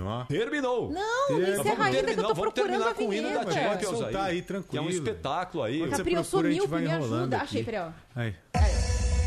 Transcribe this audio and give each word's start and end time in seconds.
Ó. 0.00 0.24
Terminou. 0.24 0.90
Não, 0.90 1.30
não 1.30 1.40
Ter- 1.44 1.58
encerra 1.60 1.84
ainda 1.84 2.02
que 2.04 2.10
eu 2.10 2.14
tô 2.16 2.34
vamos 2.34 2.52
procurando 2.52 2.82
a 2.82 2.92
terminar 2.92 2.94
com 2.94 3.06
o 3.08 3.14
hino 3.14 3.28
da. 3.28 3.52
Champions 3.52 3.90
Vai 3.90 4.00
soltar 4.00 4.24
aí, 4.26 4.36
Que 4.36 4.40
é 4.40 4.46
tranquilo. 4.46 4.84
um 4.86 4.88
espetáculo 4.90 5.64
aí. 5.64 5.88
Capri, 5.90 6.14
eu 6.14 6.24
sou 6.24 6.40
vai 6.42 6.50
míope, 6.52 6.74
me 6.76 6.90
ajuda. 6.90 7.36
aqui. 7.36 7.44
Achei, 7.44 7.64
peraí, 7.64 7.80
ó. 7.80 7.88
Aí. 8.14 8.34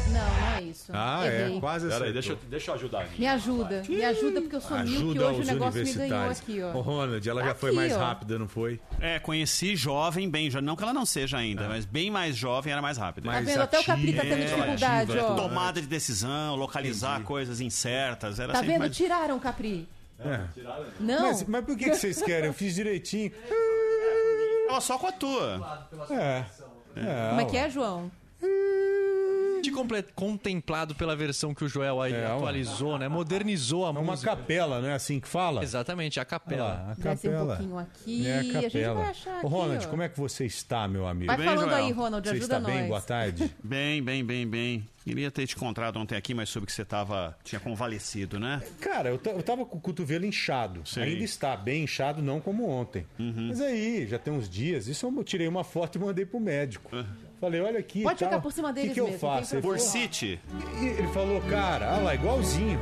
Não, 0.08 0.22
não 0.22 0.56
é 0.58 0.62
isso. 0.62 0.92
Ah, 0.94 1.26
Errei. 1.26 1.58
é, 1.58 1.60
quase 1.60 1.88
Pera 1.90 2.06
aí, 2.06 2.12
acertou. 2.12 2.14
deixa, 2.14 2.32
eu- 2.32 2.50
deixa 2.50 2.72
eu 2.72 2.76
ajudar. 2.76 3.08
Me 3.18 3.28
ajuda, 3.28 3.84
me 3.90 4.06
ajuda 4.06 4.42
porque 4.42 4.56
eu 4.56 4.62
sou 4.62 4.78
míope 4.78 4.92
e 4.92 4.96
Ajuda 4.96 5.28
hoje 5.28 5.42
o 5.42 5.46
negócio 5.46 5.84
me 5.84 5.94
ganhou 5.94 6.30
aqui, 6.30 6.62
Ô, 6.64 6.68
ó. 6.78 6.82
Ronald, 6.82 7.30
ela 7.30 7.44
já 7.44 7.52
Aqui, 7.52 7.60
foi 7.60 7.72
mais 7.74 7.94
ó. 7.94 8.00
rápida, 8.00 8.40
não 8.40 8.48
foi? 8.48 8.80
É, 9.02 9.20
conheci 9.20 9.76
jovem, 9.76 10.30
bem 10.30 10.50
jovem. 10.50 10.66
Não 10.66 10.76
que 10.78 10.84
ela 10.84 10.94
não 10.94 11.06
seja 11.06 11.36
Ah. 11.38 11.40
ainda, 11.42 11.68
mas 11.68 11.84
bem 11.84 12.10
mais 12.10 12.36
jovem 12.38 12.72
era 12.72 12.82
mais 12.82 12.98
rápida. 12.98 13.26
Tá 13.28 13.34
Mais 13.34 13.46
vendo? 13.46 13.62
Até 13.62 13.80
o 13.80 13.84
Capri 13.84 14.14
tá 14.14 14.22
tendo 14.22 14.34
ativa, 14.34 14.46
dificuldade, 14.56 15.12
ativa, 15.12 15.28
ó. 15.32 15.36
Tomada 15.36 15.82
de 15.82 15.88
decisão, 15.88 16.56
localizar 16.56 17.22
coisas 17.24 17.60
incertas. 17.60 18.40
Era 18.40 18.54
Tá 18.54 18.62
vendo? 18.62 18.80
mais... 18.80 18.96
Tiraram 18.96 19.36
o 19.36 19.40
Capri. 19.42 19.86
É. 20.20 20.40
Não. 21.00 21.22
Mas, 21.24 21.44
mas 21.44 21.66
por 21.66 21.78
que, 21.78 21.90
que 21.90 21.96
vocês 21.96 22.22
querem? 22.22 22.48
Eu 22.48 22.54
fiz 22.54 22.76
direitinho. 22.76 23.32
Ó, 24.70 24.80
só 24.80 24.98
com 24.98 25.08
a 25.08 25.12
tua. 25.12 25.88
É. 26.10 26.46
é 26.96 27.30
Como 27.30 27.42
é 27.42 27.46
que 27.46 27.58
é, 27.58 27.70
João? 27.70 28.12
Comple- 29.72 30.04
contemplado 30.16 30.96
pela 30.96 31.16
versão 31.16 31.54
que 31.54 31.64
o 31.64 31.68
Joel 31.68 32.02
aí 32.02 32.14
É, 32.14 32.26
atualizou, 32.26 32.98
né? 32.98 33.08
Modernizou 33.08 33.86
a 33.86 33.88
É 33.90 33.92
uma 33.92 34.02
música. 34.02 34.36
capela, 34.36 34.82
não 34.82 34.90
é 34.90 34.94
assim 34.94 35.20
que 35.20 35.28
fala? 35.28 35.64
Exatamente, 35.64 36.20
a 36.20 36.26
capela. 36.26 36.64
lá, 36.66 36.92
a 36.92 36.94
Desce 36.94 37.28
um 37.28 37.32
capela. 37.32 37.56
pouquinho 37.56 37.78
aqui. 37.80 38.28
É 38.28 38.34
a 38.36 38.40
a 38.40 38.44
gente 38.44 38.62
capela. 38.64 38.94
vai 39.02 39.10
achar 39.10 39.38
aqui, 39.38 39.46
Ô, 39.46 39.50
Ronald, 39.50 39.86
ó. 39.86 39.90
como 39.90 40.02
é 40.02 40.10
que 40.10 40.18
você 40.20 40.46
está, 40.46 40.88
meu 40.88 41.08
amigo? 41.08 41.28
Vai 41.28 41.38
Bem, 41.38 41.46
falando 41.48 41.70
Joel. 41.70 41.86
aí, 41.86 41.92
Ronald, 41.92 42.28
Você 42.28 42.36
ajuda 42.36 42.56
está 42.58 42.60
bem? 42.68 42.80
nós. 42.80 42.88
Boa 42.88 43.02
tarde. 43.02 43.56
Bem, 43.64 44.02
bem, 44.04 44.24
bem, 44.24 44.48
bem. 44.48 44.88
Queria 45.04 45.30
ter 45.30 45.46
te 45.46 45.56
encontrado 45.56 45.98
ontem 46.00 46.16
aqui, 46.16 46.34
mas 46.34 46.50
soube 46.50 46.66
que 46.66 46.74
você 46.74 46.84
tava, 46.84 47.38
tinha 47.44 47.60
convalescido, 47.60 48.40
né? 48.40 48.64
Cara, 48.82 49.10
eu, 49.10 49.22
eu 49.24 49.44
tava 49.44 49.64
com 49.64 49.78
o 49.78 49.82
cotovelo 49.82 50.26
inchado. 50.26 50.82
Sim. 50.84 51.02
Ainda 51.02 51.24
está 51.24 51.56
bem 51.56 51.84
inchado, 51.84 52.24
não 52.24 52.42
como 52.42 52.68
ontem. 52.68 53.06
Uhum. 53.20 53.50
Mas 53.50 53.62
aí, 53.62 54.08
já 54.08 54.18
tem 54.18 54.34
uns 54.34 54.50
dias, 54.50 54.88
isso 54.88 55.06
eu 55.06 55.24
tirei 55.24 55.48
uma 55.48 55.64
foto 55.64 55.98
e 55.98 56.02
mandei 56.02 56.26
pro 56.26 56.40
médico. 56.40 56.90
Falei, 57.46 57.62
olha 57.62 57.80
aqui. 57.80 58.02
Pode 58.04 58.20
tal. 58.20 58.30
ficar 58.30 58.42
por 58.42 58.52
cima 58.52 58.70
O 58.70 58.74
que, 58.74 58.80
deles 58.80 58.94
que 58.94 59.00
eu 59.02 59.06
mesmo, 59.06 59.20
faço? 59.20 59.50
tem 59.52 59.58
Ele 59.60 59.62
falou, 59.62 59.78
Bursite. 59.78 60.40
E 60.82 60.86
ele 60.86 61.08
falou, 61.10 61.42
cara, 61.42 61.94
olha 61.94 62.02
lá, 62.04 62.16
igualzinho. 62.16 62.80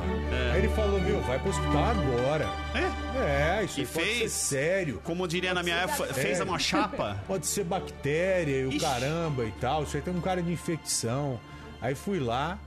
Aí 0.54 0.60
ele 0.60 0.70
falou, 0.70 1.00
meu, 1.02 1.20
vai 1.22 1.38
pro 1.40 1.50
hospital 1.50 1.84
agora. 1.86 2.48
É? 2.74 3.60
É, 3.60 3.64
isso 3.66 3.80
E 3.80 3.82
aí 3.82 3.88
pode 3.88 4.06
ser 4.06 4.14
fez? 4.20 4.32
sério. 4.32 5.02
Como 5.04 5.28
diria 5.28 5.54
na 5.54 5.62
minha 5.62 5.76
época, 5.76 6.14
fez 6.14 6.40
uma 6.40 6.58
chapa. 6.58 7.18
Pode 7.28 7.46
ser 7.46 7.64
bactéria 7.66 8.62
e 8.62 8.66
o 8.66 8.70
Ixi. 8.70 8.80
caramba 8.80 9.46
e 9.46 9.52
tal. 9.52 9.84
Isso 9.84 9.96
aí 9.98 10.02
tem 10.02 10.14
um 10.16 10.22
cara 10.22 10.42
de 10.42 10.52
infecção. 10.52 11.40
Aí 11.82 11.94
fui 11.94 12.20
lá, 12.20 12.58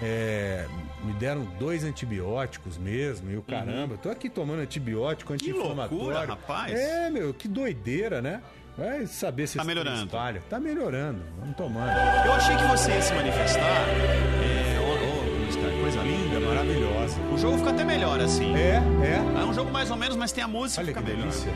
é, 0.00 0.66
me 1.04 1.12
deram 1.14 1.44
dois 1.58 1.84
antibióticos 1.84 2.76
mesmo 2.78 3.30
e 3.30 3.36
o 3.36 3.42
caramba. 3.42 3.96
Tô 3.96 4.10
aqui 4.10 4.28
tomando 4.28 4.60
antibiótico, 4.60 5.32
Uhum. 5.32 5.38
Que 5.38 5.52
loucura, 5.52 5.84
anti-inflamatório. 5.84 6.28
rapaz. 6.28 6.72
É, 6.78 7.10
meu, 7.10 7.32
que 7.32 7.48
doideira, 7.48 8.20
né? 8.22 8.42
Vai 8.76 9.06
saber 9.06 9.46
se 9.46 9.56
Tá 9.58 9.64
trem 9.64 9.74
melhorando. 9.76 10.04
espalha. 10.06 10.42
Tá 10.48 10.58
melhorando. 10.58 11.20
Vamos 11.38 11.56
tomando. 11.56 11.90
Eu 12.24 12.32
achei 12.32 12.56
que 12.56 12.64
você 12.64 12.90
ia 12.92 13.02
se 13.02 13.12
manifestar. 13.14 13.86
É, 14.42 14.78
Luiz, 15.38 15.56
cara, 15.56 15.72
coisa 15.80 16.00
linda. 16.02 16.40
Maravilhosa. 16.40 17.20
O 17.32 17.36
jogo 17.38 17.58
fica 17.58 17.70
até 17.70 17.84
melhor 17.84 18.18
assim. 18.20 18.54
É, 18.56 18.80
é. 19.04 19.40
É 19.40 19.44
um 19.44 19.52
jogo 19.52 19.70
mais 19.70 19.90
ou 19.90 19.96
menos, 19.96 20.16
mas 20.16 20.32
tem 20.32 20.42
a 20.42 20.48
música 20.48 20.80
Olha 20.82 20.92
que 20.92 20.98
que 20.98 21.04
fica 21.04 21.16
melhor. 21.16 21.30
delícia. 21.30 21.52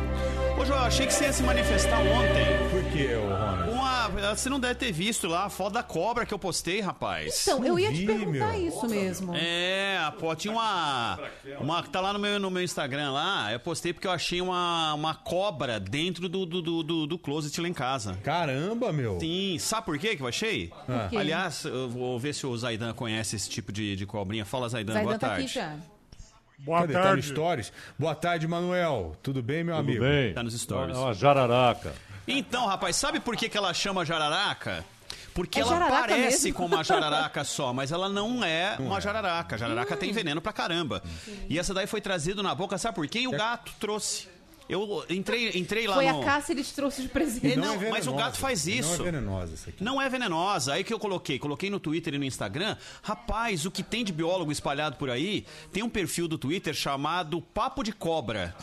Ô, 0.60 0.64
Joel, 0.64 0.80
achei 0.80 1.06
que 1.06 1.12
você 1.14 1.24
ia 1.24 1.32
se 1.32 1.42
manifestar 1.42 1.98
ontem. 1.98 2.46
Por 2.70 2.82
que, 2.92 3.14
ô 3.14 3.65
Uma, 4.08 4.34
você 4.34 4.48
não 4.48 4.60
deve 4.60 4.74
ter 4.76 4.92
visto 4.92 5.26
lá 5.26 5.44
a 5.44 5.50
foto 5.50 5.74
da 5.74 5.82
cobra 5.82 6.24
que 6.24 6.32
eu 6.32 6.38
postei, 6.38 6.80
rapaz. 6.80 7.46
Então, 7.46 7.64
eu 7.64 7.78
ia 7.78 7.92
te 7.92 8.04
perguntar 8.06 8.52
meu. 8.52 8.68
isso 8.68 8.88
mesmo. 8.88 9.34
É, 9.36 9.98
a 9.98 10.12
pô, 10.12 10.34
tinha 10.34 10.52
uma. 10.52 11.18
Uma 11.60 11.82
que 11.82 11.90
tá 11.90 12.00
lá 12.00 12.12
no 12.12 12.18
meu, 12.18 12.38
no 12.38 12.50
meu 12.50 12.62
Instagram 12.62 13.10
lá. 13.12 13.52
Eu 13.52 13.60
postei 13.60 13.92
porque 13.92 14.06
eu 14.06 14.12
achei 14.12 14.40
uma, 14.40 14.94
uma 14.94 15.14
cobra 15.14 15.80
dentro 15.80 16.28
do, 16.28 16.46
do, 16.46 16.62
do, 16.62 16.82
do, 16.82 17.06
do 17.06 17.18
closet 17.18 17.60
lá 17.60 17.68
em 17.68 17.72
casa. 17.74 18.18
Caramba, 18.22 18.92
meu. 18.92 19.18
Sim, 19.20 19.58
sabe 19.58 19.86
por 19.86 19.98
quê 19.98 20.16
que 20.16 20.22
eu 20.22 20.26
achei? 20.26 20.72
Ah. 20.88 21.08
Aliás, 21.16 21.64
eu 21.64 21.88
vou 21.88 22.18
ver 22.18 22.34
se 22.34 22.46
o 22.46 22.56
Zaidan 22.56 22.92
conhece 22.92 23.36
esse 23.36 23.48
tipo 23.48 23.72
de, 23.72 23.96
de 23.96 24.06
cobrinha. 24.06 24.44
Fala, 24.44 24.68
Zaidan, 24.68 24.92
Zaidan 24.92 25.06
boa 25.08 25.18
tá 25.18 25.28
tarde. 25.28 25.44
aqui 25.44 25.54
já. 25.54 25.76
Boa 26.58 26.80
Cadê? 26.80 26.92
Tá 26.94 27.02
tarde. 27.02 27.26
Stories? 27.26 27.72
Boa 27.98 28.14
tarde, 28.14 28.48
Manuel. 28.48 29.14
Tudo 29.22 29.42
bem, 29.42 29.62
meu 29.62 29.76
Tudo 29.76 29.84
amigo? 29.84 30.04
bem? 30.04 30.32
Tá 30.32 30.42
nos 30.42 30.58
stories. 30.58 30.96
É 30.96 31.00
uma 31.00 31.12
jararaca. 31.12 31.92
Então, 32.26 32.66
rapaz, 32.66 32.96
sabe 32.96 33.20
por 33.20 33.36
que, 33.36 33.48
que 33.48 33.56
ela 33.56 33.72
chama 33.74 34.04
jararaca? 34.04 34.84
Porque 35.34 35.58
É 35.58 35.62
ela 35.62 35.70
jararaca 35.70 36.08
parece 36.08 36.44
mesmo? 36.44 36.54
com 36.58 36.64
uma 36.66 36.82
jararaca 36.82 37.44
só, 37.44 37.72
mas 37.72 37.92
ela 37.92 38.08
não 38.08 38.42
é 38.42 38.76
uma 38.78 39.00
jararaca. 39.00 39.54
A 39.54 39.58
jararaca 39.58 39.94
tem 39.96 40.10
veneno 40.12 40.40
pra 40.40 40.52
caramba. 40.52 41.02
E 41.48 41.58
essa 41.58 41.74
daí 41.74 41.86
foi 41.86 42.00
trazido 42.00 42.42
na 42.42 42.54
boca, 42.54 42.78
sabe 42.78 42.94
por 42.94 43.06
quem? 43.06 43.26
O 43.26 43.32
gato 43.32 43.70
trouxe. 43.78 44.28
Eu 44.68 45.04
entrei, 45.08 45.50
entrei 45.54 45.86
lá 45.86 45.94
Foi 45.94 46.10
no... 46.10 46.20
a 46.20 46.24
caça 46.24 46.52
e 46.52 46.56
eles 46.56 46.72
trouxeram 46.72 47.06
de 47.06 47.12
presente. 47.12 47.52
É, 47.52 47.56
não, 47.56 47.74
é 47.74 47.90
mas 47.90 48.06
o 48.06 48.12
gato 48.14 48.38
faz 48.38 48.66
isso. 48.66 48.98
Não 48.98 49.06
é 49.06 49.10
venenosa 49.10 49.54
essa 49.54 49.70
aqui. 49.70 49.84
Não 49.84 50.02
é 50.02 50.08
venenosa. 50.08 50.72
Aí 50.74 50.84
que 50.84 50.92
eu 50.92 50.98
coloquei. 50.98 51.38
Coloquei 51.38 51.70
no 51.70 51.78
Twitter 51.78 52.14
e 52.14 52.18
no 52.18 52.24
Instagram. 52.24 52.76
Rapaz, 53.02 53.64
o 53.64 53.70
que 53.70 53.82
tem 53.82 54.04
de 54.04 54.12
biólogo 54.12 54.50
espalhado 54.50 54.96
por 54.96 55.08
aí, 55.08 55.46
tem 55.72 55.82
um 55.82 55.88
perfil 55.88 56.26
do 56.26 56.36
Twitter 56.36 56.74
chamado 56.74 57.40
Papo 57.40 57.82
de 57.84 57.92
Cobra. 57.92 58.54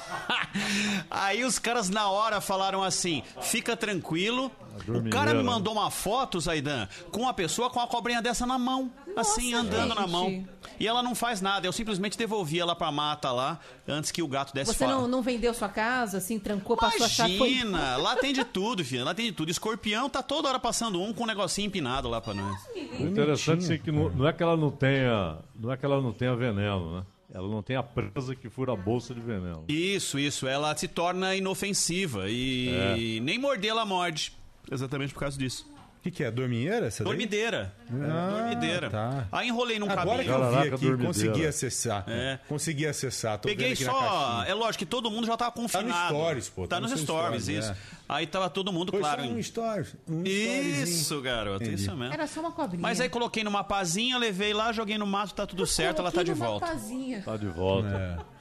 aí 1.10 1.44
os 1.44 1.58
caras 1.58 1.90
na 1.90 2.08
hora 2.08 2.40
falaram 2.40 2.82
assim: 2.82 3.22
fica 3.42 3.76
tranquilo. 3.76 4.50
O 4.88 5.10
cara 5.10 5.34
me 5.34 5.42
mandou 5.42 5.72
uma 5.72 5.90
foto, 5.90 6.40
Zaidan, 6.40 6.88
com 7.10 7.22
uma 7.22 7.34
pessoa 7.34 7.70
com 7.70 7.78
uma 7.78 7.86
cobrinha 7.86 8.22
dessa 8.22 8.46
na 8.46 8.58
mão. 8.58 8.90
assim, 9.16 9.52
andando 9.54 9.94
na 9.94 10.02
gente. 10.02 10.10
mão. 10.10 10.44
E 10.78 10.86
ela 10.86 11.02
não 11.02 11.14
faz 11.14 11.40
nada. 11.40 11.66
Eu 11.66 11.72
simplesmente 11.72 12.16
devolvi 12.16 12.58
ela 12.58 12.74
pra 12.74 12.90
mata 12.90 13.30
lá 13.32 13.58
antes 13.86 14.10
que 14.10 14.22
o 14.22 14.28
gato 14.28 14.54
desse 14.54 14.72
Você 14.72 14.86
não, 14.86 15.06
não 15.06 15.20
vendeu 15.22 15.52
sua 15.52 15.68
casa, 15.68 16.18
assim, 16.18 16.38
trancou, 16.38 16.76
passou 16.76 17.04
a 17.04 17.08
chave 17.08 17.36
foi... 17.36 17.50
Imagina, 17.50 17.96
lá 17.96 18.16
tem 18.16 18.32
de 18.32 18.44
tudo, 18.46 18.84
filho. 18.84 19.04
Lá 19.04 19.14
tem 19.14 19.26
de 19.26 19.32
tudo. 19.32 19.50
Escorpião 19.50 20.08
tá 20.08 20.22
toda 20.22 20.48
hora 20.48 20.58
passando 20.58 21.00
um 21.00 21.12
com 21.12 21.24
um 21.24 21.26
negocinho 21.26 21.66
empinado 21.66 22.08
lá 22.08 22.20
pra 22.20 22.34
nós. 22.34 22.60
O 22.98 23.02
interessante 23.02 23.72
é 23.72 23.78
que 23.78 23.90
não, 23.90 24.08
não 24.10 24.26
é 24.26 24.32
que 24.32 24.42
ela 24.42 24.56
não 24.56 24.70
tenha, 24.70 25.38
não 25.54 25.72
é 25.72 25.76
que 25.76 25.84
ela 25.84 26.00
não 26.00 26.12
tenha 26.12 26.34
veneno, 26.34 26.96
né? 26.96 27.04
Ela 27.32 27.46
não 27.46 27.62
tem 27.62 27.76
a 27.76 27.82
presa 27.82 28.34
que 28.34 28.50
fura 28.50 28.72
a 28.72 28.76
bolsa 28.76 29.14
de 29.14 29.20
veneno. 29.20 29.64
Isso, 29.68 30.18
isso. 30.18 30.48
Ela 30.48 30.76
se 30.76 30.88
torna 30.88 31.34
inofensiva 31.36 32.24
e 32.28 33.20
nem 33.22 33.38
morder 33.38 33.70
ela 33.70 33.84
morde. 33.84 34.32
Exatamente 34.70 35.12
por 35.12 35.20
causa 35.20 35.38
disso. 35.38 35.66
O 35.98 36.02
que, 36.02 36.10
que 36.10 36.24
é? 36.24 36.30
Dorminheira? 36.30 36.86
Essa? 36.86 37.04
Dormideira. 37.04 37.74
Ah, 37.92 38.30
Dormideira. 38.38 38.88
tá. 38.88 39.28
Aí 39.30 39.48
enrolei 39.48 39.78
num 39.78 39.84
Agora 39.84 40.24
cabelo. 40.24 40.24
que 40.24 40.30
eu 40.30 40.50
vi 40.50 40.56
aqui, 40.56 40.70
dormideira. 40.86 41.06
consegui 41.06 41.46
acessar. 41.46 42.04
É. 42.08 42.38
Consegui 42.48 42.86
acessar. 42.86 43.38
Tô 43.38 43.46
Peguei 43.48 43.74
vendo 43.74 43.74
aqui 43.74 43.84
na 43.84 43.92
só. 43.92 44.44
É 44.46 44.54
lógico 44.54 44.78
que 44.78 44.86
todo 44.86 45.10
mundo 45.10 45.26
já 45.26 45.36
tava 45.36 45.52
confinado. 45.52 46.14
stories, 46.14 46.48
pô, 46.48 46.62
Tá, 46.66 46.76
tá 46.76 46.80
nos 46.80 46.92
nos 46.92 47.00
stories, 47.02 47.42
stories, 47.44 47.64
isso. 47.66 47.72
é. 47.72 47.76
Aí 48.08 48.26
tava 48.26 48.48
todo 48.48 48.72
mundo, 48.72 48.90
Foi 48.92 49.00
claro. 49.00 49.22
só 49.24 49.28
um 49.28 49.38
em- 49.38 49.42
stories. 49.42 49.94
Um. 50.08 50.22
Isso, 50.24 51.20
garoto. 51.20 51.62
Entendi. 51.64 51.82
Isso 51.82 51.94
mesmo. 51.94 52.14
Era 52.14 52.26
só 52.26 52.40
uma 52.40 52.52
cobrinha. 52.52 52.80
Mas 52.80 52.98
aí 52.98 53.10
coloquei 53.10 53.44
numa 53.44 53.62
pazinha, 53.62 54.16
levei 54.16 54.54
lá, 54.54 54.72
joguei 54.72 54.96
no 54.96 55.06
mato, 55.06 55.34
tá 55.34 55.46
tudo 55.46 55.66
certo, 55.66 55.98
ela 56.00 56.10
tá 56.10 56.22
de 56.22 56.32
volta. 56.32 56.64
pazinha. 56.66 57.20
Tá 57.22 57.36
de 57.36 57.46
volta. 57.46 57.88
É, 57.88 58.39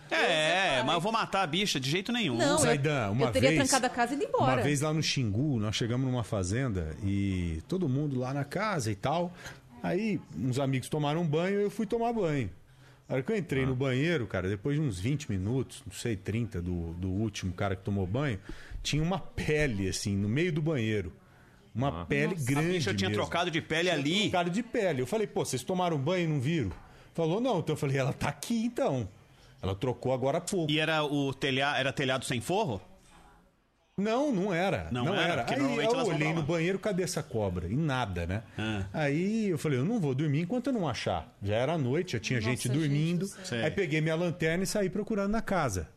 mas 0.85 0.95
eu 0.95 1.01
vou 1.01 1.11
matar 1.11 1.43
a 1.43 1.47
bicha 1.47 1.79
de 1.79 1.89
jeito 1.89 2.11
nenhum. 2.11 2.35
Não, 2.37 2.51
eu, 2.53 2.57
Zaidan, 2.59 3.11
uma 3.11 3.27
eu 3.27 3.31
teria 3.31 3.49
vez- 3.49 3.61
trancado 3.69 3.85
a 3.85 3.89
casa 3.89 4.13
e 4.13 4.15
ido 4.17 4.25
embora. 4.25 4.53
Uma 4.53 4.61
vez 4.61 4.81
lá 4.81 4.93
no 4.93 5.01
Xingu, 5.03 5.59
nós 5.59 5.75
chegamos 5.75 6.05
numa 6.09 6.23
fazenda 6.23 6.95
e 7.03 7.61
todo 7.67 7.87
mundo 7.89 8.17
lá 8.19 8.33
na 8.33 8.43
casa 8.43 8.91
e 8.91 8.95
tal. 8.95 9.31
Aí 9.81 10.19
uns 10.37 10.59
amigos 10.59 10.89
tomaram 10.89 11.25
banho 11.25 11.59
e 11.61 11.63
eu 11.63 11.71
fui 11.71 11.85
tomar 11.85 12.11
banho. 12.13 12.49
A 13.07 13.13
hora 13.13 13.23
que 13.23 13.31
eu 13.31 13.37
entrei 13.37 13.65
no 13.65 13.75
banheiro, 13.75 14.27
cara, 14.27 14.47
depois 14.47 14.75
de 14.75 14.81
uns 14.81 14.99
20 14.99 15.31
minutos, 15.31 15.81
não 15.85 15.93
sei, 15.93 16.15
30 16.15 16.61
do, 16.61 16.93
do 16.93 17.09
último 17.09 17.51
cara 17.53 17.75
que 17.75 17.81
tomou 17.81 18.05
banho, 18.05 18.39
tinha 18.83 19.01
uma 19.01 19.17
pele, 19.17 19.89
assim, 19.89 20.15
no 20.15 20.29
meio 20.29 20.53
do 20.53 20.61
banheiro. 20.61 21.11
Uma 21.73 22.05
pele 22.05 22.35
A 22.39 22.43
grande. 22.45 22.73
bicha 22.73 22.93
tinha 22.93 23.09
mesmo. 23.09 23.23
trocado 23.23 23.49
de 23.49 23.61
pele 23.61 23.89
ali. 23.89 24.21
Trocado 24.23 24.49
de 24.51 24.61
pele. 24.61 25.01
Eu 25.01 25.07
falei, 25.07 25.25
pô, 25.25 25.43
vocês 25.45 25.63
tomaram 25.63 25.97
banho 25.97 26.25
e 26.25 26.27
não 26.27 26.39
viram? 26.39 26.71
Falou, 27.15 27.39
não. 27.41 27.59
Então 27.59 27.73
eu 27.73 27.77
falei, 27.77 27.97
ela 27.97 28.13
tá 28.13 28.27
aqui 28.29 28.63
então. 28.65 29.07
Ela 29.61 29.75
trocou 29.75 30.13
agora 30.13 30.37
há 30.37 30.41
pouco. 30.41 30.71
E 30.71 30.79
era 30.79 31.03
o 31.03 31.33
telhado, 31.33 31.77
era 31.77 31.91
telhado 31.93 32.25
sem 32.25 32.39
forro? 32.41 32.81
Não, 33.97 34.31
não 34.31 34.53
era. 34.53 34.87
Não 34.91 35.03
Não, 35.03 35.13
era, 35.15 35.41
era. 35.41 35.45
Aí 35.53 35.59
eu 35.59 36.05
olhei 36.15 36.33
no 36.33 36.41
banheiro, 36.43 36.79
cadê 36.79 37.03
essa 37.03 37.21
cobra? 37.21 37.67
E 37.67 37.75
nada, 37.75 38.25
né? 38.25 38.43
Ah. 38.57 38.85
Aí 38.93 39.49
eu 39.49 39.57
falei, 39.57 39.77
eu 39.77 39.83
não 39.83 39.99
vou 39.99 40.15
dormir 40.15 40.39
enquanto 40.41 40.67
eu 40.67 40.73
não 40.73 40.87
achar. 40.87 41.27
Já 41.43 41.55
era 41.55 41.77
noite, 41.77 42.13
já 42.13 42.19
tinha 42.19 42.39
gente 42.39 42.63
gente 42.63 42.69
dormindo. 42.79 43.27
Sei. 43.43 43.61
Aí 43.61 43.71
peguei 43.71 43.99
minha 43.99 44.15
lanterna 44.15 44.63
e 44.63 44.67
saí 44.67 44.89
procurando 44.89 45.31
na 45.31 45.41
casa. 45.41 45.89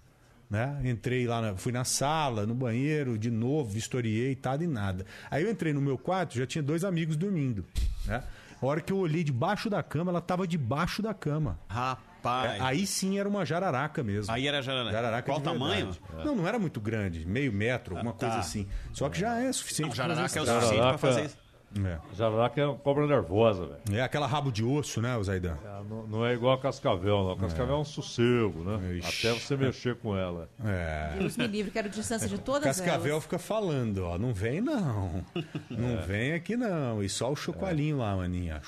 Né? 0.50 0.80
Entrei 0.84 1.26
lá, 1.28 1.40
na- 1.40 1.54
fui 1.56 1.70
na 1.70 1.84
sala, 1.84 2.44
no 2.44 2.54
banheiro, 2.54 3.16
de 3.16 3.30
novo, 3.30 3.70
vistoriei 3.70 4.32
e 4.32 4.36
tal, 4.36 4.60
e 4.60 4.66
nada. 4.66 5.06
Aí 5.30 5.44
eu 5.44 5.50
entrei 5.50 5.72
no 5.72 5.80
meu 5.80 5.96
quarto, 5.96 6.36
já 6.36 6.44
tinha 6.46 6.62
dois 6.62 6.82
amigos 6.84 7.16
dormindo. 7.16 7.64
Né? 8.04 8.20
A 8.60 8.66
hora 8.66 8.80
que 8.80 8.92
eu 8.92 8.98
olhei 8.98 9.22
debaixo 9.22 9.70
da 9.70 9.80
cama, 9.82 10.10
ela 10.10 10.18
estava 10.18 10.44
debaixo 10.46 11.00
da 11.02 11.14
cama. 11.14 11.56
Rapaz. 11.68 12.11
É, 12.24 12.58
aí 12.60 12.86
sim 12.86 13.18
era 13.18 13.28
uma 13.28 13.44
jararaca 13.44 14.02
mesmo. 14.02 14.32
Aí 14.32 14.46
era 14.46 14.62
jararaca. 14.62 15.22
Qual 15.22 15.38
de 15.38 15.44
tamanho? 15.44 15.90
verdade. 15.92 16.24
Não, 16.26 16.34
não 16.36 16.46
era 16.46 16.58
muito 16.58 16.80
grande, 16.80 17.26
meio 17.26 17.52
metro, 17.52 17.96
alguma 17.96 18.12
Ah, 18.12 18.14
tá. 18.14 18.26
coisa 18.26 18.40
assim. 18.40 18.68
Só 18.92 19.08
que 19.08 19.18
já 19.18 19.38
é 19.40 19.52
suficiente. 19.52 19.88
Não, 19.88 19.94
jararaca 19.96 20.38
é 20.38 20.42
o 20.42 20.46
suficiente 20.46 20.76
Jararaca- 20.76 20.98
fazer 20.98 21.24
isso. 21.26 21.38
É. 21.86 21.98
Jararaca 22.14 22.60
é 22.60 22.66
uma 22.66 22.76
cobra 22.76 23.06
nervosa, 23.06 23.66
velho. 23.66 23.98
É 23.98 24.02
aquela 24.02 24.26
rabo 24.26 24.52
de 24.52 24.62
osso, 24.62 25.00
né, 25.00 25.18
Zaidan? 25.22 25.56
Ela 25.64 25.82
Não, 25.88 26.06
não 26.06 26.26
é 26.26 26.34
igual 26.34 26.52
a 26.54 26.58
cascavel, 26.60 27.24
não. 27.24 27.30
A 27.32 27.36
cascavel 27.36 27.76
é, 27.76 27.78
um 27.78 27.84
sossego, 27.84 28.62
né? 28.62 28.96
Ixi. 28.96 29.26
Até 29.28 29.40
você 29.40 29.56
mexer 29.56 29.96
com 29.96 30.16
ela. 30.16 30.48
É. 30.64 31.14
Deus 31.18 31.36
me 31.36 31.46
livre, 31.46 31.70
quero 31.70 31.88
distância 31.88 32.28
de 32.28 32.38
todas 32.38 32.64
Cascavel 32.64 33.12
elas. 33.12 33.22
fica 33.24 33.38
falando, 33.38 34.04
ó, 34.04 34.18
não 34.18 34.34
vem 34.34 34.60
não. 34.60 35.24
Não 35.70 35.98
É. 35.98 36.02
vem 36.02 36.32
aqui 36.34 36.56
não. 36.56 37.02
E 37.02 37.08
só 37.08 37.32
o 37.32 37.36
chocolinho 37.36 37.98
lá, 37.98 38.14
maninha. 38.16 38.60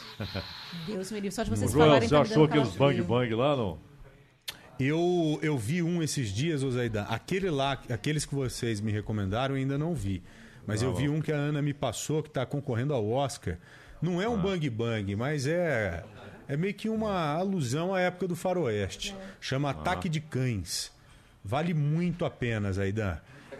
Deus 0.87 1.11
me 1.12 1.21
livre, 1.21 1.35
só 1.35 1.43
de 1.43 1.51
vocês 1.51 1.71
Joel, 1.71 1.87
falarem 1.87 2.09
você 2.09 2.15
tá 2.15 2.21
achou 2.23 2.45
aqueles 2.45 2.75
bang 2.77 3.03
bang 3.03 3.35
lá, 3.35 3.55
não? 3.56 3.79
Eu, 4.79 5.39
eu 5.41 5.56
vi 5.56 5.83
um 5.83 6.03
esses 6.03 6.31
dias, 6.33 6.62
ô 6.65 6.71
Zaidan. 6.71 7.03
Aquele 7.03 7.49
lá, 7.51 7.73
aqueles 7.89 8.27
que 8.27 8.35
vocês 8.35 8.81
me 8.81 8.91
recomendaram, 8.91 9.55
eu 9.55 9.61
ainda 9.61 9.79
não 9.79 9.95
vi. 9.95 10.23
Mas 10.67 10.83
eu 10.83 10.95
vi 10.95 11.09
um 11.09 11.21
que 11.21 11.33
a 11.33 11.37
Ana 11.37 11.61
me 11.61 11.75
passou, 11.75 12.23
que 12.23 12.29
está 12.29 12.47
concorrendo 12.47 12.95
ao 12.95 13.09
Oscar. 13.11 13.59
Não 14.01 14.21
é 14.21 14.29
um 14.29 14.41
bang 14.41 14.69
bang, 14.69 15.17
mas 15.17 15.47
é, 15.47 16.05
é 16.49 16.57
meio 16.57 16.75
que 16.75 16.89
uma 16.89 17.35
alusão 17.35 17.95
à 17.95 18.01
época 18.01 18.29
do 18.29 18.37
faroeste. 18.37 19.15
Chama 19.41 19.71
Ataque 19.71 20.09
de 20.09 20.21
Cães. 20.21 20.93
Vale 21.45 21.75
muito 21.75 22.25
a 22.25 22.31
pena, 22.31 22.73
Zaidan. 22.73 23.19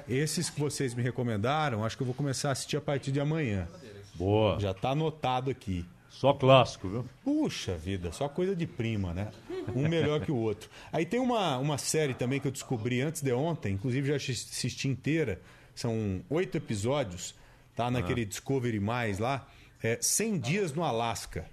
Esses 0.09 0.51
que 0.51 0.61
vocês 0.61 0.95
me 0.95 1.03
recomendaram, 1.03 1.85
acho 1.85 1.97
que 1.97 2.03
eu 2.03 2.07
vou 2.07 2.15
começar 2.15 2.51
a 2.51 2.53
assistir 2.53 2.77
a 2.77 2.81
partir 2.81 3.11
de 3.11 3.21
amanhã. 3.21 3.69
Boa. 4.15 4.59
Já 4.61 4.73
tá 4.73 4.91
anotado 4.91 5.51
aqui. 5.51 5.85
Só 6.11 6.33
clássico, 6.33 6.89
viu? 6.89 7.05
Puxa 7.25 7.77
vida, 7.77 8.13
só 8.13 8.29
coisa 8.29 8.55
de 8.55 8.67
prima, 8.67 9.13
né? 9.13 9.29
Um 9.75 9.89
melhor 9.89 10.21
que 10.21 10.31
o 10.31 10.37
outro. 10.37 10.71
Aí 10.93 11.05
tem 11.05 11.19
uma, 11.19 11.59
uma 11.59 11.77
série 11.77 12.15
também 12.15 12.39
que 12.39 12.47
eu 12.47 12.53
descobri 12.53 13.01
antes 13.01 13.21
de 13.21 13.33
ontem, 13.33 13.75
inclusive 13.75 14.07
já 14.07 14.15
assisti 14.15 14.87
inteira. 14.87 15.41
São 15.75 16.23
oito 16.31 16.57
episódios, 16.57 17.35
tá? 17.75 17.91
Naquele 17.91 18.25
Discovery 18.25 18.81
Mais 18.81 19.19
lá. 19.19 19.47
É 19.83 19.99
100 20.01 20.39
Dias 20.39 20.73
no 20.73 20.83
Alasca. 20.83 21.45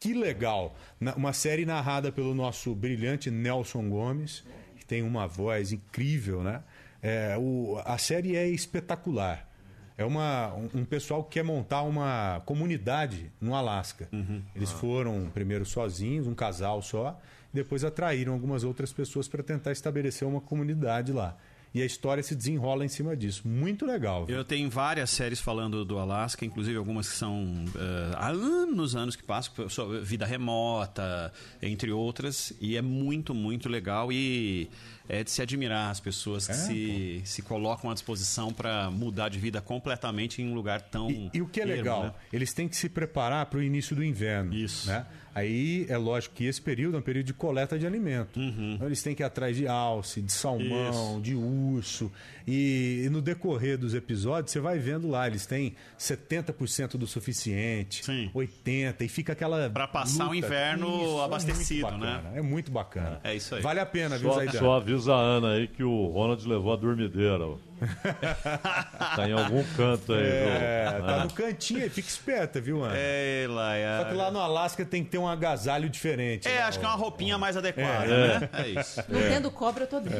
Que 0.00 0.12
legal! 0.14 0.76
Uma 1.16 1.32
série 1.32 1.64
narrada 1.66 2.12
pelo 2.12 2.34
nosso 2.34 2.74
brilhante 2.74 3.30
Nelson 3.30 3.88
Gomes, 3.88 4.44
que 4.76 4.84
tem 4.86 5.02
uma 5.02 5.26
voz 5.26 5.72
incrível, 5.72 6.42
né? 6.42 6.62
É, 7.02 7.36
o- 7.38 7.80
a 7.84 7.96
série 7.98 8.36
é 8.36 8.46
espetacular. 8.48 9.48
É 9.96 10.04
uma, 10.04 10.54
um, 10.54 10.68
um 10.80 10.84
pessoal 10.84 11.24
que 11.24 11.30
quer 11.30 11.42
montar 11.42 11.82
uma 11.82 12.40
comunidade 12.46 13.32
no 13.40 13.54
Alasca. 13.56 14.08
Eles 14.54 14.70
foram 14.70 15.28
primeiro 15.34 15.64
sozinhos, 15.64 16.26
um 16.28 16.34
casal 16.34 16.80
só, 16.82 17.20
e 17.52 17.56
depois 17.56 17.82
atraíram 17.82 18.32
algumas 18.34 18.62
outras 18.62 18.92
pessoas 18.92 19.26
para 19.26 19.42
tentar 19.42 19.72
estabelecer 19.72 20.28
uma 20.28 20.40
comunidade 20.40 21.12
lá. 21.12 21.36
E 21.74 21.82
a 21.82 21.84
história 21.84 22.22
se 22.22 22.34
desenrola 22.34 22.84
em 22.84 22.88
cima 22.88 23.14
disso. 23.16 23.46
Muito 23.46 23.84
legal. 23.84 24.24
viu? 24.24 24.36
Eu 24.36 24.44
tenho 24.44 24.70
várias 24.70 25.10
séries 25.10 25.38
falando 25.38 25.84
do 25.84 25.98
Alasca, 25.98 26.44
inclusive 26.44 26.76
algumas 26.78 27.08
que 27.08 27.14
são 27.16 27.64
eh, 27.76 28.12
há 28.16 28.28
anos, 28.30 28.96
anos 28.96 29.14
que 29.14 29.22
passam, 29.22 29.68
sobre 29.68 30.00
vida 30.00 30.24
remota, 30.24 31.32
entre 31.60 31.92
outras, 31.92 32.52
e 32.60 32.76
é 32.76 32.82
muito, 32.82 33.34
muito 33.34 33.68
legal 33.68 34.10
e 34.12 34.70
é 35.08 35.24
de 35.24 35.30
se 35.30 35.40
admirar 35.40 35.90
as 35.90 36.00
pessoas 36.00 36.46
que 36.46 36.52
É, 36.52 36.56
se, 36.56 37.22
se 37.24 37.42
colocam 37.42 37.90
à 37.90 37.94
disposição 37.94 38.52
para 38.52 38.90
mudar 38.90 39.28
de 39.28 39.38
vida 39.38 39.60
completamente 39.60 40.42
em 40.42 40.50
um 40.50 40.54
lugar 40.54 40.82
tão 40.82 41.10
E, 41.10 41.30
e 41.34 41.42
o 41.42 41.46
que 41.46 41.60
é 41.60 41.62
ermo, 41.62 41.74
legal, 41.74 42.02
né? 42.04 42.12
eles 42.32 42.52
têm 42.52 42.68
que 42.68 42.76
se 42.76 42.88
preparar 42.88 43.46
para 43.46 43.58
o 43.58 43.62
início 43.62 43.94
do 43.96 44.04
inverno. 44.04 44.54
Isso. 44.54 44.88
Né? 44.88 45.06
Aí 45.38 45.86
é 45.88 45.96
lógico 45.96 46.34
que 46.34 46.44
esse 46.44 46.60
período 46.60 46.96
é 46.96 47.00
um 47.00 47.02
período 47.02 47.26
de 47.26 47.32
coleta 47.32 47.78
de 47.78 47.86
alimento. 47.86 48.38
Uhum. 48.40 48.72
Então, 48.74 48.86
eles 48.86 49.02
têm 49.02 49.14
que 49.14 49.22
ir 49.22 49.26
atrás 49.26 49.56
de 49.56 49.66
alce, 49.68 50.20
de 50.20 50.32
salmão, 50.32 51.20
de 51.20 51.34
urso. 51.34 52.10
E, 52.46 53.02
e 53.04 53.10
no 53.10 53.20
decorrer 53.22 53.78
dos 53.78 53.94
episódios, 53.94 54.50
você 54.52 54.58
vai 54.60 54.78
vendo 54.78 55.08
lá, 55.08 55.26
eles 55.26 55.46
têm 55.46 55.74
70% 55.98 56.96
do 56.96 57.06
suficiente, 57.06 58.04
Sim. 58.04 58.30
80%, 58.34 59.02
e 59.02 59.08
fica 59.08 59.32
aquela. 59.32 59.68
Pra 59.70 59.86
passar 59.86 60.24
o 60.24 60.32
luta. 60.32 60.36
inverno 60.38 60.86
Isso, 61.02 61.20
abastecido, 61.20 61.86
é 61.86 61.90
muito 61.90 62.00
bacana, 62.00 62.30
né? 62.30 62.38
É 62.38 62.42
muito 62.42 62.72
bacana. 62.72 63.20
É 63.24 63.34
isso 63.36 63.54
aí. 63.54 63.62
Vale 63.62 63.80
a 63.80 63.86
pena, 63.86 64.18
viu, 64.18 64.30
Só, 64.30 64.36
Zaidan? 64.36 64.58
só 64.58 64.72
avisa 64.76 65.14
a 65.14 65.18
Ana 65.20 65.52
aí 65.54 65.68
que 65.68 65.82
o 65.82 66.06
Ronald 66.06 66.46
levou 66.48 66.72
a 66.72 66.76
dormideira. 66.76 67.46
ó. 67.46 67.56
tá 69.16 69.28
em 69.28 69.32
algum 69.32 69.62
canto 69.76 70.12
aí. 70.12 70.22
É, 70.22 70.92
viu? 70.96 71.06
tá 71.06 71.16
É. 71.16 71.24
no 71.24 71.32
cantinho 71.32 71.82
aí, 71.82 71.88
fica 71.88 72.08
esperta, 72.08 72.60
viu, 72.60 72.82
Ana? 72.84 72.94
É, 72.96 73.46
Laia. 73.48 73.98
Só 73.98 74.04
que 74.06 74.14
lá 74.14 74.30
no 74.30 74.40
Alasca 74.40 74.84
tem 74.84 75.04
que 75.04 75.10
ter 75.10 75.18
um 75.18 75.28
agasalho 75.28 75.88
diferente. 75.88 76.46
É, 76.48 76.52
né? 76.56 76.62
acho 76.62 76.78
que 76.78 76.84
é 76.84 76.88
uma 76.88 76.96
roupinha 76.96 77.38
mais 77.38 77.56
adequada, 77.56 78.04
É. 78.12 78.40
né? 78.40 78.48
É 78.52 78.68
isso. 78.80 79.02
Não 79.08 79.20
tendo 79.20 79.50
cobra, 79.50 79.84
eu 79.84 79.88
tô 79.88 80.00
dentro. 80.00 80.18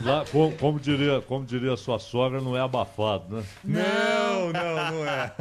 Lá, 0.00 0.24
como, 0.30 0.52
como 0.56 0.80
diria, 0.80 1.20
como 1.22 1.44
diria 1.44 1.76
sua 1.76 1.98
sogra, 1.98 2.40
não 2.40 2.56
é 2.56 2.60
abafado, 2.60 3.36
né? 3.36 3.44
Não, 3.64 4.52
não, 4.52 4.90
não 4.92 5.06
é. 5.06 5.32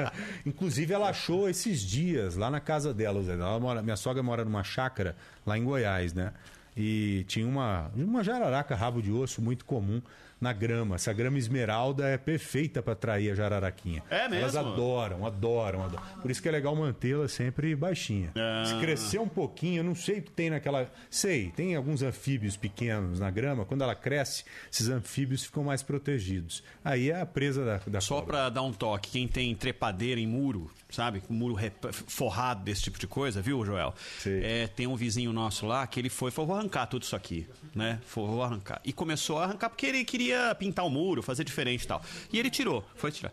Inclusive, 0.45 0.94
ela 0.94 1.09
achou 1.09 1.50
esses 1.50 1.81
dias 1.81 2.36
lá 2.36 2.50
na 2.50 2.59
casa 2.59 2.94
dela. 2.94 3.21
Zé. 3.24 3.33
Ela 3.33 3.59
mora, 3.59 3.81
minha 3.81 3.95
sogra 3.97 4.21
mora 4.24 4.44
numa 4.45 4.63
chácara 4.63 5.15
lá 5.45 5.57
em 5.57 5.63
Goiás, 5.63 6.13
né? 6.13 6.31
E 6.75 7.25
tinha 7.27 7.45
uma, 7.45 7.92
uma 7.95 8.24
jararaca 8.24 8.75
rabo 8.75 9.01
de 9.01 9.12
osso 9.12 9.42
muito 9.42 9.66
comum 9.66 10.02
na 10.42 10.52
grama. 10.52 10.95
Essa 10.95 11.14
grama 11.14 11.38
esmeralda 11.38 12.07
é 12.07 12.18
perfeita 12.18 12.81
para 12.81 12.94
atrair 12.94 13.31
a 13.31 13.36
jararaquinha. 13.36 14.04
É 14.10 14.28
mesmo? 14.28 14.44
Elas 14.44 14.56
adoram, 14.56 15.26
adoram, 15.26 15.83
adoram. 15.86 16.04
Por 16.19 16.31
isso 16.31 16.42
que 16.42 16.50
é 16.50 16.52
legal 16.52 16.76
mantê-la 16.76 17.28
sempre 17.28 17.76
baixinha. 17.76 18.31
Ah. 18.36 18.66
Se 18.66 18.76
crescer 18.80 19.19
um 19.19 19.28
pouquinho, 19.28 19.81
eu 19.81 19.83
não 19.83 19.94
sei 19.94 20.18
o 20.18 20.21
que 20.24 20.31
tem 20.31 20.50
naquela. 20.50 20.92
Sei, 21.10 21.52
tem 21.52 21.76
alguns 21.76 22.02
anfíbios 22.02 22.57
pequenos 22.57 23.19
na 23.19 23.30
grama. 23.30 23.64
Quando 23.64 23.83
ela 23.83 23.94
cresce, 23.94 24.44
esses 24.71 24.90
anfíbios 24.90 25.45
ficam 25.45 25.64
mais 25.64 25.83
protegidos. 25.83 26.64
Aí 26.83 27.12
é 27.12 27.21
a 27.21 27.26
presa 27.26 27.64
da, 27.64 27.78
da 27.86 28.02
Só 28.02 28.21
pra 28.21 28.50
dar 28.50 28.64
um 28.64 28.74
toque, 28.74 29.12
quem 29.12 29.28
tem 29.28 29.54
trepadeira 29.54 30.19
em 30.19 30.28
muro, 30.28 30.71
sabe? 30.92 31.21
Com 31.21 31.33
muro 31.33 31.56
forrado 32.07 32.64
desse 32.64 32.83
tipo 32.83 33.00
de 33.00 33.07
coisa, 33.07 33.42
viu, 33.42 33.66
Joel? 33.66 33.94
É, 34.44 34.68
tem 34.68 34.88
um 34.88 34.95
vizinho 34.95 35.31
nosso 35.33 35.66
lá 35.66 35.88
que 35.88 36.00
ele 36.00 36.10
foi, 36.10 36.31
falou, 36.31 36.50
vou 36.50 36.57
arrancar 36.57 36.86
tudo 36.88 37.04
isso 37.04 37.16
aqui, 37.16 37.48
né? 37.74 38.00
Foi, 38.06 38.26
vou 38.26 38.44
arrancar. 38.44 38.81
E 38.83 38.94
começou 38.94 39.40
a 39.40 39.45
arrancar 39.45 39.69
porque 39.69 39.86
ele 39.86 40.04
queria 40.04 40.54
pintar 40.56 40.86
o 40.86 40.90
muro, 40.90 41.24
fazer 41.24 41.44
diferente 41.44 41.83
e 41.83 41.88
tal. 41.88 42.02
E 42.31 42.38
ele 42.38 42.50
tirou, 42.50 42.86
foi 42.95 43.12
tirar. 43.12 43.31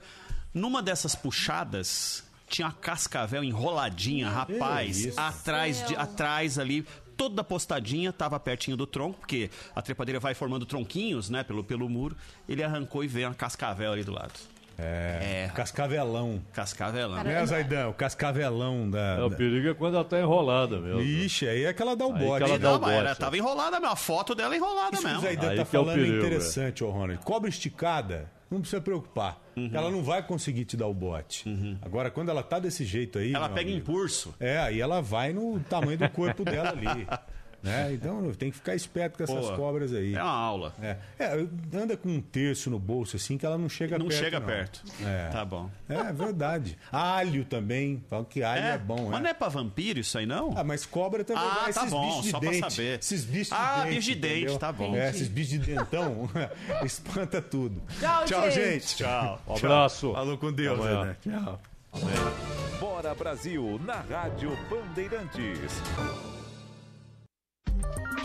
Numa 0.54 0.82
dessas 0.82 1.14
puxadas, 1.14 2.24
tinha 2.48 2.66
uma 2.66 2.74
cascavel 2.74 3.44
enroladinha, 3.44 4.28
rapaz, 4.30 5.16
atrás, 5.18 5.86
de, 5.86 5.94
atrás 5.94 6.58
ali, 6.58 6.86
toda 7.16 7.42
postadinha, 7.44 8.12
tava 8.12 8.38
pertinho 8.40 8.76
do 8.76 8.86
tronco, 8.86 9.18
porque 9.18 9.50
a 9.74 9.82
trepadeira 9.82 10.20
vai 10.20 10.34
formando 10.34 10.64
tronquinhos, 10.64 11.28
né, 11.28 11.42
pelo, 11.42 11.62
pelo 11.64 11.88
muro. 11.88 12.16
Ele 12.48 12.62
arrancou 12.62 13.04
e 13.04 13.08
veio 13.08 13.28
uma 13.28 13.34
cascavel 13.34 13.92
ali 13.92 14.04
do 14.04 14.12
lado. 14.12 14.32
É. 14.78 15.50
Cascavelão. 15.54 16.40
Cascavelão. 16.52 17.24
Né, 17.24 17.44
Zaidan? 17.46 17.88
O 17.88 17.94
cascavelão 17.94 18.88
da. 18.88 19.16
É, 19.18 19.22
o 19.24 19.30
perigo 19.30 19.68
é 19.70 19.74
quando 19.74 19.94
ela 19.96 20.04
tá 20.04 20.20
enrolada 20.20 20.78
mesmo. 20.78 21.00
Ixi, 21.00 21.48
aí 21.48 21.64
é 21.64 21.72
que 21.72 21.82
ela 21.82 21.96
dá 21.96 22.06
o 22.06 22.14
Aí 22.14 22.24
bote. 22.24 22.44
ela 22.44 22.58
dá 22.58 22.68
o 22.70 22.72
Não, 22.74 22.80
mas 22.80 22.92
ela 22.92 23.08
bote, 23.08 23.20
tava 23.20 23.36
enrolada 23.36 23.80
mesmo. 23.80 23.92
A 23.92 23.96
foto 23.96 24.34
dela 24.36 24.54
é 24.54 24.56
enrolada 24.56 24.92
Isso 24.92 25.02
que 25.02 25.04
o 25.06 25.08
mesmo. 25.08 25.22
Zaidan 25.22 25.48
Aí 25.50 25.56
tá 25.56 25.64
que 25.64 25.76
é 25.76 25.80
o 25.80 25.84
falando 25.84 25.98
é 25.98 26.02
perigo, 26.02 26.18
interessante, 26.18 26.84
ô 26.84 26.90
Ronald. 26.90 27.24
Cobra 27.24 27.48
esticada, 27.48 28.30
não 28.48 28.60
precisa 28.60 28.80
preocupar. 28.80 29.40
Uhum. 29.56 29.70
Ela 29.72 29.90
não 29.90 30.02
vai 30.02 30.22
conseguir 30.22 30.64
te 30.64 30.76
dar 30.76 30.86
o 30.86 30.94
bote. 30.94 31.44
Agora, 31.82 32.08
quando 32.10 32.28
ela 32.28 32.44
tá 32.44 32.60
desse 32.60 32.84
jeito 32.84 33.18
aí. 33.18 33.34
Ela 33.34 33.48
pega 33.48 33.62
amigo, 33.70 33.78
impulso. 33.78 34.32
É, 34.38 34.58
aí 34.58 34.80
ela 34.80 35.02
vai 35.02 35.32
no 35.32 35.58
tamanho 35.60 35.98
do 35.98 36.08
corpo 36.10 36.44
dela 36.44 36.70
ali. 36.70 36.86
Né? 37.62 37.92
Então 37.98 38.32
tem 38.34 38.50
que 38.50 38.56
ficar 38.56 38.74
esperto 38.74 39.16
com 39.18 39.24
essas 39.24 39.50
Pô, 39.50 39.56
cobras 39.56 39.92
aí. 39.92 40.14
É 40.14 40.22
uma 40.22 40.30
aula. 40.30 40.74
É. 40.80 40.96
É, 41.18 41.46
anda 41.76 41.96
com 41.96 42.08
um 42.08 42.20
terço 42.20 42.70
no 42.70 42.78
bolso 42.78 43.16
assim 43.16 43.36
que 43.36 43.44
ela 43.44 43.58
não 43.58 43.68
chega 43.68 43.98
Não 43.98 44.06
perto. 44.06 44.18
chega 44.24 44.38
não. 44.40 44.46
perto. 44.46 44.82
É. 45.04 45.28
Tá 45.30 45.44
bom. 45.44 45.68
É 45.88 46.12
verdade. 46.12 46.78
Alho 46.92 47.44
também. 47.44 48.02
Falam 48.08 48.24
que 48.24 48.42
alho 48.42 48.62
é, 48.64 48.78
bom, 48.78 49.04
Mas 49.10 49.10
né? 49.12 49.20
não 49.20 49.30
é 49.30 49.34
pra 49.34 49.48
vampiro 49.48 49.98
isso 49.98 50.16
aí, 50.18 50.26
não? 50.26 50.54
Ah, 50.56 50.62
mas 50.62 50.86
cobra 50.86 51.24
também 51.24 51.42
Ah, 51.42 51.64
tá 51.64 51.70
esses 51.70 51.90
bom, 51.90 52.06
bichos 52.08 52.24
de 52.24 52.30
só 52.30 52.40
pra 52.40 52.50
dente. 52.50 52.72
saber. 52.72 52.98
Esses 53.00 53.24
bichos 53.24 53.52
Ah, 53.52 53.74
de 53.74 53.82
dente. 53.82 53.94
bicho 53.96 54.08
de 54.10 54.14
dente, 54.16 54.34
entendeu? 54.36 54.58
tá 54.58 54.72
bom. 54.72 54.94
É, 54.96 55.10
esses 55.10 55.28
bichos 55.28 55.50
de 55.50 55.58
dentão 55.58 56.30
espanta 56.84 57.42
tudo. 57.42 57.82
Tchau, 57.98 58.24
Tchau, 58.24 58.50
gente. 58.50 58.70
gente. 58.70 58.96
Tchau. 58.98 59.42
Um 59.48 59.54
abraço. 59.56 60.12
Falou 60.12 60.38
com 60.38 60.52
Deus, 60.52 60.78
né? 60.78 61.16
Tchau. 61.22 61.60
Bora 62.78 63.14
Brasil, 63.14 63.80
na 63.84 64.00
Rádio 64.00 64.56
Bandeirantes. 64.70 65.82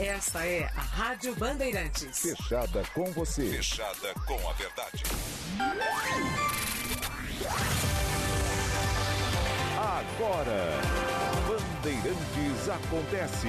Esta 0.00 0.46
é 0.46 0.64
a 0.64 0.80
Rádio 0.80 1.34
Bandeirantes. 1.34 2.20
Fechada 2.20 2.82
com 2.94 3.04
você. 3.12 3.46
Fechada 3.50 4.14
com 4.26 4.48
a 4.48 4.52
verdade. 4.54 5.04
Agora, 9.76 10.80
Bandeirantes 11.46 12.68
acontece. 12.70 13.48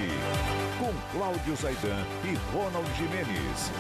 Com 0.78 1.18
Cláudio 1.18 1.56
Zaidan 1.56 2.06
e 2.26 2.36
Ronald 2.54 2.98
Jimenez. 2.98 3.72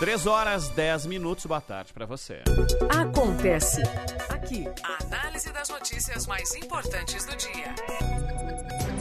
3 0.00 0.26
horas 0.26 0.68
10 0.70 1.06
minutos, 1.06 1.46
boa 1.46 1.60
tarde 1.60 1.92
pra 1.92 2.04
você. 2.04 2.42
Acontece 2.88 3.80
aqui. 4.28 4.66
A 4.82 5.04
análise 5.04 5.52
das 5.52 5.68
notícias 5.68 6.26
mais 6.26 6.52
importantes 6.56 7.24
do 7.26 7.36
dia. 7.36 8.99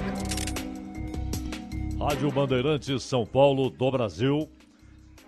Rádio 2.00 2.32
Bandeirantes 2.32 3.04
São 3.04 3.26
Paulo 3.26 3.70
do 3.70 3.92
Brasil. 3.92 4.50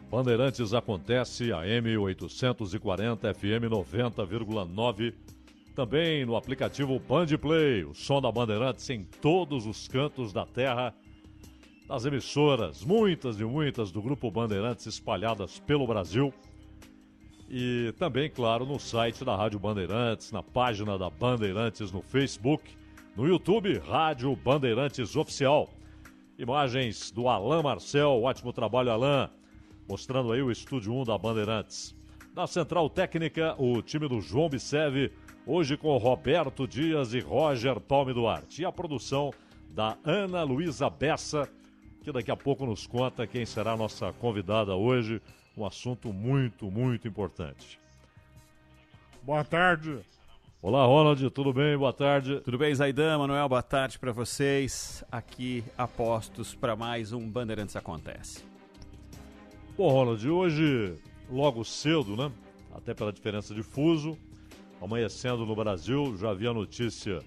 Bandeirantes 0.09 0.73
acontece 0.73 1.51
AM 1.51 1.97
840 1.97 3.33
FM 3.33 3.67
90,9. 3.69 5.13
Também 5.75 6.25
no 6.25 6.37
aplicativo 6.37 6.97
Bandplay, 6.97 7.83
o 7.83 7.93
som 7.93 8.21
da 8.21 8.31
Bandeirantes 8.31 8.89
em 8.89 9.03
todos 9.03 9.65
os 9.65 9.89
cantos 9.89 10.31
da 10.31 10.45
terra. 10.45 10.95
Das 11.89 12.05
emissoras, 12.05 12.85
muitas 12.85 13.37
e 13.37 13.43
muitas 13.43 13.91
do 13.91 14.01
Grupo 14.01 14.31
Bandeirantes 14.31 14.85
espalhadas 14.85 15.59
pelo 15.59 15.85
Brasil. 15.85 16.33
E 17.49 17.93
também, 17.99 18.29
claro, 18.29 18.65
no 18.65 18.79
site 18.79 19.25
da 19.25 19.35
Rádio 19.35 19.59
Bandeirantes, 19.59 20.31
na 20.31 20.41
página 20.41 20.97
da 20.97 21.09
Bandeirantes 21.09 21.91
no 21.91 22.01
Facebook, 22.01 22.63
no 23.13 23.27
YouTube, 23.27 23.77
Rádio 23.79 24.33
Bandeirantes 24.37 25.17
Oficial. 25.17 25.69
Imagens 26.41 27.11
do 27.11 27.27
Alain 27.27 27.61
Marcel, 27.61 28.23
ótimo 28.23 28.51
trabalho, 28.51 28.89
Alain, 28.89 29.29
mostrando 29.87 30.31
aí 30.31 30.41
o 30.41 30.49
estúdio 30.49 30.91
1 30.91 31.03
da 31.03 31.15
Bandeirantes. 31.15 31.95
Na 32.35 32.47
central 32.47 32.89
técnica, 32.89 33.53
o 33.59 33.79
time 33.79 34.07
do 34.07 34.19
João 34.19 34.49
Bicev, 34.49 35.11
hoje 35.45 35.77
com 35.77 35.95
Roberto 35.97 36.67
Dias 36.67 37.13
e 37.13 37.19
Roger 37.19 37.79
Palme 37.79 38.11
Duarte. 38.11 38.63
E 38.63 38.65
a 38.65 38.71
produção 38.71 39.31
da 39.69 39.95
Ana 40.03 40.41
Luísa 40.41 40.89
Bessa, 40.89 41.47
que 42.01 42.11
daqui 42.11 42.31
a 42.31 42.35
pouco 42.35 42.65
nos 42.65 42.87
conta 42.87 43.27
quem 43.27 43.45
será 43.45 43.73
a 43.73 43.77
nossa 43.77 44.11
convidada 44.13 44.75
hoje. 44.75 45.21
Um 45.55 45.63
assunto 45.63 46.11
muito, 46.11 46.71
muito 46.71 47.07
importante. 47.07 47.79
Boa 49.21 49.43
tarde. 49.43 49.99
Olá, 50.63 50.85
Ronald, 50.85 51.27
tudo 51.31 51.51
bem? 51.51 51.75
Boa 51.75 51.91
tarde. 51.91 52.39
Tudo 52.41 52.55
bem, 52.55 52.75
Zaidan, 52.75 53.17
Manuel? 53.17 53.49
Boa 53.49 53.63
tarde 53.63 53.97
pra 53.97 54.11
vocês. 54.11 55.03
Aqui, 55.11 55.63
apostos 55.75 56.53
pra 56.53 56.75
mais 56.75 57.11
um 57.11 57.27
Bandeirantes 57.27 57.75
Acontece. 57.75 58.45
Bom, 59.75 59.89
Ronald, 59.89 60.29
hoje, 60.29 60.93
logo 61.31 61.65
cedo, 61.65 62.15
né? 62.15 62.31
Até 62.75 62.93
pela 62.93 63.11
diferença 63.11 63.55
de 63.55 63.63
fuso, 63.63 64.15
amanhecendo 64.79 65.47
no 65.47 65.55
Brasil, 65.55 66.15
já 66.15 66.29
havia 66.29 66.53
notícia 66.53 67.23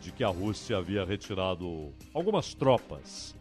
de 0.00 0.10
que 0.10 0.24
a 0.24 0.28
Rússia 0.28 0.78
havia 0.78 1.04
retirado 1.04 1.92
algumas 2.14 2.54
tropas 2.54 3.36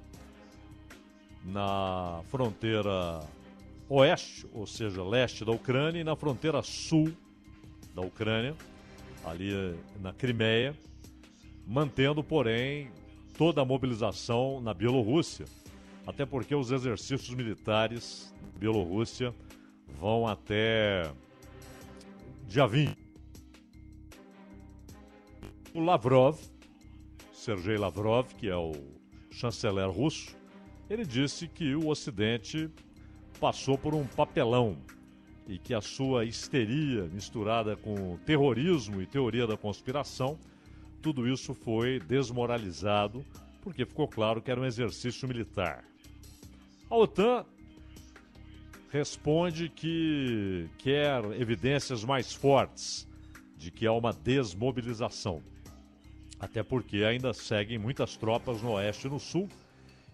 na 1.46 2.20
fronteira 2.28 3.22
oeste, 3.88 4.46
ou 4.54 4.68
seja, 4.68 5.02
leste 5.02 5.46
da 5.46 5.54
Ucrânia, 5.54 6.02
e 6.02 6.04
na 6.04 6.18
fronteira 6.18 6.62
sul 6.62 7.14
da 7.96 8.02
Ucrânia, 8.02 8.54
ali 9.26 9.52
na 10.00 10.14
Crimeia, 10.14 10.78
mantendo, 11.66 12.24
porém, 12.24 12.92
toda 13.38 13.62
a 13.62 13.66
mobilização 13.66 14.60
na 14.62 14.74
Bielorrússia, 14.74 15.46
até 16.06 16.26
porque 16.26 16.56
os 16.56 16.72
exercícios 16.72 17.36
militares 17.36 18.34
da 18.42 18.60
Bielorrússia 18.60 19.34
vão 20.00 20.28
até 20.28 21.12
dia 22.48 22.68
20. 22.68 22.98
O 25.74 25.80
Lavrov, 25.80 26.38
Sergei 27.32 27.78
Lavrov, 27.78 28.28
que 28.36 28.50
é 28.50 28.56
o 28.56 28.74
chanceler 29.32 29.90
russo, 29.90 30.36
ele 30.90 31.06
disse 31.06 31.48
que 31.48 31.74
o 31.74 31.88
Ocidente 31.88 32.70
passou 33.40 33.78
por 33.78 33.96
um 33.96 34.06
papelão 34.06 34.78
e 35.48 35.58
que 35.58 35.74
a 35.74 35.82
sua 35.82 36.26
histeria 36.26 37.04
misturada 37.04 37.76
com 37.76 38.18
terrorismo 38.26 39.02
e 39.02 39.06
teoria 39.06 39.48
da 39.48 39.58
conspiração, 39.58 40.38
tudo 41.02 41.28
isso 41.28 41.54
foi 41.54 42.00
desmoralizado 42.00 43.26
porque 43.62 43.86
ficou 43.86 44.08
claro 44.08 44.42
que 44.42 44.50
era 44.50 44.60
um 44.60 44.66
exercício 44.66 45.28
militar. 45.28 45.84
A 46.90 46.96
OTAN 46.96 47.46
responde 48.90 49.70
que 49.70 50.70
quer 50.78 51.24
evidências 51.40 52.04
mais 52.04 52.34
fortes 52.34 53.08
de 53.56 53.72
que 53.72 53.88
há 53.88 53.94
uma 53.94 54.12
desmobilização. 54.12 55.42
Até 56.40 56.64
porque 56.64 57.04
ainda 57.04 57.34
seguem 57.34 57.78
muitas 57.78 58.18
tropas 58.18 58.62
no 58.62 58.72
oeste 58.72 59.08
e 59.08 59.10
no 59.10 59.20
sul 59.20 59.48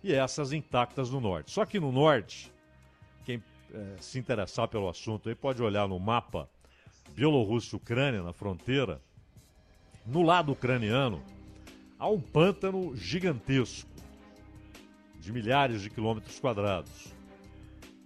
e 0.03 0.13
essas 0.13 0.51
intactas 0.51 1.10
no 1.10 1.19
norte. 1.19 1.51
Só 1.51 1.65
que 1.65 1.79
no 1.79 1.91
norte, 1.91 2.51
eh, 3.74 3.96
se 4.00 4.20
interessar 4.20 4.68
pelo 4.68 4.90
assunto 4.90 5.30
aí 5.30 5.36
pode 5.36 5.62
olhar 5.62 5.88
no 5.88 6.00
mapa 6.00 6.50
Bielorrússia-Ucrânia, 7.16 8.22
na 8.22 8.34
fronteira. 8.34 9.02
No 10.06 10.22
lado 10.22 10.52
ucraniano, 10.52 11.22
há 11.98 12.08
um 12.08 12.20
pântano 12.20 12.96
gigantesco, 12.96 13.90
de 15.20 15.32
milhares 15.32 15.82
de 15.82 15.90
quilômetros 15.90 16.40
quadrados, 16.40 17.14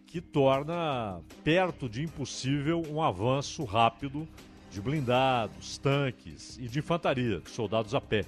que 0.07 0.19
torna 0.19 1.21
perto 1.43 1.87
de 1.87 2.01
impossível 2.01 2.81
um 2.89 3.01
avanço 3.01 3.63
rápido 3.63 4.27
de 4.71 4.81
blindados, 4.81 5.77
tanques 5.77 6.57
e 6.57 6.67
de 6.67 6.79
infantaria, 6.79 7.39
de 7.41 7.49
soldados 7.49 7.93
a 7.93 8.01
pé. 8.01 8.25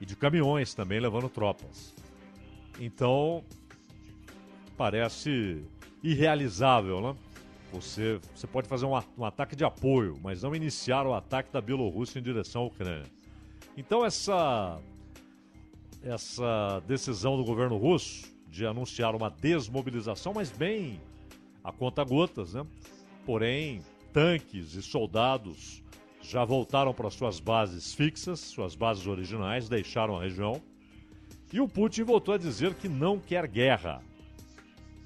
E 0.00 0.06
de 0.06 0.14
caminhões 0.14 0.74
também 0.74 1.00
levando 1.00 1.28
tropas. 1.28 1.94
Então, 2.78 3.44
parece 4.76 5.64
irrealizável, 6.10 7.00
né? 7.00 7.16
Você, 7.72 8.18
você 8.34 8.46
pode 8.46 8.66
fazer 8.66 8.86
um, 8.86 8.98
um 9.16 9.24
ataque 9.24 9.54
de 9.54 9.64
apoio, 9.64 10.18
mas 10.22 10.42
não 10.42 10.54
iniciar 10.54 11.06
o 11.06 11.14
ataque 11.14 11.52
da 11.52 11.60
Bielorrússia 11.60 12.18
em 12.18 12.22
direção 12.22 12.62
à 12.62 12.66
Ucrânia. 12.66 13.06
Então, 13.76 14.04
essa, 14.04 14.80
essa 16.02 16.82
decisão 16.86 17.36
do 17.36 17.44
governo 17.44 17.76
russo 17.76 18.26
de 18.48 18.64
anunciar 18.64 19.14
uma 19.14 19.30
desmobilização, 19.30 20.32
mas 20.32 20.50
bem 20.50 21.00
a 21.62 21.70
conta 21.70 22.02
gotas, 22.02 22.54
né? 22.54 22.66
Porém, 23.26 23.82
tanques 24.12 24.74
e 24.74 24.82
soldados 24.82 25.82
já 26.22 26.44
voltaram 26.44 26.92
para 26.92 27.10
suas 27.10 27.38
bases 27.38 27.94
fixas, 27.94 28.40
suas 28.40 28.74
bases 28.74 29.06
originais, 29.06 29.68
deixaram 29.68 30.16
a 30.16 30.22
região. 30.22 30.60
E 31.52 31.60
o 31.60 31.68
Putin 31.68 32.02
voltou 32.02 32.34
a 32.34 32.38
dizer 32.38 32.74
que 32.74 32.88
não 32.88 33.18
quer 33.18 33.46
guerra, 33.46 34.02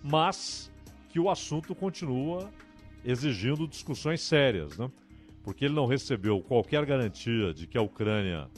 mas 0.02 0.71
que 1.12 1.20
o 1.20 1.28
assunto 1.28 1.74
continua 1.74 2.50
exigindo 3.04 3.68
discussões 3.68 4.22
sérias, 4.22 4.78
né? 4.78 4.90
Porque 5.44 5.66
ele 5.66 5.74
não 5.74 5.86
recebeu 5.86 6.40
qualquer 6.40 6.86
garantia 6.86 7.52
de 7.52 7.66
que 7.66 7.76
a 7.76 7.82
Ucrânia 7.82 8.48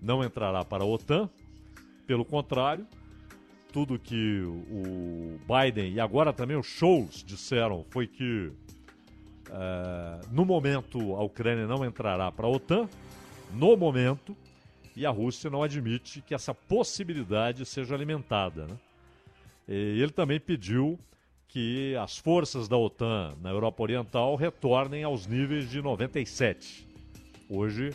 não 0.00 0.24
entrará 0.24 0.64
para 0.64 0.82
a 0.82 0.86
OTAN. 0.86 1.30
Pelo 2.04 2.24
contrário, 2.24 2.86
tudo 3.72 3.98
que 3.98 4.42
o 4.42 5.38
Biden 5.46 5.92
e 5.92 6.00
agora 6.00 6.32
também 6.32 6.56
o 6.56 6.62
Scholz 6.62 7.22
disseram 7.22 7.84
foi 7.90 8.06
que 8.08 8.50
eh, 9.48 10.20
no 10.32 10.44
momento 10.44 11.14
a 11.14 11.22
Ucrânia 11.22 11.66
não 11.66 11.84
entrará 11.84 12.32
para 12.32 12.46
a 12.46 12.50
OTAN, 12.50 12.88
no 13.54 13.76
momento, 13.76 14.36
e 14.96 15.06
a 15.06 15.10
Rússia 15.10 15.48
não 15.48 15.62
admite 15.62 16.20
que 16.22 16.34
essa 16.34 16.52
possibilidade 16.52 17.64
seja 17.64 17.94
alimentada. 17.94 18.66
Né? 18.66 18.76
Ele 19.68 20.10
também 20.10 20.40
pediu 20.40 20.98
que 21.52 21.94
as 21.96 22.16
forças 22.16 22.66
da 22.66 22.78
OTAN 22.78 23.34
na 23.42 23.50
Europa 23.50 23.82
Oriental 23.82 24.34
retornem 24.36 25.04
aos 25.04 25.26
níveis 25.26 25.68
de 25.70 25.82
97. 25.82 26.88
Hoje 27.46 27.90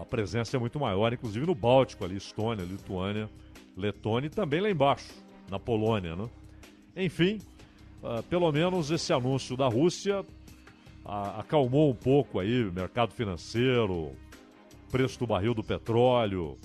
a- 0.00 0.04
presença 0.04 0.56
é 0.56 0.60
muito 0.60 0.78
maior, 0.78 1.12
inclusive 1.12 1.44
no 1.44 1.54
Báltico, 1.54 2.04
ali, 2.04 2.16
Estônia, 2.16 2.64
Lituânia, 2.64 3.28
Letônia 3.76 4.28
e 4.28 4.30
também 4.30 4.60
lá 4.60 4.70
embaixo, 4.70 5.12
na 5.50 5.58
Polônia. 5.58 6.14
Né? 6.14 6.28
Enfim, 6.96 7.40
ah, 8.04 8.22
pelo 8.30 8.52
menos 8.52 8.88
esse 8.92 9.12
anúncio 9.12 9.56
da 9.56 9.66
Rússia 9.66 10.24
acalmou 11.04 11.90
um 11.90 11.94
pouco 11.94 12.38
aí 12.38 12.62
o 12.64 12.72
mercado 12.72 13.12
financeiro, 13.12 14.12
preço 14.92 15.18
do 15.18 15.26
barril 15.26 15.54
do 15.54 15.64
petróleo 15.64 16.56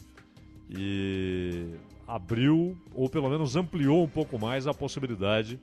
e 0.70 1.66
abriu, 2.08 2.78
ou 2.94 3.10
pelo 3.10 3.28
menos 3.28 3.56
ampliou 3.56 4.04
um 4.04 4.08
pouco 4.08 4.38
mais 4.38 4.68
a 4.68 4.74
possibilidade 4.74 5.60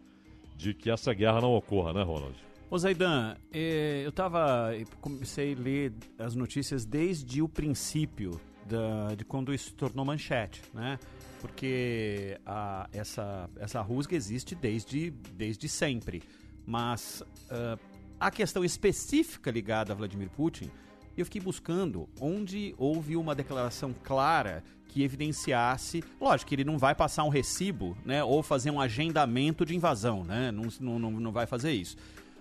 de 0.57 0.73
que 0.75 0.91
essa 0.91 1.13
guerra 1.13 1.41
não 1.41 1.53
ocorra, 1.55 1.93
né, 1.93 2.03
Ronald? 2.03 2.35
Ô 2.71 2.77
Zaidan, 2.79 3.37
eh, 3.53 4.03
eu 4.05 4.11
tava. 4.11 4.71
comecei 5.01 5.55
a 5.55 5.57
ler 5.59 5.93
as 6.19 6.35
notícias 6.35 6.85
desde 6.85 7.41
o 7.41 7.49
princípio 7.49 8.41
da- 8.67 9.15
de 9.15 9.25
quando 9.25 9.55
isso 9.55 9.67
se 9.71 9.75
tornou 9.75 10.05
manchete, 10.05 10.63
né? 10.75 10.99
Porque 11.41 12.39
a- 12.45 12.89
essa, 12.93 13.49
essa 13.61 13.81
rusga 13.81 14.17
existe 14.17 14.55
desde, 14.55 15.11
desde 15.11 15.69
sempre. 15.69 16.23
Mas 16.67 17.23
ah, 17.51 17.79
a 18.19 18.31
questão 18.33 18.65
específica 18.65 19.51
ligada 19.51 19.93
a 19.93 19.97
Vladimir 19.97 20.29
Putin, 20.31 20.69
eu 21.17 21.25
fiquei 21.25 21.41
buscando 21.41 22.09
onde 22.21 22.75
houve 22.79 23.17
uma 23.17 23.35
declaração 23.35 23.95
clara 24.03 24.63
que 24.89 25.03
evidenciasse. 25.03 26.03
Lógico 26.21 26.49
que 26.49 26.55
ele 26.55 26.65
não 26.65 26.79
vai 26.79 26.95
passar 26.95 27.25
um 27.25 27.29
recibo, 27.29 27.97
né? 28.05 28.23
Ou 28.25 28.43
fazer 28.43 28.71
um 28.71 28.81
agendamento 28.81 29.65
de 29.65 29.75
invasão, 29.75 30.25
né? 30.25 30.51
Não, 30.51 30.99
não, 30.99 31.11
não, 31.11 31.33
vai 31.33 31.47
fazer 31.47 31.73
isso 31.73 31.97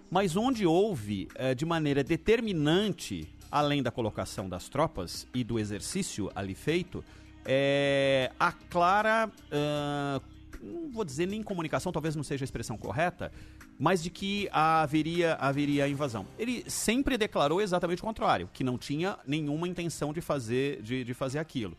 mas 0.10 0.36
onde 0.36 0.66
houve 0.66 1.28
eh, 1.36 1.56
de 1.56 1.66
maneira 1.66 2.04
determinante, 2.04 3.28
além 3.52 3.82
da 3.82 3.92
colocação 3.92 4.48
das 4.48 4.70
tropas 4.70 5.28
e 5.34 5.44
do 5.44 5.60
exercício 5.60 6.32
ali 6.36 6.56
feito, 6.56 7.04
eh, 7.46 8.32
a 8.40 8.52
clara, 8.52 9.30
ah, 9.52 10.22
não 10.66 10.90
vou 10.90 11.06
dizer 11.06 11.28
nem 11.28 11.44
comunicação, 11.44 11.92
talvez 11.92 12.16
não 12.16 12.24
seja 12.24 12.44
a 12.44 12.46
expressão 12.46 12.78
correta, 12.78 13.32
mas 13.80 14.02
de 14.02 14.10
que 14.10 14.50
haveria, 14.52 15.36
haveria 15.36 15.88
invasão. 15.88 16.26
Ele 16.38 16.64
sempre 16.70 17.18
declarou 17.18 17.62
exatamente 17.62 18.02
o 18.02 18.06
contrário, 18.06 18.50
que 18.54 18.64
não 18.64 18.78
tinha 18.78 19.18
nenhuma 19.26 19.68
intenção 19.68 20.12
de 20.12 20.22
fazer, 20.22 20.82
de, 20.82 21.04
de 21.04 21.14
fazer 21.14 21.40
aquilo. 21.40 21.78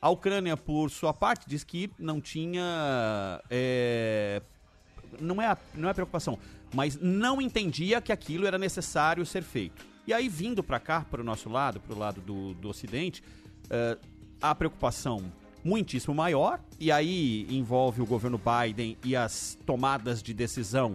A 0.00 0.08
Ucrânia, 0.10 0.56
por 0.56 0.90
sua 0.90 1.12
parte, 1.12 1.48
diz 1.48 1.64
que 1.64 1.90
não 1.98 2.20
tinha 2.20 3.42
eh, 3.50 4.40
não 5.20 5.40
é 5.40 5.46
a, 5.46 5.58
não 5.74 5.88
é 5.88 5.94
preocupação, 5.94 6.38
mas 6.72 6.98
não 7.00 7.40
entendia 7.40 8.00
que 8.00 8.12
aquilo 8.12 8.46
era 8.46 8.58
necessário 8.58 9.24
ser 9.24 9.42
feito. 9.42 9.86
E 10.06 10.12
aí, 10.12 10.28
vindo 10.28 10.62
para 10.62 10.80
cá, 10.80 11.04
para 11.10 11.20
o 11.20 11.24
nosso 11.24 11.48
lado, 11.48 11.80
para 11.80 11.94
o 11.94 11.98
lado 11.98 12.20
do, 12.20 12.54
do 12.54 12.68
Ocidente, 12.68 13.22
eh, 13.68 13.98
a 14.40 14.54
preocupação 14.54 15.32
muitíssimo 15.68 16.14
maior, 16.14 16.60
e 16.80 16.90
aí 16.90 17.46
envolve 17.50 18.00
o 18.00 18.06
governo 18.06 18.38
Biden 18.38 18.96
e 19.04 19.14
as 19.14 19.58
tomadas 19.66 20.22
de 20.22 20.32
decisão 20.32 20.94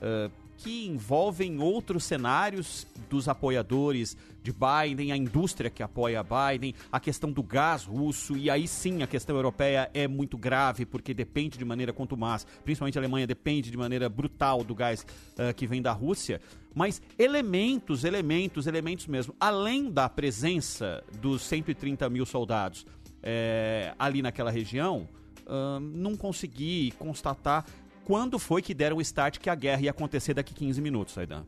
eh, 0.00 0.30
que 0.58 0.86
envolvem 0.86 1.58
outros 1.58 2.04
cenários 2.04 2.86
dos 3.10 3.26
apoiadores 3.26 4.16
de 4.44 4.52
Biden, 4.52 5.10
a 5.10 5.16
indústria 5.16 5.68
que 5.68 5.82
apoia 5.82 6.22
Biden, 6.22 6.72
a 6.90 7.00
questão 7.00 7.32
do 7.32 7.42
gás 7.42 7.84
russo, 7.84 8.36
e 8.36 8.48
aí 8.48 8.68
sim 8.68 9.02
a 9.02 9.06
questão 9.08 9.34
europeia 9.34 9.90
é 9.92 10.06
muito 10.06 10.38
grave, 10.38 10.86
porque 10.86 11.12
depende 11.12 11.58
de 11.58 11.64
maneira 11.64 11.92
contumaz, 11.92 12.46
principalmente 12.64 12.96
a 12.96 13.00
Alemanha 13.00 13.26
depende 13.26 13.70
de 13.72 13.76
maneira 13.76 14.08
brutal 14.08 14.62
do 14.62 14.74
gás 14.74 15.04
eh, 15.36 15.52
que 15.52 15.66
vem 15.66 15.82
da 15.82 15.92
Rússia. 15.92 16.40
Mas 16.74 17.02
elementos, 17.18 18.04
elementos, 18.04 18.66
elementos 18.66 19.06
mesmo, 19.06 19.34
além 19.40 19.90
da 19.90 20.08
presença 20.08 21.02
dos 21.20 21.42
130 21.42 22.08
mil 22.08 22.24
soldados 22.24 22.86
eh, 23.22 23.94
ali 23.98 24.22
naquela 24.22 24.50
região, 24.50 25.08
ahn, 25.46 25.80
não 25.80 26.16
consegui 26.16 26.92
constatar 26.98 27.64
quando 28.04 28.38
foi 28.38 28.60
que 28.62 28.74
deram 28.74 28.96
o 28.96 29.00
start 29.00 29.38
que 29.38 29.48
a 29.48 29.54
guerra 29.54 29.82
ia 29.82 29.90
acontecer 29.90 30.34
daqui 30.34 30.52
15 30.54 30.80
minutos, 30.80 31.16
Aidan. 31.16 31.44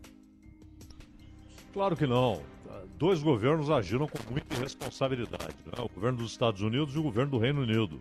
Claro 1.73 1.97
que 1.97 2.07
não. 2.07 2.43
Dois 2.97 3.21
governos 3.23 3.71
agiram 3.71 4.07
com 4.07 4.19
muita 4.31 4.55
irresponsabilidade, 4.55 5.57
né? 5.67 5.73
o 5.85 5.89
governo 5.89 6.19
dos 6.19 6.31
Estados 6.31 6.61
Unidos 6.61 6.95
e 6.95 6.99
o 6.99 7.03
governo 7.03 7.33
do 7.33 7.39
Reino 7.39 7.63
Unido. 7.63 8.01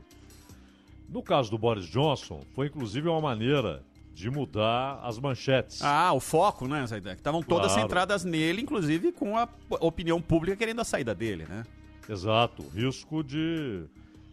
No 1.09 1.23
caso 1.23 1.49
do 1.49 1.57
Boris 1.57 1.85
Johnson, 1.85 2.41
foi 2.53 2.67
inclusive 2.67 3.07
uma 3.07 3.19
maneira 3.21 3.83
de 4.13 4.29
mudar 4.29 4.99
as 5.03 5.17
manchetes. 5.17 5.81
Ah, 5.81 6.13
o 6.13 6.19
foco, 6.19 6.67
né, 6.67 6.85
Zaidan? 6.85 7.13
Estavam 7.13 7.41
todas 7.41 7.71
Claro. 7.71 7.81
centradas 7.81 8.23
nele, 8.23 8.61
inclusive 8.61 9.11
com 9.11 9.35
a 9.35 9.49
opinião 9.79 10.21
pública 10.21 10.55
querendo 10.55 10.81
a 10.81 10.83
saída 10.83 11.15
dele, 11.15 11.45
né? 11.49 11.63
Exato, 12.07 12.63
risco 12.69 13.23
de, 13.23 13.85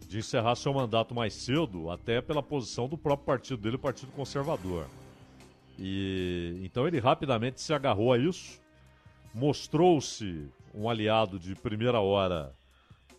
de 0.07 0.19
encerrar 0.19 0.55
seu 0.55 0.73
mandato 0.73 1.15
mais 1.15 1.33
cedo, 1.33 1.89
até 1.89 2.21
pela 2.21 2.43
posição 2.43 2.87
do 2.87 2.97
próprio 2.97 3.25
partido 3.25 3.61
dele, 3.61 3.77
o 3.77 3.79
Partido 3.79 4.11
Conservador. 4.11 4.87
E 5.79 6.59
então 6.63 6.87
ele 6.87 6.99
rapidamente 6.99 7.61
se 7.61 7.73
agarrou 7.73 8.11
a 8.11 8.17
isso, 8.17 8.61
mostrou-se 9.33 10.47
um 10.73 10.89
aliado 10.89 11.39
de 11.39 11.55
primeira 11.55 11.99
hora 11.99 12.53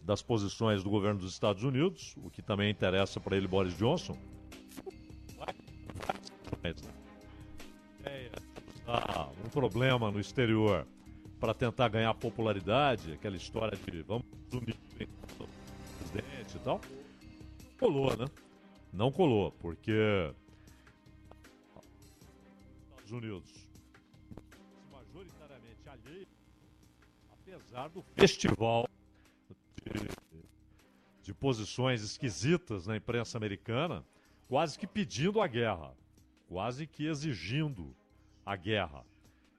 das 0.03 0.21
posições 0.21 0.83
do 0.83 0.91
governo 0.91 1.21
dos 1.21 1.33
Estados 1.33 1.63
Unidos, 1.63 2.15
o 2.19 2.31
que 2.31 2.43
também 2.43 2.71
interessa 2.71 3.19
para 3.21 3.37
ele 3.37 3.47
Boris 3.47 3.77
Johnson. 3.77 4.17
É, 8.05 8.31
ah, 8.87 9.29
um 9.45 9.49
problema 9.49 10.11
no 10.11 10.21
exterior 10.21 10.87
para 11.43 11.53
tentar 11.53 11.89
ganhar 11.89 12.15
popularidade, 12.15 13.15
aquela 13.15 13.37
história 13.37 13.77
de 13.77 14.03
vamos 14.03 14.25
unir 14.53 14.77
o 15.41 15.49
presidente 15.99 16.57
e 16.57 16.61
tal, 16.61 16.81
colou, 17.81 18.17
né? 18.17 18.27
Não 18.93 19.11
colou, 19.11 19.51
porque 19.51 20.33
Estados 22.91 23.11
Unidos 23.11 23.69
majoritariamente 24.93 25.89
alheio, 25.89 26.29
apesar 27.33 27.89
do 27.89 28.03
festival 28.15 28.89
de, 29.85 30.09
de 31.25 31.35
posições 31.35 32.05
esquisitas 32.05 32.87
na 32.87 32.97
imprensa 32.97 33.37
americana, 33.37 34.05
quase 34.47 34.79
que 34.79 34.87
pedindo 34.87 35.41
a 35.41 35.49
guerra, 35.49 35.93
quase 36.47 36.87
que 36.87 37.05
exigindo 37.09 37.93
a 38.47 38.55
guerra. 38.55 39.05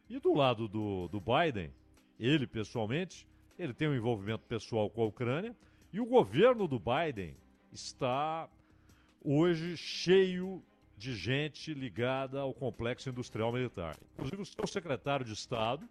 E 0.10 0.20
do 0.20 0.34
lado 0.34 0.68
do, 0.68 1.08
do 1.08 1.22
Biden, 1.22 1.72
ele 2.20 2.46
pessoalmente, 2.46 3.28
ele 3.58 3.74
tem 3.74 3.88
um 3.88 3.96
envolvimento 3.96 4.46
pessoal 4.46 4.90
com 4.90 5.02
a 5.02 5.06
Ucrânia 5.06 5.56
e 5.92 6.00
o 6.00 6.06
governo 6.06 6.68
do 6.68 6.80
Biden 6.80 7.36
está 7.72 8.50
hoje 9.24 9.78
cheio 9.78 10.64
de 10.98 11.16
gente 11.16 11.74
ligada 11.74 12.40
ao 12.40 12.54
complexo 12.54 13.10
industrial 13.10 13.52
militar. 13.52 13.98
Inclusive 14.14 14.42
o 14.42 14.46
seu 14.46 14.68
secretário 14.68 15.26
de 15.26 15.34
Estado, 15.34 15.88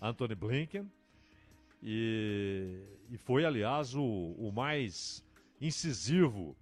Anthony 0.00 0.34
Blinken, 0.34 0.90
e, 1.82 2.80
e 3.10 3.18
foi, 3.18 3.44
aliás, 3.44 3.94
o, 3.94 4.02
o 4.02 4.52
mais 4.52 5.24
incisivo 5.60 6.56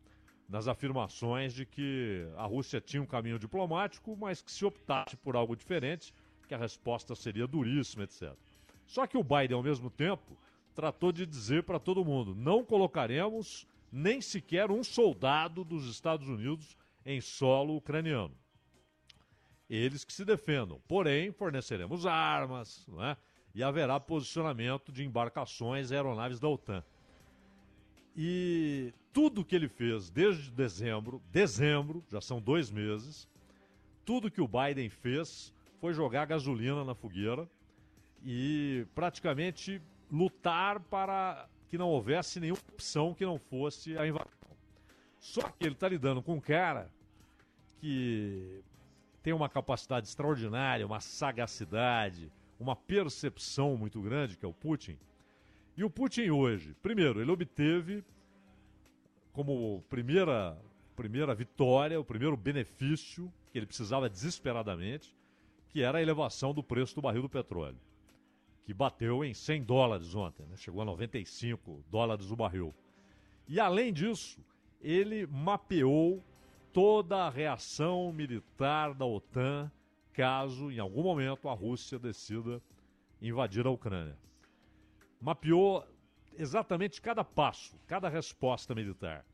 nas 0.49 0.67
afirmações 0.67 1.55
de 1.55 1.65
que 1.65 2.27
a 2.37 2.45
Rússia 2.45 2.81
tinha 2.81 3.03
um 3.03 3.07
caminho 3.07 3.39
diplomático, 3.39 4.17
mas 4.17 4.43
que 4.43 4.51
se 4.51 4.65
optasse 4.65 5.17
por 5.17 5.37
algo 5.37 5.55
diferente, 5.55 6.13
que 6.51 6.55
a 6.55 6.59
resposta 6.59 7.15
seria 7.15 7.47
duríssima, 7.47 8.03
etc. 8.03 8.35
Só 8.85 9.07
que 9.07 9.17
o 9.17 9.23
Biden, 9.23 9.55
ao 9.55 9.63
mesmo 9.63 9.89
tempo, 9.89 10.37
tratou 10.75 11.13
de 11.13 11.25
dizer 11.25 11.63
para 11.63 11.79
todo 11.79 12.05
mundo: 12.05 12.35
não 12.35 12.65
colocaremos 12.65 13.69
nem 13.93 14.21
sequer 14.21 14.69
um 14.69 14.83
soldado 14.83 15.63
dos 15.63 15.87
Estados 15.89 16.27
Unidos 16.27 16.77
em 17.07 17.21
solo 17.21 17.77
ucraniano. 17.77 18.35
Eles 19.69 20.05
que 20.05 20.13
se 20.13 20.25
defendam. 20.25 20.81
Porém, 20.89 21.31
forneceremos 21.31 22.05
armas, 22.05 22.85
não 22.89 23.01
é? 23.05 23.17
E 23.55 23.63
haverá 23.63 24.01
posicionamento 24.01 24.91
de 24.91 25.05
embarcações 25.05 25.93
e 25.93 25.95
aeronaves 25.95 26.41
da 26.41 26.49
OTAN. 26.49 26.83
E 28.17 28.93
tudo 29.13 29.45
que 29.45 29.55
ele 29.55 29.69
fez 29.69 30.11
desde 30.11 30.51
dezembro, 30.51 31.23
dezembro, 31.31 32.05
já 32.11 32.21
são 32.21 32.41
dois 32.41 32.73
meses, 32.73 33.29
tudo 34.05 34.33
que 34.33 34.41
o 34.41 34.49
Biden 34.49 34.89
fez 34.89 35.53
foi 35.81 35.95
jogar 35.95 36.27
gasolina 36.27 36.85
na 36.85 36.95
fogueira 36.95 37.49
e 38.25 38.87
praticamente 38.95 39.81
lutar 40.11 40.81
para 40.81 41.49
que 41.69 41.79
não 41.79 41.89
houvesse 41.89 42.41
nenhuma 42.41 42.61
opção 42.73 43.15
que 43.15 43.25
não 43.25 43.39
fosse 43.39 43.97
a 43.97 44.07
invasão. 44.07 44.29
Só 45.19 45.43
que 45.43 45.65
ele 45.65 45.75
está 45.75 45.89
lidando 45.89 46.23
com 46.23 46.35
um 46.35 46.41
cara 46.41 46.91
que 47.79 48.63
tem 49.23 49.33
uma 49.33 49.49
capacidade 49.49 50.07
extraordinária, 50.07 50.87
uma 50.87 51.01
sagacidade, 51.01 52.31
uma 52.59 52.75
percepção 52.75 53.77
muito 53.77 54.01
grande, 54.03 54.37
que 54.37 54.45
é 54.45 54.49
o 54.49 54.53
Putin. 54.53 54.99
E 55.77 55.85
o 55.85 55.91
Putin 55.91 56.31
hoje, 56.31 56.75
primeiro, 56.83 57.21
ele 57.21 57.31
obteve 57.31 58.05
como 59.33 59.83
primeira, 59.89 60.59
primeira 60.97 61.35
vitória, 61.35 62.01
o 62.01 62.05
primeiro 62.05 62.37
benefício 62.37 63.33
que 63.51 63.59
ele 63.59 63.67
precisava 63.67 64.09
desesperadamente, 64.09 65.15
que 65.71 65.83
era 65.83 65.99
a 65.99 66.03
elevação 66.03 66.53
do 66.53 66.63
preço 66.63 66.95
do 66.95 67.03
barril 67.03 67.23
do 67.23 67.29
petróleo, 67.29 67.79
que 68.65 68.75
bateu 68.75 69.25
em 69.25 69.33
100 69.33 69.63
dólares 69.63 70.15
ontem, 70.15 70.45
né? 70.47 70.57
chegou 70.57 70.83
a 70.83 70.85
95 70.85 71.85
dólares 71.89 72.31
o 72.31 72.37
barril. 72.37 72.75
E 73.49 73.59
além 73.59 73.93
disso, 73.93 74.45
ele 74.81 75.27
mapeou 75.27 76.23
toda 76.73 77.25
a 77.27 77.31
reação 77.31 78.13
militar 78.13 78.95
da 78.95 79.05
OTAN 79.05 79.71
caso, 80.13 80.71
em 80.71 80.79
algum 80.79 81.03
momento, 81.03 81.49
a 81.49 81.55
Rússia 81.55 81.99
decida 81.99 82.61
invadir 83.23 83.67
a 83.67 83.71
Ucrânia. 83.71 84.17
Mapeou 85.21 85.85
exatamente 86.37 87.01
cada 87.01 87.25
passo, 87.25 87.79
cada 87.87 88.09
resposta 88.09 88.75
militar. 88.75 89.25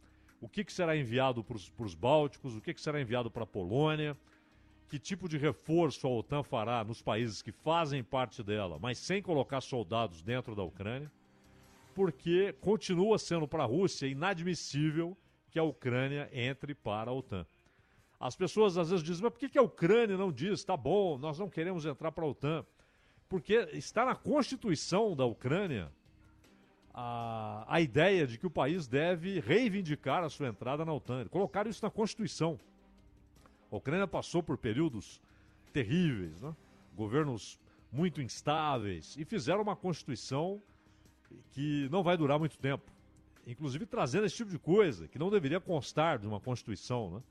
O 0.40 0.48
que, 0.48 0.64
que 0.64 0.72
será 0.72 0.96
enviado 0.96 1.42
para 1.42 1.56
os 1.56 1.94
Bálticos, 1.94 2.54
o 2.54 2.60
que, 2.60 2.74
que 2.74 2.80
será 2.80 3.00
enviado 3.00 3.30
para 3.30 3.44
a 3.44 3.46
Polônia, 3.46 4.16
que 4.88 4.98
tipo 4.98 5.28
de 5.28 5.36
reforço 5.36 6.06
a 6.06 6.10
OTAN 6.10 6.42
fará 6.42 6.84
nos 6.84 7.02
países 7.02 7.42
que 7.42 7.52
fazem 7.52 8.02
parte 8.02 8.42
dela, 8.42 8.78
mas 8.80 8.98
sem 8.98 9.20
colocar 9.20 9.60
soldados 9.60 10.22
dentro 10.22 10.54
da 10.54 10.62
Ucrânia, 10.62 11.10
porque 11.94 12.52
continua 12.60 13.18
sendo 13.18 13.48
para 13.48 13.64
a 13.64 13.66
Rússia 13.66 14.06
inadmissível 14.06 15.16
que 15.50 15.58
a 15.58 15.64
Ucrânia 15.64 16.28
entre 16.32 16.74
para 16.74 17.10
a 17.10 17.14
OTAN. 17.14 17.46
As 18.18 18.36
pessoas 18.36 18.78
às 18.78 18.90
vezes 18.90 19.04
dizem, 19.04 19.22
mas 19.22 19.32
por 19.32 19.38
que, 19.48 19.58
a 19.58 19.62
Ucrânia 19.62 20.16
não 20.16 20.32
diz, 20.32 20.64
tá 20.64 20.76
bom, 20.76 21.18
nós 21.18 21.38
não 21.38 21.50
queremos 21.50 21.84
entrar 21.84 22.12
para 22.12 22.24
a 22.24 22.28
OTAN? 22.28 22.64
Porque 23.28 23.54
está 23.72 24.04
na 24.04 24.14
Constituição 24.14 25.16
da 25.16 25.24
Ucrânia 25.24 25.90
a, 26.94 27.64
a 27.68 27.80
ideia 27.80 28.26
de 28.26 28.38
que 28.38 28.46
o 28.46 28.50
país 28.50 28.86
deve 28.86 29.40
reivindicar 29.40 30.24
a 30.24 30.30
sua 30.30 30.48
entrada 30.48 30.84
na 30.84 30.94
OTAN. 30.94 31.26
Colocaram 31.28 31.68
isso 31.68 31.84
na 31.84 31.90
Constituição. 31.90 32.58
A 33.70 33.76
Ucrânia 33.76 34.06
passou 34.06 34.42
por 34.42 34.56
períodos 34.56 35.20
terríveis, 35.72 36.40
né? 36.40 36.54
governos 36.94 37.58
muito 37.92 38.20
instáveis, 38.20 39.16
e 39.16 39.24
fizeram 39.24 39.62
uma 39.62 39.76
Constituição 39.76 40.60
que 41.52 41.88
não 41.90 42.02
vai 42.02 42.16
durar 42.16 42.38
muito 42.38 42.58
tempo. 42.58 42.90
Inclusive 43.46 43.86
trazendo 43.86 44.26
esse 44.26 44.36
tipo 44.36 44.50
de 44.50 44.58
coisa, 44.58 45.06
que 45.08 45.18
não 45.18 45.30
deveria 45.30 45.60
constar 45.60 46.18
de 46.18 46.26
uma 46.26 46.40
Constituição, 46.40 47.10
né? 47.10 47.22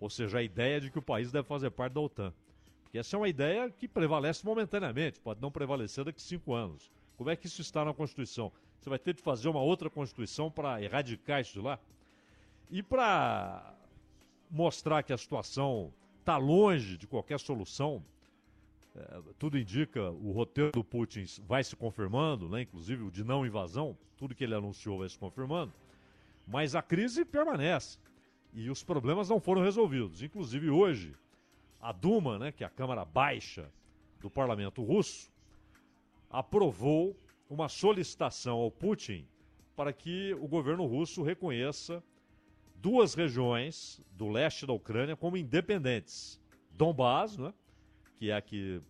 ou 0.00 0.10
seja, 0.10 0.38
a 0.38 0.42
ideia 0.42 0.80
de 0.80 0.90
que 0.90 0.98
o 0.98 1.02
país 1.02 1.32
deve 1.32 1.46
fazer 1.46 1.70
parte 1.70 1.94
da 1.94 2.00
OTAN. 2.00 2.32
Porque 2.82 2.98
essa 2.98 3.16
é 3.16 3.18
uma 3.18 3.28
ideia 3.28 3.70
que 3.70 3.88
prevalece 3.88 4.44
momentaneamente, 4.44 5.20
pode 5.20 5.40
não 5.40 5.50
prevalecer 5.50 6.04
daqui 6.04 6.18
a 6.18 6.22
cinco 6.22 6.54
anos. 6.54 6.90
Como 7.16 7.30
é 7.30 7.36
que 7.36 7.46
isso 7.46 7.60
está 7.60 7.84
na 7.84 7.94
Constituição? 7.94 8.52
Você 8.80 8.90
vai 8.90 8.98
ter 8.98 9.14
de 9.14 9.22
fazer 9.22 9.48
uma 9.48 9.62
outra 9.62 9.88
Constituição 9.88 10.50
para 10.50 10.82
erradicar 10.82 11.40
isso 11.40 11.54
de 11.54 11.60
lá? 11.60 11.78
E 12.70 12.82
para 12.82 13.74
mostrar 14.54 15.02
que 15.02 15.12
a 15.12 15.18
situação 15.18 15.92
está 16.20 16.36
longe 16.36 16.96
de 16.96 17.08
qualquer 17.08 17.40
solução, 17.40 18.00
é, 18.94 19.20
tudo 19.36 19.58
indica, 19.58 20.12
o 20.12 20.30
roteiro 20.30 20.70
do 20.70 20.84
Putin 20.84 21.24
vai 21.44 21.64
se 21.64 21.74
confirmando, 21.74 22.48
né? 22.48 22.62
inclusive 22.62 23.02
o 23.02 23.10
de 23.10 23.24
não 23.24 23.44
invasão, 23.44 23.98
tudo 24.16 24.32
que 24.32 24.44
ele 24.44 24.54
anunciou 24.54 25.00
vai 25.00 25.08
se 25.08 25.18
confirmando, 25.18 25.72
mas 26.46 26.76
a 26.76 26.82
crise 26.82 27.24
permanece 27.24 27.98
e 28.52 28.70
os 28.70 28.84
problemas 28.84 29.28
não 29.28 29.40
foram 29.40 29.60
resolvidos. 29.60 30.22
Inclusive 30.22 30.70
hoje, 30.70 31.16
a 31.80 31.90
Duma, 31.90 32.38
né, 32.38 32.52
que 32.52 32.62
é 32.62 32.66
a 32.66 32.70
Câmara 32.70 33.04
Baixa 33.04 33.68
do 34.20 34.30
Parlamento 34.30 34.84
Russo, 34.84 35.28
aprovou 36.30 37.16
uma 37.50 37.68
solicitação 37.68 38.58
ao 38.58 38.70
Putin 38.70 39.26
para 39.74 39.92
que 39.92 40.32
o 40.34 40.46
governo 40.46 40.86
russo 40.86 41.24
reconheça 41.24 42.00
duas 42.84 43.14
regiões 43.14 43.98
do 44.10 44.28
leste 44.28 44.66
da 44.66 44.74
Ucrânia 44.74 45.16
como 45.16 45.38
independentes. 45.38 46.38
Donbás, 46.70 47.38
né, 47.38 47.54
que 48.16 48.28
é 48.30 48.34
a 48.36 48.42
que 48.42 48.82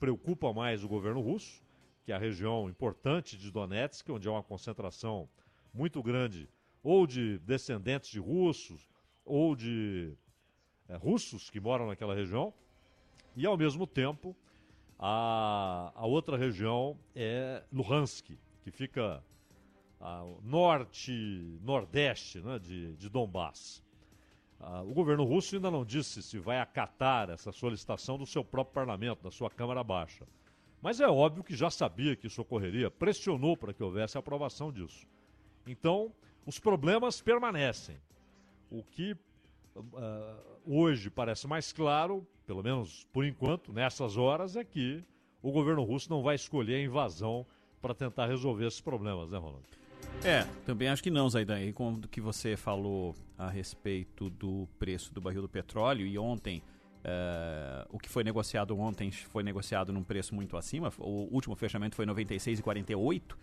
preocupa 0.00 0.54
mais 0.54 0.82
o 0.82 0.88
governo 0.88 1.20
russo, 1.20 1.62
que 2.02 2.12
é 2.12 2.14
a 2.14 2.18
região 2.18 2.66
importante 2.70 3.36
de 3.36 3.50
Donetsk, 3.50 4.08
onde 4.08 4.26
há 4.26 4.32
uma 4.32 4.42
concentração 4.42 5.28
muito 5.70 6.02
grande 6.02 6.48
ou 6.82 7.06
de 7.06 7.38
descendentes 7.40 8.08
de 8.08 8.18
russos 8.18 8.88
ou 9.22 9.54
de 9.54 10.14
é, 10.88 10.96
russos 10.96 11.50
que 11.50 11.60
moram 11.60 11.88
naquela 11.88 12.14
região, 12.14 12.54
e 13.36 13.44
ao 13.44 13.58
mesmo 13.58 13.86
tempo 13.86 14.34
a, 14.98 15.92
a 15.94 16.06
outra 16.06 16.38
região 16.38 16.98
é 17.14 17.62
Luhansk, 17.70 18.30
que 18.62 18.70
fica 18.70 19.22
ao 20.02 20.40
norte, 20.42 21.12
nordeste 21.62 22.40
né, 22.40 22.58
de, 22.58 22.96
de 22.96 23.08
Donbass. 23.08 23.82
Ah, 24.58 24.82
o 24.82 24.92
governo 24.92 25.24
russo 25.24 25.54
ainda 25.54 25.70
não 25.70 25.84
disse 25.84 26.22
se 26.22 26.38
vai 26.38 26.58
acatar 26.58 27.30
essa 27.30 27.52
solicitação 27.52 28.18
do 28.18 28.26
seu 28.26 28.44
próprio 28.44 28.74
parlamento, 28.74 29.22
da 29.22 29.30
sua 29.30 29.48
Câmara 29.48 29.82
Baixa. 29.84 30.26
Mas 30.80 31.00
é 31.00 31.06
óbvio 31.06 31.44
que 31.44 31.54
já 31.54 31.70
sabia 31.70 32.16
que 32.16 32.26
isso 32.26 32.42
ocorreria, 32.42 32.90
pressionou 32.90 33.56
para 33.56 33.72
que 33.72 33.82
houvesse 33.82 34.18
aprovação 34.18 34.72
disso. 34.72 35.06
Então, 35.64 36.12
os 36.44 36.58
problemas 36.58 37.20
permanecem. 37.20 37.96
O 38.68 38.82
que 38.82 39.12
uh, 39.76 39.82
hoje 40.66 41.10
parece 41.10 41.46
mais 41.46 41.72
claro, 41.72 42.26
pelo 42.44 42.62
menos 42.62 43.04
por 43.12 43.24
enquanto, 43.24 43.72
nessas 43.72 44.16
horas, 44.16 44.56
é 44.56 44.64
que 44.64 45.04
o 45.40 45.52
governo 45.52 45.84
russo 45.84 46.10
não 46.10 46.22
vai 46.22 46.34
escolher 46.34 46.74
a 46.74 46.84
invasão 46.84 47.46
para 47.80 47.94
tentar 47.94 48.26
resolver 48.26 48.66
esses 48.66 48.80
problemas, 48.80 49.30
né, 49.30 49.38
Ronaldo? 49.38 49.81
É, 50.24 50.46
também 50.64 50.88
acho 50.88 51.02
que 51.02 51.10
não, 51.10 51.28
Zaidan. 51.28 51.60
E 51.60 51.72
como 51.72 52.00
que 52.06 52.20
você 52.20 52.56
falou 52.56 53.14
a 53.36 53.50
respeito 53.50 54.30
do 54.30 54.68
preço 54.78 55.12
do 55.12 55.20
barril 55.20 55.42
do 55.42 55.48
petróleo, 55.48 56.06
e 56.06 56.16
ontem, 56.16 56.62
é, 57.02 57.86
o 57.90 57.98
que 57.98 58.08
foi 58.08 58.22
negociado 58.22 58.78
ontem 58.78 59.10
foi 59.10 59.42
negociado 59.42 59.92
num 59.92 60.04
preço 60.04 60.34
muito 60.34 60.56
acima, 60.56 60.92
o 60.98 61.28
último 61.32 61.56
fechamento 61.56 61.96
foi 61.96 62.06
96,48. 62.06 63.36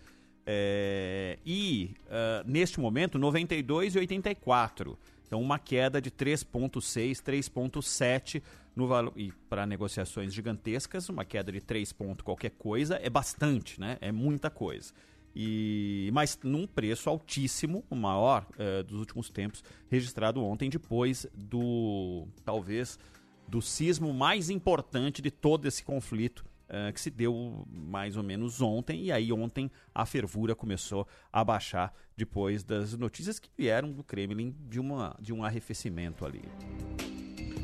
É, 0.46 1.38
e 1.44 1.94
uh, 2.06 2.50
neste 2.50 2.80
momento 2.80 3.18
92,84. 3.18 4.96
Então 5.26 5.40
uma 5.40 5.58
queda 5.58 6.00
de 6.00 6.10
3,6, 6.10 7.22
3,7 7.22 8.42
no 8.74 8.88
valor. 8.88 9.12
E 9.14 9.30
para 9.48 9.64
negociações 9.66 10.34
gigantescas, 10.34 11.08
uma 11.08 11.24
queda 11.24 11.52
de 11.52 11.60
3 11.60 11.92
pontos 11.92 12.24
qualquer 12.24 12.50
coisa 12.50 12.98
é 13.00 13.08
bastante, 13.08 13.80
né? 13.80 13.96
É 14.00 14.10
muita 14.10 14.50
coisa. 14.50 14.92
E, 15.34 16.10
mas 16.12 16.38
num 16.42 16.66
preço 16.66 17.08
altíssimo, 17.08 17.84
o 17.88 17.94
maior 17.94 18.46
uh, 18.54 18.82
dos 18.84 18.98
últimos 18.98 19.30
tempos, 19.30 19.62
registrado 19.90 20.42
ontem, 20.42 20.68
depois 20.68 21.26
do 21.34 22.26
talvez 22.44 22.98
do 23.46 23.60
sismo 23.60 24.12
mais 24.12 24.48
importante 24.48 25.20
de 25.20 25.30
todo 25.30 25.66
esse 25.66 25.82
conflito 25.82 26.44
uh, 26.68 26.92
que 26.92 27.00
se 27.00 27.10
deu 27.10 27.66
mais 27.70 28.16
ou 28.16 28.22
menos 28.22 28.60
ontem. 28.60 29.04
E 29.04 29.12
aí 29.12 29.32
ontem 29.32 29.70
a 29.94 30.06
fervura 30.06 30.54
começou 30.54 31.06
a 31.32 31.44
baixar 31.44 31.94
depois 32.16 32.62
das 32.62 32.96
notícias 32.96 33.38
que 33.38 33.50
vieram 33.56 33.92
do 33.92 34.04
Kremlin 34.04 34.54
de, 34.68 34.78
uma, 34.78 35.16
de 35.20 35.32
um 35.32 35.44
arrefecimento 35.44 36.24
ali. 36.24 36.42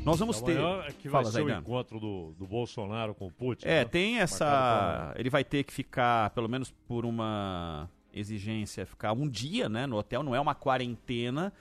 Nós 0.07 0.19
vamos 0.19 0.41
ter. 0.41 0.57
É 0.57 0.91
que 0.93 1.09
vai 1.09 1.21
Fala, 1.21 1.33
ser 1.33 1.43
o 1.43 1.49
encontro 1.49 1.99
do, 1.99 2.33
do 2.39 2.47
Bolsonaro 2.47 3.13
com 3.13 3.27
o 3.27 3.31
Putin. 3.31 3.67
É, 3.67 3.79
né? 3.79 3.85
tem 3.85 4.19
essa. 4.19 5.13
Ele 5.17 5.29
vai 5.29 5.43
ter 5.43 5.65
que 5.65 5.73
ficar, 5.73 6.29
pelo 6.29 6.47
menos 6.47 6.71
por 6.87 7.05
uma 7.05 7.89
exigência, 8.13 8.85
ficar 8.85 9.11
um 9.11 9.27
dia 9.27 9.67
né, 9.67 9.85
no 9.85 9.97
hotel, 9.97 10.23
não 10.23 10.33
é 10.33 10.39
uma 10.39 10.55
quarentena. 10.55 11.51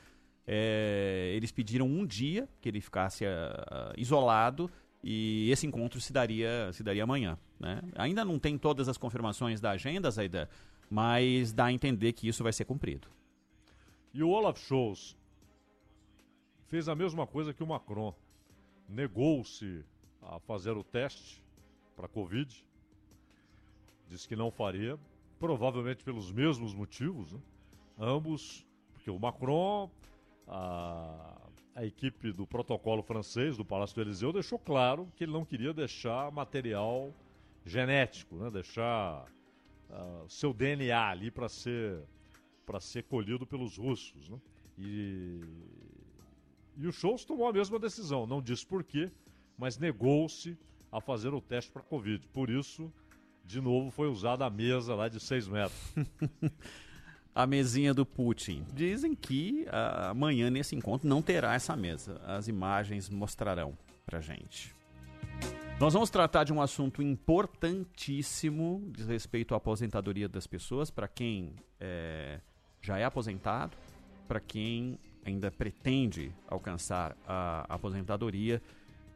É, 0.47 1.33
eles 1.35 1.51
pediram 1.51 1.87
um 1.87 2.07
dia 2.07 2.49
que 2.61 2.69
ele 2.69 2.81
ficasse 2.81 3.25
uh, 3.25 3.93
isolado 3.97 4.71
e 5.03 5.51
esse 5.51 5.67
encontro 5.67 6.01
se 6.01 6.13
daria, 6.13 6.71
se 6.73 6.85
daria 6.85 7.03
amanhã. 7.03 7.37
Né? 7.59 7.83
Ainda 7.97 8.25
não 8.25 8.39
tem 8.39 8.57
todas 8.57 8.89
as 8.89 8.97
confirmações 8.97 9.61
da 9.61 9.73
agenda, 9.73 10.09
Zaida, 10.09 10.49
mas 10.89 11.53
dá 11.53 11.65
a 11.65 11.73
entender 11.73 12.13
que 12.13 12.29
isso 12.29 12.45
vai 12.45 12.53
ser 12.53 12.65
cumprido. 12.65 13.09
E 14.15 14.23
o 14.23 14.29
Olaf 14.29 14.57
Scholz 14.61 15.17
fez 16.69 16.89
a 16.89 16.95
mesma 16.95 17.27
coisa 17.27 17.53
que 17.53 17.65
o 17.65 17.67
Macron 17.67 18.15
negou-se 18.89 19.85
a 20.23 20.39
fazer 20.41 20.73
o 20.73 20.85
teste 20.85 21.43
para 21.95 22.09
Covid, 22.09 22.65
disse 24.09 24.29
que 24.29 24.37
não 24.37 24.51
faria, 24.51 24.99
provavelmente 25.39 26.05
pelos 26.05 26.31
mesmos 26.31 26.75
motivos, 26.75 27.33
né? 27.33 27.41
ambos, 27.99 28.67
porque 28.93 29.11
o 29.11 29.19
Macron, 29.19 29.91
a, 30.47 31.41
a 31.75 31.85
equipe 31.85 32.33
do 32.33 32.47
protocolo 32.47 33.03
francês 33.03 33.57
do 33.57 33.65
Palácio 33.65 33.97
do 33.97 34.03
Eliseu 34.03 34.33
deixou 34.33 34.59
claro 34.59 35.09
que 35.17 35.25
ele 35.25 35.33
não 35.33 35.45
queria 35.45 35.73
deixar 35.73 36.31
material 36.31 37.13
genético, 37.65 38.37
né? 38.37 38.51
deixar 38.51 39.27
uh, 39.91 40.29
seu 40.29 40.53
DNA 40.53 41.09
ali 41.09 41.31
para 41.31 41.49
ser 41.49 42.03
para 42.65 42.81
ser 42.81 43.05
colhido 43.05 43.47
pelos 43.47 43.79
russos. 43.79 44.29
Né? 44.29 44.39
E, 44.77 45.41
e 46.77 46.87
o 46.87 46.93
Scholz 46.93 47.25
tomou 47.25 47.49
a 47.49 47.53
mesma 47.53 47.79
decisão, 47.79 48.27
não 48.27 48.43
disse 48.43 48.67
por 48.67 48.85
quê, 48.85 49.11
mas 49.57 49.79
negou-se 49.79 50.57
a 50.93 51.01
fazer 51.01 51.33
o 51.33 51.41
teste 51.41 51.71
para 51.71 51.83
Covid. 51.83 52.27
Por 52.29 52.51
isso, 52.51 52.93
de 53.45 53.61
novo, 53.61 53.91
foi 53.91 54.09
usada 54.09 54.45
a 54.45 54.51
mesa 54.51 54.95
lá 54.95 55.09
de 55.09 55.19
6 55.19 55.49
metros. 55.49 55.95
a 57.35 57.47
mesinha 57.47 57.93
do 57.93 58.07
Putin. 58.07 58.65
Dizem 58.73 59.15
que 59.15 59.67
ah, 59.71 60.11
amanhã 60.11 60.51
nesse 60.51 60.75
encontro 60.75 61.09
não 61.09 61.21
terá 61.21 61.55
essa 61.55 61.77
mesa. 61.77 62.21
As 62.25 62.49
imagens 62.49 63.09
mostrarão 63.11 63.77
pra 64.05 64.21
gente. 64.21 64.75
Nós 65.79 65.93
vamos 65.93 66.09
tratar 66.09 66.45
de 66.45 66.53
um 66.55 66.63
assunto 66.63 67.03
importantíssimo 67.03 68.83
diz 68.95 69.07
respeito 69.07 69.53
à 69.53 69.59
aposentadoria 69.59 70.27
das 70.27 70.47
pessoas, 70.47 70.91
para 70.91 71.07
quem 71.07 71.55
é, 71.79 72.41
já 72.81 72.99
é 72.99 73.05
aposentado, 73.05 73.77
para 74.27 74.41
quem 74.41 74.99
ainda 75.27 75.51
pretende 75.51 76.33
alcançar 76.49 77.17
a 77.27 77.67
aposentadoria. 77.69 78.63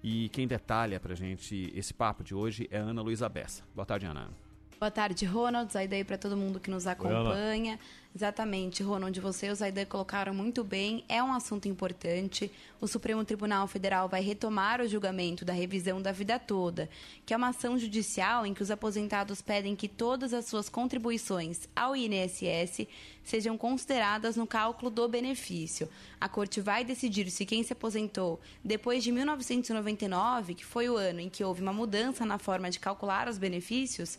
E 0.03 0.29
quem 0.31 0.47
detalha 0.47 0.99
pra 0.99 1.15
gente 1.15 1.73
esse 1.75 1.93
papo 1.93 2.25
de 2.25 2.35
hoje 2.35 2.67
é 2.71 2.79
Ana 2.79 3.03
Luísa 3.03 3.29
Bessa. 3.29 3.63
Boa 3.75 3.87
tarde, 3.87 4.07
Ana. 4.07 4.50
Boa 4.81 4.91
tarde, 4.91 5.27
Ronald. 5.27 5.71
Zaidan 5.71 6.03
para 6.05 6.17
todo 6.17 6.35
mundo 6.35 6.59
que 6.59 6.71
nos 6.71 6.87
acompanha. 6.87 7.79
Exatamente, 8.17 8.83
Ronald, 8.83 9.21
você 9.21 9.47
e 9.47 9.51
o 9.51 9.55
Zaidan 9.55 9.85
colocaram 9.85 10.35
muito 10.35 10.65
bem. 10.65 11.05
É 11.07 11.23
um 11.23 11.35
assunto 11.35 11.69
importante. 11.69 12.51
O 12.81 12.89
Supremo 12.89 13.23
Tribunal 13.23 13.69
Federal 13.69 14.09
vai 14.09 14.23
retomar 14.23 14.81
o 14.81 14.89
julgamento 14.89 15.45
da 15.45 15.53
revisão 15.53 16.01
da 16.01 16.11
vida 16.11 16.39
toda, 16.39 16.89
que 17.27 17.35
é 17.35 17.37
uma 17.37 17.51
ação 17.51 17.79
judicial 17.79 18.47
em 18.47 18.55
que 18.55 18.63
os 18.63 18.71
aposentados 18.71 19.43
pedem 19.43 19.77
que 19.77 19.87
todas 19.87 20.33
as 20.33 20.47
suas 20.47 20.71
contribuições 20.71 21.69
ao 21.77 21.95
INSS 21.95 22.89
sejam 23.23 23.57
consideradas 23.57 24.35
no 24.35 24.47
cálculo 24.47 24.91
do 24.91 25.07
benefício. 25.07 25.89
A 26.21 26.29
corte 26.29 26.61
vai 26.61 26.85
decidir 26.85 27.31
se 27.31 27.47
quem 27.47 27.63
se 27.63 27.75
aposentou 27.75 28.41
depois 28.65 29.05
de 29.05 29.13
1999, 29.13 30.55
que 30.55 30.65
foi 30.65 30.89
o 30.89 30.97
ano 30.97 31.21
em 31.21 31.29
que 31.29 31.45
houve 31.45 31.63
uma 31.63 31.73
mudança 31.73 32.25
na 32.25 32.39
forma 32.39 32.71
de 32.71 32.81
calcular 32.81 33.29
os 33.29 33.39
benefícios, 33.39 34.19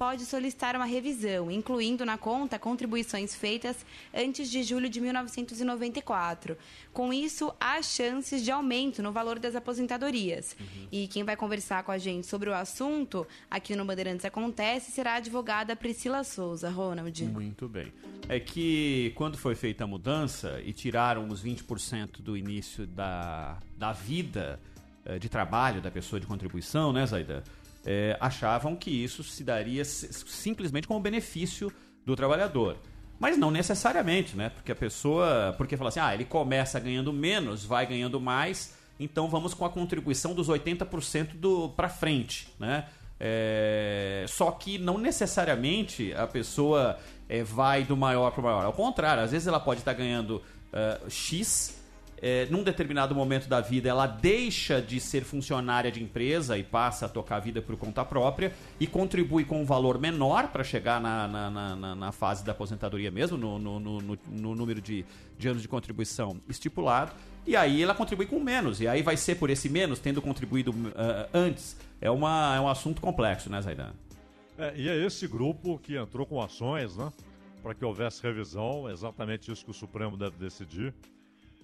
pode 0.00 0.24
solicitar 0.24 0.74
uma 0.74 0.86
revisão, 0.86 1.50
incluindo 1.50 2.06
na 2.06 2.16
conta 2.16 2.58
contribuições 2.58 3.34
feitas 3.34 3.84
antes 4.14 4.50
de 4.50 4.62
julho 4.62 4.88
de 4.88 4.98
1994. 4.98 6.56
Com 6.90 7.12
isso, 7.12 7.52
há 7.60 7.82
chances 7.82 8.42
de 8.42 8.50
aumento 8.50 9.02
no 9.02 9.12
valor 9.12 9.38
das 9.38 9.54
aposentadorias. 9.54 10.56
Uhum. 10.58 10.88
E 10.90 11.06
quem 11.06 11.22
vai 11.22 11.36
conversar 11.36 11.82
com 11.82 11.92
a 11.92 11.98
gente 11.98 12.26
sobre 12.26 12.48
o 12.48 12.54
assunto 12.54 13.26
aqui 13.50 13.76
no 13.76 13.84
Bandeirantes 13.84 14.24
Acontece 14.24 14.90
será 14.90 15.12
a 15.12 15.16
advogada 15.16 15.76
Priscila 15.76 16.24
Souza. 16.24 16.70
Ronald. 16.70 17.22
Muito 17.26 17.68
bem. 17.68 17.92
É 18.26 18.40
que 18.40 19.12
quando 19.16 19.36
foi 19.36 19.54
feita 19.54 19.84
a 19.84 19.86
mudança 19.86 20.62
e 20.64 20.72
tiraram 20.72 21.28
os 21.28 21.44
20% 21.44 22.22
do 22.22 22.38
início 22.38 22.86
da, 22.86 23.58
da 23.76 23.92
vida 23.92 24.58
eh, 25.04 25.18
de 25.18 25.28
trabalho 25.28 25.82
da 25.82 25.90
pessoa 25.90 26.18
de 26.18 26.26
contribuição, 26.26 26.90
né, 26.90 27.04
Zaida? 27.04 27.44
É, 27.84 28.16
achavam 28.20 28.76
que 28.76 28.90
isso 28.90 29.22
se 29.22 29.42
daria 29.42 29.84
simplesmente 29.84 30.86
como 30.86 31.00
benefício 31.00 31.72
do 32.04 32.14
trabalhador. 32.14 32.76
Mas 33.18 33.36
não 33.36 33.50
necessariamente, 33.50 34.36
né? 34.36 34.48
Porque 34.48 34.72
a 34.72 34.76
pessoa. 34.76 35.54
Porque 35.58 35.76
fala 35.76 35.88
assim, 35.88 36.00
ah, 36.00 36.14
ele 36.14 36.24
começa 36.24 36.80
ganhando 36.80 37.12
menos, 37.12 37.64
vai 37.64 37.86
ganhando 37.86 38.18
mais, 38.18 38.74
então 38.98 39.28
vamos 39.28 39.52
com 39.52 39.64
a 39.64 39.70
contribuição 39.70 40.34
dos 40.34 40.48
80% 40.48 41.34
do 41.34 41.68
para 41.70 41.88
frente, 41.88 42.48
né? 42.58 42.86
É, 43.22 44.24
só 44.26 44.50
que 44.50 44.78
não 44.78 44.96
necessariamente 44.96 46.14
a 46.14 46.26
pessoa 46.26 46.98
é, 47.28 47.42
vai 47.42 47.84
do 47.84 47.94
maior 47.94 48.30
para 48.30 48.40
o 48.40 48.44
maior. 48.44 48.64
Ao 48.64 48.72
contrário, 48.72 49.22
às 49.22 49.30
vezes 49.32 49.46
ela 49.46 49.60
pode 49.60 49.80
estar 49.80 49.92
ganhando 49.92 50.36
uh, 50.36 51.10
X 51.10 51.79
é, 52.22 52.46
num 52.50 52.62
determinado 52.62 53.14
momento 53.14 53.48
da 53.48 53.60
vida, 53.60 53.88
ela 53.88 54.06
deixa 54.06 54.80
de 54.80 55.00
ser 55.00 55.24
funcionária 55.24 55.90
de 55.90 56.02
empresa 56.02 56.58
e 56.58 56.62
passa 56.62 57.06
a 57.06 57.08
tocar 57.08 57.36
a 57.36 57.40
vida 57.40 57.62
por 57.62 57.76
conta 57.76 58.04
própria 58.04 58.52
e 58.78 58.86
contribui 58.86 59.44
com 59.44 59.62
um 59.62 59.64
valor 59.64 59.98
menor 59.98 60.48
para 60.48 60.62
chegar 60.62 61.00
na, 61.00 61.26
na, 61.26 61.50
na, 61.50 61.94
na, 61.94 62.12
fase 62.12 62.44
da 62.44 62.52
aposentadoria 62.52 63.10
mesmo, 63.10 63.38
no, 63.38 63.58
no, 63.58 63.80
no, 63.80 64.18
no 64.28 64.54
número 64.54 64.80
de, 64.80 65.04
de 65.38 65.48
anos 65.48 65.62
de 65.62 65.68
contribuição 65.68 66.40
estipulado. 66.48 67.12
E 67.46 67.56
aí 67.56 67.82
ela 67.82 67.94
contribui 67.94 68.26
com 68.26 68.38
menos. 68.38 68.80
E 68.80 68.86
aí 68.86 69.02
vai 69.02 69.16
ser 69.16 69.36
por 69.36 69.48
esse 69.48 69.68
menos, 69.68 69.98
tendo 69.98 70.20
contribuído 70.20 70.72
uh, 70.72 71.28
antes. 71.32 71.76
É, 72.00 72.10
uma, 72.10 72.54
é 72.54 72.60
um 72.60 72.68
assunto 72.68 73.00
complexo, 73.00 73.50
né, 73.50 73.60
Zaidan? 73.62 73.92
É, 74.58 74.74
e 74.76 74.88
é 74.88 75.06
esse 75.06 75.26
grupo 75.26 75.78
que 75.78 75.96
entrou 75.96 76.26
com 76.26 76.40
ações, 76.40 76.96
né? 76.96 77.10
Para 77.62 77.74
que 77.74 77.84
houvesse 77.84 78.22
revisão, 78.22 78.90
exatamente 78.90 79.50
isso 79.50 79.64
que 79.64 79.70
o 79.70 79.74
Supremo 79.74 80.16
deve 80.16 80.36
decidir. 80.36 80.94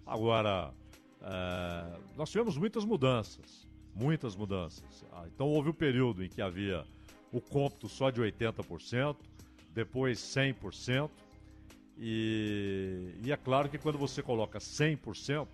Agora, 0.06 0.72
é, 1.20 1.98
nós 2.16 2.30
tivemos 2.30 2.56
muitas 2.56 2.84
mudanças, 2.84 3.66
muitas 3.94 4.36
mudanças. 4.36 5.04
Ah, 5.12 5.24
então 5.26 5.48
houve 5.48 5.70
um 5.70 5.74
período 5.74 6.24
em 6.24 6.28
que 6.28 6.40
havia 6.40 6.84
o 7.32 7.40
cômputo 7.40 7.88
só 7.88 8.10
de 8.10 8.20
80%, 8.20 9.16
depois 9.74 10.18
100%, 10.18 11.10
e, 11.98 13.14
e 13.24 13.32
é 13.32 13.36
claro 13.36 13.68
que 13.68 13.78
quando 13.78 13.98
você 13.98 14.22
coloca 14.22 14.58
100%, 14.58 15.48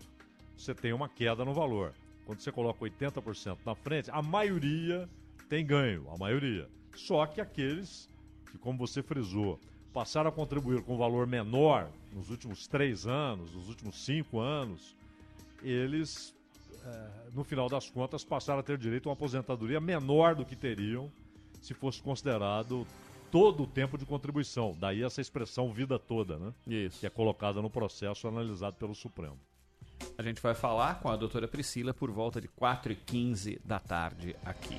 você 0.56 0.74
tem 0.74 0.92
uma 0.92 1.08
queda 1.08 1.44
no 1.44 1.54
valor. 1.54 1.94
Quando 2.26 2.40
você 2.40 2.52
coloca 2.52 2.84
80% 2.84 3.58
na 3.64 3.74
frente, 3.74 4.10
a 4.10 4.20
maioria 4.20 5.08
tem 5.48 5.64
ganho, 5.64 6.08
a 6.10 6.16
maioria. 6.16 6.68
Só 6.94 7.26
que 7.26 7.40
aqueles 7.40 8.08
que, 8.50 8.58
como 8.58 8.78
você 8.78 9.02
frisou, 9.02 9.58
passaram 9.92 10.28
a 10.28 10.32
contribuir 10.32 10.82
com 10.82 10.94
um 10.94 10.98
valor 10.98 11.26
menor 11.26 11.88
nos 12.12 12.30
últimos 12.30 12.66
três 12.66 13.06
anos, 13.06 13.52
nos 13.54 13.68
últimos 13.68 14.04
cinco 14.04 14.40
anos, 14.40 14.96
eles, 15.62 16.34
é, 16.84 17.10
no 17.32 17.44
final 17.44 17.68
das 17.68 17.88
contas, 17.88 18.24
passaram 18.24 18.60
a 18.60 18.62
ter 18.62 18.78
direito 18.78 19.08
a 19.08 19.10
uma 19.10 19.14
aposentadoria 19.14 19.80
menor 19.80 20.34
do 20.34 20.44
que 20.44 20.56
teriam 20.56 21.10
se 21.60 21.74
fosse 21.74 22.02
considerado 22.02 22.86
todo 23.30 23.62
o 23.62 23.66
tempo 23.66 23.96
de 23.96 24.04
contribuição. 24.04 24.76
Daí 24.78 25.02
essa 25.02 25.20
expressão 25.20 25.72
vida 25.72 25.98
toda, 25.98 26.38
né? 26.38 26.52
Isso. 26.66 27.00
Que 27.00 27.06
é 27.06 27.10
colocada 27.10 27.62
no 27.62 27.70
processo 27.70 28.28
analisado 28.28 28.76
pelo 28.76 28.94
Supremo. 28.94 29.38
A 30.18 30.22
gente 30.22 30.42
vai 30.42 30.54
falar 30.54 31.00
com 31.00 31.08
a 31.08 31.16
doutora 31.16 31.48
Priscila 31.48 31.94
por 31.94 32.10
volta 32.10 32.40
de 32.40 32.48
4h15 32.48 33.60
da 33.64 33.78
tarde 33.78 34.36
aqui. 34.44 34.76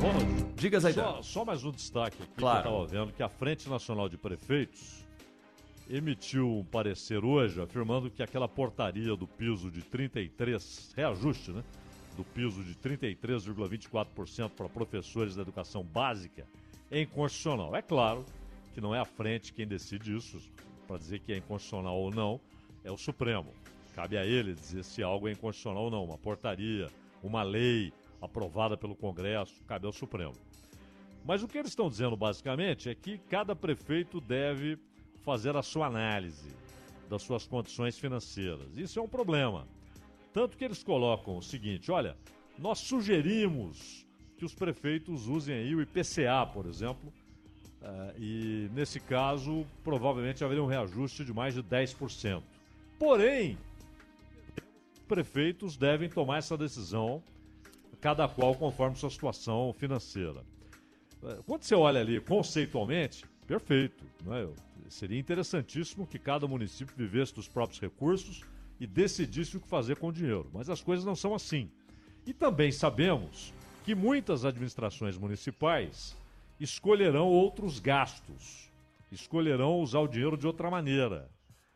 Ronald, 0.00 0.54
Diga, 0.56 0.80
Zaidan. 0.80 1.02
Só, 1.02 1.22
só 1.22 1.44
mais 1.44 1.64
um 1.64 1.70
destaque 1.70 2.22
aqui 2.22 2.32
claro. 2.36 2.62
que 2.62 2.68
eu 2.68 2.72
estava 2.72 2.86
vendo, 2.86 3.12
que 3.12 3.22
a 3.22 3.28
Frente 3.28 3.68
Nacional 3.68 4.08
de 4.08 4.16
Prefeitos 4.16 5.04
emitiu 5.88 6.58
um 6.58 6.64
parecer 6.64 7.24
hoje 7.24 7.60
afirmando 7.60 8.10
que 8.10 8.22
aquela 8.22 8.48
portaria 8.48 9.14
do 9.16 9.26
piso 9.26 9.70
de 9.70 9.82
33, 9.82 10.92
reajuste, 10.96 11.50
né? 11.50 11.62
Do 12.16 12.24
piso 12.24 12.62
de 12.62 12.74
33,24% 12.76 14.50
para 14.50 14.68
professores 14.68 15.34
da 15.34 15.42
educação 15.42 15.82
básica 15.82 16.46
é 16.90 17.02
inconstitucional. 17.02 17.74
É 17.74 17.82
claro 17.82 18.24
que 18.72 18.80
não 18.80 18.94
é 18.94 19.00
a 19.00 19.04
frente 19.04 19.52
quem 19.52 19.66
decide 19.66 20.16
isso, 20.16 20.38
para 20.86 20.96
dizer 20.96 21.20
que 21.20 21.32
é 21.32 21.36
inconstitucional 21.36 21.96
ou 21.96 22.10
não, 22.10 22.40
é 22.84 22.90
o 22.90 22.96
Supremo. 22.96 23.52
Cabe 23.94 24.16
a 24.16 24.24
ele 24.24 24.54
dizer 24.54 24.84
se 24.84 25.02
algo 25.02 25.28
é 25.28 25.32
inconstitucional 25.32 25.84
ou 25.84 25.90
não. 25.90 26.04
Uma 26.04 26.18
portaria, 26.18 26.88
uma 27.22 27.42
lei 27.42 27.92
aprovada 28.24 28.76
pelo 28.76 28.96
Congresso, 28.96 29.62
cabe 29.66 29.86
ao 29.86 29.92
Supremo. 29.92 30.34
Mas 31.24 31.42
o 31.42 31.48
que 31.48 31.56
eles 31.56 31.70
estão 31.70 31.88
dizendo 31.88 32.16
basicamente 32.16 32.88
é 32.88 32.94
que 32.94 33.18
cada 33.18 33.56
prefeito 33.56 34.20
deve 34.20 34.78
fazer 35.22 35.56
a 35.56 35.62
sua 35.62 35.86
análise 35.86 36.54
das 37.08 37.22
suas 37.22 37.46
condições 37.46 37.98
financeiras. 37.98 38.76
Isso 38.76 38.98
é 38.98 39.02
um 39.02 39.08
problema. 39.08 39.66
Tanto 40.32 40.56
que 40.56 40.64
eles 40.64 40.82
colocam 40.82 41.38
o 41.38 41.42
seguinte: 41.42 41.90
olha, 41.90 42.16
nós 42.58 42.78
sugerimos 42.80 44.06
que 44.36 44.44
os 44.44 44.54
prefeitos 44.54 45.26
usem 45.26 45.54
aí 45.54 45.74
o 45.74 45.80
IPCA, 45.80 46.46
por 46.52 46.66
exemplo, 46.66 47.12
uh, 47.80 48.20
e 48.20 48.68
nesse 48.74 49.00
caso 49.00 49.64
provavelmente 49.82 50.44
haveria 50.44 50.62
um 50.62 50.66
reajuste 50.66 51.24
de 51.24 51.32
mais 51.32 51.54
de 51.54 51.62
10%. 51.62 52.42
Porém, 52.98 53.56
prefeitos 55.06 55.76
devem 55.76 56.08
tomar 56.08 56.38
essa 56.38 56.56
decisão, 56.56 57.22
cada 58.04 58.28
qual 58.28 58.54
conforme 58.54 58.94
sua 58.96 59.08
situação 59.08 59.72
financeira. 59.72 60.44
Eh, 61.22 61.38
quando 61.46 61.62
você 61.62 61.74
olha 61.74 62.02
ali 62.02 62.20
conceitualmente, 62.20 63.24
perfeito. 63.46 64.04
Né? 64.26 64.46
Seria 64.90 65.18
interessantíssimo 65.18 66.06
que 66.06 66.18
cada 66.18 66.46
município 66.46 66.94
vivesse 66.94 67.34
dos 67.34 67.48
próprios 67.48 67.80
recursos 67.80 68.42
e 68.78 68.86
decidisse 68.86 69.56
o 69.56 69.60
que 69.60 69.66
fazer 69.66 69.96
com 69.96 70.08
o 70.08 70.12
dinheiro. 70.12 70.50
Mas 70.52 70.68
as 70.68 70.82
coisas 70.82 71.02
não 71.02 71.16
são 71.16 71.34
assim. 71.34 71.70
E 72.26 72.34
também 72.34 72.70
sabemos 72.70 73.54
que 73.86 73.94
muitas 73.94 74.44
administrações 74.44 75.16
municipais 75.16 76.14
escolherão 76.60 77.28
outros 77.28 77.80
gastos, 77.80 78.70
escolherão 79.10 79.80
usar 79.80 80.00
o 80.00 80.08
dinheiro 80.08 80.36
de 80.36 80.46
outra 80.46 80.70
maneira. 80.70 81.30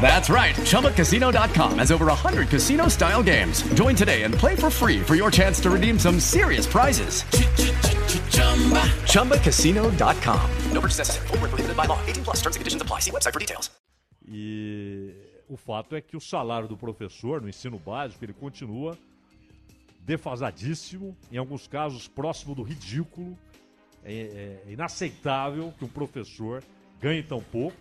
That's 0.00 0.30
right. 0.30 0.56
ChumbaCasino.com 0.56 1.78
has 1.78 1.92
over 1.92 2.06
100 2.06 2.48
casino 2.48 2.88
style 2.88 3.22
games. 3.22 3.62
Join 3.74 3.94
today 3.94 4.22
and 4.22 4.34
play 4.34 4.56
for 4.56 4.70
free 4.70 5.00
for 5.00 5.14
your 5.14 5.30
chance 5.30 5.60
to 5.60 5.70
redeem 5.70 5.98
some 5.98 6.18
serious 6.18 6.66
prizes. 6.66 7.24
ChumbaCasino.com. 9.04 10.50
No 10.72 10.80
purchase 10.80 10.98
necessary. 10.98 11.26
Void 11.28 11.42
were 11.42 11.48
prohibited 11.48 11.76
by 11.76 11.84
law. 11.86 12.00
18 12.06 12.24
plus. 12.24 12.36
Terms 12.40 12.56
and 12.56 12.60
conditions 12.60 12.82
apply. 12.82 13.00
See 13.00 13.10
website 13.12 13.32
for 13.32 13.40
details. 13.40 13.70
E 14.26 15.12
o 15.48 15.56
fato 15.56 15.96
é 15.96 16.00
que 16.00 16.16
o 16.16 16.20
salário 16.20 16.68
do 16.68 16.76
professor 16.76 17.40
no 17.42 17.48
ensino 17.48 17.78
básico 17.78 18.24
ele 18.24 18.32
continua 18.32 18.96
defasadíssimo, 20.02 21.16
em 21.30 21.36
alguns 21.36 21.66
casos 21.66 22.06
próximo 22.08 22.54
do 22.54 22.62
ridículo. 22.62 23.36
É, 24.02 24.62
é 24.66 24.72
inaceitável 24.72 25.74
que 25.78 25.84
um 25.84 25.88
professor 25.88 26.62
ganhe 27.00 27.22
tão 27.22 27.42
pouco. 27.42 27.76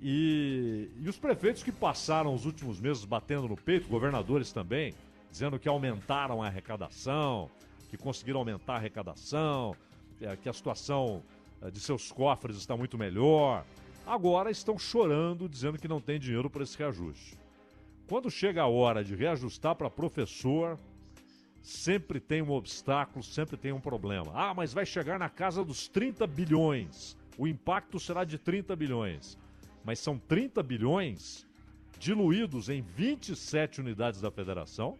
E, 0.00 0.90
e 1.00 1.08
os 1.08 1.18
prefeitos 1.18 1.62
que 1.62 1.72
passaram 1.72 2.32
os 2.32 2.46
últimos 2.46 2.80
meses 2.80 3.04
batendo 3.04 3.48
no 3.48 3.56
peito, 3.56 3.88
governadores 3.88 4.52
também, 4.52 4.94
dizendo 5.30 5.58
que 5.58 5.68
aumentaram 5.68 6.42
a 6.42 6.46
arrecadação, 6.46 7.50
que 7.90 7.96
conseguiram 7.96 8.40
aumentar 8.40 8.74
a 8.74 8.76
arrecadação, 8.76 9.74
é, 10.20 10.36
que 10.36 10.48
a 10.48 10.52
situação 10.52 11.22
é, 11.60 11.70
de 11.70 11.80
seus 11.80 12.12
cofres 12.12 12.56
está 12.56 12.76
muito 12.76 12.96
melhor. 12.96 13.64
Agora 14.06 14.50
estão 14.50 14.78
chorando, 14.78 15.48
dizendo 15.48 15.78
que 15.78 15.88
não 15.88 16.00
tem 16.00 16.18
dinheiro 16.18 16.48
para 16.48 16.62
esse 16.62 16.78
reajuste. 16.78 17.36
Quando 18.08 18.30
chega 18.30 18.62
a 18.62 18.66
hora 18.66 19.04
de 19.04 19.14
reajustar 19.14 19.74
para 19.74 19.90
professor, 19.90 20.78
sempre 21.60 22.18
tem 22.18 22.40
um 22.40 22.52
obstáculo, 22.52 23.22
sempre 23.22 23.56
tem 23.56 23.72
um 23.72 23.80
problema. 23.80 24.32
Ah, 24.34 24.54
mas 24.54 24.72
vai 24.72 24.86
chegar 24.86 25.18
na 25.18 25.28
casa 25.28 25.62
dos 25.64 25.88
30 25.88 26.26
bilhões. 26.26 27.16
O 27.36 27.46
impacto 27.46 28.00
será 28.00 28.24
de 28.24 28.38
30 28.38 28.74
bilhões. 28.74 29.36
Mas 29.84 29.98
são 29.98 30.18
30 30.18 30.62
bilhões 30.62 31.46
diluídos 31.98 32.68
em 32.68 32.82
27 32.82 33.80
unidades 33.80 34.20
da 34.20 34.30
federação, 34.30 34.96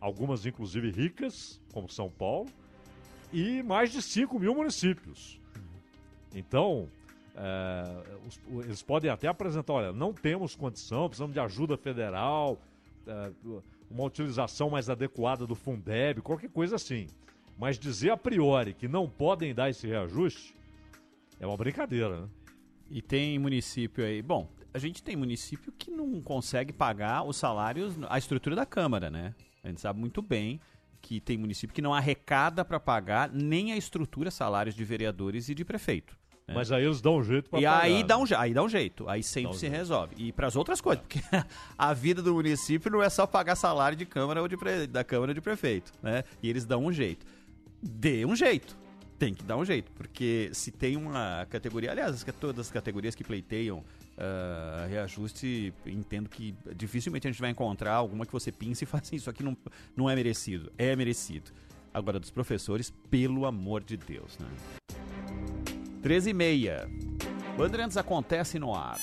algumas 0.00 0.44
inclusive 0.44 0.90
ricas, 0.90 1.60
como 1.72 1.88
São 1.88 2.10
Paulo, 2.10 2.48
e 3.32 3.62
mais 3.62 3.90
de 3.92 4.02
5 4.02 4.38
mil 4.38 4.54
municípios. 4.54 5.40
Então, 6.34 6.88
é, 7.34 8.02
os- 8.26 8.40
eles 8.64 8.82
podem 8.82 9.10
até 9.10 9.28
apresentar: 9.28 9.72
olha, 9.72 9.92
não 9.92 10.12
temos 10.12 10.54
condição, 10.54 11.08
precisamos 11.08 11.32
de 11.34 11.40
ajuda 11.40 11.76
federal, 11.76 12.58
é, 13.06 13.32
uma 13.90 14.04
utilização 14.04 14.68
mais 14.68 14.90
adequada 14.90 15.46
do 15.46 15.54
Fundeb, 15.54 16.20
qualquer 16.20 16.50
coisa 16.50 16.76
assim. 16.76 17.06
Mas 17.58 17.78
dizer 17.78 18.10
a 18.10 18.16
priori 18.16 18.74
que 18.74 18.86
não 18.88 19.08
podem 19.08 19.54
dar 19.54 19.70
esse 19.70 19.86
reajuste 19.86 20.54
é 21.40 21.46
uma 21.46 21.56
brincadeira, 21.56 22.22
né? 22.22 22.28
E 22.90 23.02
tem 23.02 23.38
município 23.38 24.04
aí. 24.04 24.22
Bom, 24.22 24.48
a 24.72 24.78
gente 24.78 25.02
tem 25.02 25.16
município 25.16 25.72
que 25.76 25.90
não 25.90 26.20
consegue 26.20 26.72
pagar 26.72 27.24
os 27.24 27.36
salários, 27.36 27.94
a 28.08 28.18
estrutura 28.18 28.54
da 28.54 28.66
Câmara, 28.66 29.10
né? 29.10 29.34
A 29.64 29.68
gente 29.68 29.80
sabe 29.80 29.98
muito 29.98 30.22
bem 30.22 30.60
que 31.02 31.20
tem 31.20 31.36
município 31.36 31.74
que 31.74 31.82
não 31.82 31.94
arrecada 31.94 32.64
para 32.64 32.78
pagar 32.80 33.30
nem 33.32 33.72
a 33.72 33.76
estrutura, 33.76 34.30
salários 34.30 34.74
de 34.74 34.84
vereadores 34.84 35.48
e 35.48 35.54
de 35.54 35.64
prefeito. 35.64 36.16
né? 36.48 36.54
Mas 36.54 36.70
aí 36.72 36.84
eles 36.84 37.00
dão 37.00 37.16
um 37.18 37.22
jeito 37.24 37.48
pra 37.50 37.58
E 37.60 37.64
pagar, 37.64 37.82
aí 37.82 37.98
né? 37.98 38.02
dá 38.04 38.18
um, 38.18 38.24
aí 38.38 38.54
dá 38.54 38.62
um 38.62 38.68
jeito, 38.68 39.08
aí 39.08 39.22
sempre 39.22 39.50
um 39.50 39.54
se 39.54 39.60
jeito. 39.60 39.72
resolve. 39.72 40.14
E 40.18 40.32
para 40.32 40.46
as 40.46 40.54
outras 40.56 40.80
coisas, 40.80 41.04
porque 41.04 41.20
a 41.78 41.92
vida 41.94 42.22
do 42.22 42.34
município 42.34 42.90
não 42.90 43.02
é 43.02 43.10
só 43.10 43.26
pagar 43.26 43.54
salário 43.56 43.96
de 43.96 44.06
Câmara 44.06 44.40
ou 44.42 44.48
de 44.48 44.56
pre- 44.56 44.86
da 44.86 45.02
Câmara 45.04 45.30
ou 45.30 45.34
de 45.34 45.40
prefeito, 45.40 45.92
né? 46.02 46.22
E 46.42 46.48
eles 46.48 46.64
dão 46.64 46.84
um 46.84 46.92
jeito. 46.92 47.24
Dê 47.82 48.24
um 48.24 48.34
jeito. 48.34 48.76
Tem 49.18 49.32
que 49.32 49.42
dar 49.42 49.56
um 49.56 49.64
jeito, 49.64 49.90
porque 49.92 50.50
se 50.52 50.70
tem 50.70 50.96
uma 50.96 51.46
categoria, 51.48 51.90
aliás, 51.90 52.24
todas 52.38 52.66
as 52.66 52.72
categorias 52.72 53.14
que 53.14 53.24
pleiteiam 53.24 53.82
ah, 54.18 54.86
reajuste, 54.88 55.74
entendo 55.84 56.28
que 56.28 56.54
dificilmente 56.74 57.26
a 57.26 57.30
gente 57.30 57.40
vai 57.40 57.50
encontrar 57.50 57.94
alguma 57.94 58.24
que 58.24 58.32
você 58.32 58.50
pince 58.50 58.84
e 58.84 58.86
fale 58.86 59.02
assim, 59.02 59.16
isso 59.16 59.28
aqui 59.28 59.42
não, 59.42 59.56
não 59.94 60.08
é 60.08 60.14
merecido. 60.14 60.72
É 60.78 60.96
merecido. 60.96 61.50
Agora, 61.92 62.18
dos 62.18 62.30
professores, 62.30 62.92
pelo 63.10 63.46
amor 63.46 63.82
de 63.82 63.96
Deus, 63.96 64.38
né? 64.38 64.48
13 66.02 66.30
e 66.30 66.34
meia. 66.34 66.90
Bandeirantes 67.56 67.96
acontece 67.96 68.58
no 68.58 68.74
ar. 68.74 68.98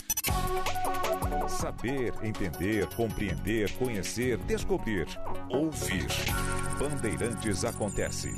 Saber, 1.49 2.13
entender, 2.21 2.87
compreender, 2.95 3.71
conhecer, 3.73 4.37
descobrir, 4.45 5.07
ouvir. 5.49 6.07
Bandeirantes 6.79 7.65
acontece. 7.65 8.29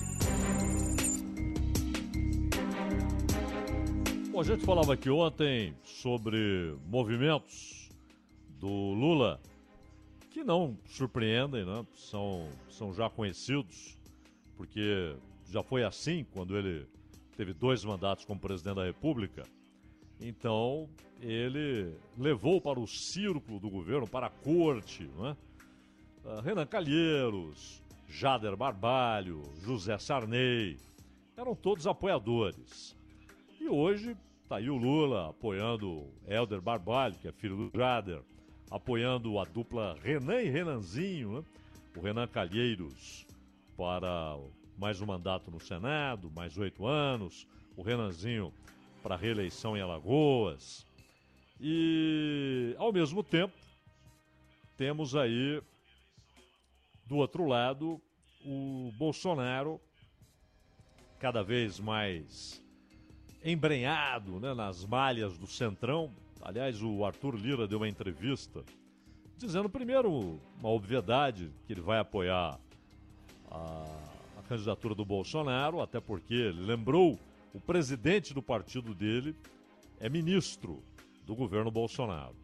Bom, 4.35 4.41
a 4.41 4.43
gente 4.43 4.65
falava 4.65 4.93
aqui 4.93 5.09
ontem 5.09 5.73
sobre 5.81 6.77
movimentos 6.87 7.89
do 8.59 8.67
Lula 8.67 9.39
que 10.29 10.43
não 10.43 10.77
surpreendem, 10.87 11.63
né? 11.63 11.85
São, 11.95 12.49
são 12.69 12.93
já 12.93 13.09
conhecidos, 13.09 13.97
porque 14.57 15.15
já 15.49 15.63
foi 15.63 15.85
assim 15.85 16.25
quando 16.33 16.57
ele 16.57 16.85
teve 17.37 17.53
dois 17.53 17.85
mandatos 17.85 18.25
como 18.25 18.37
presidente 18.37 18.75
da 18.75 18.83
República. 18.83 19.43
Então, 20.19 20.89
ele 21.21 21.95
levou 22.17 22.59
para 22.59 22.77
o 22.77 22.85
círculo 22.85 23.57
do 23.57 23.69
governo, 23.69 24.05
para 24.05 24.27
a 24.27 24.31
corte, 24.31 25.09
né? 25.17 25.37
Renan 26.43 26.65
Calheiros, 26.65 27.81
Jader 28.09 28.57
Barbalho, 28.57 29.43
José 29.61 29.97
Sarney, 29.97 30.77
eram 31.37 31.55
todos 31.55 31.87
apoiadores. 31.87 32.97
E 33.61 33.69
hoje 33.69 34.17
tá 34.47 34.58
aí 34.58 34.69
o 34.69 34.77
Lula 34.77 35.29
apoiando 35.29 36.08
Helder 36.27 36.62
Barbalho, 36.62 37.15
que 37.15 37.27
é 37.27 37.31
filho 37.31 37.55
do 37.55 37.77
Jader, 37.77 38.21
apoiando 38.69 39.39
a 39.39 39.43
dupla 39.43 39.97
Renan 40.01 40.41
e 40.41 40.49
Renanzinho, 40.49 41.39
né? 41.39 41.43
o 41.95 42.01
Renan 42.01 42.27
Calheiros 42.27 43.25
para 43.75 44.38
mais 44.77 45.01
um 45.01 45.05
mandato 45.05 45.49
no 45.49 45.60
Senado, 45.60 46.31
mais 46.31 46.58
oito 46.58 46.86
anos, 46.86 47.47
o 47.75 47.81
Renanzinho 47.81 48.53
para 49.01 49.15
reeleição 49.15 49.75
em 49.75 49.81
Alagoas. 49.81 50.86
E, 51.60 52.75
ao 52.77 52.91
mesmo 52.91 53.23
tempo, 53.23 53.53
temos 54.77 55.15
aí, 55.15 55.62
do 57.05 57.15
outro 57.17 57.45
lado, 57.45 58.01
o 58.43 58.91
Bolsonaro 58.97 59.79
cada 61.19 61.41
vez 61.41 61.79
mais 61.79 62.62
embrenhado 63.45 64.39
né, 64.39 64.53
nas 64.53 64.84
malhas 64.84 65.38
do 65.38 65.45
Centrão. 65.45 66.12
Aliás, 66.41 66.81
o 66.81 67.05
Arthur 67.05 67.36
Lira 67.36 67.67
deu 67.67 67.77
uma 67.77 67.88
entrevista 67.88 68.63
dizendo, 69.38 69.69
primeiro, 69.69 70.39
uma 70.60 70.69
obviedade, 70.69 71.51
que 71.67 71.73
ele 71.73 71.81
vai 71.81 71.99
apoiar 71.99 72.60
a, 73.51 73.86
a 74.38 74.41
candidatura 74.47 74.95
do 74.95 75.05
Bolsonaro, 75.05 75.81
até 75.81 75.99
porque 75.99 76.34
ele 76.34 76.65
lembrou 76.65 77.19
o 77.53 77.60
presidente 77.60 78.34
do 78.34 78.41
partido 78.41 78.93
dele 78.93 79.36
é 79.99 80.10
ministro 80.10 80.84
do 81.25 81.36
governo 81.36 81.71
Bolsonaro. 81.71 82.36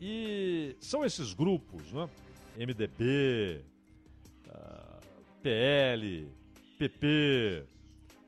E 0.00 0.76
são 0.80 1.04
esses 1.04 1.32
grupos, 1.32 1.92
né? 1.92 2.08
MDB, 2.56 3.64
ah, 4.48 5.00
PL, 5.42 6.28
PP, 6.78 7.66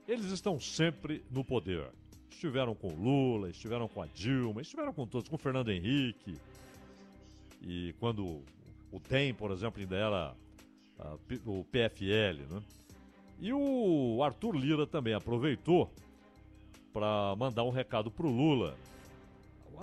eles 0.06 0.26
estão 0.26 0.58
sempre 0.60 1.24
no 1.30 1.44
poder. 1.44 1.88
Estiveram 2.30 2.74
com 2.74 2.88
Lula, 2.94 3.48
estiveram 3.50 3.88
com 3.88 4.02
a 4.02 4.06
Dilma, 4.06 4.60
estiveram 4.60 4.92
com 4.92 5.06
todos, 5.06 5.28
com 5.28 5.38
Fernando 5.38 5.70
Henrique. 5.70 6.36
E 7.62 7.94
quando 7.98 8.42
o 8.92 9.00
DEM, 9.08 9.34
por 9.34 9.50
exemplo, 9.50 9.80
ainda 9.80 9.96
era 9.96 10.34
ah, 10.98 11.16
P- 11.26 11.40
o 11.46 11.64
PFL, 11.64 12.54
né? 12.54 12.62
E 13.40 13.52
o 13.52 14.22
Arthur 14.22 14.54
Lira 14.56 14.86
também 14.86 15.14
aproveitou 15.14 15.92
para 16.92 17.34
mandar 17.36 17.64
um 17.64 17.70
recado 17.70 18.10
para 18.10 18.26
o 18.26 18.30
Lula, 18.30 18.76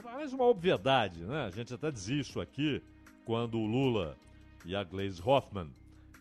mais 0.04 0.34
uma 0.34 0.46
obviedade, 0.46 1.20
né? 1.24 1.46
A 1.46 1.50
gente 1.52 1.72
até 1.74 1.92
dizia 1.92 2.20
isso 2.22 2.40
aqui 2.42 2.82
quando 3.26 3.60
o 3.60 3.66
Lula 3.66 4.18
e 4.66 4.76
a 4.76 4.84
Glaze 4.84 5.22
Hoffman 5.24 5.70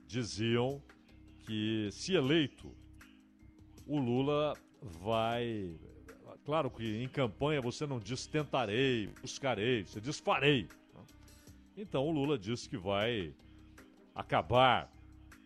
diziam 0.06 0.82
que, 1.46 1.88
se 1.90 2.14
eleito, 2.14 2.70
o 3.86 3.98
Lula 3.98 4.54
vai. 4.80 5.74
Claro 6.44 6.70
que 6.70 7.02
em 7.02 7.08
campanha 7.08 7.60
você 7.60 7.86
não 7.86 8.00
diz 8.00 8.26
tentarei, 8.26 9.08
buscarei, 9.20 9.84
você 9.84 10.00
diz 10.00 10.18
farei. 10.18 10.68
né? 10.94 11.00
Então 11.76 12.06
o 12.06 12.10
Lula 12.10 12.38
disse 12.38 12.68
que 12.68 12.76
vai 12.76 13.34
acabar 14.14 14.92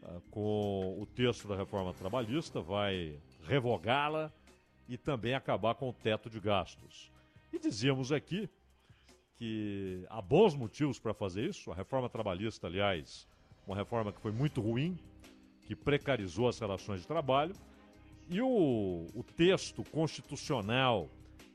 ah, 0.03 0.20
com 0.30 0.97
o 1.01 1.07
texto 1.07 1.47
da 1.47 1.57
reforma 1.57 1.93
trabalhista, 1.93 2.61
vai 2.61 3.18
revogá-la 3.47 4.32
e 4.89 4.97
também 4.97 5.34
acabar 5.34 5.74
com 5.74 5.89
o 5.89 5.93
teto 5.93 6.30
de 6.30 6.41
gastos. 6.41 7.11
E 7.53 7.59
dizíamos 7.59 8.12
aqui 8.12 8.49
que 9.37 10.05
há 10.09 10.20
bons 10.20 10.55
motivos 10.55 10.99
para 10.99 11.12
fazer 11.12 11.49
isso. 11.49 11.70
A 11.70 11.74
reforma 11.74 12.09
trabalhista, 12.09 12.66
aliás, 12.66 13.28
uma 13.66 13.76
reforma 13.76 14.12
que 14.12 14.20
foi 14.20 14.32
muito 14.32 14.61
ruim, 14.61 14.99
que 15.62 15.74
precarizou 15.74 16.49
as 16.49 16.59
relações 16.59 17.03
de 17.03 17.07
trabalho. 17.07 17.55
E 18.29 18.41
o, 18.41 19.07
o 19.14 19.22
texto 19.22 19.85
constitucional 19.85 21.09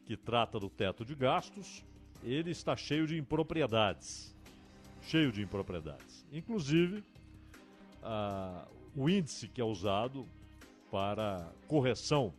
que 0.05 0.15
trata 0.15 0.59
do 0.59 0.69
teto 0.69 1.03
de 1.05 1.13
gastos, 1.15 1.83
ele 2.23 2.51
está 2.51 2.75
cheio 2.75 3.05
de 3.05 3.17
impropriedades. 3.17 4.35
Cheio 5.01 5.31
de 5.31 5.41
impropriedades. 5.41 6.25
Inclusive, 6.31 7.03
o 8.95 9.09
índice 9.09 9.47
que 9.47 9.59
é 9.59 9.63
usado 9.63 10.27
para 10.89 11.51
correção 11.67 12.33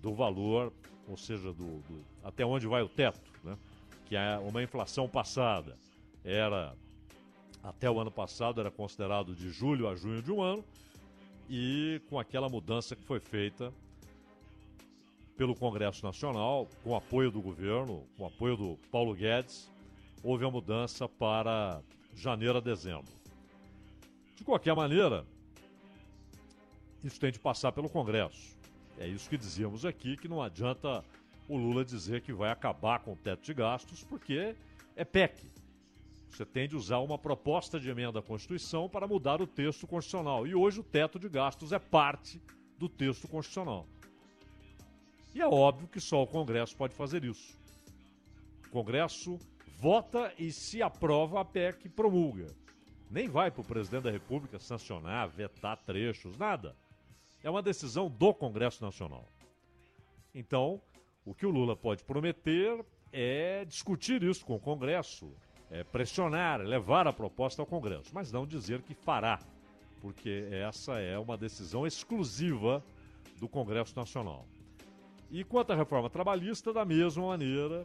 do 0.00 0.14
valor, 0.14 0.72
ou 1.08 1.16
seja, 1.16 1.52
do, 1.52 1.80
do- 1.80 2.04
até 2.24 2.44
onde 2.44 2.66
vai 2.66 2.82
o 2.82 2.88
teto, 2.88 3.20
né? 3.44 3.56
que 4.06 4.16
é 4.16 4.38
uma 4.38 4.62
inflação 4.62 5.08
passada. 5.08 5.76
Era, 6.24 6.74
até 7.62 7.90
o 7.90 7.98
ano 8.00 8.10
passado, 8.10 8.60
era 8.60 8.70
considerado 8.70 9.34
de 9.34 9.50
julho 9.50 9.88
a 9.88 9.94
junho 9.96 10.22
de 10.22 10.30
um 10.32 10.40
ano, 10.42 10.64
e 11.48 12.00
com 12.08 12.18
aquela 12.18 12.48
mudança 12.48 12.96
que 12.96 13.02
foi 13.02 13.20
feita 13.20 13.72
pelo 15.36 15.54
Congresso 15.54 16.04
Nacional, 16.04 16.68
com 16.82 16.96
apoio 16.96 17.30
do 17.30 17.40
governo, 17.40 18.06
com 18.16 18.26
apoio 18.26 18.56
do 18.56 18.78
Paulo 18.90 19.14
Guedes, 19.14 19.70
houve 20.22 20.44
a 20.44 20.50
mudança 20.50 21.08
para 21.08 21.82
janeiro 22.14 22.58
a 22.58 22.60
dezembro. 22.60 23.12
De 24.34 24.44
qualquer 24.44 24.74
maneira, 24.74 25.26
isso 27.04 27.20
tem 27.20 27.30
de 27.30 27.38
passar 27.38 27.72
pelo 27.72 27.88
Congresso. 27.88 28.56
É 28.98 29.06
isso 29.06 29.28
que 29.28 29.36
dizíamos 29.36 29.84
aqui, 29.84 30.16
que 30.16 30.28
não 30.28 30.42
adianta 30.42 31.04
o 31.48 31.56
Lula 31.56 31.84
dizer 31.84 32.22
que 32.22 32.32
vai 32.32 32.50
acabar 32.50 33.00
com 33.00 33.12
o 33.12 33.16
teto 33.16 33.42
de 33.42 33.54
gastos, 33.54 34.02
porque 34.02 34.56
é 34.96 35.04
PEC. 35.04 35.50
Você 36.36 36.44
tem 36.44 36.68
de 36.68 36.76
usar 36.76 36.98
uma 36.98 37.16
proposta 37.16 37.80
de 37.80 37.88
emenda 37.88 38.18
à 38.18 38.22
Constituição 38.22 38.90
para 38.90 39.06
mudar 39.06 39.40
o 39.40 39.46
texto 39.46 39.86
constitucional. 39.86 40.46
E 40.46 40.54
hoje 40.54 40.80
o 40.80 40.84
teto 40.84 41.18
de 41.18 41.30
gastos 41.30 41.72
é 41.72 41.78
parte 41.78 42.42
do 42.78 42.90
texto 42.90 43.26
constitucional. 43.26 43.86
E 45.34 45.40
é 45.40 45.46
óbvio 45.46 45.88
que 45.88 45.98
só 45.98 46.22
o 46.22 46.26
Congresso 46.26 46.76
pode 46.76 46.94
fazer 46.94 47.24
isso. 47.24 47.58
O 48.66 48.68
Congresso 48.68 49.38
vota 49.78 50.30
e, 50.38 50.52
se 50.52 50.82
aprova, 50.82 51.40
a 51.40 51.44
PEC 51.44 51.88
promulga. 51.88 52.54
Nem 53.10 53.28
vai 53.28 53.50
para 53.50 53.62
o 53.62 53.64
presidente 53.64 54.02
da 54.02 54.10
República 54.10 54.58
sancionar, 54.58 55.30
vetar 55.30 55.78
trechos, 55.86 56.36
nada. 56.36 56.76
É 57.42 57.48
uma 57.48 57.62
decisão 57.62 58.10
do 58.10 58.34
Congresso 58.34 58.84
Nacional. 58.84 59.26
Então, 60.34 60.82
o 61.24 61.34
que 61.34 61.46
o 61.46 61.50
Lula 61.50 61.74
pode 61.74 62.04
prometer 62.04 62.84
é 63.10 63.64
discutir 63.64 64.22
isso 64.22 64.44
com 64.44 64.56
o 64.56 64.60
Congresso, 64.60 65.32
é 65.70 65.82
pressionar, 65.82 66.60
levar 66.60 67.06
a 67.06 67.12
proposta 67.12 67.60
ao 67.62 67.66
Congresso, 67.66 68.10
mas 68.12 68.30
não 68.30 68.46
dizer 68.46 68.82
que 68.82 68.94
fará, 68.94 69.40
porque 70.00 70.48
essa 70.50 70.98
é 70.98 71.18
uma 71.18 71.36
decisão 71.36 71.86
exclusiva 71.86 72.82
do 73.38 73.48
Congresso 73.48 73.96
Nacional. 73.96 74.46
E 75.30 75.42
quanto 75.42 75.72
à 75.72 75.76
reforma 75.76 76.08
trabalhista, 76.08 76.72
da 76.72 76.84
mesma 76.84 77.26
maneira, 77.26 77.84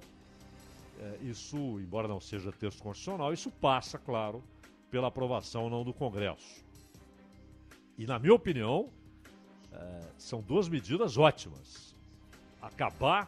é, 0.99 1.17
isso, 1.23 1.57
embora 1.79 2.07
não 2.07 2.19
seja 2.19 2.51
texto 2.51 2.83
constitucional, 2.83 3.33
isso 3.33 3.49
passa, 3.49 3.97
claro, 3.97 4.43
pela 4.91 5.07
aprovação 5.07 5.63
ou 5.63 5.69
não 5.69 5.83
do 5.83 5.93
Congresso. 5.93 6.63
E, 7.97 8.05
na 8.05 8.19
minha 8.19 8.33
opinião, 8.33 8.89
é, 9.71 10.01
são 10.17 10.41
duas 10.41 10.69
medidas 10.69 11.17
ótimas. 11.17 11.95
Acabar, 12.61 13.27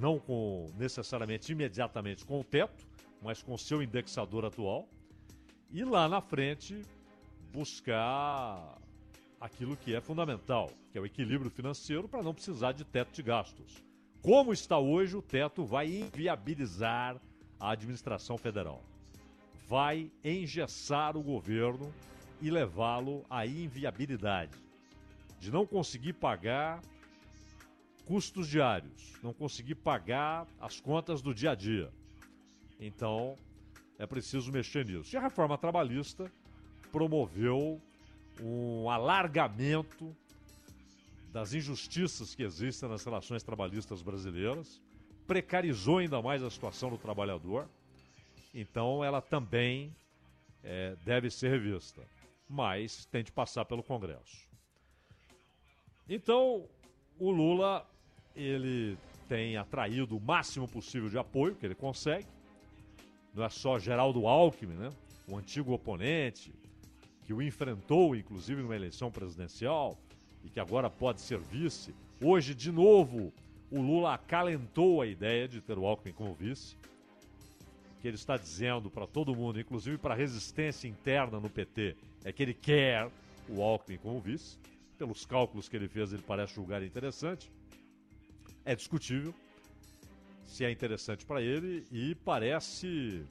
não 0.00 0.18
com 0.18 0.66
necessariamente 0.78 1.52
imediatamente 1.52 2.24
com 2.24 2.40
o 2.40 2.44
teto, 2.44 2.86
mas 3.22 3.42
com 3.42 3.56
seu 3.58 3.82
indexador 3.82 4.46
atual, 4.46 4.88
e 5.70 5.84
lá 5.84 6.08
na 6.08 6.22
frente 6.22 6.82
buscar 7.52 8.78
aquilo 9.38 9.76
que 9.76 9.94
é 9.94 10.00
fundamental, 10.00 10.70
que 10.90 10.96
é 10.96 11.00
o 11.00 11.06
equilíbrio 11.06 11.50
financeiro 11.50 12.08
para 12.08 12.22
não 12.22 12.32
precisar 12.32 12.72
de 12.72 12.82
teto 12.82 13.12
de 13.12 13.22
gastos. 13.22 13.76
Como 14.22 14.52
está 14.52 14.78
hoje, 14.78 15.16
o 15.16 15.22
teto 15.22 15.64
vai 15.64 15.86
inviabilizar 15.86 17.20
a 17.58 17.70
administração 17.70 18.38
federal. 18.38 18.82
Vai 19.68 20.10
engessar 20.24 21.16
o 21.16 21.22
governo 21.22 21.92
e 22.40 22.50
levá-lo 22.50 23.24
à 23.28 23.46
inviabilidade. 23.46 24.56
De 25.38 25.50
não 25.50 25.66
conseguir 25.66 26.14
pagar 26.14 26.82
custos 28.00 28.48
diários, 28.48 29.14
não 29.22 29.32
conseguir 29.32 29.76
pagar 29.76 30.46
as 30.60 30.80
contas 30.80 31.22
do 31.22 31.34
dia 31.34 31.52
a 31.52 31.54
dia. 31.54 31.90
Então, 32.78 33.36
é 33.98 34.06
preciso 34.06 34.50
mexer 34.50 34.84
nisso. 34.84 35.14
E 35.14 35.18
a 35.18 35.20
reforma 35.20 35.56
trabalhista 35.58 36.30
promoveu 36.90 37.80
um 38.40 38.88
alargamento 38.88 40.16
das 41.32 41.52
injustiças 41.52 42.34
que 42.34 42.42
existem 42.42 42.88
nas 42.88 43.04
relações 43.04 43.42
trabalhistas 43.42 44.02
brasileiras, 44.02 44.82
precarizou 45.26 45.98
ainda 45.98 46.20
mais 46.20 46.42
a 46.42 46.50
situação 46.50 46.90
do 46.90 46.98
trabalhador, 46.98 47.68
então 48.52 49.04
ela 49.04 49.20
também 49.20 49.94
eh, 50.64 50.96
deve 51.04 51.30
ser 51.30 51.50
revista, 51.50 52.02
mas 52.48 53.06
tem 53.06 53.22
de 53.22 53.30
passar 53.30 53.64
pelo 53.64 53.82
Congresso. 53.82 54.48
Então, 56.08 56.68
o 57.20 57.30
Lula, 57.30 57.86
ele 58.34 58.96
tem 59.28 59.56
atraído 59.56 60.16
o 60.16 60.20
máximo 60.20 60.66
possível 60.66 61.08
de 61.08 61.18
apoio 61.18 61.54
que 61.54 61.66
ele 61.66 61.74
consegue, 61.74 62.26
não 63.34 63.44
é 63.44 63.48
só 63.50 63.78
Geraldo 63.78 64.26
Alckmin, 64.26 64.74
né? 64.74 64.90
o 65.28 65.36
antigo 65.36 65.72
oponente, 65.72 66.52
que 67.24 67.32
o 67.32 67.40
enfrentou, 67.40 68.16
inclusive, 68.16 68.62
numa 68.62 68.74
eleição 68.74 69.10
presidencial 69.10 69.96
e 70.42 70.48
que 70.48 70.58
agora 70.58 70.90
pode 70.90 71.20
ser 71.20 71.38
vice. 71.38 71.94
Hoje, 72.20 72.54
de 72.54 72.72
novo, 72.72 73.32
o 73.70 73.80
Lula 73.80 74.14
acalentou 74.14 75.00
a 75.00 75.06
ideia 75.06 75.46
de 75.46 75.60
ter 75.60 75.78
o 75.78 75.86
Alckmin 75.86 76.12
como 76.12 76.34
vice. 76.34 76.74
O 77.96 78.00
que 78.00 78.08
ele 78.08 78.16
está 78.16 78.36
dizendo 78.36 78.90
para 78.90 79.06
todo 79.06 79.36
mundo, 79.36 79.60
inclusive 79.60 79.96
para 79.98 80.14
a 80.14 80.16
resistência 80.16 80.88
interna 80.88 81.38
no 81.38 81.48
PT, 81.48 81.96
é 82.24 82.32
que 82.32 82.42
ele 82.42 82.54
quer 82.54 83.08
o 83.48 83.62
Alckmin 83.62 83.98
como 83.98 84.20
vice. 84.20 84.58
Pelos 85.00 85.24
cálculos 85.24 85.66
que 85.66 85.74
ele 85.74 85.88
fez, 85.88 86.12
ele 86.12 86.20
parece 86.20 86.54
julgar 86.54 86.82
interessante. 86.82 87.50
É 88.66 88.76
discutível 88.76 89.34
se 90.44 90.62
é 90.62 90.70
interessante 90.70 91.24
para 91.24 91.40
ele 91.40 91.86
e 91.90 92.14
parece 92.16 93.24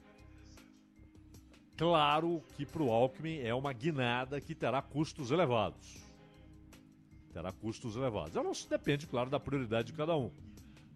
claro 1.76 2.42
que 2.56 2.66
para 2.66 2.82
o 2.82 2.90
Alckmin 2.90 3.38
é 3.38 3.54
uma 3.54 3.72
guinada 3.72 4.40
que 4.40 4.52
terá 4.52 4.82
custos 4.82 5.30
elevados. 5.30 5.98
Terá 7.32 7.52
custos 7.52 7.94
elevados. 7.94 8.34
Não 8.34 8.50
depende, 8.68 9.06
claro, 9.06 9.30
da 9.30 9.38
prioridade 9.38 9.92
de 9.92 9.96
cada 9.96 10.16
um. 10.16 10.32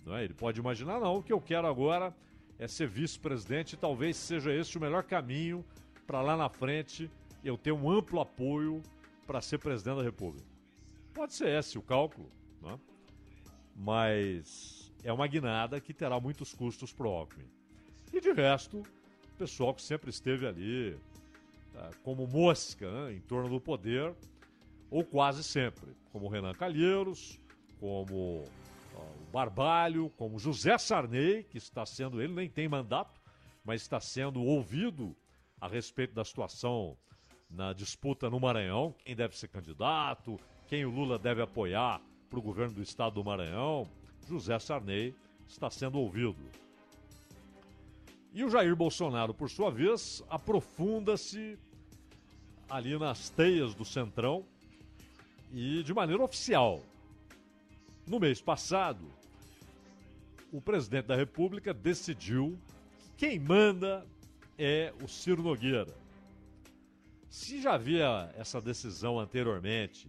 Não 0.04 0.16
é? 0.16 0.24
Ele 0.24 0.34
pode 0.34 0.58
imaginar, 0.58 0.98
não, 0.98 1.18
o 1.18 1.22
que 1.22 1.32
eu 1.32 1.40
quero 1.40 1.68
agora 1.68 2.12
é 2.58 2.66
ser 2.66 2.88
vice-presidente 2.88 3.74
e 3.74 3.76
talvez 3.76 4.16
seja 4.16 4.52
esse 4.52 4.76
o 4.76 4.80
melhor 4.80 5.04
caminho 5.04 5.64
para 6.04 6.20
lá 6.20 6.36
na 6.36 6.48
frente 6.48 7.08
eu 7.44 7.56
ter 7.56 7.70
um 7.70 7.88
amplo 7.88 8.20
apoio 8.20 8.82
para 9.24 9.40
ser 9.40 9.58
presidente 9.58 9.98
da 9.98 10.02
República. 10.02 10.53
Pode 11.14 11.32
ser 11.32 11.48
esse 11.48 11.78
o 11.78 11.82
cálculo, 11.82 12.30
não 12.60 12.70
é? 12.72 12.78
mas 13.74 14.92
é 15.02 15.12
uma 15.12 15.26
guinada 15.26 15.80
que 15.80 15.92
terá 15.92 16.20
muitos 16.20 16.52
custos 16.52 16.92
para 16.92 17.06
o 17.06 17.10
Alckmin. 17.10 17.48
E 18.12 18.20
de 18.20 18.32
resto, 18.32 18.78
o 18.78 19.36
pessoal 19.36 19.74
que 19.74 19.82
sempre 19.82 20.10
esteve 20.10 20.46
ali 20.46 20.96
ah, 21.76 21.90
como 22.02 22.26
mosca 22.26 22.90
né, 22.90 23.14
em 23.14 23.20
torno 23.20 23.48
do 23.48 23.60
poder, 23.60 24.14
ou 24.90 25.04
quase 25.04 25.42
sempre, 25.42 25.94
como 26.12 26.28
Renan 26.28 26.54
Calheiros, 26.54 27.40
como 27.80 28.44
o 28.94 29.30
Barbalho, 29.32 30.10
como 30.16 30.38
José 30.38 30.78
Sarney, 30.78 31.42
que 31.44 31.58
está 31.58 31.84
sendo, 31.84 32.22
ele 32.22 32.32
nem 32.32 32.48
tem 32.48 32.68
mandato, 32.68 33.20
mas 33.64 33.82
está 33.82 33.98
sendo 33.98 34.42
ouvido 34.42 35.16
a 35.60 35.66
respeito 35.66 36.14
da 36.14 36.24
situação 36.24 36.96
na 37.50 37.72
disputa 37.72 38.30
no 38.30 38.38
Maranhão, 38.38 38.94
quem 39.04 39.14
deve 39.14 39.36
ser 39.36 39.48
candidato, 39.48 40.38
quem 40.68 40.84
o 40.84 40.90
Lula 40.90 41.18
deve 41.18 41.42
apoiar 41.42 42.00
para 42.28 42.38
o 42.38 42.42
governo 42.42 42.74
do 42.74 42.82
estado 42.82 43.14
do 43.14 43.24
Maranhão. 43.24 43.88
José 44.28 44.58
Sarney 44.58 45.14
está 45.46 45.70
sendo 45.70 45.98
ouvido. 45.98 46.36
E 48.32 48.42
o 48.42 48.50
Jair 48.50 48.74
Bolsonaro, 48.74 49.32
por 49.32 49.48
sua 49.48 49.70
vez, 49.70 50.22
aprofunda-se 50.28 51.58
ali 52.68 52.98
nas 52.98 53.30
teias 53.30 53.74
do 53.74 53.84
Centrão 53.84 54.44
e 55.52 55.82
de 55.84 55.94
maneira 55.94 56.22
oficial. 56.22 56.82
No 58.06 58.18
mês 58.18 58.40
passado, 58.40 59.06
o 60.52 60.60
presidente 60.60 61.06
da 61.06 61.16
República 61.16 61.72
decidiu 61.72 62.58
que 63.16 63.28
quem 63.28 63.38
manda 63.38 64.04
é 64.58 64.92
o 65.02 65.08
Ciro 65.08 65.42
Nogueira. 65.42 65.94
Se 67.28 67.60
já 67.60 67.74
havia 67.74 68.32
essa 68.36 68.60
decisão 68.60 69.18
anteriormente, 69.18 70.08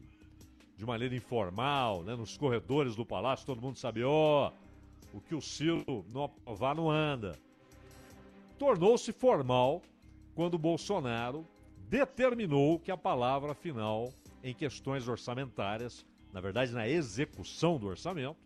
de 0.75 0.85
maneira 0.85 1.15
informal, 1.15 2.03
né, 2.03 2.15
nos 2.15 2.37
corredores 2.37 2.95
do 2.95 3.05
palácio, 3.05 3.45
todo 3.45 3.61
mundo 3.61 3.77
sabia, 3.77 4.07
ó, 4.07 4.51
o 5.13 5.21
que 5.21 5.33
o 5.33 5.41
Ciro 5.41 6.05
não 6.11 6.25
aprovar 6.25 6.75
não 6.75 6.89
anda. 6.89 7.37
Tornou-se 8.57 9.11
formal 9.11 9.81
quando 10.33 10.57
Bolsonaro 10.57 11.45
determinou 11.89 12.79
que 12.79 12.91
a 12.91 12.97
palavra 12.97 13.53
final 13.53 14.11
em 14.43 14.53
questões 14.53 15.07
orçamentárias, 15.07 16.05
na 16.33 16.41
verdade 16.41 16.73
na 16.73 16.87
execução 16.87 17.77
do 17.77 17.87
orçamento, 17.87 18.37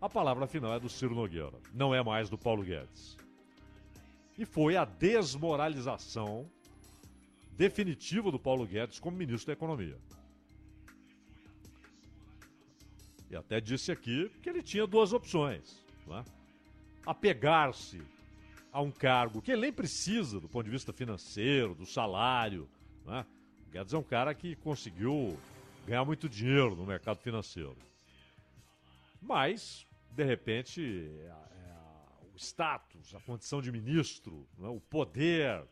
a 0.00 0.08
palavra 0.08 0.48
final 0.48 0.74
é 0.74 0.80
do 0.80 0.88
Ciro 0.88 1.14
Nogueira, 1.14 1.58
não 1.72 1.94
é 1.94 2.02
mais 2.02 2.28
do 2.28 2.36
Paulo 2.36 2.64
Guedes. 2.64 3.16
E 4.36 4.44
foi 4.44 4.76
a 4.76 4.84
desmoralização 4.84 6.50
definitiva 7.56 8.32
do 8.32 8.38
Paulo 8.38 8.66
Guedes 8.66 8.98
como 8.98 9.16
ministro 9.16 9.46
da 9.46 9.52
Economia. 9.52 9.96
E 13.32 13.36
até 13.36 13.62
disse 13.62 13.90
aqui 13.90 14.30
que 14.42 14.50
ele 14.50 14.62
tinha 14.62 14.86
duas 14.86 15.14
opções: 15.14 15.82
né? 16.06 16.22
apegar-se 17.06 18.02
a 18.70 18.82
um 18.82 18.90
cargo 18.90 19.40
que 19.40 19.50
ele 19.50 19.62
nem 19.62 19.72
precisa 19.72 20.38
do 20.38 20.48
ponto 20.48 20.66
de 20.66 20.70
vista 20.70 20.92
financeiro, 20.92 21.74
do 21.74 21.86
salário. 21.86 22.68
Né? 23.06 23.24
O 23.66 23.70
Guedes 23.70 23.94
é 23.94 23.98
um 23.98 24.02
cara 24.02 24.34
que 24.34 24.54
conseguiu 24.56 25.38
ganhar 25.86 26.04
muito 26.04 26.28
dinheiro 26.28 26.76
no 26.76 26.84
mercado 26.84 27.20
financeiro. 27.20 27.76
Mas, 29.20 29.86
de 30.10 30.24
repente, 30.24 30.82
é, 30.82 31.24
é, 31.24 32.34
o 32.34 32.36
status, 32.36 33.14
a 33.14 33.20
condição 33.20 33.62
de 33.62 33.72
ministro, 33.72 34.46
né? 34.58 34.68
o 34.68 34.80
poder, 34.80 35.64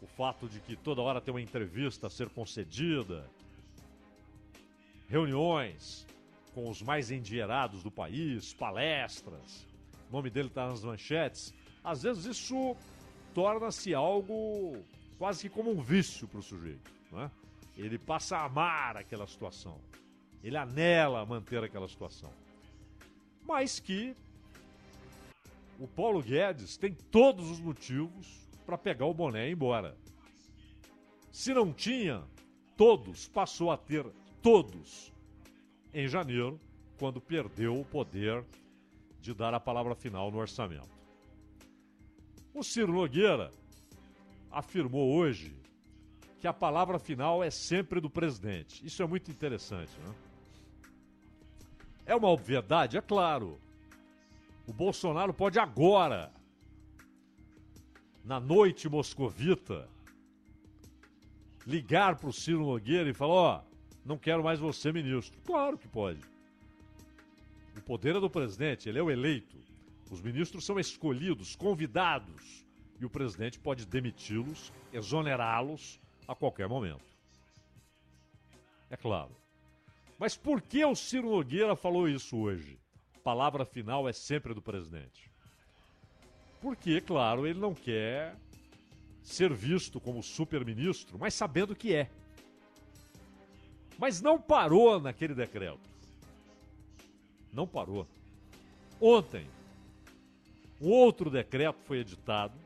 o 0.00 0.06
fato 0.06 0.48
de 0.48 0.60
que 0.60 0.76
toda 0.76 1.02
hora 1.02 1.20
tem 1.20 1.34
uma 1.34 1.40
entrevista 1.40 2.06
a 2.06 2.10
ser 2.10 2.28
concedida, 2.30 3.28
reuniões 5.08 6.06
com 6.54 6.68
os 6.68 6.82
mais 6.82 7.10
endinheirados 7.10 7.82
do 7.82 7.90
país, 7.90 8.52
palestras, 8.54 9.66
o 10.08 10.12
nome 10.12 10.28
dele 10.28 10.48
está 10.48 10.68
nas 10.68 10.84
manchetes. 10.84 11.54
Às 11.82 12.02
vezes 12.02 12.26
isso 12.26 12.76
torna-se 13.34 13.94
algo 13.94 14.76
quase 15.18 15.48
que 15.48 15.54
como 15.54 15.70
um 15.70 15.80
vício 15.80 16.28
para 16.28 16.40
o 16.40 16.42
sujeito. 16.42 16.92
Não 17.10 17.22
é? 17.22 17.30
Ele 17.76 17.98
passa 17.98 18.36
a 18.36 18.44
amar 18.44 18.96
aquela 18.96 19.26
situação. 19.26 19.80
Ele 20.42 20.56
anela 20.56 21.24
manter 21.24 21.64
aquela 21.64 21.88
situação. 21.88 22.32
Mas 23.42 23.80
que 23.80 24.14
o 25.78 25.88
Paulo 25.88 26.22
Guedes 26.22 26.76
tem 26.76 26.94
todos 26.94 27.50
os 27.50 27.60
motivos 27.60 28.48
para 28.66 28.76
pegar 28.76 29.06
o 29.06 29.14
boné 29.14 29.46
e 29.46 29.50
ir 29.50 29.52
embora. 29.52 29.96
Se 31.30 31.54
não 31.54 31.72
tinha, 31.72 32.22
todos, 32.76 33.28
passou 33.28 33.70
a 33.70 33.76
ter 33.76 34.04
todos 34.42 35.12
em 35.94 36.08
janeiro, 36.08 36.60
quando 36.98 37.20
perdeu 37.20 37.80
o 37.80 37.84
poder 37.84 38.44
de 39.20 39.32
dar 39.32 39.54
a 39.54 39.60
palavra 39.60 39.94
final 39.94 40.30
no 40.30 40.38
orçamento. 40.38 40.90
O 42.52 42.62
Ciro 42.62 42.92
Nogueira 42.92 43.50
afirmou 44.50 45.14
hoje 45.14 45.54
que 46.40 46.46
a 46.48 46.52
palavra 46.52 46.98
final 46.98 47.42
é 47.42 47.50
sempre 47.50 48.00
do 48.00 48.10
presidente. 48.10 48.84
Isso 48.84 49.02
é 49.02 49.06
muito 49.06 49.30
interessante, 49.30 49.92
né? 50.00 50.14
É 52.04 52.16
uma 52.16 52.28
obviedade, 52.28 52.96
é 52.96 53.00
claro. 53.00 53.60
O 54.66 54.72
Bolsonaro 54.72 55.32
pode 55.32 55.58
agora, 55.58 56.32
na 58.24 58.40
noite 58.40 58.88
moscovita, 58.88 59.88
ligar 61.64 62.16
para 62.16 62.28
o 62.28 62.32
Ciro 62.32 62.66
Nogueira 62.66 63.08
e 63.08 63.14
falar: 63.14 63.34
ó, 63.34 63.62
não 64.04 64.18
quero 64.18 64.42
mais 64.42 64.58
você 64.58 64.92
ministro. 64.92 65.38
Claro 65.44 65.78
que 65.78 65.88
pode. 65.88 66.20
O 67.76 67.80
poder 67.80 68.16
é 68.16 68.20
do 68.20 68.30
presidente, 68.30 68.88
ele 68.88 68.98
é 68.98 69.02
o 69.02 69.10
eleito. 69.10 69.56
Os 70.10 70.20
ministros 70.20 70.64
são 70.64 70.78
escolhidos, 70.78 71.56
convidados, 71.56 72.66
e 73.00 73.04
o 73.04 73.10
presidente 73.10 73.58
pode 73.58 73.86
demiti-los, 73.86 74.72
exonerá-los 74.92 75.98
a 76.28 76.34
qualquer 76.34 76.68
momento. 76.68 77.04
É 78.90 78.96
claro. 78.96 79.34
Mas 80.18 80.36
por 80.36 80.60
que 80.60 80.84
o 80.84 80.94
Ciro 80.94 81.30
Nogueira 81.30 81.74
falou 81.74 82.08
isso 82.08 82.36
hoje? 82.36 82.78
Palavra 83.24 83.64
final 83.64 84.08
é 84.08 84.12
sempre 84.12 84.52
do 84.52 84.60
presidente. 84.60 85.32
Porque, 86.60 87.00
claro, 87.00 87.46
ele 87.46 87.58
não 87.58 87.74
quer 87.74 88.36
ser 89.22 89.52
visto 89.52 90.00
como 90.00 90.22
super-ministro, 90.22 91.18
mas 91.18 91.34
sabendo 91.34 91.74
que 91.74 91.94
é. 91.94 92.10
Mas 93.98 94.20
não 94.20 94.40
parou 94.40 95.00
naquele 95.00 95.34
decreto. 95.34 95.80
Não 97.52 97.66
parou. 97.66 98.06
Ontem, 99.00 99.46
um 100.80 100.88
outro 100.88 101.30
decreto 101.30 101.78
foi 101.84 101.98
editado 101.98 102.58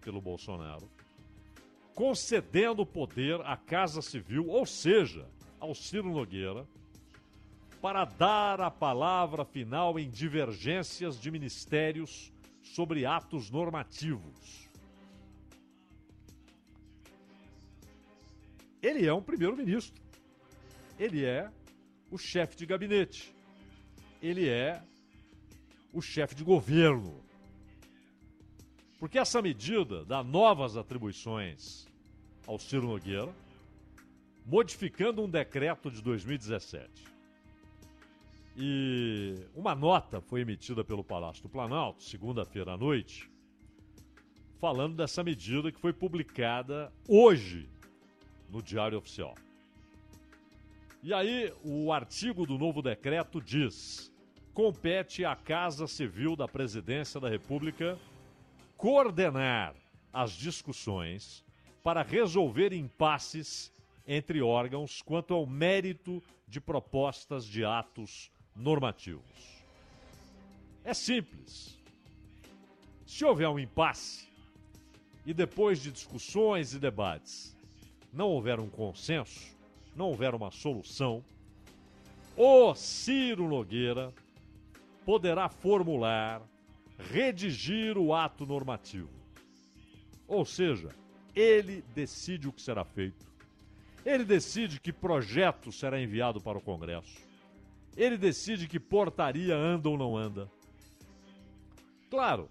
pelo 0.00 0.20
Bolsonaro, 0.20 0.88
concedendo 1.94 2.86
poder 2.86 3.40
à 3.42 3.56
Casa 3.56 4.00
Civil, 4.00 4.48
ou 4.48 4.64
seja, 4.64 5.28
ao 5.58 5.74
Ciro 5.74 6.10
Nogueira, 6.10 6.66
para 7.80 8.04
dar 8.04 8.60
a 8.60 8.70
palavra 8.70 9.44
final 9.44 9.98
em 9.98 10.08
divergências 10.08 11.20
de 11.20 11.30
ministérios 11.30 12.32
sobre 12.62 13.06
atos 13.06 13.50
normativos. 13.50 14.68
Ele 18.82 19.06
é 19.06 19.12
um 19.12 19.22
primeiro-ministro 19.22 20.00
ele 21.00 21.24
é 21.24 21.50
o 22.10 22.18
chefe 22.18 22.54
de 22.56 22.66
gabinete. 22.66 23.34
Ele 24.22 24.46
é 24.46 24.82
o 25.94 26.02
chefe 26.02 26.34
de 26.34 26.44
governo. 26.44 27.24
Porque 28.98 29.18
essa 29.18 29.40
medida 29.40 30.04
dá 30.04 30.22
novas 30.22 30.76
atribuições 30.76 31.86
ao 32.46 32.58
Ciro 32.58 32.86
Nogueira, 32.86 33.34
modificando 34.44 35.22
um 35.22 35.28
decreto 35.28 35.90
de 35.90 36.02
2017. 36.02 37.06
E 38.54 39.36
uma 39.54 39.74
nota 39.74 40.20
foi 40.20 40.42
emitida 40.42 40.84
pelo 40.84 41.02
Palácio 41.02 41.42
do 41.42 41.48
Planalto, 41.48 42.02
segunda-feira 42.02 42.72
à 42.72 42.76
noite, 42.76 43.30
falando 44.60 44.96
dessa 44.96 45.24
medida 45.24 45.72
que 45.72 45.80
foi 45.80 45.94
publicada 45.94 46.92
hoje 47.08 47.70
no 48.50 48.62
Diário 48.62 48.98
Oficial. 48.98 49.34
E 51.02 51.14
aí, 51.14 51.50
o 51.64 51.90
artigo 51.90 52.44
do 52.44 52.58
novo 52.58 52.82
decreto 52.82 53.40
diz: 53.40 54.12
compete 54.52 55.24
à 55.24 55.34
Casa 55.34 55.86
Civil 55.86 56.36
da 56.36 56.46
Presidência 56.46 57.18
da 57.18 57.28
República 57.28 57.98
coordenar 58.76 59.74
as 60.12 60.32
discussões 60.32 61.42
para 61.82 62.02
resolver 62.02 62.74
impasses 62.74 63.72
entre 64.06 64.42
órgãos 64.42 65.00
quanto 65.00 65.32
ao 65.32 65.46
mérito 65.46 66.22
de 66.46 66.60
propostas 66.60 67.46
de 67.46 67.64
atos 67.64 68.30
normativos. 68.54 69.64
É 70.84 70.92
simples. 70.92 71.78
Se 73.06 73.24
houver 73.24 73.48
um 73.48 73.58
impasse 73.58 74.28
e 75.24 75.32
depois 75.32 75.80
de 75.80 75.90
discussões 75.90 76.74
e 76.74 76.78
debates 76.78 77.56
não 78.12 78.28
houver 78.28 78.60
um 78.60 78.68
consenso, 78.68 79.58
não 79.94 80.06
houver 80.06 80.34
uma 80.34 80.50
solução, 80.50 81.24
o 82.36 82.74
Ciro 82.74 83.48
Nogueira 83.48 84.12
poderá 85.04 85.48
formular, 85.48 86.42
redigir 86.98 87.98
o 87.98 88.14
ato 88.14 88.46
normativo. 88.46 89.10
Ou 90.26 90.44
seja, 90.44 90.90
ele 91.34 91.82
decide 91.94 92.48
o 92.48 92.52
que 92.52 92.62
será 92.62 92.84
feito. 92.84 93.26
Ele 94.04 94.24
decide 94.24 94.80
que 94.80 94.92
projeto 94.92 95.72
será 95.72 96.00
enviado 96.00 96.40
para 96.40 96.56
o 96.56 96.62
Congresso. 96.62 97.18
Ele 97.96 98.16
decide 98.16 98.68
que 98.68 98.78
portaria 98.78 99.56
anda 99.56 99.88
ou 99.88 99.98
não 99.98 100.16
anda. 100.16 100.50
Claro, 102.08 102.48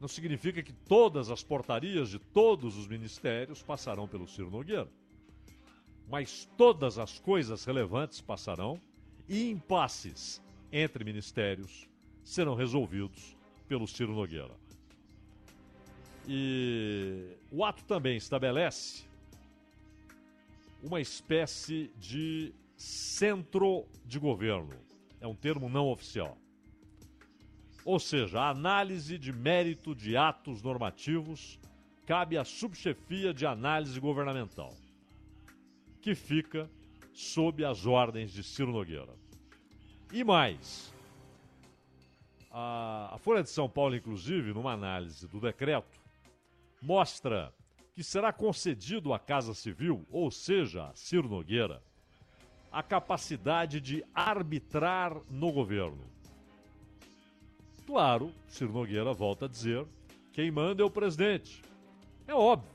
não 0.00 0.06
significa 0.06 0.62
que 0.62 0.72
todas 0.72 1.30
as 1.30 1.42
portarias 1.42 2.10
de 2.10 2.18
todos 2.18 2.76
os 2.76 2.86
ministérios 2.86 3.62
passarão 3.62 4.06
pelo 4.06 4.28
Ciro 4.28 4.50
Nogueira 4.50 4.88
mas 6.10 6.48
todas 6.56 6.98
as 6.98 7.18
coisas 7.18 7.64
relevantes 7.64 8.20
passarão 8.20 8.80
e 9.28 9.50
impasses 9.50 10.42
entre 10.72 11.04
ministérios 11.04 11.88
serão 12.24 12.54
resolvidos 12.54 13.36
pelo 13.66 13.86
Ciro 13.86 14.14
Nogueira. 14.14 14.54
E 16.26 17.36
o 17.50 17.64
ato 17.64 17.84
também 17.84 18.16
estabelece 18.16 19.04
uma 20.82 21.00
espécie 21.00 21.90
de 21.98 22.52
centro 22.76 23.86
de 24.04 24.18
governo. 24.18 24.74
É 25.20 25.26
um 25.26 25.34
termo 25.34 25.68
não 25.68 25.88
oficial. 25.88 26.36
Ou 27.84 27.98
seja, 27.98 28.40
a 28.40 28.50
análise 28.50 29.18
de 29.18 29.32
mérito 29.32 29.94
de 29.94 30.16
atos 30.16 30.62
normativos 30.62 31.58
cabe 32.06 32.36
à 32.36 32.44
subchefia 32.44 33.32
de 33.32 33.46
análise 33.46 33.98
governamental, 33.98 34.74
que 36.08 36.14
fica 36.14 36.70
sob 37.12 37.62
as 37.62 37.84
ordens 37.84 38.32
de 38.32 38.42
Ciro 38.42 38.72
Nogueira. 38.72 39.14
E 40.10 40.24
mais, 40.24 40.90
a, 42.50 43.10
a 43.14 43.18
Folha 43.18 43.42
de 43.42 43.50
São 43.50 43.68
Paulo, 43.68 43.94
inclusive, 43.94 44.54
numa 44.54 44.72
análise 44.72 45.28
do 45.28 45.38
decreto, 45.38 46.00
mostra 46.80 47.52
que 47.94 48.02
será 48.02 48.32
concedido 48.32 49.12
à 49.12 49.18
Casa 49.18 49.52
Civil, 49.52 50.06
ou 50.10 50.30
seja, 50.30 50.86
a 50.86 50.94
Ciro 50.94 51.28
Nogueira, 51.28 51.82
a 52.72 52.82
capacidade 52.82 53.78
de 53.78 54.02
arbitrar 54.14 55.14
no 55.30 55.52
governo. 55.52 56.06
Claro, 57.86 58.32
Ciro 58.46 58.72
Nogueira 58.72 59.12
volta 59.12 59.44
a 59.44 59.48
dizer: 59.48 59.86
quem 60.32 60.50
manda 60.50 60.82
é 60.82 60.86
o 60.86 60.90
presidente. 60.90 61.62
É 62.26 62.32
óbvio. 62.32 62.72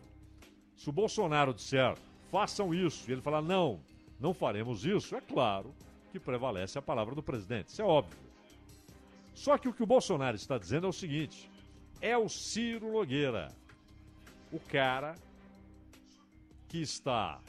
Se 0.75 0.87
o 0.87 0.91
Bolsonaro 0.93 1.51
disser 1.51 1.97
façam 2.33 2.73
isso 2.73 3.07
e 3.07 3.13
ele 3.13 3.21
falar 3.21 3.43
não, 3.43 3.79
não 4.19 4.33
faremos 4.33 4.83
isso, 4.83 5.15
é 5.15 5.21
claro 5.21 5.71
que 6.11 6.19
prevalece 6.19 6.79
a 6.79 6.81
palavra 6.81 7.13
do 7.13 7.21
presidente. 7.21 7.67
Isso 7.67 7.83
é 7.83 7.85
óbvio. 7.85 8.17
Só 9.35 9.55
que 9.55 9.69
o 9.69 9.73
que 9.73 9.83
o 9.83 9.85
Bolsonaro 9.85 10.35
está 10.35 10.57
dizendo 10.57 10.87
é 10.87 10.89
o 10.89 10.93
seguinte: 10.93 11.47
é 12.01 12.17
o 12.17 12.27
Ciro 12.27 12.91
Nogueira, 12.91 13.53
o 14.51 14.59
cara 14.59 15.13
que 16.67 16.79
está 16.79 17.39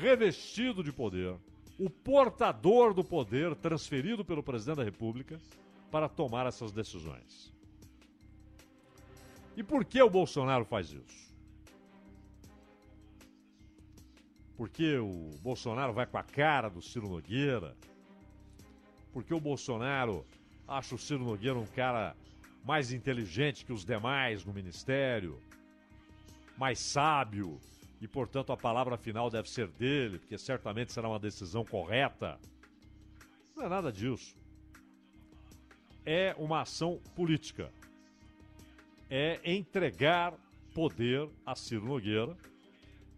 revestido 0.00 0.84
de 0.84 0.92
poder, 0.92 1.34
o 1.76 1.90
portador 1.90 2.94
do 2.94 3.02
poder 3.02 3.56
transferido 3.56 4.24
pelo 4.24 4.42
presidente 4.42 4.76
da 4.76 4.84
República 4.84 5.40
para 5.90 6.08
tomar 6.08 6.46
essas 6.46 6.70
decisões. 6.70 7.52
E 9.56 9.64
por 9.64 9.84
que 9.84 10.00
o 10.00 10.08
Bolsonaro 10.08 10.64
faz 10.64 10.92
isso? 10.92 11.31
Porque 14.62 14.96
o 14.96 15.32
Bolsonaro 15.42 15.92
vai 15.92 16.06
com 16.06 16.16
a 16.16 16.22
cara 16.22 16.68
do 16.68 16.80
Ciro 16.80 17.08
Nogueira? 17.08 17.74
Porque 19.12 19.34
o 19.34 19.40
Bolsonaro 19.40 20.24
acha 20.68 20.94
o 20.94 20.98
Ciro 20.98 21.24
Nogueira 21.24 21.58
um 21.58 21.66
cara 21.66 22.14
mais 22.64 22.92
inteligente 22.92 23.64
que 23.64 23.72
os 23.72 23.84
demais 23.84 24.44
no 24.44 24.52
ministério? 24.52 25.42
Mais 26.56 26.78
sábio? 26.78 27.58
E, 28.00 28.06
portanto, 28.06 28.52
a 28.52 28.56
palavra 28.56 28.96
final 28.96 29.28
deve 29.28 29.50
ser 29.50 29.66
dele, 29.66 30.20
porque 30.20 30.38
certamente 30.38 30.92
será 30.92 31.08
uma 31.08 31.18
decisão 31.18 31.64
correta? 31.64 32.38
Não 33.56 33.64
é 33.64 33.68
nada 33.68 33.90
disso. 33.90 34.36
É 36.06 36.36
uma 36.38 36.60
ação 36.60 37.00
política. 37.16 37.68
É 39.10 39.40
entregar 39.44 40.34
poder 40.72 41.28
a 41.44 41.56
Ciro 41.56 41.84
Nogueira 41.84 42.36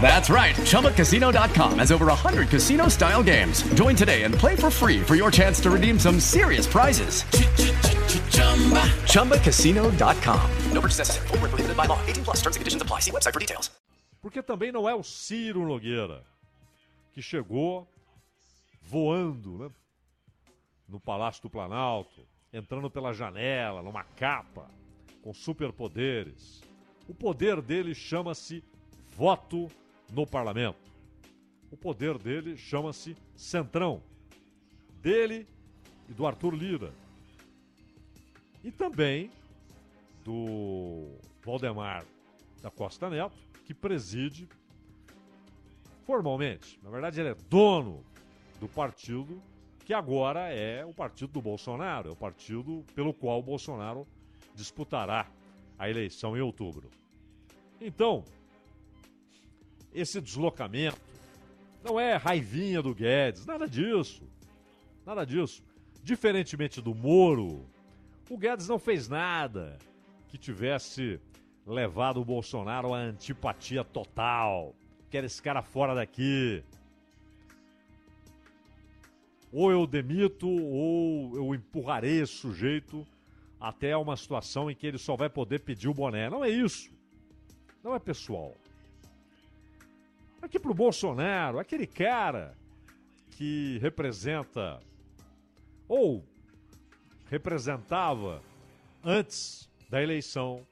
That's 0.00 0.30
right. 0.30 0.54
ChumbaCasino.com 0.54 1.80
has 1.80 1.90
over 1.90 2.06
100 2.06 2.48
casino 2.48 2.88
style 2.88 3.24
games. 3.24 3.62
Join 3.74 3.96
today 3.96 4.22
and 4.22 4.32
play 4.32 4.54
for 4.54 4.70
free 4.70 5.02
for 5.02 5.16
your 5.16 5.32
chance 5.32 5.58
to 5.62 5.70
redeem 5.70 5.98
some 5.98 6.20
serious 6.20 6.68
prizes. 6.68 7.24
ChumbaCasino.com. 9.10 10.50
No 10.72 10.80
purchase 10.80 10.98
necessary. 10.98 11.26
Void 11.28 11.42
were 11.42 11.48
prohibited 11.48 11.76
by 11.76 11.86
law. 11.86 11.98
18 12.06 12.24
plus. 12.24 12.36
Terms 12.36 12.56
and 12.56 12.60
conditions 12.60 12.82
apply. 12.82 13.00
See 13.00 13.10
website 13.10 13.32
for 13.32 13.40
details. 13.40 13.70
Porque 14.22 14.42
também 14.42 14.70
não 14.72 14.88
é 14.88 14.94
o 14.94 15.02
Ciro 15.02 15.66
Nogueira 15.66 16.22
que 17.16 17.22
chegou 17.22 17.88
voando 18.82 19.56
né, 19.56 19.70
no 20.86 21.00
Palácio 21.00 21.40
do 21.40 21.48
Planalto, 21.48 22.28
entrando 22.52 22.90
pela 22.90 23.14
janela, 23.14 23.82
numa 23.82 24.04
capa, 24.04 24.68
com 25.22 25.32
superpoderes. 25.32 26.60
O 27.08 27.14
poder 27.14 27.62
dele 27.62 27.94
chama-se 27.94 28.62
voto 29.16 29.68
no 30.12 30.26
parlamento. 30.26 30.92
O 31.70 31.76
poder 31.76 32.18
dele 32.18 32.54
chama-se 32.54 33.16
Centrão. 33.34 34.02
Dele 35.00 35.48
e 36.06 36.12
do 36.12 36.26
Arthur 36.26 36.54
Lira. 36.54 36.92
E 38.62 38.70
também 38.70 39.30
do 40.22 41.16
Valdemar 41.42 42.04
da 42.60 42.70
Costa 42.70 43.08
Neto, 43.08 43.36
que 43.64 43.72
preside 43.72 44.46
formalmente. 46.04 46.78
Na 46.82 46.90
verdade, 46.90 47.18
ele 47.18 47.30
é 47.30 47.36
dono 47.48 48.04
do 48.60 48.68
partido 48.68 49.42
que 49.84 49.94
agora 49.94 50.52
é 50.52 50.84
o 50.84 50.92
partido 50.92 51.32
do 51.32 51.40
Bolsonaro, 51.40 52.10
é 52.10 52.12
o 52.12 52.16
partido 52.16 52.84
pelo 52.94 53.14
qual 53.14 53.38
o 53.38 53.42
Bolsonaro 53.42 54.06
disputará 54.54 55.30
a 55.78 55.88
eleição 55.88 56.36
em 56.36 56.40
outubro. 56.40 56.90
Então, 57.80 58.24
esse 59.96 60.20
deslocamento 60.20 61.00
não 61.82 61.98
é 61.98 62.16
raivinha 62.16 62.82
do 62.82 62.94
Guedes, 62.94 63.46
nada 63.46 63.66
disso. 63.66 64.28
Nada 65.04 65.24
disso. 65.24 65.64
Diferentemente 66.02 66.82
do 66.82 66.94
Moro, 66.94 67.64
o 68.28 68.36
Guedes 68.36 68.68
não 68.68 68.78
fez 68.78 69.08
nada 69.08 69.78
que 70.28 70.36
tivesse 70.36 71.20
levado 71.66 72.20
o 72.20 72.24
Bolsonaro 72.24 72.92
à 72.92 72.98
antipatia 72.98 73.82
total. 73.82 74.74
Quer 75.10 75.24
esse 75.24 75.40
cara 75.40 75.62
fora 75.62 75.94
daqui. 75.94 76.62
Ou 79.52 79.70
eu 79.70 79.86
demito, 79.86 80.48
ou 80.48 81.34
eu 81.36 81.54
empurrarei 81.54 82.20
esse 82.20 82.34
sujeito 82.34 83.06
até 83.58 83.96
uma 83.96 84.16
situação 84.16 84.70
em 84.70 84.74
que 84.74 84.86
ele 84.86 84.98
só 84.98 85.16
vai 85.16 85.30
poder 85.30 85.60
pedir 85.60 85.88
o 85.88 85.94
boné. 85.94 86.28
Não 86.28 86.44
é 86.44 86.50
isso. 86.50 86.90
Não 87.82 87.94
é 87.94 87.98
pessoal. 87.98 88.54
Aqui 90.46 90.60
pro 90.60 90.72
Bolsonaro, 90.72 91.58
aquele 91.58 91.88
cara 91.88 92.56
que 93.32 93.78
representa 93.78 94.78
ou 95.88 96.24
representava 97.28 98.40
antes 99.02 99.68
da 99.90 100.00
eleição, 100.00 100.64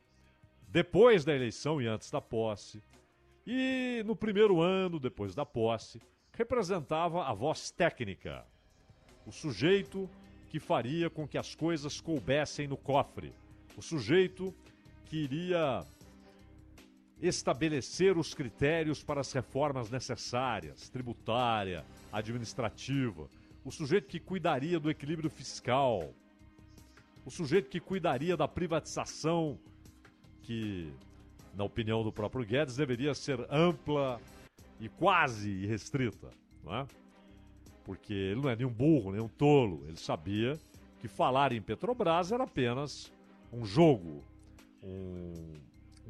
depois 0.69 1.25
da 1.25 1.35
eleição 1.35 1.83
e 1.83 1.89
antes 1.89 2.09
da 2.09 2.21
posse, 2.21 2.81
e 3.45 4.01
no 4.07 4.15
primeiro 4.15 4.61
ano 4.61 5.01
depois 5.01 5.35
da 5.35 5.45
posse, 5.45 6.01
representava 6.35 7.25
a 7.25 7.35
voz 7.35 7.73
técnica, 7.73 8.47
o 9.27 9.33
sujeito 9.33 10.09
que 10.51 10.61
faria 10.61 11.11
com 11.11 11.27
que 11.27 11.37
as 11.37 11.53
coisas 11.57 12.01
coubessem 12.01 12.69
no 12.69 12.77
cofre, 12.77 13.33
o 13.77 13.83
sujeito 13.83 14.55
que 15.07 15.17
iria 15.17 15.85
estabelecer 17.27 18.17
os 18.19 18.35
critérios 18.35 19.03
para 19.03 19.21
as 19.21 19.33
reformas 19.33 19.91
necessárias, 19.91 20.89
tributária, 20.89 21.85
administrativa, 22.13 23.29
o 23.65 23.71
sujeito 23.71 24.09
que 24.09 24.21
cuidaria 24.21 24.79
do 24.79 24.91
equilíbrio 24.91 25.31
fiscal, 25.31 26.13
o 27.25 27.31
sujeito 27.31 27.71
que 27.71 27.81
cuidaria 27.81 28.37
da 28.37 28.47
privatização, 28.47 29.59
que, 30.43 30.93
na 31.55 31.65
opinião 31.65 32.03
do 32.05 32.13
próprio 32.13 32.45
Guedes, 32.45 32.77
deveria 32.77 33.15
ser 33.15 33.47
ampla 33.51 34.21
e 34.79 34.89
quase 34.89 35.51
irrestrita, 35.51 36.31
não 36.63 36.75
é? 36.75 36.87
porque 37.85 38.13
ele 38.15 38.41
não 38.41 38.49
é 38.51 38.57
nenhum 38.57 38.71
burro, 38.71 39.13
nenhum 39.13 39.29
tolo. 39.29 39.85
Ele 39.87 39.97
sabia 39.99 40.59
que 41.01 41.07
falar 41.07 41.53
em 41.53 41.61
Petrobras 41.61 42.33
era 42.33 42.45
apenas 42.45 43.13
um 43.53 43.65
jogo, 43.65 44.25
um- 44.83 45.53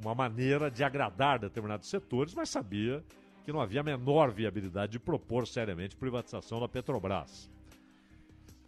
uma 0.02 0.14
maneira 0.14 0.70
de 0.70 0.82
agradar 0.82 1.38
determinados 1.38 1.88
setores, 1.88 2.34
mas 2.34 2.50
sabia 2.50 3.04
que 3.44 3.52
não 3.52 3.60
havia 3.60 3.80
a 3.80 3.84
menor 3.84 4.30
viabilidade 4.30 4.92
de 4.92 4.98
propor 4.98 5.46
seriamente 5.46 5.96
privatização 5.96 6.60
da 6.60 6.68
Petrobras. 6.68 7.50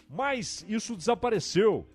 Mas 0.09 0.65
isso 0.69 0.95
desapareceu, 0.95 1.87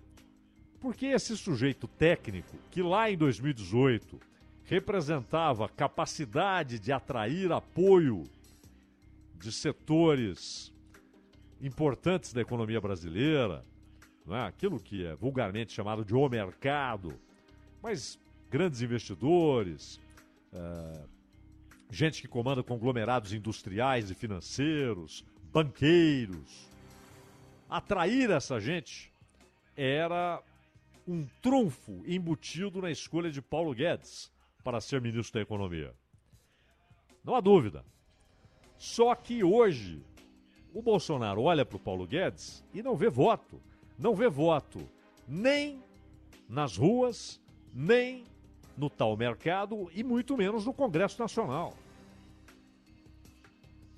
porque 0.80 1.06
esse 1.06 1.36
sujeito 1.36 1.86
técnico, 1.86 2.56
que 2.70 2.82
lá 2.82 3.10
em 3.10 3.16
2018 3.16 4.18
representava 4.64 5.68
capacidade 5.68 6.78
de 6.78 6.92
atrair 6.92 7.52
apoio 7.52 8.24
de 9.38 9.52
setores 9.52 10.72
importantes 11.60 12.32
da 12.32 12.40
economia 12.40 12.80
brasileira, 12.80 13.64
não 14.26 14.36
é? 14.36 14.46
aquilo 14.46 14.78
que 14.80 15.04
é 15.04 15.14
vulgarmente 15.14 15.72
chamado 15.72 16.04
de 16.04 16.14
o 16.14 16.28
mercado, 16.28 17.14
mas 17.82 18.18
grandes 18.52 18.82
investidores, 18.82 19.98
eh, 20.52 21.04
gente 21.90 22.20
que 22.20 22.28
comanda 22.28 22.62
conglomerados 22.62 23.32
industriais 23.32 24.10
e 24.10 24.14
financeiros, 24.14 25.24
banqueiros. 25.50 26.68
Atrair 27.66 28.30
essa 28.30 28.60
gente 28.60 29.10
era 29.74 30.42
um 31.08 31.26
trunfo 31.40 32.02
embutido 32.06 32.82
na 32.82 32.90
escolha 32.90 33.30
de 33.30 33.40
Paulo 33.40 33.74
Guedes 33.74 34.30
para 34.62 34.82
ser 34.82 35.00
ministro 35.00 35.32
da 35.32 35.40
Economia. 35.40 35.94
Não 37.24 37.34
há 37.34 37.40
dúvida. 37.40 37.82
Só 38.76 39.14
que 39.14 39.42
hoje 39.42 40.04
o 40.74 40.82
Bolsonaro 40.82 41.40
olha 41.40 41.64
para 41.64 41.76
o 41.76 41.80
Paulo 41.80 42.06
Guedes 42.06 42.62
e 42.74 42.82
não 42.82 42.94
vê 42.94 43.08
voto. 43.08 43.62
Não 43.98 44.14
vê 44.14 44.28
voto 44.28 44.86
nem 45.26 45.82
nas 46.46 46.76
ruas, 46.76 47.40
nem 47.72 48.30
no 48.76 48.88
tal 48.88 49.16
mercado 49.16 49.90
e 49.94 50.02
muito 50.02 50.36
menos 50.36 50.66
no 50.66 50.72
Congresso 50.72 51.20
Nacional. 51.20 51.76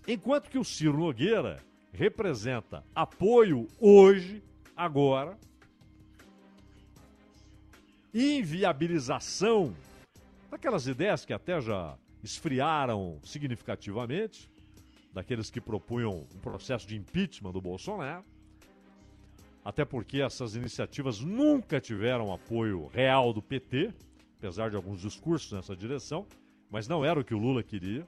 Enquanto 0.07 0.51
que 0.51 0.59
o 0.59 0.65
Ciro 0.65 0.99
Nogueira 0.99 1.63
representa 1.93 2.85
apoio 2.95 3.67
hoje, 3.81 4.43
agora, 4.77 5.39
inviabilização 8.13 9.75
daquelas 10.51 10.87
ideias 10.87 11.25
que 11.25 11.33
até 11.33 11.61
já 11.61 11.97
esfriaram 12.23 13.19
significativamente, 13.25 14.51
daqueles 15.13 15.51
que 15.51 15.61
propunham 15.61 16.27
um 16.35 16.39
processo 16.41 16.87
de 16.87 16.97
impeachment 16.97 17.53
do 17.53 17.61
Bolsonaro, 17.61 18.25
até 19.65 19.85
porque 19.85 20.21
essas 20.21 20.55
iniciativas 20.55 21.21
nunca 21.21 21.81
tiveram 21.81 22.33
apoio 22.33 22.87
real 22.89 23.33
do 23.33 23.41
PT, 23.41 23.95
apesar 24.39 24.71
de 24.71 24.77
alguns 24.77 25.01
discursos 25.01 25.53
nessa 25.53 25.77
direção, 25.77 26.27
mas 26.71 26.89
não 26.89 27.05
era 27.05 27.21
o 27.21 27.25
que 27.25 27.35
o 27.35 27.39
Lula 27.39 27.63
queria. 27.63 28.07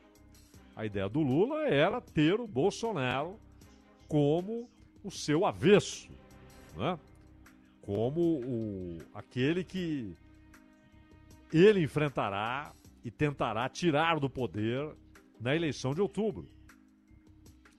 A 0.74 0.84
ideia 0.84 1.08
do 1.08 1.20
Lula 1.20 1.66
era 1.68 2.00
ter 2.00 2.40
o 2.40 2.46
Bolsonaro 2.46 3.38
como 4.08 4.68
o 5.02 5.10
seu 5.10 5.46
avesso, 5.46 6.08
né? 6.76 6.98
como 7.80 8.20
o, 8.20 8.98
aquele 9.14 9.62
que 9.62 10.14
ele 11.52 11.82
enfrentará 11.82 12.72
e 13.04 13.10
tentará 13.10 13.68
tirar 13.68 14.18
do 14.18 14.28
poder 14.28 14.92
na 15.40 15.54
eleição 15.54 15.94
de 15.94 16.00
outubro. 16.00 16.48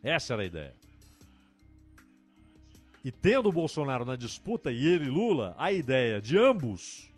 Essa 0.02 0.34
era 0.34 0.44
a 0.44 0.46
ideia. 0.46 0.76
E 3.04 3.12
tendo 3.12 3.50
o 3.50 3.52
Bolsonaro 3.52 4.06
na 4.06 4.16
disputa 4.16 4.72
e 4.72 4.86
ele 4.86 5.10
Lula, 5.10 5.56
a 5.58 5.72
ideia 5.72 6.22
de 6.22 6.38
ambos. 6.38 7.12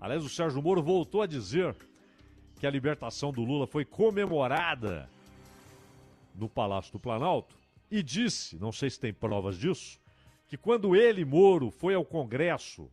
Aliás, 0.00 0.24
o 0.24 0.28
Sérgio 0.28 0.62
Moro 0.62 0.82
voltou 0.82 1.20
a 1.20 1.26
dizer 1.26 1.76
que 2.58 2.66
a 2.66 2.70
libertação 2.70 3.30
do 3.30 3.42
Lula 3.42 3.66
foi 3.66 3.84
comemorada 3.84 5.10
no 6.34 6.48
Palácio 6.48 6.92
do 6.92 6.98
Planalto 6.98 7.54
e 7.90 8.02
disse, 8.02 8.58
não 8.58 8.72
sei 8.72 8.88
se 8.88 8.98
tem 8.98 9.12
provas 9.12 9.58
disso, 9.58 10.00
que 10.48 10.56
quando 10.56 10.96
ele, 10.96 11.24
Moro, 11.24 11.70
foi 11.70 11.94
ao 11.94 12.04
Congresso 12.04 12.90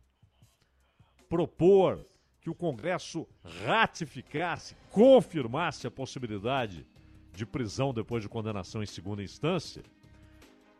propor 1.28 2.04
que 2.40 2.50
o 2.50 2.54
Congresso 2.54 3.26
ratificasse, 3.64 4.76
confirmasse 4.90 5.86
a 5.86 5.90
possibilidade 5.90 6.86
de 7.32 7.46
prisão 7.46 7.92
depois 7.92 8.22
de 8.22 8.28
condenação 8.28 8.82
em 8.82 8.86
segunda 8.86 9.22
instância, 9.22 9.82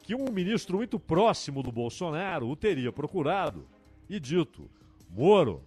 que 0.02 0.14
um 0.14 0.30
ministro 0.30 0.76
muito 0.76 0.98
próximo 0.98 1.62
do 1.62 1.70
Bolsonaro 1.70 2.48
o 2.48 2.56
teria 2.56 2.90
procurado 2.90 3.66
e 4.08 4.18
dito: 4.18 4.70
Moro, 5.10 5.62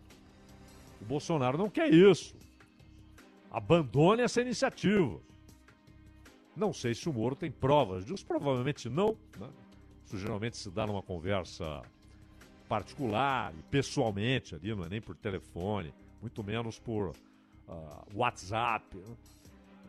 o 1.01 1.05
Bolsonaro 1.05 1.57
não 1.57 1.69
quer 1.69 1.91
isso. 1.93 2.35
Abandone 3.49 4.21
essa 4.21 4.41
iniciativa. 4.41 5.19
Não 6.55 6.71
sei 6.71 6.93
se 6.93 7.09
o 7.09 7.13
Moro 7.13 7.35
tem 7.35 7.49
provas 7.49 8.05
disso, 8.05 8.25
provavelmente 8.25 8.89
não. 8.89 9.17
Né? 9.39 9.49
Isso 10.05 10.17
geralmente 10.17 10.57
se 10.57 10.69
dá 10.69 10.85
numa 10.85 11.01
conversa 11.01 11.81
particular 12.67 13.53
pessoalmente 13.69 14.55
ali, 14.55 14.73
não 14.73 14.85
é 14.85 14.89
nem 14.89 15.01
por 15.01 15.15
telefone, 15.15 15.93
muito 16.21 16.43
menos 16.43 16.79
por 16.79 17.13
ah, 17.67 18.05
WhatsApp, 18.13 18.95
né? 18.95 19.15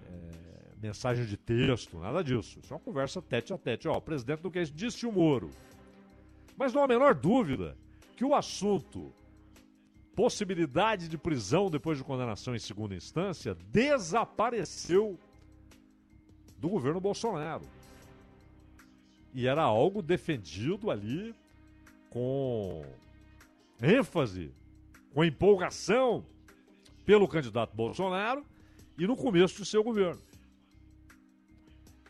É, 0.09 0.53
mensagem 0.83 1.25
de 1.25 1.37
texto, 1.37 1.99
nada 1.99 2.25
disso. 2.25 2.59
Isso 2.61 2.73
é 2.73 2.77
uma 2.77 2.83
conversa 2.83 3.23
tete 3.23 3.53
a 3.53 3.59
tete. 3.59 3.87
Ó, 3.87 3.97
o 3.97 4.01
presidente 4.01 4.41
do 4.41 4.51
que 4.51 4.65
disse 4.65 5.07
o 5.07 5.13
Moro. 5.13 5.51
Mas 6.57 6.73
não 6.73 6.83
há 6.83 6.85
a 6.85 6.89
menor 6.89 7.15
dúvida 7.15 7.77
que 8.17 8.25
o 8.25 8.35
assunto 8.35 9.13
possibilidade 10.15 11.09
de 11.09 11.17
prisão 11.17 11.71
depois 11.71 11.99
de 11.99 12.05
condenação 12.05 12.55
em 12.55 12.59
segunda 12.59 12.95
instância 12.95 13.57
desapareceu 13.71 15.19
do 16.59 16.69
governo 16.69 17.01
Bolsonaro. 17.01 17.65
E 19.35 19.47
era 19.47 19.63
algo 19.63 20.03
defendido 20.03 20.91
ali 20.91 21.35
com 22.11 22.85
ênfase, 23.81 24.53
com 25.15 25.25
empolgação 25.25 26.25
pelo 27.05 27.27
candidato 27.27 27.75
Bolsonaro 27.75 28.45
e 28.99 29.07
no 29.07 29.17
começo 29.17 29.59
do 29.59 29.65
seu 29.65 29.83
governo. 29.83 30.21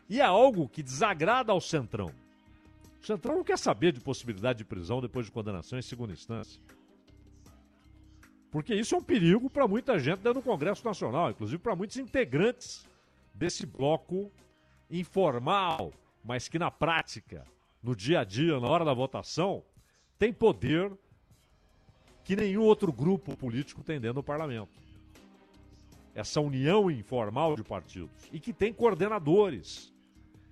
E 0.09 0.21
é 0.21 0.25
algo 0.25 0.69
que 0.69 0.83
desagrada 0.83 1.53
ao 1.53 1.61
Centrão. 1.61 2.13
O 3.01 3.07
Centrão 3.07 3.37
não 3.37 3.45
quer 3.45 3.59
saber 3.59 3.93
de 3.93 4.01
possibilidade 4.01 4.59
de 4.59 4.65
prisão 4.65 5.01
depois 5.01 5.27
de 5.27 5.33
condenação 5.33 5.79
em 5.79 5.83
segunda 5.83 6.13
instância. 6.13 6.61
Porque 8.53 8.75
isso 8.75 8.95
é 8.95 8.99
um 8.99 9.03
perigo 9.03 9.49
para 9.49 9.67
muita 9.67 9.99
gente 9.99 10.19
dentro 10.19 10.35
do 10.35 10.43
Congresso 10.43 10.85
Nacional, 10.85 11.31
inclusive 11.31 11.59
para 11.59 11.75
muitos 11.75 11.97
integrantes 11.97 12.87
desse 13.33 13.65
bloco 13.65 14.31
informal, 14.91 15.91
mas 16.23 16.49
que 16.49 16.59
na 16.59 16.71
prática, 16.71 17.47
no 17.83 17.97
dia 17.97 18.21
a 18.21 18.25
dia, 18.25 18.61
na 18.61 18.69
hora 18.69 18.85
da 18.85 18.93
votação, 18.93 19.65
tem 20.19 20.35
poder 20.35 20.93
que 22.23 22.37
nenhum 22.37 22.61
outro 22.61 22.93
grupo 22.93 23.35
político 23.35 23.83
tem 23.83 23.99
dentro 23.99 24.17
do 24.17 24.23
parlamento. 24.23 24.69
Essa 26.15 26.39
união 26.39 26.91
informal 26.91 27.57
de 27.57 27.65
partidos 27.65 28.29
e 28.31 28.39
que 28.39 28.53
tem 28.53 28.71
coordenadores 28.71 29.91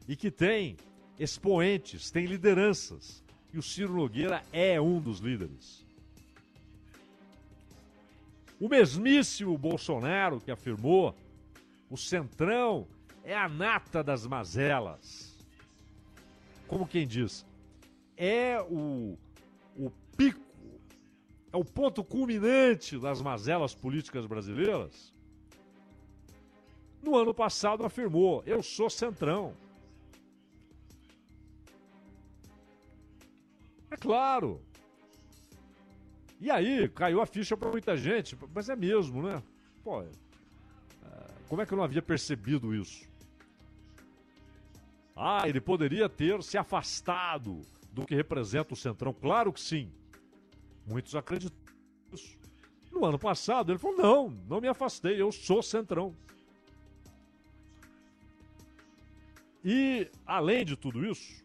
e 0.09 0.17
que 0.17 0.31
tem 0.31 0.79
expoentes, 1.19 2.11
tem 2.11 2.25
lideranças. 2.25 3.23
E 3.53 3.59
o 3.59 3.63
Ciro 3.63 3.93
Nogueira 3.93 4.43
é 4.55 4.81
um 4.81 4.99
dos 4.99 5.19
líderes. 5.19 5.85
O 8.61 8.69
mesmíssimo 8.69 9.57
Bolsonaro 9.57 10.39
que 10.39 10.51
afirmou: 10.51 11.17
o 11.89 11.97
Centrão 11.97 12.87
é 13.25 13.35
a 13.35 13.49
nata 13.49 14.05
das 14.05 14.27
mazelas. 14.27 15.43
Como 16.69 16.87
quem 16.87 17.07
diz, 17.07 17.47
é 18.17 18.61
o, 18.61 19.17
o 19.75 19.91
pico, 20.15 20.41
é 21.51 21.57
o 21.57 21.65
ponto 21.65 22.05
culminante 22.05 22.99
das 22.99 23.23
mazelas 23.23 23.75
políticas 23.75 24.27
brasileiras. 24.27 25.15
No 27.03 27.17
ano 27.17 27.33
passado 27.33 27.83
afirmou: 27.87 28.43
eu 28.45 28.63
sou 28.63 28.91
Centrão. 28.91 29.57
É 33.91 33.97
claro. 33.97 34.61
E 36.41 36.51
aí, 36.51 36.89
caiu 36.89 37.21
a 37.21 37.27
ficha 37.27 37.55
para 37.55 37.71
muita 37.71 37.95
gente, 37.97 38.37
mas 38.55 38.71
é 38.71 38.75
mesmo, 38.75 39.23
né? 39.23 39.43
Pô, 39.85 40.01
é, 40.03 40.09
como 41.49 41.61
é 41.61 41.67
que 41.67 41.73
eu 41.73 41.77
não 41.77 41.85
havia 41.85 42.01
percebido 42.01 42.75
isso? 42.75 43.07
Ah, 45.15 45.47
ele 45.47 45.61
poderia 45.61 46.09
ter 46.09 46.43
se 46.43 46.57
afastado 46.57 47.61
do 47.93 48.07
que 48.07 48.15
representa 48.15 48.73
o 48.73 48.77
Centrão. 48.77 49.13
Claro 49.13 49.53
que 49.53 49.61
sim. 49.61 49.93
Muitos 50.87 51.15
acreditam 51.15 51.59
nisso. 52.11 52.39
No 52.91 53.05
ano 53.05 53.19
passado, 53.19 53.71
ele 53.71 53.79
falou: 53.79 53.99
não, 53.99 54.31
não 54.49 54.63
me 54.63 54.69
afastei, 54.69 55.21
eu 55.21 55.31
sou 55.31 55.63
Centrão. 55.63 56.17
E, 59.63 60.11
além 60.25 60.65
de 60.65 60.75
tudo 60.75 61.05
isso, 61.05 61.45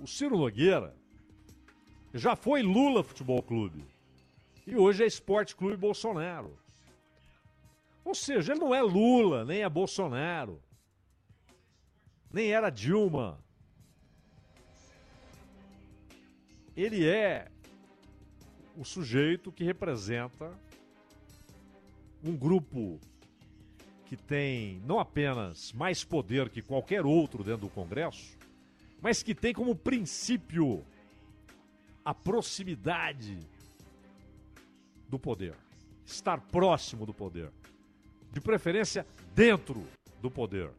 o 0.00 0.06
Ciro 0.06 0.36
Nogueira 0.36 0.96
já 2.14 2.36
foi 2.36 2.62
Lula 2.62 3.02
Futebol 3.02 3.42
Clube. 3.42 3.84
E 4.64 4.76
hoje 4.76 5.02
é 5.02 5.06
Esporte 5.06 5.56
Clube 5.56 5.76
Bolsonaro. 5.76 6.56
Ou 8.04 8.14
seja, 8.14 8.52
ele 8.52 8.60
não 8.60 8.74
é 8.74 8.80
Lula, 8.80 9.44
nem 9.44 9.62
é 9.62 9.68
Bolsonaro. 9.68 10.62
Nem 12.32 12.52
era 12.52 12.70
Dilma. 12.70 13.38
Ele 16.76 17.06
é 17.06 17.48
o 18.76 18.84
sujeito 18.84 19.52
que 19.52 19.64
representa 19.64 20.52
um 22.22 22.36
grupo 22.36 23.00
que 24.06 24.16
tem 24.16 24.80
não 24.86 24.98
apenas 24.98 25.72
mais 25.72 26.04
poder 26.04 26.48
que 26.48 26.62
qualquer 26.62 27.04
outro 27.04 27.42
dentro 27.42 27.62
do 27.62 27.68
Congresso, 27.68 28.36
mas 29.00 29.22
que 29.22 29.34
tem 29.34 29.52
como 29.52 29.74
princípio 29.74 30.84
a 32.04 32.12
proximidade 32.12 33.38
do 35.08 35.18
poder, 35.18 35.56
estar 36.04 36.40
próximo 36.40 37.06
do 37.06 37.14
poder, 37.14 37.50
de 38.30 38.40
preferência 38.40 39.06
dentro 39.34 39.82
do 40.20 40.30
poder. 40.30 40.70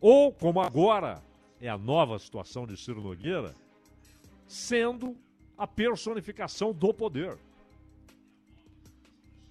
Ou, 0.00 0.32
como 0.32 0.60
agora 0.60 1.22
é 1.60 1.68
a 1.68 1.78
nova 1.78 2.18
situação 2.18 2.66
de 2.66 2.76
Ciro 2.76 3.00
Nogueira, 3.00 3.54
sendo 4.46 5.16
a 5.56 5.66
personificação 5.66 6.72
do 6.72 6.92
poder. 6.92 7.36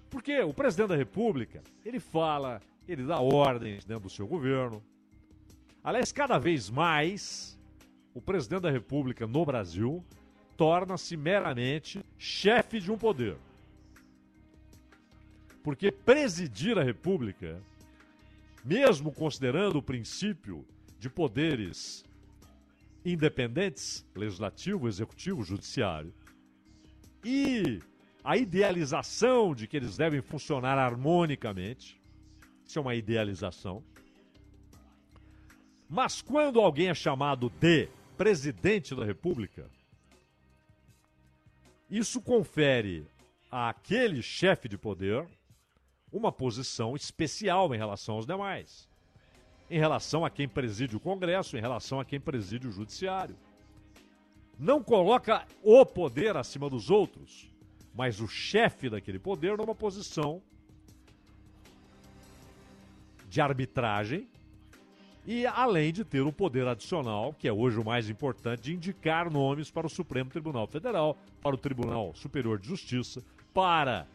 Porque 0.10 0.40
o 0.42 0.54
presidente 0.54 0.90
da 0.90 0.96
República, 0.96 1.62
ele 1.84 2.00
fala, 2.00 2.62
ele 2.88 3.04
dá 3.04 3.20
ordens 3.20 3.84
dentro 3.84 4.04
do 4.04 4.10
seu 4.10 4.28
governo. 4.28 4.82
Aliás, 5.84 6.12
cada 6.12 6.38
vez 6.38 6.70
mais, 6.70 7.60
o 8.14 8.22
presidente 8.22 8.62
da 8.62 8.72
República 8.72 9.28
no 9.28 9.44
Brasil 9.44 10.04
torna-se 10.58 11.18
meramente 11.18 12.04
chefe 12.18 12.80
de 12.80 12.92
um 12.92 12.98
poder. 12.98 13.38
Porque 15.64 15.92
presidir 15.92 16.78
a 16.78 16.84
República, 16.84 17.62
mesmo 18.64 19.12
considerando 19.12 19.78
o 19.78 19.84
princípio 19.84 20.66
de 21.00 21.10
poderes 21.10 22.06
independentes, 23.04 24.06
legislativo, 24.16 24.88
executivo, 24.88 25.44
judiciário, 25.44 26.14
e 27.24 27.80
a 28.24 28.38
idealização 28.38 29.54
de 29.54 29.68
que 29.68 29.78
eles 29.78 29.98
devem 29.98 30.22
funcionar 30.22 30.78
harmonicamente, 30.78 32.02
isso 32.66 32.80
é 32.80 32.82
uma 32.82 32.96
idealização. 32.96 33.84
Mas 35.88 36.22
quando 36.22 36.60
alguém 36.60 36.90
é 36.90 36.94
chamado 36.96 37.50
de 37.50 37.88
presidente 38.18 38.96
da 38.96 39.06
República, 39.06 39.70
isso 41.90 42.22
confere 42.22 43.08
àquele 43.52 44.22
chefe 44.22 44.68
de 44.68 44.78
poder 44.78 45.28
uma 46.12 46.32
posição 46.32 46.96
especial 46.96 47.74
em 47.74 47.78
relação 47.78 48.16
aos 48.16 48.26
demais 48.26 48.88
em 49.70 49.80
relação 49.80 50.24
a 50.24 50.30
quem 50.30 50.48
preside 50.48 50.96
o 50.96 51.00
Congresso, 51.00 51.58
em 51.58 51.62
relação 51.62 52.00
a 52.00 52.06
quem 52.06 52.20
preside 52.20 52.68
o 52.68 52.72
Judiciário. 52.72 53.36
Não 54.58 54.82
coloca 54.82 55.46
o 55.62 55.86
poder 55.86 56.38
acima 56.38 56.70
dos 56.70 56.90
outros, 56.90 57.52
mas 57.94 58.20
o 58.20 58.28
chefe 58.28 58.90
daquele 58.90 59.20
poder 59.20 59.58
numa 59.58 59.76
posição 59.76 60.42
de 63.28 63.42
arbitragem 63.42 64.30
e 65.26 65.46
além 65.48 65.92
de 65.92 66.06
ter 66.06 66.22
o 66.22 66.32
poder 66.32 66.68
adicional, 66.68 67.34
que 67.34 67.48
é 67.48 67.54
hoje 67.54 67.80
o 67.80 67.84
mais 67.84 68.10
importante, 68.10 68.64
de 68.64 68.76
indicar 68.76 69.32
nomes 69.32 69.72
para 69.72 69.88
o 69.88 69.90
Supremo 69.90 70.30
Tribunal 70.30 70.68
Federal, 70.68 71.18
para 71.42 71.56
o 71.56 71.58
Tribunal 71.58 72.14
Superior 72.14 72.60
de 72.60 72.68
Justiça, 72.68 73.24
para 73.54 74.06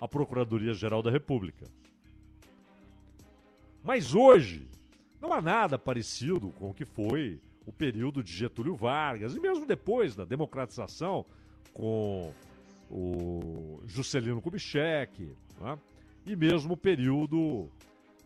a 0.00 0.06
Procuradoria-Geral 0.06 1.02
da 1.02 1.10
República. 1.10 1.66
Mas 3.82 4.14
hoje, 4.14 4.68
não 5.20 5.32
há 5.32 5.40
nada 5.40 5.78
parecido 5.78 6.50
com 6.50 6.70
o 6.70 6.74
que 6.74 6.84
foi 6.84 7.40
o 7.64 7.72
período 7.72 8.22
de 8.22 8.32
Getúlio 8.32 8.76
Vargas, 8.76 9.34
e 9.34 9.40
mesmo 9.40 9.64
depois 9.64 10.14
da 10.14 10.24
democratização 10.24 11.24
com 11.72 12.32
o 12.90 13.80
Juscelino 13.86 14.42
Kubitschek, 14.42 15.34
né? 15.60 15.78
e 16.26 16.36
mesmo 16.36 16.74
o 16.74 16.76
período 16.76 17.70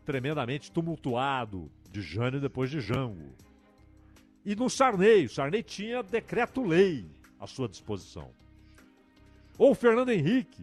tremendamente 0.05 0.73
tumultuado 0.73 1.71
de 1.97 2.03
Jânio 2.03 2.41
depois 2.41 2.71
de 2.71 2.79
Jango. 2.79 3.35
E 4.45 4.55
no 4.55 4.69
Sarney, 4.69 5.25
o 5.25 5.31
Sarney 5.31 5.63
tinha 5.63 6.03
decreto-lei 6.03 7.07
à 7.41 7.47
sua 7.47 7.67
disposição. 7.69 8.31
Ou 9.59 9.75
Fernando 9.75 10.11
Henrique, 10.11 10.63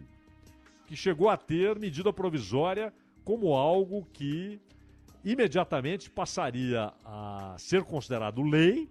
que 0.86 0.94
chegou 0.94 1.28
a 1.28 1.36
ter 1.36 1.76
medida 1.78 2.12
provisória 2.12 2.94
como 3.24 3.52
algo 3.52 4.06
que 4.12 4.60
imediatamente 5.24 6.08
passaria 6.08 6.92
a 7.04 7.56
ser 7.58 7.82
considerado 7.82 8.42
lei 8.42 8.88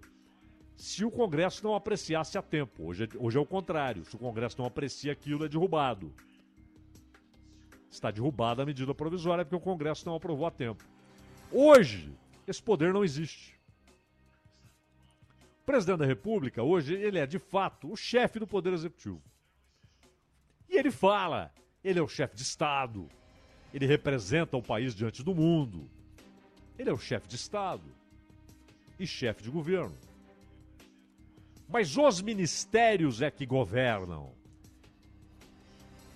se 0.76 1.04
o 1.04 1.10
Congresso 1.10 1.64
não 1.64 1.74
apreciasse 1.74 2.36
a 2.36 2.42
tempo. 2.42 2.84
Hoje, 2.88 3.04
é- 3.04 3.08
hoje 3.16 3.38
é 3.38 3.40
o 3.40 3.46
contrário. 3.46 4.04
Se 4.04 4.16
o 4.16 4.18
Congresso 4.18 4.58
não 4.58 4.66
aprecia 4.66 5.12
aquilo, 5.12 5.44
é 5.44 5.48
derrubado. 5.48 6.12
Está 7.90 8.10
derrubada 8.10 8.62
a 8.62 8.66
medida 8.66 8.92
provisória 8.92 9.44
porque 9.44 9.56
o 9.56 9.60
Congresso 9.60 10.04
não 10.06 10.16
aprovou 10.16 10.46
a 10.46 10.50
tempo. 10.50 10.84
Hoje, 11.50 12.12
esse 12.46 12.62
poder 12.62 12.92
não 12.92 13.04
existe. 13.04 13.58
O 15.62 15.64
presidente 15.64 15.98
da 15.98 16.06
República, 16.06 16.62
hoje, 16.62 16.94
ele 16.94 17.18
é 17.18 17.26
de 17.26 17.38
fato 17.38 17.90
o 17.90 17.96
chefe 17.96 18.38
do 18.38 18.46
Poder 18.46 18.72
Executivo. 18.72 19.22
E 20.68 20.76
ele 20.76 20.90
fala, 20.90 21.52
ele 21.82 21.98
é 21.98 22.02
o 22.02 22.08
chefe 22.08 22.36
de 22.36 22.42
Estado, 22.42 23.08
ele 23.72 23.86
representa 23.86 24.56
o 24.56 24.62
país 24.62 24.94
diante 24.94 25.22
do 25.22 25.34
mundo. 25.34 25.88
Ele 26.78 26.90
é 26.90 26.92
o 26.92 26.98
chefe 26.98 27.26
de 27.28 27.36
Estado 27.36 27.84
e 28.98 29.06
chefe 29.06 29.42
de 29.42 29.50
governo. 29.50 29.96
Mas 31.68 31.96
os 31.96 32.20
ministérios 32.20 33.22
é 33.22 33.30
que 33.30 33.46
governam. 33.46 34.32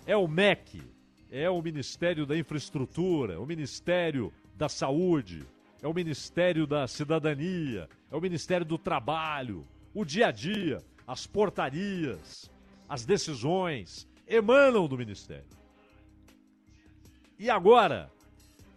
É 0.07 0.17
o 0.17 0.29
MEC, 0.29 0.83
é 1.31 1.49
o 1.49 1.61
Ministério 1.61 2.27
da 2.27 2.37
Infraestrutura, 2.37 3.41
o 3.41 3.47
Ministério 3.47 4.33
da 4.57 4.69
Saúde, 4.69 5.45
é 5.83 5.87
o 5.87 5.95
Ministério 5.95 6.67
da 6.67 6.87
Cidadania, 6.87 7.89
é 8.11 8.17
o 8.17 8.21
Ministério 8.21 8.67
do 8.67 8.77
Trabalho, 8.77 9.67
o 9.95 10.05
dia 10.05 10.29
a 10.29 10.31
dia, 10.31 10.83
as 11.07 11.27
portarias, 11.27 12.51
as 12.89 13.05
decisões 13.05 14.09
emanam 14.27 14.89
do 14.89 14.99
Ministério. 14.99 15.47
E 17.39 17.49
agora, 17.49 18.11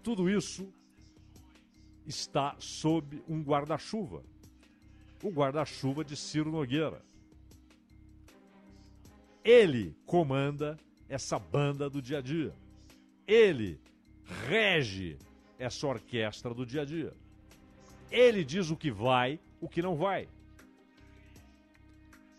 tudo 0.03 0.29
isso 0.29 0.71
está 2.05 2.55
sob 2.59 3.23
um 3.27 3.41
guarda-chuva. 3.41 4.23
O 5.23 5.29
guarda-chuva 5.29 6.03
de 6.03 6.15
Ciro 6.15 6.51
Nogueira. 6.51 7.01
Ele 9.43 9.95
comanda 10.05 10.77
essa 11.09 11.37
banda 11.39 11.89
do 11.89 12.01
dia 12.01 12.19
a 12.19 12.21
dia. 12.21 12.53
Ele 13.27 13.79
rege 14.47 15.17
essa 15.61 15.85
orquestra 15.85 16.53
do 16.53 16.65
dia 16.65 16.81
a 16.81 16.85
dia. 16.85 17.13
Ele 18.09 18.43
diz 18.43 18.71
o 18.71 18.75
que 18.75 18.91
vai, 18.91 19.39
o 19.61 19.69
que 19.69 19.81
não 19.81 19.95
vai. 19.95 20.27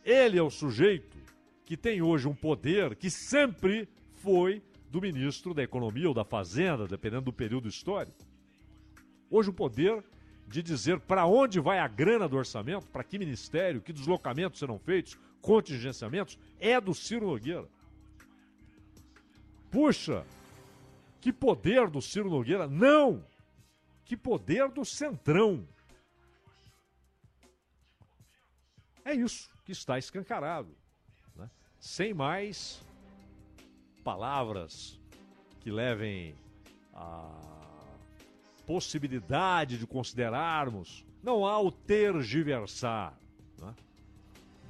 Ele 0.04 0.36
é 0.36 0.42
o 0.42 0.50
sujeito 0.50 1.16
que 1.64 1.76
tem 1.76 2.02
hoje 2.02 2.26
um 2.26 2.34
poder 2.34 2.96
que 2.96 3.08
sempre 3.08 3.88
foi 4.16 4.60
do 4.90 5.00
ministro 5.00 5.54
da 5.54 5.62
Economia 5.62 6.08
ou 6.08 6.14
da 6.14 6.24
Fazenda, 6.24 6.86
dependendo 6.86 7.26
do 7.26 7.32
período 7.32 7.68
histórico. 7.68 8.18
Hoje 9.30 9.50
o 9.50 9.52
poder 9.52 10.04
de 10.48 10.62
dizer 10.62 10.98
para 11.00 11.24
onde 11.24 11.60
vai 11.60 11.78
a 11.78 11.86
grana 11.88 12.28
do 12.28 12.36
orçamento, 12.36 12.86
para 12.88 13.04
que 13.04 13.18
ministério, 13.18 13.80
que 13.80 13.92
deslocamentos 13.92 14.58
serão 14.58 14.78
feitos, 14.78 15.16
contingenciamentos, 15.40 16.36
é 16.58 16.78
do 16.80 16.92
Ciro 16.92 17.28
Nogueira. 17.28 17.68
Puxa, 19.70 20.26
que 21.22 21.32
poder 21.32 21.88
do 21.88 22.02
Ciro 22.02 22.28
Nogueira? 22.28 22.66
Não! 22.66 23.24
Que 24.04 24.16
poder 24.16 24.68
do 24.68 24.84
Centrão. 24.84 25.64
É 29.04 29.14
isso 29.14 29.48
que 29.64 29.70
está 29.70 29.96
escancarado. 29.96 30.76
Né? 31.36 31.48
Sem 31.78 32.12
mais 32.12 32.84
palavras 34.02 34.98
que 35.60 35.70
levem 35.70 36.34
a 36.92 37.30
possibilidade 38.66 39.78
de 39.78 39.86
considerarmos, 39.86 41.06
não 41.22 41.46
há 41.46 41.60
o 41.60 41.70
tergiversar, 41.70 43.16
né? 43.60 43.72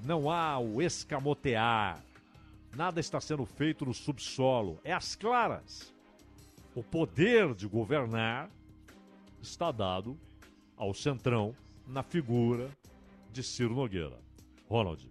não 0.05 0.30
há 0.30 0.59
o 0.59 0.82
escamotear, 0.82 2.05
nada 2.76 3.00
está 3.00 3.18
sendo 3.22 3.46
feito 3.46 3.86
no 3.86 3.94
subsolo, 3.94 4.78
é 4.84 4.92
às 4.92 5.16
claras. 5.16 5.92
O 6.75 6.83
poder 6.83 7.55
de 7.55 7.66
governar 7.66 8.51
está 9.43 9.70
dado 9.70 10.18
ao 10.75 10.95
Centrão 10.95 11.55
na 11.87 12.03
figura 12.03 12.70
de 13.31 13.43
Ciro 13.43 13.75
Nogueira. 13.75 14.18
Ronald. 14.68 15.07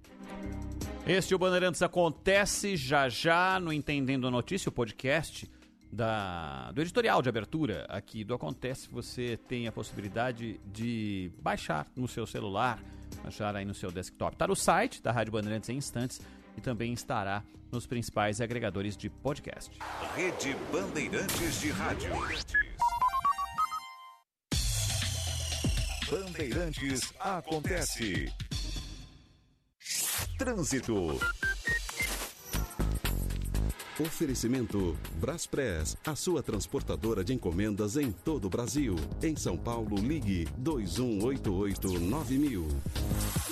Este 1.06 1.36
o 1.36 1.38
Bandeirantes 1.38 1.84
acontece 1.84 2.76
já 2.76 3.08
já 3.10 3.60
no 3.60 3.72
Entendendo 3.72 4.28
a 4.28 4.32
Notícia, 4.32 4.70
o 4.70 4.72
podcast 4.72 5.48
da, 5.92 6.72
do 6.72 6.82
editorial 6.82 7.22
de 7.22 7.30
abertura 7.30 7.86
aqui 7.90 8.24
do 8.24 8.34
Acontece. 8.34 8.90
Você 8.90 9.38
tem 9.48 9.68
a 9.68 9.72
possibilidade 9.72 10.60
de 10.66 11.32
baixar 11.44 11.86
no 11.96 12.08
seu 12.08 12.26
celular, 12.26 12.82
baixar 13.24 13.56
aí 13.56 13.66
no 13.66 13.76
seu 13.76 13.92
desktop. 13.92 14.34
Está 14.34 14.48
no 14.48 14.56
site 14.56 15.00
da 15.00 15.12
Rádio 15.12 15.34
Bandeirantes 15.34 15.70
em 15.70 15.78
instantes 15.78 16.20
e 16.58 16.62
também 16.62 16.94
estará 16.94 17.44
nos 17.72 17.86
principais 17.88 18.42
agregadores 18.42 18.98
de 18.98 19.10
podcast. 19.10 19.72
Rede 20.16 20.56
Bandeirantes 20.72 21.62
de 21.62 21.70
Rádio. 21.72 22.12
Bandeirantes 26.10 27.14
acontece. 27.20 28.32
Trânsito. 30.38 31.20
Oferecimento 34.00 34.98
Braspress, 35.20 35.98
a 36.06 36.16
sua 36.16 36.42
transportadora 36.42 37.24
de 37.24 37.34
encomendas 37.34 37.98
em 37.98 38.12
todo 38.12 38.46
o 38.46 38.50
Brasil. 38.50 38.96
Em 39.22 39.36
São 39.36 39.56
Paulo, 39.56 39.96
ligue 39.98 40.48
2188-9000. 40.60 43.51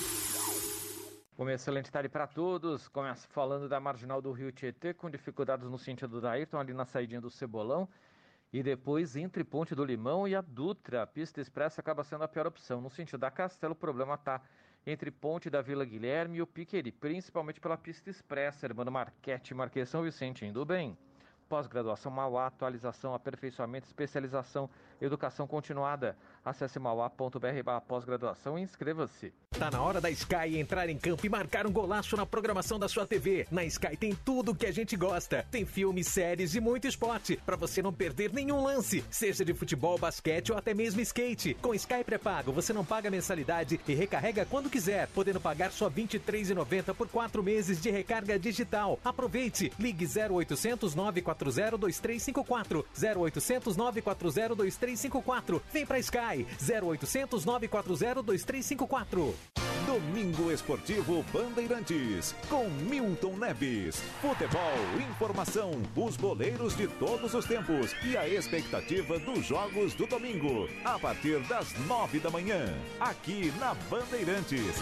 Uma 1.40 1.54
excelente 1.54 1.90
tarde 1.90 2.10
para 2.10 2.28
todos. 2.28 2.90
Começo 2.90 3.26
falando 3.30 3.70
da 3.70 3.80
marginal 3.80 4.22
do 4.22 4.30
Rio 4.34 4.52
Tietê, 4.52 4.94
com 4.94 5.10
dificuldades 5.10 5.70
no 5.70 5.80
sentido 5.80 6.20
da 6.20 6.32
Ayrton, 6.32 6.60
ali 6.60 6.74
na 6.74 6.84
saidinha 6.84 7.22
do 7.22 7.30
Cebolão. 7.30 7.88
E 8.52 8.62
depois, 8.62 9.16
entre 9.16 9.46
Ponte 9.46 9.74
do 9.74 9.86
Limão 9.86 10.28
e 10.28 10.36
a 10.36 10.42
Dutra, 10.42 11.02
a 11.02 11.08
pista 11.08 11.40
expressa 11.40 11.80
acaba 11.80 12.04
sendo 12.04 12.26
a 12.26 12.28
pior 12.28 12.46
opção. 12.46 12.82
No 12.82 12.90
sentido 12.90 13.22
da 13.22 13.32
Castelo, 13.32 13.72
o 13.72 13.76
problema 13.76 14.16
está 14.16 14.42
entre 14.86 15.10
Ponte 15.12 15.50
da 15.50 15.62
Vila 15.62 15.86
Guilherme 15.86 16.40
e 16.40 16.42
o 16.42 16.46
Piqueri, 16.46 16.92
principalmente 16.92 17.62
pela 17.62 17.78
pista 17.78 18.10
expressa, 18.10 18.66
Hermano 18.66 18.92
Marquete, 18.92 19.54
Marquês 19.54 19.88
São 19.88 20.04
Vicente, 20.04 20.46
indo 20.46 20.66
bem. 20.66 20.98
Pós-graduação 21.48 22.12
Mauá, 22.12 22.48
atualização, 22.48 23.14
aperfeiçoamento, 23.14 23.88
especialização, 23.88 24.70
educação 25.00 25.48
continuada. 25.48 26.18
Acesse 26.44 26.80
mauá.br 26.80 27.82
pós-graduação 27.88 28.60
e 28.60 28.62
inscreva-se. 28.62 29.34
Tá 29.60 29.70
na 29.70 29.82
hora 29.82 30.00
da 30.00 30.10
Sky 30.10 30.58
entrar 30.58 30.88
em 30.88 30.98
campo 30.98 31.26
e 31.26 31.30
marcar 31.30 31.68
um 31.68 31.72
golaço 31.72 32.16
na 32.16 32.26
programação 32.26 32.80
da 32.80 32.88
sua 32.88 33.06
TV. 33.06 33.46
Na 33.52 33.66
Sky 33.66 33.98
tem 33.98 34.16
tudo 34.16 34.56
que 34.56 34.66
a 34.66 34.72
gente 34.72 34.96
gosta. 34.96 35.46
Tem 35.52 35.66
filmes, 35.66 36.08
séries 36.08 36.56
e 36.56 36.62
muito 36.62 36.88
esporte, 36.88 37.38
para 37.46 37.58
você 37.58 37.82
não 37.82 37.92
perder 37.92 38.32
nenhum 38.32 38.64
lance, 38.64 39.04
seja 39.12 39.44
de 39.44 39.54
futebol, 39.54 39.98
basquete 39.98 40.54
ou 40.54 40.58
até 40.58 40.74
mesmo 40.74 41.02
skate. 41.02 41.56
Com 41.56 41.74
Sky 41.74 42.06
pré-pago, 42.06 42.54
você 42.54 42.72
não 42.72 42.86
paga 42.86 43.12
mensalidade 43.12 43.82
e 43.86 43.94
recarrega 43.94 44.46
quando 44.46 44.70
quiser, 44.70 45.10
podendo 45.10 45.42
pagar 45.42 45.74
só 45.74 45.90
R$ 45.90 46.04
23,90 46.04 46.94
por 46.94 47.10
quatro 47.10 47.44
meses 47.44 47.82
de 47.82 47.92
recarga 47.92 48.40
digital. 48.40 48.98
Aproveite! 49.04 49.74
Ligue 49.78 50.06
0800 50.06 50.96
940 50.96 51.78
2354 51.78 52.86
0800 52.96 53.76
940 53.76 54.56
2354. 54.56 55.62
Vem 55.74 55.86
pra 55.86 56.00
Sky 56.00 56.48
0800 56.62 57.44
940 57.44 58.24
2354. 58.24 59.49
Domingo 59.90 60.52
Esportivo 60.52 61.26
Bandeirantes, 61.34 62.36
com 62.48 62.70
Milton 62.70 63.38
Neves. 63.38 64.02
Futebol, 64.22 64.62
informação, 65.10 65.72
os 65.96 66.16
goleiros 66.16 66.78
de 66.78 66.88
todos 66.88 67.34
os 67.34 67.46
tempos 67.46 67.96
e 68.06 68.16
a 68.16 68.28
expectativa 68.28 69.18
dos 69.18 69.46
jogos 69.46 69.94
do 69.96 70.06
domingo, 70.06 70.70
a 70.86 71.00
partir 71.00 71.40
das 71.48 71.74
nove 71.88 72.20
da 72.20 72.30
manhã, 72.30 72.66
aqui 73.00 73.52
na 73.60 73.74
Bandeirantes. 73.90 74.76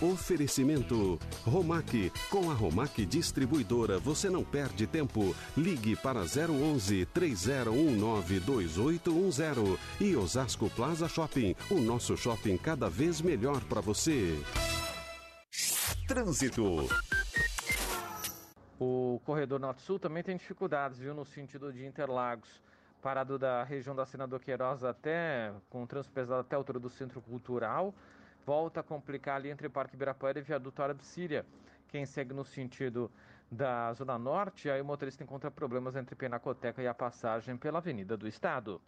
Oferecimento 0.00 1.18
Romac. 1.44 2.12
Com 2.30 2.50
a 2.50 2.54
Romac 2.54 3.04
Distribuidora 3.04 3.98
você 3.98 4.30
não 4.30 4.44
perde 4.44 4.86
tempo. 4.86 5.34
Ligue 5.56 5.96
para 5.96 6.20
011 6.20 7.04
3019 7.06 8.40
2810 8.40 9.78
e 10.00 10.14
Osasco 10.14 10.70
Plaza 10.70 11.08
Shopping. 11.08 11.56
O 11.68 11.80
nosso 11.80 12.16
shopping 12.16 12.56
cada 12.56 12.88
vez 12.88 13.20
melhor 13.20 13.60
para 13.64 13.80
você. 13.80 14.40
Trânsito. 16.06 16.88
O 18.78 19.20
corredor 19.24 19.58
norte-sul 19.58 19.98
também 19.98 20.22
tem 20.22 20.36
dificuldades, 20.36 21.00
viu, 21.00 21.12
no 21.12 21.24
sentido 21.24 21.72
de 21.72 21.84
Interlagos. 21.84 22.62
Parado 23.02 23.36
da 23.36 23.64
região 23.64 23.96
da 23.96 24.06
Senador 24.06 24.40
Queiroz 24.40 24.84
até, 24.84 25.52
com 25.68 25.84
trânsito 25.86 26.14
pesado 26.14 26.40
até 26.40 26.54
a 26.54 26.58
altura 26.58 26.78
do 26.78 26.88
Centro 26.88 27.20
Cultural. 27.20 27.92
Volta 28.48 28.80
a 28.80 28.82
complicar 28.82 29.36
ali 29.36 29.50
entre 29.50 29.68
Parque 29.68 29.94
Ibirapuera 29.94 30.38
e 30.38 30.42
Viaduto 30.42 30.82
Árabe 30.82 31.04
Síria. 31.04 31.44
Quem 31.86 32.06
segue 32.06 32.32
no 32.32 32.46
sentido 32.46 33.10
da 33.50 33.92
Zona 33.92 34.18
Norte, 34.18 34.70
aí 34.70 34.80
o 34.80 34.84
motorista 34.86 35.22
encontra 35.22 35.50
problemas 35.50 35.94
entre 35.96 36.14
Penacoteca 36.14 36.80
e 36.80 36.86
a 36.86 36.94
passagem 36.94 37.58
pela 37.58 37.76
Avenida 37.76 38.16
do 38.16 38.26
Estado. 38.26 38.80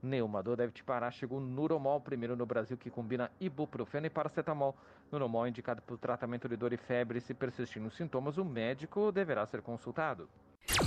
Neumador 0.00 0.56
deve 0.56 0.70
te 0.70 0.84
parar. 0.84 1.10
Chegou 1.10 1.40
Nuromol, 1.40 2.00
primeiro 2.00 2.36
no 2.36 2.46
Brasil 2.46 2.76
que 2.76 2.90
combina 2.90 3.28
ibuprofeno 3.40 4.06
e 4.06 4.10
paracetamol. 4.10 4.76
Nuromol 5.10 5.46
é 5.46 5.48
indicado 5.48 5.82
para 5.82 5.96
o 5.96 5.98
tratamento 5.98 6.48
de 6.48 6.54
dor 6.54 6.72
e 6.72 6.76
febre. 6.76 7.20
Se 7.20 7.34
persistirem 7.34 7.88
os 7.88 7.96
sintomas, 7.96 8.38
o 8.38 8.44
médico 8.44 9.10
deverá 9.10 9.44
ser 9.46 9.62
consultado. 9.62 10.28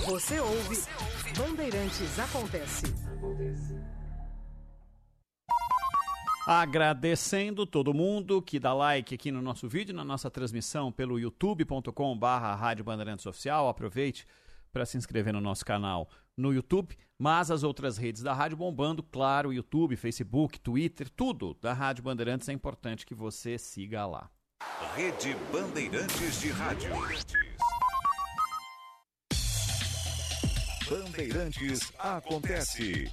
Você 0.06 0.40
ouve 0.40 0.76
Bandeirantes 1.36 2.18
Acontece. 2.18 2.86
Agradecendo 6.46 7.64
todo 7.64 7.94
mundo 7.94 8.42
que 8.42 8.58
dá 8.58 8.74
like 8.74 9.14
aqui 9.14 9.30
no 9.30 9.40
nosso 9.40 9.68
vídeo, 9.68 9.94
na 9.94 10.04
nossa 10.04 10.28
transmissão 10.28 10.90
pelo 10.90 11.18
youtube.com 11.18 12.18
barra 12.18 12.52
Rádio 12.56 12.84
Bandeirantes 12.84 13.24
Oficial. 13.26 13.68
Aproveite 13.68 14.26
para 14.72 14.84
se 14.84 14.96
inscrever 14.96 15.32
no 15.32 15.40
nosso 15.40 15.64
canal 15.64 16.10
no 16.36 16.52
YouTube, 16.52 16.96
mas 17.16 17.48
as 17.50 17.62
outras 17.62 17.96
redes 17.96 18.22
da 18.22 18.34
Rádio 18.34 18.56
bombando, 18.56 19.04
claro, 19.04 19.52
YouTube, 19.52 19.94
Facebook, 19.94 20.58
Twitter, 20.58 21.08
tudo 21.10 21.56
da 21.60 21.72
Rádio 21.72 22.02
Bandeirantes 22.02 22.48
é 22.48 22.52
importante 22.52 23.06
que 23.06 23.14
você 23.14 23.56
siga 23.56 24.04
lá. 24.04 24.28
Rede 24.96 25.36
Bandeirantes 25.52 26.40
de 26.40 26.50
Rádio. 26.50 26.90
Bandeirantes 30.90 31.92
acontece. 31.98 33.12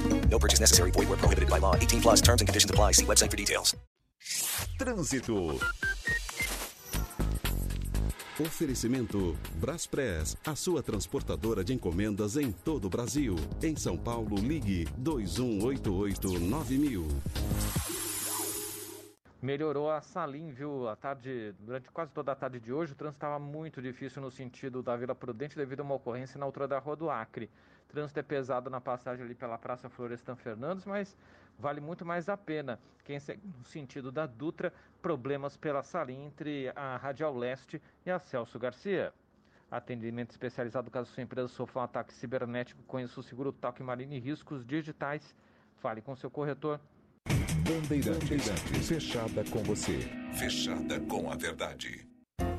No 0.31 0.39
purchase 0.39 0.61
necessary. 0.61 0.91
Void 0.91 1.09
were 1.09 1.17
prohibited 1.17 1.49
by 1.49 1.59
law. 1.59 1.75
18 1.75 2.01
plus 2.01 2.21
terms 2.21 2.41
and 2.41 2.47
conditions 2.47 2.71
apply. 2.71 2.93
See 2.93 3.05
website 3.05 3.29
for 3.29 3.37
details. 3.37 3.75
Trânsito. 4.77 5.59
Oferecimento 8.39 9.35
Braspress, 9.59 10.37
a 10.43 10.55
sua 10.55 10.81
transportadora 10.81 11.63
de 11.63 11.73
encomendas 11.73 12.37
em 12.37 12.51
todo 12.51 12.85
o 12.85 12.89
Brasil. 12.89 13.35
Em 13.61 13.75
São 13.75 13.95
Paulo, 13.95 14.37
ligue 14.37 14.87
2188-9000. 14.99 17.05
melhorou 19.41 19.89
a 19.89 20.01
Salim, 20.01 20.51
viu? 20.51 20.87
A 20.87 20.95
tarde, 20.95 21.55
durante 21.59 21.89
quase 21.89 22.11
toda 22.11 22.31
a 22.31 22.35
tarde 22.35 22.59
de 22.59 22.71
hoje, 22.71 22.93
o 22.93 22.95
trânsito 22.95 23.17
estava 23.17 23.39
muito 23.39 23.81
difícil 23.81 24.21
no 24.21 24.29
sentido 24.29 24.83
da 24.83 24.95
Vila 24.95 25.15
Prudente 25.15 25.55
devido 25.55 25.79
a 25.79 25.83
uma 25.83 25.95
ocorrência 25.95 26.39
na 26.39 26.45
altura 26.45 26.67
da 26.67 26.77
Rua 26.77 26.95
do 26.95 27.09
Acre. 27.09 27.49
Trânsito 27.91 28.21
é 28.21 28.23
pesado 28.23 28.69
na 28.69 28.79
passagem 28.79 29.25
ali 29.25 29.35
pela 29.35 29.57
Praça 29.57 29.89
Florestan 29.89 30.37
Fernandes, 30.37 30.85
mas 30.85 31.17
vale 31.59 31.81
muito 31.81 32.05
mais 32.05 32.29
a 32.29 32.37
pena. 32.37 32.79
Quem 33.03 33.19
segue 33.19 33.41
no 33.45 33.65
sentido 33.65 34.13
da 34.13 34.25
Dutra, 34.25 34.73
problemas 35.01 35.57
pela 35.57 35.83
Salim 35.83 36.27
entre 36.27 36.71
a 36.73 36.95
Radial 36.95 37.37
Leste 37.37 37.81
e 38.05 38.09
a 38.09 38.17
Celso 38.17 38.57
Garcia. 38.57 39.13
Atendimento 39.69 40.31
especializado 40.31 40.89
caso 40.89 41.11
sua 41.11 41.23
empresa 41.23 41.49
sofra 41.49 41.81
um 41.81 41.83
ataque 41.83 42.13
cibernético, 42.13 42.81
conheça 42.83 43.19
o 43.19 43.23
seguro 43.23 43.51
Toque 43.51 43.83
Marine 43.83 44.19
Riscos 44.19 44.65
Digitais. 44.65 45.35
Fale 45.81 46.01
com 46.01 46.15
seu 46.15 46.31
corretor. 46.31 46.79
Bandeirantes, 47.67 48.49
fechada 48.87 49.43
com 49.49 49.63
você, 49.63 49.99
fechada 50.33 50.97
com 51.01 51.29
a 51.29 51.35
verdade. 51.35 52.10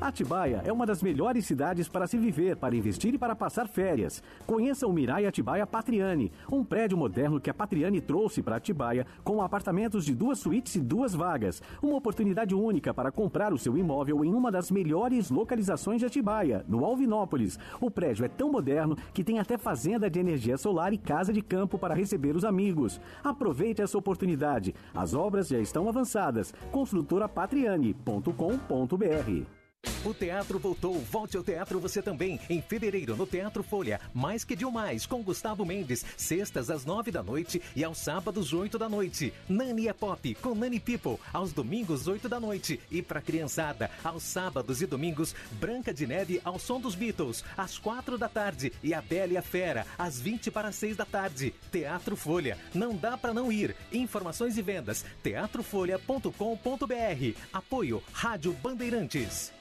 Atibaia 0.03 0.61
é 0.65 0.71
uma 0.71 0.85
das 0.85 1.01
melhores 1.01 1.45
cidades 1.45 1.87
para 1.87 2.05
se 2.07 2.17
viver, 2.17 2.57
para 2.57 2.75
investir 2.75 3.13
e 3.13 3.17
para 3.17 3.35
passar 3.35 3.69
férias. 3.69 4.21
Conheça 4.45 4.85
o 4.85 4.91
Mirai 4.91 5.25
Atibaia 5.25 5.65
Patriani, 5.65 6.29
um 6.51 6.61
prédio 6.61 6.97
moderno 6.97 7.39
que 7.39 7.49
a 7.49 7.53
Patriani 7.53 8.01
trouxe 8.01 8.43
para 8.43 8.57
Atibaia, 8.57 9.07
com 9.23 9.41
apartamentos 9.41 10.03
de 10.03 10.13
duas 10.13 10.39
suítes 10.39 10.75
e 10.75 10.81
duas 10.81 11.15
vagas. 11.15 11.61
Uma 11.81 11.95
oportunidade 11.95 12.53
única 12.53 12.93
para 12.93 13.13
comprar 13.13 13.53
o 13.53 13.57
seu 13.57 13.77
imóvel 13.77 14.25
em 14.25 14.33
uma 14.33 14.51
das 14.51 14.69
melhores 14.69 15.31
localizações 15.31 16.01
de 16.01 16.05
Atibaia, 16.05 16.65
no 16.67 16.83
Alvinópolis. 16.83 17.57
O 17.79 17.89
prédio 17.89 18.25
é 18.25 18.27
tão 18.27 18.51
moderno 18.51 18.97
que 19.13 19.23
tem 19.23 19.39
até 19.39 19.57
fazenda 19.57 20.09
de 20.09 20.19
energia 20.19 20.57
solar 20.57 20.91
e 20.91 20.97
casa 20.97 21.31
de 21.31 21.41
campo 21.41 21.79
para 21.79 21.95
receber 21.95 22.35
os 22.35 22.43
amigos. 22.43 22.99
Aproveite 23.23 23.81
essa 23.81 23.97
oportunidade. 23.97 24.75
As 24.93 25.13
obras 25.13 25.47
já 25.47 25.59
estão 25.59 25.87
avançadas. 25.87 26.53
Construtorapatriani.com.br 26.71 29.63
O 30.05 30.13
teatro 30.13 30.59
voltou. 30.59 30.99
Volte 30.99 31.37
ao 31.37 31.43
teatro 31.43 31.79
você 31.79 32.01
também. 32.01 32.37
Em 32.49 32.61
fevereiro, 32.61 33.15
no 33.15 33.25
Teatro 33.25 33.63
Folha. 33.63 34.01
Mais 34.13 34.43
que 34.43 34.55
de 34.55 34.65
um 34.65 34.71
mais, 34.71 35.05
com 35.05 35.23
Gustavo 35.23 35.65
Mendes. 35.65 36.05
Sextas 36.17 36.69
às 36.69 36.83
nove 36.83 37.09
da 37.09 37.23
noite 37.23 37.61
e 37.73 37.83
aos 37.85 37.99
sábados, 37.99 38.51
oito 38.51 38.77
da 38.77 38.89
noite. 38.89 39.33
Nani 39.47 39.87
é 39.87 39.93
Pop, 39.93 40.35
com 40.35 40.53
Nani 40.53 40.79
People. 40.79 41.17
Aos 41.31 41.53
domingos, 41.53 42.05
oito 42.07 42.27
da 42.27 42.39
noite. 42.39 42.81
E 42.91 43.01
pra 43.01 43.21
criançada, 43.21 43.89
aos 44.03 44.23
sábados 44.23 44.81
e 44.81 44.85
domingos, 44.85 45.33
Branca 45.53 45.93
de 45.93 46.05
Neve 46.05 46.41
ao 46.43 46.59
som 46.59 46.81
dos 46.81 46.95
Beatles. 46.95 47.43
Às 47.55 47.77
quatro 47.77 48.17
da 48.17 48.27
tarde. 48.27 48.73
E 48.83 48.93
a 48.93 49.01
Bela 49.01 49.33
e 49.33 49.37
a 49.37 49.41
Fera, 49.41 49.85
às 49.97 50.19
vinte 50.19 50.51
para 50.51 50.73
seis 50.73 50.97
da 50.97 51.05
tarde. 51.05 51.53
Teatro 51.71 52.17
Folha. 52.17 52.57
Não 52.73 52.93
dá 52.93 53.17
pra 53.17 53.33
não 53.33 53.49
ir. 53.49 53.73
Informações 53.91 54.57
e 54.57 54.61
vendas. 54.61 55.05
teatrofolha.com.br. 55.23 57.37
Apoio 57.53 58.03
Rádio 58.11 58.51
Bandeirantes. 58.53 59.53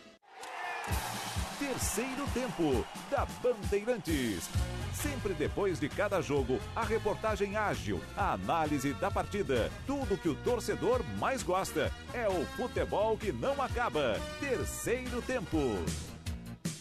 Terceiro 1.59 2.27
tempo 2.35 2.85
da 3.11 3.27
Bandeirantes. 3.43 4.49
Sempre 4.93 5.33
depois 5.33 5.79
de 5.79 5.89
cada 5.89 6.21
jogo, 6.21 6.59
a 6.75 6.85
reportagem 6.85 7.57
ágil, 7.57 8.01
a 8.17 8.33
análise 8.33 8.93
da 8.95 9.11
partida, 9.11 9.71
tudo 9.87 10.19
que 10.19 10.29
o 10.29 10.35
torcedor 10.35 11.03
mais 11.19 11.43
gosta. 11.43 11.93
É 12.13 12.29
o 12.29 12.45
futebol 12.57 13.17
que 13.17 13.33
não 13.33 13.61
acaba. 13.63 14.21
Terceiro 14.41 15.23
tempo. 15.23 15.59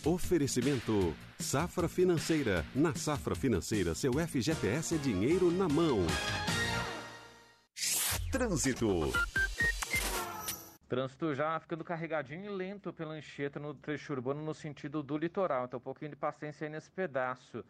Oferecimento 0.04 1.14
Safra 1.40 1.88
Financeira. 1.88 2.66
Na 2.74 2.96
Safra 2.96 3.36
Financeira, 3.36 3.94
seu 3.94 4.14
FGTS 4.14 4.96
é 4.96 4.98
dinheiro 4.98 5.52
na 5.52 5.68
mão. 5.70 6.00
Trânsito. 8.32 9.12
Trânsito 10.92 11.34
já 11.34 11.58
ficando 11.58 11.86
carregadinho 11.86 12.44
e 12.44 12.50
lento 12.50 12.92
pela 12.92 13.14
Anchieta 13.14 13.58
no 13.62 13.74
trecho 13.74 14.12
urbano 14.12 14.44
no 14.44 14.54
sentido 14.54 15.02
do 15.02 15.18
litoral. 15.18 15.64
Então, 15.64 15.78
um 15.78 15.82
pouquinho 15.82 16.12
de 16.12 16.18
paciência 16.18 16.68
aí 16.68 16.70
nesse 16.70 16.92
pedaço. 16.92 17.64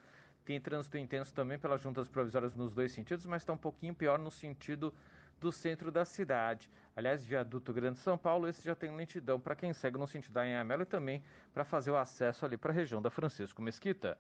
Tem 0.44 0.60
trânsito 0.60 0.98
intenso 0.98 1.32
também 1.32 1.60
pelas 1.60 1.84
juntas 1.84 2.08
provisórias 2.08 2.56
nos 2.56 2.74
dois 2.74 2.92
sentidos, 2.92 3.24
mas 3.28 3.44
está 3.44 3.54
um 3.54 3.58
pouquinho 3.58 3.94
pior 3.94 4.18
no 4.18 4.32
sentido 4.32 4.92
do 5.40 5.52
centro 5.52 5.92
da 5.92 6.04
cidade. 6.04 6.68
Aliás, 6.96 7.24
viaduto 7.24 7.72
Grande 7.72 8.00
São 8.00 8.18
Paulo, 8.18 8.48
esse 8.48 8.64
já 8.64 8.74
tem 8.74 8.90
lentidão 8.90 9.40
para 9.40 9.56
quem 9.56 9.72
segue 9.72 10.00
no 10.00 10.08
sentido 10.08 10.34
da 10.34 10.42
Anhamelo 10.42 10.82
e 10.82 10.88
também 10.88 11.24
para 11.54 11.64
fazer 11.64 11.92
o 11.92 11.98
acesso 11.98 12.44
ali 12.44 12.58
para 12.58 12.72
a 12.72 12.74
região 12.74 13.04
da 13.04 13.12
Francisco 13.12 13.62
Mesquita. 13.62 14.18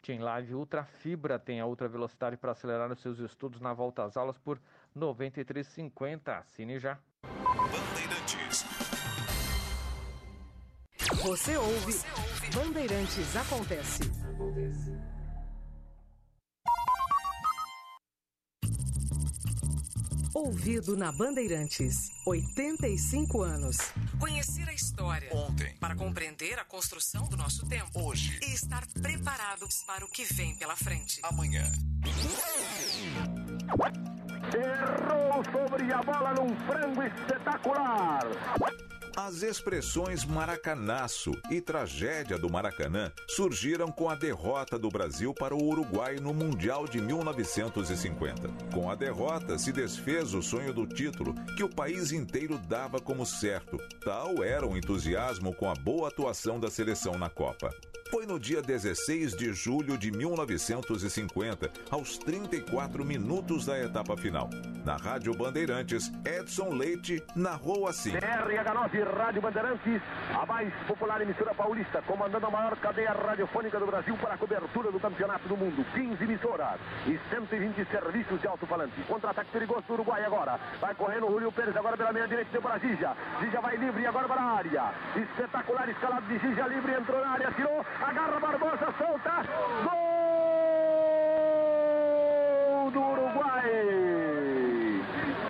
Tem 0.00 0.20
Live 0.20 0.54
Ultra 0.54 0.84
Fibra, 0.84 1.38
tem 1.38 1.60
a 1.60 1.66
ultra 1.66 1.86
velocidade 1.86 2.38
para 2.38 2.52
acelerar 2.52 2.90
os 2.90 3.00
seus 3.02 3.18
estudos 3.18 3.60
na 3.60 3.74
volta 3.74 4.04
às 4.04 4.16
aulas 4.16 4.38
por 4.38 4.56
R$ 4.56 4.62
93,50. 4.96 6.38
Assine 6.38 6.78
já. 6.78 6.98
Bandeirantes. 8.28 8.64
Você 11.22 11.56
ouve, 11.56 12.00
Bandeirantes 12.54 13.36
Acontece. 13.36 14.00
Ouvido 20.34 20.96
na 20.96 21.10
Bandeirantes. 21.10 22.10
85 22.26 23.42
anos. 23.42 23.76
Conhecer 24.20 24.68
a 24.68 24.74
história. 24.74 25.28
Ontem. 25.34 25.74
Para 25.78 25.96
compreender 25.96 26.58
a 26.58 26.64
construção 26.64 27.26
do 27.28 27.36
nosso 27.36 27.66
tempo. 27.66 27.90
Hoje. 27.94 28.38
E 28.42 28.52
estar 28.52 28.86
preparados 29.00 29.82
para 29.86 30.04
o 30.04 30.08
que 30.08 30.24
vem 30.34 30.54
pela 30.54 30.76
frente. 30.76 31.20
Amanhã. 31.24 31.64
Errou 34.54 35.42
sobre 35.52 35.92
a 35.92 36.02
bola 36.02 36.32
num 36.32 36.56
frango 36.66 37.02
espetacular. 37.02 38.26
As 39.20 39.42
expressões 39.42 40.24
maracanaço 40.24 41.32
e 41.50 41.60
tragédia 41.60 42.38
do 42.38 42.48
Maracanã 42.48 43.10
surgiram 43.26 43.90
com 43.90 44.08
a 44.08 44.14
derrota 44.14 44.78
do 44.78 44.88
Brasil 44.88 45.34
para 45.34 45.56
o 45.56 45.60
Uruguai 45.60 46.18
no 46.20 46.32
Mundial 46.32 46.86
de 46.86 47.00
1950. 47.00 48.48
Com 48.72 48.88
a 48.88 48.94
derrota, 48.94 49.58
se 49.58 49.72
desfez 49.72 50.34
o 50.34 50.40
sonho 50.40 50.72
do 50.72 50.86
título, 50.86 51.34
que 51.56 51.64
o 51.64 51.68
país 51.68 52.12
inteiro 52.12 52.58
dava 52.58 53.00
como 53.00 53.26
certo. 53.26 53.76
Tal 54.04 54.44
era 54.44 54.64
o 54.64 54.76
entusiasmo 54.76 55.52
com 55.52 55.68
a 55.68 55.74
boa 55.74 56.06
atuação 56.06 56.60
da 56.60 56.70
seleção 56.70 57.18
na 57.18 57.28
Copa. 57.28 57.74
Foi 58.10 58.24
no 58.24 58.38
dia 58.38 58.62
16 58.62 59.36
de 59.36 59.52
julho 59.52 59.98
de 59.98 60.10
1950, 60.10 61.70
aos 61.90 62.16
34 62.16 63.04
minutos 63.04 63.66
da 63.66 63.78
etapa 63.78 64.16
final. 64.16 64.48
Na 64.82 64.96
Rádio 64.96 65.34
Bandeirantes, 65.34 66.10
Edson 66.24 66.70
Leite 66.70 67.22
narrou 67.36 67.86
assim. 67.86 68.12
RH9 68.12 69.07
Rádio 69.08 69.40
Bandeirantes, 69.40 70.02
a 70.34 70.44
mais 70.44 70.72
popular 70.86 71.20
emissora 71.20 71.54
paulista, 71.54 72.02
comandando 72.02 72.46
a 72.46 72.50
maior 72.50 72.76
cadeia 72.76 73.12
radiofônica 73.12 73.78
do 73.78 73.86
Brasil 73.86 74.16
para 74.18 74.34
a 74.34 74.38
cobertura 74.38 74.90
do 74.92 75.00
Campeonato 75.00 75.48
do 75.48 75.56
Mundo. 75.56 75.84
15 75.94 76.22
emissoras 76.22 76.78
e 77.06 77.18
120 77.30 77.84
serviços 77.86 78.40
de 78.40 78.46
alto-falante. 78.46 79.00
Contra-ataque 79.06 79.50
perigoso 79.50 79.82
do 79.86 79.94
Uruguai 79.94 80.24
agora. 80.24 80.60
Vai 80.80 80.94
correndo 80.94 81.26
o 81.26 81.30
Julio 81.30 81.52
Pérez 81.52 81.76
agora 81.76 81.96
pela 81.96 82.12
meia 82.12 82.28
direita 82.28 82.50
deu 82.52 82.60
para 82.62 82.78
Gija. 82.78 83.16
Gija 83.40 83.60
vai 83.60 83.76
livre 83.76 84.06
agora 84.06 84.28
para 84.28 84.40
a 84.40 84.56
área. 84.56 84.92
Espetacular 85.16 85.88
escalado 85.88 86.26
de 86.26 86.38
Gija 86.38 86.66
livre, 86.66 86.92
entrou 86.92 87.20
na 87.20 87.30
área, 87.32 87.52
tirou, 87.52 87.84
agarra 88.00 88.40
Barbosa, 88.40 88.94
solta. 88.98 89.44
Gol 89.84 90.18
do 92.90 93.00
Uruguai. 93.00 93.70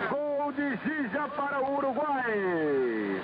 Gol 0.09 0.51
de 0.53 0.77
Gija 0.77 1.27
para 1.29 1.59
o 1.61 1.77
Uruguai. 1.77 3.19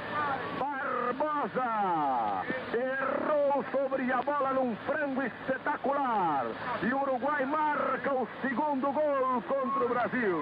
Errou 1.45 2.44
sobre 3.75 4.09
a 4.11 4.21
bola 4.21 4.53
num 4.53 4.73
frango 4.87 5.21
espetacular. 5.21 6.45
E 6.81 6.93
o 6.93 7.01
Uruguai 7.01 7.45
marca 7.45 8.13
o 8.13 8.27
segundo 8.41 8.91
gol 8.91 9.41
contra 9.41 9.85
o 9.85 9.89
Brasil. 9.89 10.41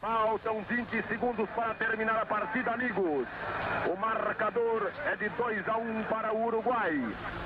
Faltam 0.00 0.64
20 0.68 1.06
segundos 1.06 1.48
para 1.50 1.74
terminar 1.74 2.16
a 2.16 2.24
partida, 2.26 2.72
amigos. 2.72 3.28
O 3.92 3.96
marcador 4.00 4.90
é 5.04 5.16
de 5.16 5.28
2 5.28 5.68
a 5.68 5.76
1 5.76 6.04
para 6.04 6.32
o 6.32 6.46
Uruguai. 6.46 6.98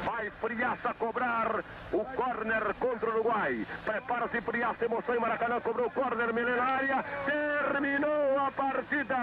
Vai 0.04 0.30
Friaça 0.40 0.94
cobrar 0.94 1.64
o 1.92 2.04
corner 2.04 2.74
contra 2.78 3.10
o 3.10 3.14
Uruguai. 3.14 3.66
Prepara-se 3.84 4.40
Friaça, 4.40 4.84
emoção 4.84 5.14
em 5.14 5.20
Maracanã, 5.20 5.60
cobrou 5.60 5.88
o 5.88 5.90
corner, 5.90 6.30
área. 6.60 7.04
Terminou 7.24 8.38
a 8.38 8.50
partida. 8.52 9.16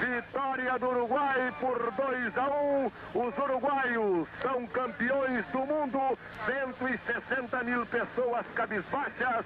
Vitória 0.00 0.78
do 0.78 0.88
Uruguai 0.88 1.54
por 1.60 1.92
2 1.92 2.38
a 2.38 2.48
1. 2.48 2.92
Os 3.14 3.38
uruguaios 3.84 4.28
são 4.42 4.66
campeões 4.68 5.44
do 5.52 5.58
mundo. 5.58 6.18
160 6.46 7.64
mil 7.64 7.86
pessoas 7.86 8.46
cabisbaixas 8.54 9.44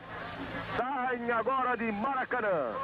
saem 0.77 1.31
agora 1.31 1.77
de 1.77 1.91
Maracanã. 1.93 2.75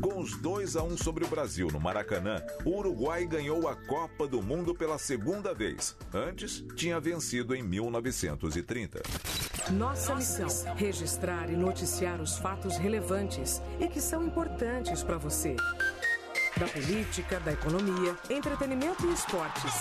Com 0.00 0.20
os 0.20 0.36
2 0.36 0.76
a 0.76 0.82
1 0.82 0.96
sobre 0.98 1.24
o 1.24 1.28
Brasil 1.28 1.68
no 1.72 1.80
Maracanã, 1.80 2.42
o 2.64 2.78
Uruguai 2.78 3.26
ganhou 3.26 3.68
a 3.68 3.74
Copa 3.74 4.26
do 4.26 4.42
Mundo 4.42 4.74
pela 4.74 4.98
segunda 4.98 5.54
vez. 5.54 5.96
Antes, 6.12 6.64
tinha 6.76 7.00
vencido 7.00 7.54
em 7.54 7.62
1930. 7.62 9.02
Nossa 9.72 10.14
missão: 10.14 10.48
registrar 10.76 11.50
e 11.50 11.56
noticiar 11.56 12.20
os 12.20 12.38
fatos 12.38 12.76
relevantes 12.76 13.60
e 13.80 13.88
que 13.88 14.00
são 14.00 14.24
importantes 14.24 15.02
para 15.02 15.18
você. 15.18 15.56
Da 16.58 16.66
política, 16.68 17.38
da 17.40 17.52
economia, 17.52 18.16
entretenimento 18.30 19.06
e 19.06 19.12
esportes. 19.12 19.74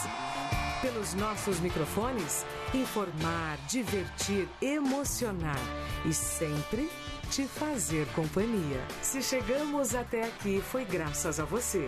Pelos 0.81 1.13
nossos 1.13 1.59
microfones, 1.61 2.45
informar, 2.73 3.57
divertir, 3.69 4.49
emocionar 4.61 5.57
e 6.05 6.13
sempre 6.13 6.89
te 7.31 7.47
fazer 7.47 8.05
companhia. 8.07 8.83
Se 9.01 9.23
chegamos 9.23 9.95
até 9.95 10.25
aqui, 10.25 10.61
foi 10.61 10.83
graças 10.83 11.39
a 11.39 11.45
você. 11.45 11.87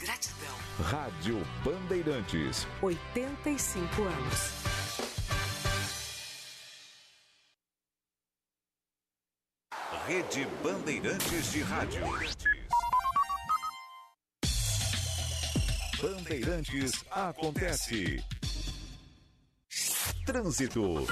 Gratidão. 0.00 0.56
Rádio 0.82 1.40
Bandeirantes. 1.64 2.66
85 2.82 4.02
anos. 4.02 4.60
Rede 10.06 10.48
Bandeirantes 10.64 11.52
de 11.52 11.60
Rádio. 11.60 12.02
Bandeirantes 16.02 17.04
acontece. 17.10 18.24
Trânsito. 20.24 21.06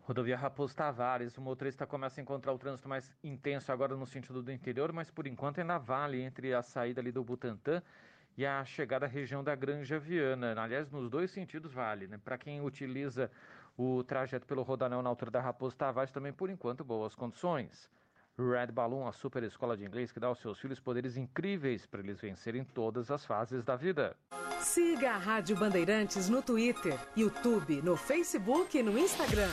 Rodovia 0.00 0.38
Raposo 0.38 0.74
Tavares, 0.74 1.36
o 1.36 1.40
motorista 1.42 1.86
começa 1.86 2.18
a 2.18 2.22
encontrar 2.22 2.54
o 2.54 2.58
trânsito 2.58 2.88
mais 2.88 3.14
intenso 3.22 3.70
agora 3.70 3.94
no 3.94 4.06
sentido 4.06 4.42
do 4.42 4.50
interior, 4.50 4.90
mas 4.90 5.10
por 5.10 5.26
enquanto 5.26 5.60
ainda 5.60 5.76
vale 5.76 6.22
entre 6.22 6.54
a 6.54 6.62
saída 6.62 7.02
ali 7.02 7.12
do 7.12 7.22
Butantã 7.22 7.82
e 8.38 8.46
a 8.46 8.64
chegada 8.64 9.04
à 9.04 9.08
região 9.08 9.44
da 9.44 9.54
Granja 9.54 9.98
Viana. 9.98 10.58
Aliás, 10.58 10.90
nos 10.90 11.10
dois 11.10 11.30
sentidos 11.30 11.74
vale, 11.74 12.06
né? 12.06 12.18
Para 12.24 12.38
quem 12.38 12.62
utiliza 12.62 13.30
o 13.76 14.02
trajeto 14.02 14.46
pelo 14.46 14.62
Rodanel 14.62 15.02
na 15.02 15.10
altura 15.10 15.30
da 15.30 15.42
Raposo 15.42 15.76
Tavares, 15.76 16.10
também 16.10 16.32
por 16.32 16.48
enquanto 16.48 16.82
boas 16.82 17.14
condições. 17.14 17.90
Red 18.40 18.72
Balloon, 18.72 19.06
a 19.06 19.12
super 19.12 19.42
escola 19.42 19.76
de 19.76 19.84
inglês 19.84 20.10
que 20.10 20.20
dá 20.20 20.28
aos 20.28 20.40
seus 20.40 20.58
filhos 20.58 20.80
poderes 20.80 21.16
incríveis 21.16 21.86
para 21.86 22.00
eles 22.00 22.20
vencerem 22.20 22.64
todas 22.64 23.10
as 23.10 23.24
fases 23.24 23.64
da 23.64 23.76
vida. 23.76 24.16
Siga 24.60 25.12
a 25.12 25.18
Rádio 25.18 25.56
Bandeirantes 25.56 26.28
no 26.28 26.42
Twitter, 26.42 26.98
YouTube, 27.16 27.80
no 27.82 27.96
Facebook 27.96 28.76
e 28.76 28.82
no 28.82 28.98
Instagram. 28.98 29.50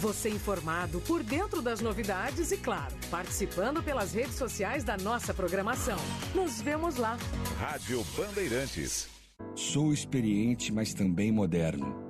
Você 0.00 0.30
informado 0.30 1.00
por 1.00 1.22
dentro 1.22 1.62
das 1.62 1.80
novidades 1.80 2.52
e, 2.52 2.56
claro, 2.56 2.94
participando 3.10 3.82
pelas 3.82 4.12
redes 4.12 4.34
sociais 4.34 4.84
da 4.84 4.96
nossa 4.96 5.32
programação. 5.32 5.98
Nos 6.34 6.60
vemos 6.60 6.96
lá. 6.96 7.16
Rádio 7.58 8.02
Bandeirantes. 8.16 9.08
Sou 9.54 9.92
experiente, 9.92 10.72
mas 10.72 10.94
também 10.94 11.32
moderno. 11.32 12.09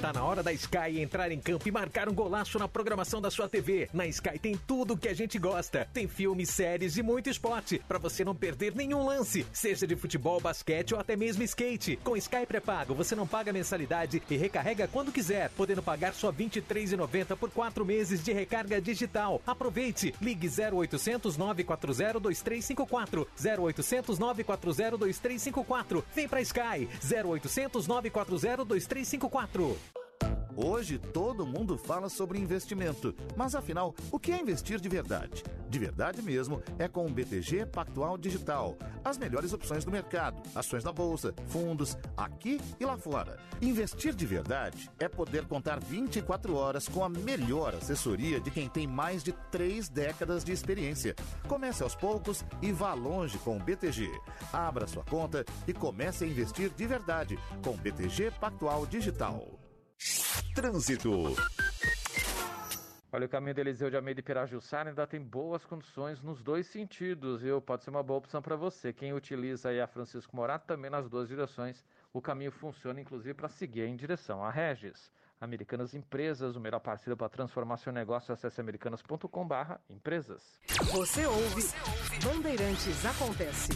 Tá 0.00 0.14
na 0.14 0.24
hora 0.24 0.42
da 0.42 0.50
Sky 0.50 0.98
entrar 0.98 1.30
em 1.30 1.38
campo 1.38 1.68
e 1.68 1.70
marcar 1.70 2.08
um 2.08 2.14
golaço 2.14 2.58
na 2.58 2.66
programação 2.66 3.20
da 3.20 3.30
sua 3.30 3.50
TV. 3.50 3.86
Na 3.92 4.06
Sky 4.06 4.38
tem 4.38 4.56
tudo 4.56 4.96
que 4.96 5.06
a 5.06 5.12
gente 5.12 5.38
gosta. 5.38 5.86
Tem 5.92 6.08
filmes, 6.08 6.48
séries 6.48 6.96
e 6.96 7.02
muito 7.02 7.28
esporte, 7.28 7.82
para 7.86 7.98
você 7.98 8.24
não 8.24 8.34
perder 8.34 8.74
nenhum 8.74 9.04
lance, 9.04 9.46
seja 9.52 9.86
de 9.86 9.94
futebol, 9.94 10.40
basquete 10.40 10.94
ou 10.94 11.00
até 11.00 11.16
mesmo 11.16 11.42
skate. 11.42 11.98
Com 12.02 12.16
Sky 12.16 12.46
pré-pago, 12.46 12.94
você 12.94 13.14
não 13.14 13.26
paga 13.26 13.52
mensalidade 13.52 14.22
e 14.30 14.36
recarrega 14.38 14.88
quando 14.88 15.12
quiser, 15.12 15.50
podendo 15.50 15.82
pagar 15.82 16.14
só 16.14 16.30
R$ 16.30 16.46
23,90 16.46 17.36
por 17.36 17.50
quatro 17.50 17.84
meses 17.84 18.24
de 18.24 18.32
recarga 18.32 18.80
digital. 18.80 19.42
Aproveite! 19.46 20.14
Ligue 20.18 20.48
0800 20.48 21.36
940 21.36 22.20
2354 22.20 23.28
0800 23.38 24.18
940 24.18 24.96
2354. 24.96 26.04
Vem 26.14 26.26
pra 26.26 26.40
Sky 26.40 26.88
0800 27.04 27.86
940 27.86 28.64
2354. 28.64 29.79
Hoje 30.62 30.98
todo 30.98 31.46
mundo 31.46 31.78
fala 31.78 32.10
sobre 32.10 32.38
investimento, 32.38 33.14
mas 33.34 33.54
afinal, 33.54 33.94
o 34.12 34.18
que 34.18 34.30
é 34.30 34.38
investir 34.38 34.78
de 34.78 34.90
verdade? 34.90 35.42
De 35.70 35.78
verdade 35.78 36.20
mesmo 36.20 36.60
é 36.78 36.86
com 36.86 37.06
o 37.06 37.10
BTG 37.10 37.64
Pactual 37.64 38.18
Digital. 38.18 38.76
As 39.02 39.16
melhores 39.16 39.54
opções 39.54 39.86
do 39.86 39.90
mercado, 39.90 40.38
ações 40.54 40.84
na 40.84 40.92
bolsa, 40.92 41.34
fundos, 41.46 41.96
aqui 42.14 42.60
e 42.78 42.84
lá 42.84 42.98
fora. 42.98 43.38
Investir 43.62 44.14
de 44.14 44.26
verdade 44.26 44.90
é 44.98 45.08
poder 45.08 45.46
contar 45.46 45.80
24 45.80 46.54
horas 46.54 46.86
com 46.86 47.02
a 47.02 47.08
melhor 47.08 47.74
assessoria 47.74 48.38
de 48.38 48.50
quem 48.50 48.68
tem 48.68 48.86
mais 48.86 49.22
de 49.22 49.32
três 49.50 49.88
décadas 49.88 50.44
de 50.44 50.52
experiência. 50.52 51.16
Comece 51.48 51.82
aos 51.82 51.94
poucos 51.94 52.44
e 52.60 52.70
vá 52.70 52.92
longe 52.92 53.38
com 53.38 53.56
o 53.56 53.60
BTG. 53.60 54.10
Abra 54.52 54.86
sua 54.86 55.04
conta 55.04 55.42
e 55.66 55.72
comece 55.72 56.24
a 56.24 56.26
investir 56.26 56.68
de 56.68 56.86
verdade 56.86 57.38
com 57.64 57.70
o 57.70 57.78
BTG 57.78 58.30
Pactual 58.32 58.84
Digital. 58.84 59.59
Trânsito. 60.54 61.34
Olha, 63.12 63.26
o 63.26 63.28
caminho 63.28 63.54
do 63.54 63.60
Eliseu 63.60 63.90
de 63.90 63.96
Almeida 63.96 64.20
e 64.20 64.22
Pirajussara 64.22 64.90
ainda 64.90 65.06
tem 65.06 65.20
boas 65.20 65.64
condições 65.64 66.22
nos 66.22 66.42
dois 66.42 66.66
sentidos, 66.68 67.42
viu? 67.42 67.60
Pode 67.60 67.82
ser 67.82 67.90
uma 67.90 68.04
boa 68.04 68.18
opção 68.18 68.40
para 68.40 68.54
você. 68.54 68.92
Quem 68.92 69.12
utiliza 69.12 69.70
aí 69.70 69.80
a 69.80 69.86
Francisco 69.86 70.36
Morato 70.36 70.66
também 70.66 70.90
nas 70.90 71.08
duas 71.08 71.28
direções. 71.28 71.84
O 72.12 72.20
caminho 72.20 72.52
funciona, 72.52 73.00
inclusive, 73.00 73.34
para 73.34 73.48
seguir 73.48 73.82
em 73.82 73.96
direção 73.96 74.44
a 74.44 74.50
Regis. 74.50 75.10
Americanas 75.40 75.94
Empresas, 75.94 76.54
o 76.54 76.60
melhor 76.60 76.80
parceiro 76.80 77.16
para 77.16 77.28
transformar 77.28 77.78
seu 77.78 77.92
negócio. 77.92 78.32
Acesse 78.32 78.60
americanas.com.br 78.60 79.74
empresas. 79.88 80.60
Você 80.92 81.26
ouve, 81.26 81.62
Bandeirantes 82.22 83.04
Acontece. 83.04 83.70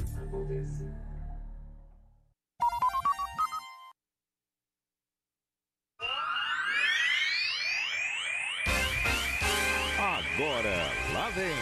Agora, 10.34 10.74
lá 11.12 11.30
vem 11.30 11.54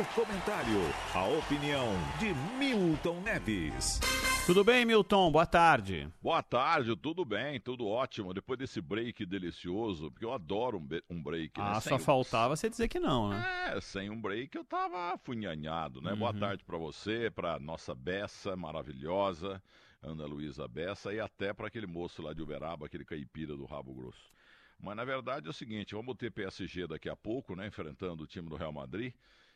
o 0.00 0.04
comentário, 0.14 0.80
a 1.14 1.24
opinião 1.26 1.92
de 2.18 2.32
Milton 2.58 3.20
Neves. 3.20 4.00
Tudo 4.46 4.62
bem, 4.64 4.84
Milton? 4.84 5.30
Boa 5.30 5.44
tarde. 5.46 6.08
Boa 6.22 6.42
tarde, 6.42 6.94
tudo 6.96 7.24
bem, 7.24 7.60
tudo 7.60 7.86
ótimo. 7.86 8.32
Depois 8.32 8.58
desse 8.58 8.80
break 8.80 9.26
delicioso, 9.26 10.10
porque 10.10 10.24
eu 10.24 10.32
adoro 10.32 10.78
um, 10.78 10.88
um 11.14 11.22
break. 11.22 11.58
né? 11.60 11.66
Ah, 11.68 11.80
Sem 11.80 11.98
só 11.98 12.04
faltava 12.04 12.56
você 12.56 12.70
dizer 12.70 12.88
que 12.88 12.98
não, 13.00 13.28
né? 13.30 13.72
É, 13.74 13.80
sem 13.80 14.08
um 14.08 14.20
break 14.20 14.56
eu 14.56 14.64
tava 14.64 15.18
funhanhado, 15.18 16.00
né? 16.00 16.14
Boa 16.14 16.32
Uhum. 16.32 16.38
tarde 16.38 16.64
pra 16.64 16.78
você, 16.78 17.30
pra 17.30 17.58
nossa 17.58 17.94
Bessa 17.94 18.56
maravilhosa, 18.56 19.60
Ana 20.02 20.24
Luísa 20.26 20.66
Bessa, 20.68 21.12
e 21.12 21.18
até 21.20 21.52
pra 21.52 21.66
aquele 21.66 21.86
moço 21.86 22.22
lá 22.22 22.32
de 22.32 22.40
Uberaba, 22.42 22.86
aquele 22.86 23.04
caipira 23.04 23.56
do 23.56 23.64
rabo 23.66 23.92
grosso. 23.92 24.34
Mas 24.78 24.96
na 24.96 25.04
verdade 25.04 25.46
é 25.46 25.50
o 25.50 25.52
seguinte, 25.54 25.94
vamos 25.94 26.16
ter 26.16 26.30
PSG 26.30 26.86
daqui 26.86 27.08
a 27.08 27.16
pouco, 27.16 27.54
né? 27.56 27.66
Enfrentando 27.66 28.24
o 28.24 28.26
time 28.26 28.48
do 28.48 28.56
Real 28.56 28.72
Madrid. 28.72 29.12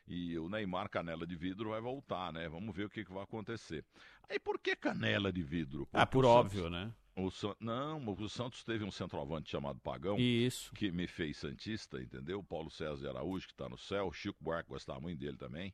E 0.09 0.37
o 0.39 0.49
Neymar 0.49 0.89
Canela 0.89 1.27
de 1.27 1.37
Vidro 1.37 1.71
vai 1.71 1.81
voltar, 1.81 2.33
né? 2.33 2.49
Vamos 2.49 2.75
ver 2.75 2.87
o 2.87 2.91
que, 2.91 3.05
que 3.05 3.13
vai 3.13 3.23
acontecer. 3.23 3.85
Aí 4.29 4.41
por 4.41 4.59
que 4.59 4.75
Canela 4.75 5.33
de 5.33 5.43
Vidro? 5.43 5.87
Ah, 5.93 6.05
Porque 6.07 6.13
por 6.13 6.25
o 6.25 6.29
óbvio, 6.29 6.63
Santos- 6.65 6.73
né? 6.73 6.93
o 7.17 7.31
San- 7.31 7.55
Não, 7.61 8.05
o 8.09 8.29
Santos 8.29 8.65
teve 8.65 8.83
um 8.83 8.91
centroavante 8.91 9.51
chamado 9.51 9.79
Pagão. 9.79 10.19
Isso. 10.19 10.73
Que 10.75 10.91
me 10.91 11.07
fez 11.07 11.37
Santista, 11.37 12.01
entendeu? 12.03 12.41
O 12.41 12.45
Paulo 12.45 12.71
César 12.71 13.11
Araújo, 13.11 13.47
que 13.47 13.53
está 13.53 13.69
no 13.69 13.79
céu. 13.79 14.07
O 14.09 14.13
Chico 14.13 14.43
Buarque 14.43 14.71
gostava 14.71 14.99
muito 15.01 15.21
dele 15.21 15.37
também, 15.37 15.73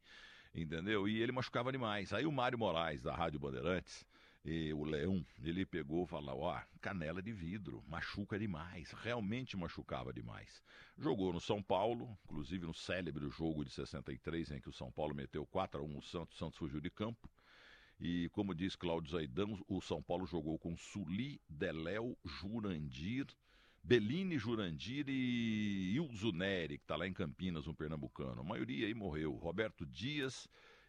entendeu? 0.54 1.08
E 1.08 1.22
ele 1.22 1.32
machucava 1.32 1.72
demais. 1.72 2.12
Aí 2.12 2.26
o 2.26 2.32
Mário 2.32 2.58
Moraes, 2.58 3.00
da 3.02 3.14
Rádio 3.14 3.38
Bandeirantes, 3.40 4.04
e 4.48 4.72
o 4.72 4.84
Leão, 4.84 5.26
ele 5.42 5.66
pegou 5.66 6.04
e 6.04 6.06
falou: 6.06 6.42
Ó, 6.42 6.60
canela 6.80 7.20
de 7.20 7.32
vidro, 7.32 7.82
machuca 7.88 8.38
demais. 8.38 8.92
Realmente 8.92 9.56
machucava 9.56 10.12
demais. 10.12 10.62
Jogou 10.96 11.32
no 11.32 11.40
São 11.40 11.60
Paulo, 11.60 12.16
inclusive 12.26 12.64
no 12.64 12.72
célebre 12.72 13.28
jogo 13.28 13.64
de 13.64 13.72
63, 13.72 14.52
em 14.52 14.60
que 14.60 14.68
o 14.68 14.72
São 14.72 14.92
Paulo 14.92 15.16
meteu 15.16 15.44
4 15.46 15.80
a 15.80 15.84
1 15.84 15.88
no 15.88 16.00
Santos, 16.00 16.36
o 16.36 16.38
Santos 16.38 16.58
fugiu 16.58 16.80
de 16.80 16.88
campo. 16.88 17.28
E 17.98 18.28
como 18.28 18.54
diz 18.54 18.76
Cláudio 18.76 19.10
Zaidão, 19.10 19.60
o 19.66 19.80
São 19.80 20.00
Paulo 20.00 20.24
jogou 20.26 20.56
com 20.60 20.76
Suli, 20.76 21.40
Deléu, 21.48 22.16
Jurandir, 22.24 23.26
Bellini, 23.82 24.38
Jurandir 24.38 25.06
e 25.08 25.92
Ilzo 25.96 26.30
Neri, 26.30 26.78
que 26.78 26.84
está 26.84 26.94
lá 26.94 27.06
em 27.06 27.12
Campinas, 27.12 27.66
um 27.66 27.74
pernambucano. 27.74 28.42
A 28.42 28.44
maioria 28.44 28.86
aí 28.86 28.94
morreu. 28.94 29.32
Roberto 29.32 29.84
Dias, 29.84 30.46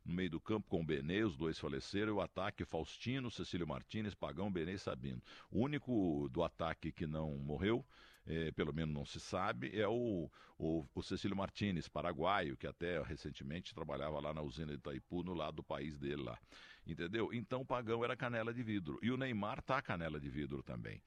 no 0.08 0.14
meio 0.14 0.30
do 0.30 0.40
campo 0.40 0.68
com 0.70 0.82
o 0.82 0.86
Benê, 0.86 1.24
os 1.24 1.36
dois 1.36 1.60
faleceram, 1.60 2.14
e 2.14 2.16
o 2.16 2.22
ataque 2.22 2.64
Faustino, 2.64 3.30
Cecílio 3.30 3.68
Martins, 3.68 4.16
Pagão, 4.16 4.52
Benê 4.52 4.74
e 4.74 4.80
Sabino. 4.80 5.22
O 5.52 5.60
único 5.60 6.30
do 6.32 6.44
ataque 6.44 6.92
que 6.92 7.06
não 7.06 7.38
morreu, 7.38 7.86
eh, 8.26 8.52
pelo 8.54 8.74
menos 8.74 8.96
não 8.96 9.06
se 9.06 9.20
sabe, 9.20 9.78
é 9.78 9.88
o, 9.88 10.32
o, 10.58 10.86
o 10.96 11.04
Cecílio 11.04 11.36
Martins, 11.36 11.90
paraguaio, 11.90 12.56
que 12.56 12.66
até 12.66 13.02
recentemente 13.04 13.76
trabalhava 13.76 14.20
lá 14.20 14.34
na 14.34 14.42
usina 14.42 14.72
de 14.72 14.78
Itaipu, 14.78 15.24
no 15.24 15.34
lado 15.34 15.58
do 15.58 15.64
país 15.64 15.98
dele 15.98 16.24
lá. 16.24 16.40
Entendeu? 16.86 17.34
Então 17.34 17.62
o 17.62 17.66
Pagão 17.66 18.04
era 18.04 18.16
canela 18.16 18.54
de 18.54 18.64
vidro. 18.64 18.98
E 19.02 19.12
o 19.12 19.18
Neymar 19.18 19.62
tá 19.62 19.82
canela 19.82 20.22
de 20.22 20.30
vidro 20.30 20.64
também. 20.64 21.02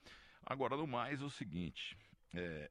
Agora, 0.45 0.77
no 0.77 0.87
mais, 0.87 1.23
o 1.23 1.31
seguinte. 1.31 1.97
É, 2.35 2.71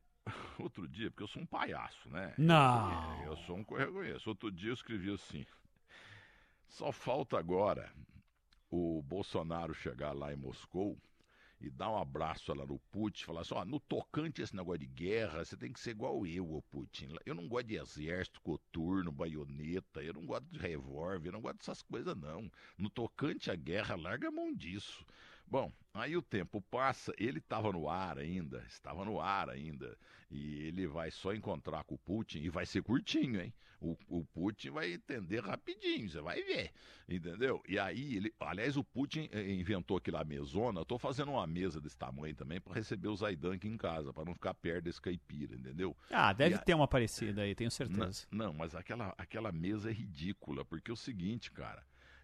outro 0.60 0.88
dia, 0.88 1.10
porque 1.10 1.24
eu 1.24 1.28
sou 1.28 1.42
um 1.42 1.46
palhaço, 1.46 2.08
né? 2.10 2.36
Não. 2.38 3.24
Eu, 3.24 3.32
eu 3.32 3.38
sou 3.38 3.58
um 3.58 3.64
reconheço. 3.64 4.30
Outro 4.30 4.52
dia 4.52 4.70
eu 4.70 4.76
escrevi 4.76 5.12
assim. 5.12 5.44
Só 6.70 6.92
falta 6.92 7.38
agora 7.38 7.92
o 8.70 9.02
Bolsonaro 9.02 9.74
chegar 9.74 10.14
lá 10.14 10.32
em 10.32 10.36
Moscou 10.36 10.98
e 11.60 11.70
dar 11.70 11.90
um 11.90 11.98
abraço 11.98 12.54
lá 12.54 12.66
no 12.66 12.80
Putin, 12.92 13.26
falar 13.26 13.42
assim, 13.42 13.56
ó, 13.56 13.66
no 13.66 13.80
tocante 13.80 14.40
a 14.40 14.44
esse 14.44 14.56
negócio 14.56 14.80
de 14.80 14.86
guerra, 14.86 15.44
você 15.44 15.58
tem 15.58 15.74
que 15.74 15.80
ser 15.80 15.92
igual 15.92 16.26
eu, 16.26 16.50
ô 16.54 16.62
Putin. 16.62 17.16
Eu 17.26 17.36
não 17.36 17.50
gosto 17.50 17.68
de 17.68 17.76
exército, 17.76 18.40
coturno, 18.42 19.12
baioneta, 19.12 20.02
eu 20.02 20.14
não 20.14 20.26
gosto 20.26 20.46
de 20.46 20.60
revólver, 20.60 21.28
eu 21.28 21.34
não 21.34 21.42
gosto 21.42 21.58
dessas 21.58 21.82
coisas, 21.82 22.16
não. 22.16 22.50
No 22.78 22.90
tocante 22.90 23.52
à 23.52 23.56
guerra, 23.56 23.96
larga 23.96 24.30
a 24.30 24.32
mão 24.32 24.54
disso. 24.54 25.04
Bom, 25.50 25.72
aí 25.94 26.16
o 26.16 26.22
tempo 26.22 26.62
passa, 26.62 27.12
ele 27.18 27.40
estava 27.40 27.72
no 27.72 27.90
ar 27.90 28.20
ainda, 28.20 28.64
estava 28.68 29.04
no 29.04 29.20
ar 29.20 29.50
ainda, 29.50 29.98
e 30.30 30.68
ele 30.68 30.86
vai 30.88 31.10
só 31.10 31.34
encontrar 31.34 31.84
com 31.86 31.96
o 31.96 32.00
Putin, 32.00 32.40
e 32.42 32.50
vai 32.50 32.66
ser 32.66 32.84
curtinho, 32.84 33.42
hein? 33.42 33.52
O, 33.82 33.98
o 34.10 34.26
Putin 34.26 34.72
vai 34.72 34.92
entender 34.94 35.40
rapidinho, 35.42 36.10
você 36.10 36.20
vai 36.20 36.44
ver, 36.44 36.70
entendeu? 37.08 37.64
E 37.68 37.80
aí, 37.80 38.18
ele, 38.18 38.34
aliás, 38.40 38.76
o 38.76 38.84
Putin 38.84 39.30
eh, 39.32 39.54
inventou 39.54 39.96
aqui 39.98 40.12
lá 40.12 40.20
a 40.22 40.26
mesona, 40.26 40.82
eu 40.82 40.86
tô 40.86 41.00
fazendo 41.00 41.32
uma 41.32 41.48
mesa 41.48 41.80
desse 41.80 41.98
tamanho 41.98 42.36
também 42.36 42.60
para 42.60 42.74
receber 42.74 43.08
o 43.08 43.16
Zaidan 43.16 43.54
aqui 43.56 43.70
em 43.70 43.78
casa, 43.78 44.12
para 44.14 44.26
não 44.26 44.34
ficar 44.34 44.54
perto 44.54 44.84
desse 44.84 45.02
caipira, 45.02 45.56
entendeu? 45.56 45.96
Ah, 46.12 46.34
deve 46.34 46.56
E 46.56 46.58
a- 46.58 46.62
ter 46.62 46.74
uma 46.74 46.90
parecida 46.90 47.42
aí, 47.42 47.56
tenho 47.56 47.72
certeza. 47.72 48.28
não, 48.30 48.48
não, 48.48 48.54
mas 48.54 48.76
aquela, 48.76 49.16
aquela 49.18 49.52
mesa 49.52 49.90
é 49.90 49.94
ridícula, 49.94 50.66
porque 50.66 50.92
é 50.92 50.94
o 50.94 50.98
seguinte, 50.98 51.50
cara. 51.50 51.82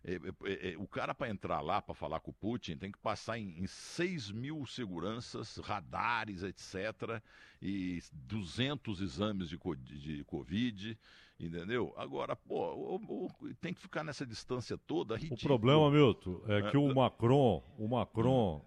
É, 0.07 0.15
é, 0.45 0.73
é, 0.73 0.77
o 0.77 0.87
cara 0.87 1.15
para 1.15 1.29
entrar 1.29 1.61
lá 1.61 1.81
para 1.81 1.95
falar 1.95 2.19
com 2.19 2.29
o 2.29 2.33
Putin 2.33 2.77
tem 2.77 2.91
que 2.91 2.97
passar 2.99 3.39
em, 3.39 3.59
em 3.59 3.65
6 3.65 4.29
mil 4.31 4.63
seguranças, 4.67 5.57
radares, 5.57 6.43
etc. 6.43 7.21
E 7.61 7.99
200 8.13 9.01
exames 9.01 9.49
de, 9.49 9.57
de 9.57 10.23
Covid, 10.25 10.97
entendeu? 11.39 11.91
Agora, 11.97 12.35
pô, 12.35 12.73
o- 12.73 13.25
o- 13.25 13.53
tem 13.59 13.73
que 13.73 13.81
ficar 13.81 14.03
nessa 14.03 14.25
distância 14.25 14.77
toda 14.77 15.15
O 15.15 15.17
ridículo. 15.17 15.39
problema, 15.39 15.89
Milton, 15.89 16.41
é 16.47 16.69
que 16.69 16.77
o 16.77 16.91
É, 16.91 16.93
Macron, 16.93 17.63
o 17.77 17.87
Macron 17.87 18.63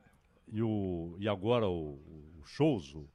e, 0.49 0.61
o, 0.61 1.17
e 1.21 1.29
agora 1.29 1.69
o, 1.69 1.95
o 2.41 2.43
Scholz, 2.47 2.95
o, 2.95 3.09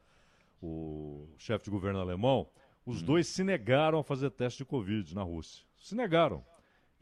o 0.62 1.28
chefe 1.38 1.66
de 1.66 1.72
governo 1.72 2.00
alemão, 2.00 2.48
os 2.86 3.02
Hum. 3.02 3.06
dois 3.06 3.28
se 3.28 3.44
negaram 3.44 4.00
a 4.00 4.04
fazer 4.04 4.30
teste 4.32 4.60
de 4.60 4.66
Covid 4.66 5.14
na 5.14 5.24
Rússia. 5.24 5.66
Se 5.78 5.94
negaram. 5.96 6.44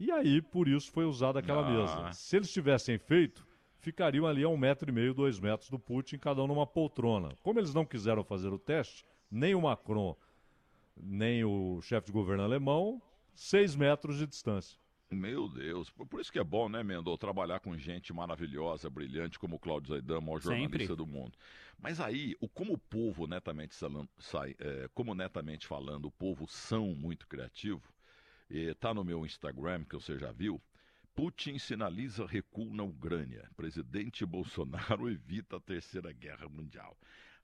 E 0.04 0.10
aí, 0.10 0.42
por 0.42 0.66
isso, 0.66 0.90
foi 0.90 1.04
usada 1.04 1.38
aquela 1.38 1.64
Ah. 1.64 1.70
mesa. 1.70 2.12
Se 2.12 2.34
eles 2.36 2.52
tivessem 2.52 2.98
feito, 2.98 3.46
ficariam 3.78 4.26
ali 4.26 4.42
a 4.42 4.48
um 4.48 4.56
metro 4.56 4.88
e 4.90 4.92
meio, 4.92 5.14
dois 5.14 5.38
metros 5.38 5.70
do 5.70 5.78
Putin, 5.78 6.18
cada 6.18 6.42
um 6.42 6.46
numa 6.48 6.66
poltrona. 6.66 7.36
Como 7.40 7.60
eles 7.60 7.72
não 7.72 7.84
quiseram 7.84 8.24
fazer 8.24 8.48
o 8.48 8.58
teste, 8.58 9.04
nem 9.30 9.54
o 9.54 9.60
Macron, 9.62 10.16
nem 10.96 11.44
o 11.44 11.80
chefe 11.82 12.06
de 12.06 12.12
governo 12.12 12.42
alemão, 12.42 13.00
seis 13.32 13.76
metros 13.76 14.18
de 14.18 14.26
distância. 14.26 14.76
Meu 15.08 15.48
Deus, 15.48 15.88
por 15.90 16.20
isso 16.20 16.32
que 16.32 16.38
é 16.38 16.44
bom, 16.44 16.68
né, 16.68 16.82
Mendô, 16.82 17.16
trabalhar 17.16 17.60
com 17.60 17.76
gente 17.78 18.12
maravilhosa, 18.12 18.90
brilhante, 18.90 19.38
como 19.38 19.54
o 19.54 19.58
Cláudio 19.58 19.90
Zaidan, 19.94 20.18
o 20.18 20.22
maior 20.22 20.40
jornalista 20.40 20.78
Sempre. 20.78 20.96
do 20.96 21.06
mundo. 21.06 21.38
Mas 21.78 22.00
aí, 22.00 22.34
o, 22.40 22.48
como 22.48 22.72
o 22.72 22.78
povo, 22.78 23.26
netamente, 23.28 23.74
sai, 24.18 24.56
é, 24.58 24.88
como 24.94 25.14
netamente 25.14 25.64
falando, 25.66 26.06
o 26.06 26.10
povo 26.10 26.46
são 26.48 26.88
muito 26.94 27.28
criativo, 27.28 27.82
está 28.60 28.92
no 28.92 29.04
meu 29.04 29.24
Instagram, 29.24 29.84
que 29.84 29.94
você 29.94 30.18
já 30.18 30.30
viu, 30.30 30.60
Putin 31.14 31.58
sinaliza 31.58 32.26
recuo 32.26 32.74
na 32.74 32.82
Ucrânia. 32.82 33.50
Presidente 33.56 34.24
Bolsonaro 34.24 35.08
evita 35.10 35.56
a 35.56 35.60
terceira 35.60 36.12
guerra 36.12 36.48
mundial. 36.48 36.96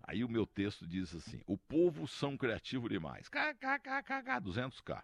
Aí 0.02 0.24
o 0.24 0.28
meu 0.28 0.46
texto 0.46 0.86
diz 0.86 1.14
assim: 1.14 1.42
o 1.46 1.56
povo 1.56 2.06
são 2.06 2.36
criativo 2.36 2.88
demais. 2.88 3.28
KKKKK, 3.28 4.40
200k. 4.40 5.02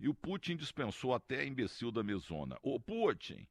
E 0.00 0.08
o 0.08 0.14
Putin 0.14 0.56
dispensou 0.56 1.14
até 1.14 1.40
a 1.40 1.44
imbecil 1.44 1.90
da 1.90 2.02
mesona. 2.02 2.56
Ô 2.62 2.80
Putin, 2.80 3.46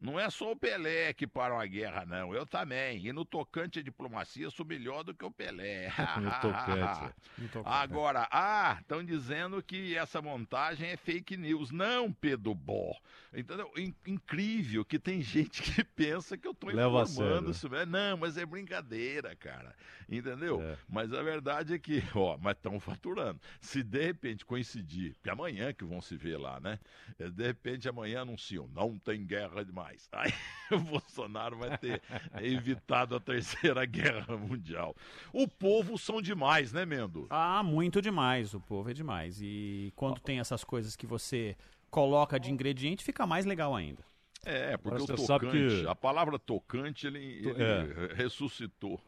não 0.00 0.18
é 0.18 0.30
só 0.30 0.52
o 0.52 0.56
Pelé 0.56 1.12
que 1.12 1.26
para 1.26 1.54
uma 1.54 1.66
guerra, 1.66 2.04
não. 2.06 2.34
Eu 2.34 2.46
também. 2.46 3.06
E 3.06 3.12
no 3.12 3.24
tocante 3.24 3.78
à 3.80 3.82
diplomacia, 3.82 4.48
sou 4.50 4.64
melhor 4.64 5.02
do 5.02 5.14
que 5.14 5.24
o 5.24 5.30
Pelé. 5.30 5.88
No 6.20 6.30
tocante. 6.40 7.14
No 7.38 7.48
tocante. 7.48 7.64
Agora, 7.76 8.28
ah, 8.30 8.78
estão 8.80 9.04
dizendo 9.04 9.62
que 9.62 9.96
essa 9.96 10.20
montagem 10.22 10.88
é 10.90 10.96
fake 10.96 11.36
news. 11.36 11.70
Não, 11.70 12.12
Pedro 12.12 12.54
Bó. 12.54 12.96
Entendeu? 13.34 13.70
In- 13.76 13.94
incrível 14.06 14.84
que 14.84 14.98
tem 14.98 15.20
gente 15.20 15.62
que 15.62 15.84
pensa 15.84 16.36
que 16.38 16.46
eu 16.46 16.52
estou 16.52 16.70
a 16.70 16.72
informando 16.72 17.50
isso. 17.50 17.74
é- 17.74 17.86
Não, 17.86 18.16
mas 18.16 18.36
é 18.38 18.46
brincadeira, 18.46 19.34
cara. 19.36 19.74
Entendeu? 20.08 20.60
Mas 20.88 21.12
a 21.12 21.22
verdade 21.22 21.74
é 21.74 21.78
que, 21.78 22.02
ó, 22.14 22.38
mas 22.40 22.56
estão 22.56 22.80
faturando. 22.80 23.40
Se 23.60 23.82
de 23.82 24.02
repente 24.04 24.44
coincidir, 24.44 25.14
porque 25.14 25.28
amanhã 25.30 25.72
que 25.72 25.84
vão 25.84 26.00
se 26.00 26.16
ver 26.16 26.38
lá, 26.38 26.58
né? 26.60 26.78
Eh, 27.18 27.28
De 27.30 27.46
repente 27.46 27.88
amanhã 27.88 28.22
anunciam, 28.22 28.66
não 28.68 28.98
tem 28.98 29.24
guerra 29.26 29.62
demais. 29.96 30.08
Aí 30.12 30.32
o 30.70 30.78
Bolsonaro 30.80 31.56
vai 31.56 31.76
ter 31.78 32.02
evitado 32.40 33.16
a 33.16 33.20
terceira 33.20 33.84
guerra 33.84 34.36
mundial. 34.36 34.94
O 35.32 35.48
povo 35.48 35.98
são 35.98 36.20
demais, 36.20 36.72
né, 36.72 36.84
Mendo? 36.84 37.26
Ah, 37.30 37.62
muito 37.62 38.00
demais. 38.02 38.54
O 38.54 38.60
povo 38.60 38.90
é 38.90 38.94
demais. 38.94 39.38
E 39.40 39.92
quando 39.96 40.20
tem 40.20 40.38
essas 40.40 40.62
coisas 40.64 40.96
que 40.96 41.06
você 41.06 41.56
coloca 41.90 42.38
de 42.38 42.50
ingrediente, 42.52 43.02
fica 43.04 43.26
mais 43.26 43.44
legal 43.46 43.74
ainda. 43.74 44.02
É, 44.44 44.76
porque 44.76 45.00
Mas 45.00 45.10
o 45.20 45.26
tocante, 45.26 45.50
que- 45.82 45.86
a 45.88 45.94
palavra 45.94 46.38
tocante, 46.38 47.06
ele, 47.06 47.18
ele 47.48 47.62
É. 47.62 48.14
ressuscitou. 48.14 49.00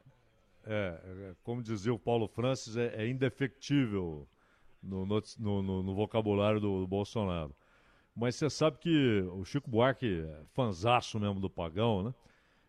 É, 0.67 1.01
é, 1.03 1.35
como 1.43 1.63
dizia 1.63 1.93
o 1.95 1.99
Paulo 1.99 2.29
Francis, 2.29 2.77
é, 2.77 3.03
é 3.05 3.09
indefectível 3.09 4.29
no, 4.83 5.07
no- 5.07 5.23
no- 5.39 5.83
no 5.83 5.95
vocabulário 5.95 6.61
do, 6.61 6.81
do 6.81 6.87
Bolsonaro. 6.87 7.55
Mas 8.21 8.37
você 8.37 8.51
sabe 8.51 8.77
que 8.79 9.23
o 9.33 9.45
Chico 9.45 9.71
Buarque 9.71 10.21
é 10.29 10.43
fanzaço 10.53 11.19
mesmo 11.19 11.41
do 11.41 11.49
pagão, 11.49 12.03
né? 12.03 12.15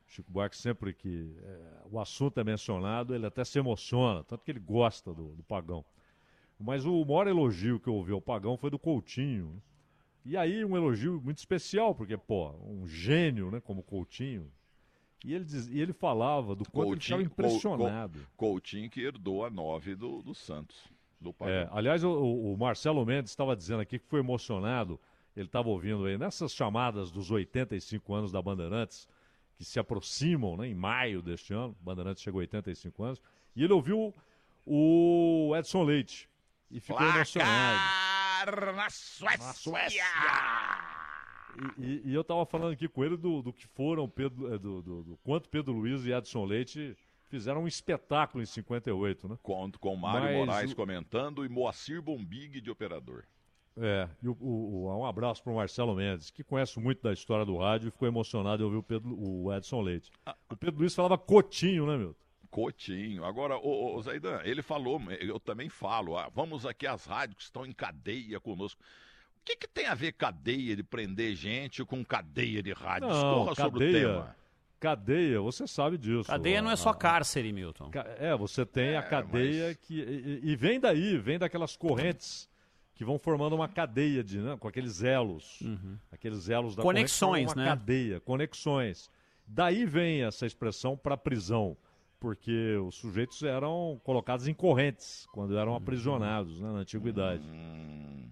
Chico 0.07 0.31
Buarque 0.31 0.57
sempre 0.57 0.93
que 0.93 1.35
é, 1.43 1.57
o 1.91 1.99
assunto 1.99 2.39
é 2.39 2.43
mencionado, 2.43 3.13
ele 3.13 3.25
até 3.25 3.43
se 3.43 3.59
emociona, 3.59 4.23
tanto 4.23 4.43
que 4.43 4.51
ele 4.51 4.59
gosta 4.59 5.13
do, 5.13 5.29
do 5.35 5.43
pagão. 5.43 5.83
Mas 6.59 6.85
o 6.85 7.03
maior 7.05 7.27
elogio 7.27 7.79
que 7.79 7.87
eu 7.87 7.95
ouvi 7.95 8.11
ao 8.11 8.21
pagão 8.21 8.55
foi 8.57 8.69
do 8.69 8.77
Coutinho. 8.79 9.47
né? 9.53 9.59
E 10.23 10.37
aí 10.37 10.63
um 10.63 10.75
elogio 10.77 11.19
muito 11.23 11.37
especial, 11.39 11.95
porque, 11.95 12.15
pô, 12.15 12.51
um 12.65 12.85
gênio, 12.87 13.49
né, 13.51 13.59
como 13.59 13.81
Coutinho. 13.81 14.51
E 15.25 15.33
ele, 15.33 15.43
diz, 15.45 15.67
e 15.67 15.79
ele 15.79 15.93
falava 15.93 16.55
do 16.55 16.63
quanto 16.69 16.91
ele 16.93 16.99
ficava 17.01 17.21
impressionado. 17.23 18.19
Cou- 18.19 18.27
Cou- 18.37 18.49
Coutinho 18.53 18.89
que 18.89 19.01
herdou 19.01 19.43
a 19.45 19.49
nove 19.49 19.95
do, 19.95 20.21
do 20.21 20.33
Santos, 20.35 20.77
do 21.19 21.31
Pagão. 21.33 21.53
É, 21.55 21.69
aliás, 21.71 22.03
o, 22.03 22.11
o 22.11 22.57
Marcelo 22.57 23.05
Mendes 23.05 23.31
estava 23.31 23.55
dizendo 23.55 23.81
aqui 23.81 23.97
que 23.99 24.05
foi 24.07 24.19
emocionado. 24.19 24.99
Ele 25.35 25.45
estava 25.45 25.69
ouvindo 25.69 26.05
aí 26.05 26.17
nessas 26.17 26.53
chamadas 26.53 27.09
dos 27.11 27.31
85 27.31 28.13
anos 28.13 28.31
da 28.31 28.41
Bandeirantes, 28.41 29.07
que 29.57 29.63
se 29.63 29.79
aproximam 29.79 30.57
né, 30.57 30.67
em 30.67 30.75
maio 30.75 31.21
deste 31.21 31.53
ano. 31.53 31.75
Bandeirantes 31.81 32.21
chegou 32.23 32.39
a 32.39 32.41
85 32.41 33.03
anos. 33.03 33.21
E 33.55 33.63
ele 33.63 33.73
ouviu 33.73 34.13
o 34.65 35.53
Edson 35.55 35.83
Leite. 35.83 36.29
E 36.69 36.79
ficou 36.79 37.01
emocionado. 37.15 37.79
na 39.45 39.53
Suécia! 39.53 40.03
E, 41.77 41.81
e- 41.83 42.01
e 42.05 42.13
eu 42.13 42.21
estava 42.21 42.45
falando 42.45 42.71
aqui 42.73 42.87
com 42.87 43.03
ele 43.03 43.17
do, 43.17 43.41
do 43.41 43.51
que 43.53 43.67
foram 43.67 44.07
Pedro, 44.09 44.53
eh, 44.53 44.57
do, 44.57 44.81
do- 44.81 45.03
do 45.03 45.17
quanto 45.17 45.49
Pedro 45.49 45.73
Luiz 45.73 46.05
e 46.05 46.11
Edson 46.11 46.45
Leite 46.45 46.95
fizeram 47.29 47.63
um 47.63 47.67
espetáculo 47.67 48.41
em 48.41 48.45
58, 48.45 49.27
né? 49.27 49.37
Com, 49.43 49.69
com 49.73 49.95
Mário 49.95 50.23
Mas 50.27 50.37
Moraes 50.37 50.73
comentando 50.73 51.45
e 51.45 51.49
Moacir 51.49 52.01
Bombig 52.01 52.61
de 52.61 52.71
operador. 52.71 53.25
É, 53.77 54.07
e 54.21 54.27
o, 54.27 54.33
o- 54.39 54.85
o- 54.85 54.99
um 54.99 55.05
abraço 55.05 55.41
para 55.41 55.51
o 55.53 55.55
Marcelo 55.55 55.95
Mendes, 55.95 56.29
que 56.29 56.43
conhece 56.43 56.77
muito 56.79 57.01
da 57.01 57.13
história 57.13 57.45
do 57.45 57.57
rádio 57.57 57.87
e 57.87 57.91
ficou 57.91 58.07
emocionado 58.07 58.61
em 58.61 58.65
ouvir 58.65 58.77
o, 58.77 58.83
Pedro, 58.83 59.15
o 59.17 59.53
Edson 59.53 59.81
Leite. 59.81 60.11
O 60.49 60.55
Pedro 60.57 60.79
Luiz 60.81 60.93
falava 60.93 61.17
cotinho, 61.17 61.87
né, 61.87 61.97
meu? 61.97 62.15
Cotinho. 62.49 63.23
Agora, 63.23 63.57
ô, 63.57 63.95
ô, 63.95 64.01
Zaidan, 64.01 64.41
ele 64.43 64.61
falou, 64.61 65.01
eu 65.21 65.39
também 65.39 65.69
falo, 65.69 66.17
ah, 66.17 66.29
vamos 66.35 66.65
aqui 66.65 66.85
às 66.85 67.05
rádios 67.05 67.37
que 67.37 67.43
estão 67.43 67.65
em 67.65 67.71
cadeia 67.71 68.41
conosco. 68.41 68.81
O 69.37 69.43
que, 69.45 69.55
que 69.55 69.67
tem 69.69 69.87
a 69.87 69.95
ver 69.95 70.11
cadeia 70.11 70.75
de 70.75 70.83
prender 70.83 71.33
gente 71.33 71.83
com 71.85 72.03
cadeia 72.03 72.61
de 72.61 72.73
rádio? 72.73 73.07
Não, 73.07 73.15
Discorra 73.15 73.55
sobre 73.55 73.85
o 73.85 73.87
cadeia, 73.87 74.07
tema. 74.07 74.35
cadeia, 74.81 75.39
você 75.41 75.65
sabe 75.65 75.97
disso. 75.97 76.29
Cadeia 76.29 76.61
não 76.61 76.69
é 76.69 76.75
só 76.75 76.89
A- 76.89 76.95
cárcere, 76.95 77.53
Milton. 77.53 77.89
É, 78.17 78.35
você 78.35 78.65
tem 78.65 78.97
a 78.97 79.01
cadeia 79.01 79.73
que. 79.73 79.99
E, 79.99 80.51
e 80.51 80.55
vem 80.57 80.77
daí, 80.79 81.17
vem 81.17 81.39
daquelas 81.39 81.75
correntes 81.77 82.50
que 83.01 83.05
vão 83.05 83.17
formando 83.17 83.55
uma 83.55 83.67
cadeia 83.67 84.23
de, 84.23 84.37
né, 84.37 84.55
com 84.59 84.67
aqueles 84.67 85.01
elos, 85.01 85.59
aqueles 86.11 86.49
elos 86.49 86.75
da 86.75 86.83
Uhum. 86.83 86.89
Conexões, 86.89 87.45
formam 87.45 87.63
uma 87.63 87.71
né? 87.71 87.75
cadeia, 87.75 88.19
conexões. 88.19 89.09
Daí 89.47 89.85
vem 89.85 90.21
essa 90.21 90.45
expressão 90.45 90.95
para 90.95 91.17
prisão, 91.17 91.75
porque 92.19 92.75
os 92.75 92.93
sujeitos 92.93 93.41
eram 93.41 93.99
colocados 94.03 94.47
em 94.47 94.53
correntes 94.53 95.27
quando 95.31 95.57
eram 95.57 95.75
aprisionados 95.75 96.61
né, 96.61 96.71
na 96.71 96.77
antiguidade. 96.77 97.41
Hum. 97.43 98.29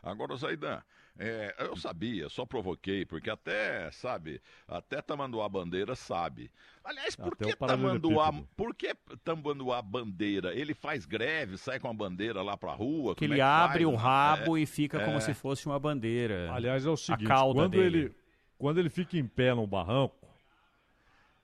Agora, 0.00 0.36
Zaidan, 0.36 0.80
é, 1.18 1.54
eu 1.58 1.76
sabia, 1.76 2.28
só 2.28 2.46
provoquei, 2.46 3.04
porque 3.04 3.28
até, 3.30 3.90
sabe, 3.90 4.40
até 4.66 5.00
Tamanduá 5.02 5.48
Bandeira 5.48 5.94
sabe. 5.94 6.50
Aliás, 6.82 7.14
por 7.14 7.34
Até 7.34 7.46
que 7.50 7.56
paralelepípedo. 7.56 8.08
Tamanduá, 8.08 8.44
por 8.56 8.74
que 8.74 8.94
Tamanduá 9.22 9.82
Bandeira? 9.82 10.54
Ele 10.54 10.74
faz 10.74 11.04
greve, 11.04 11.58
sai 11.58 11.78
com 11.78 11.88
a 11.88 11.92
bandeira 11.92 12.42
lá 12.42 12.56
pra 12.56 12.72
rua? 12.72 13.14
Que 13.14 13.24
ele 13.26 13.38
é 13.38 13.42
abre 13.42 13.84
faz, 13.84 13.94
o 13.94 13.96
rabo 13.96 14.56
É, 14.56 14.62
e 14.62 14.66
fica 14.66 15.00
é. 15.00 15.04
como 15.04 15.20
se 15.20 15.34
fosse 15.34 15.66
uma 15.66 15.78
bandeira. 15.78 16.50
Aliás, 16.52 16.84
é 16.86 16.90
o 16.90 16.96
seguinte, 16.96 17.26
a 17.26 17.28
cauda 17.28 17.60
quando 17.60 17.72
dele. 17.72 17.98
ele 17.98 18.14
quando 18.58 18.78
ele 18.78 18.88
fica 18.90 19.18
em 19.18 19.26
pé 19.26 19.52
num 19.54 19.66
barranco, 19.66 20.16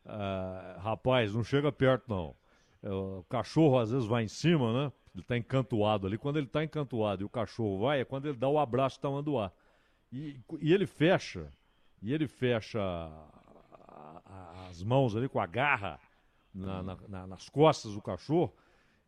ah, 0.07 0.79
rapaz, 0.81 1.35
não 1.35 1.43
chega 1.45 1.71
perto 1.71 2.05
não. 2.09 2.35
É, 2.83 2.91
O 2.91 3.25
cachorro 3.29 3.79
às 3.79 3.91
vezes 3.91 4.07
vai 4.07 4.23
em 4.25 4.29
cima, 4.29 4.73
né? 4.73 4.93
Ele 5.15 5.25
tá 5.25 5.37
encantoado 5.37 6.07
ali. 6.07 6.17
Quando 6.19 6.37
ele 6.39 6.47
tá 6.47 6.63
encantoado 6.63 7.23
e 7.23 7.25
o 7.25 7.29
cachorro 7.29 7.81
vai, 7.81 8.01
é 8.01 8.05
quando 8.05 8.27
ele 8.29 8.37
dá 8.37 8.49
o 8.49 8.59
abraço 8.59 9.01
tamanduá. 9.01 9.51
E, 10.13 10.41
e 10.61 10.73
ele 10.73 10.87
fecha, 10.87 11.53
e 12.03 12.13
ele 12.13 12.27
fecha 12.29 12.81
a- 12.81 14.23
a- 14.25 14.67
as 14.71 14.83
mãos 14.83 15.17
ali 15.17 15.29
com 15.29 15.41
a 15.41 15.47
garra 15.47 15.99
na- 16.55 16.83
na- 16.83 16.99
na- 17.09 17.27
nas 17.27 17.49
costas 17.49 17.93
do 17.95 18.01
cachorro. 18.03 18.53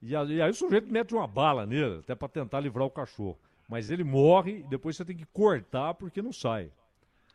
E, 0.02 0.14
a- 0.16 0.24
e 0.24 0.40
aí 0.42 0.50
o 0.50 0.54
sujeito 0.54 0.90
mete 0.90 1.14
uma 1.14 1.26
bala 1.26 1.66
nele, 1.66 1.98
até 2.00 2.14
para 2.14 2.28
tentar 2.28 2.60
livrar 2.60 2.86
o 2.86 2.90
cachorro. 2.90 3.38
Mas 3.68 3.90
ele 3.90 4.02
morre 4.02 4.58
e 4.60 4.62
depois 4.64 4.96
você 4.96 5.04
tem 5.04 5.16
que 5.16 5.26
cortar 5.26 5.94
porque 5.94 6.20
não 6.20 6.32
sai. 6.32 6.72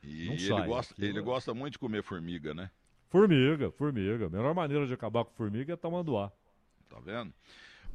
E 0.04 0.26
Não 0.26 0.34
ele, 0.34 0.48
sai. 0.48 0.68
gosta, 0.68 0.94
Aquilo 0.94 1.08
ele 1.08 1.20
é- 1.20 1.22
gosta 1.22 1.54
muito 1.54 1.74
de 1.74 1.80
comer 1.80 2.04
formiga, 2.04 2.54
né? 2.54 2.70
Formiga, 3.10 3.72
formiga. 3.72 4.26
A 4.26 4.30
melhor 4.30 4.54
maneira 4.54 4.86
de 4.86 4.94
acabar 4.94 5.24
com 5.24 5.32
formiga 5.34 5.74
é 5.74 5.76
tamanduá. 5.76 6.32
Tá 6.90 7.00
vendo? 7.00 7.34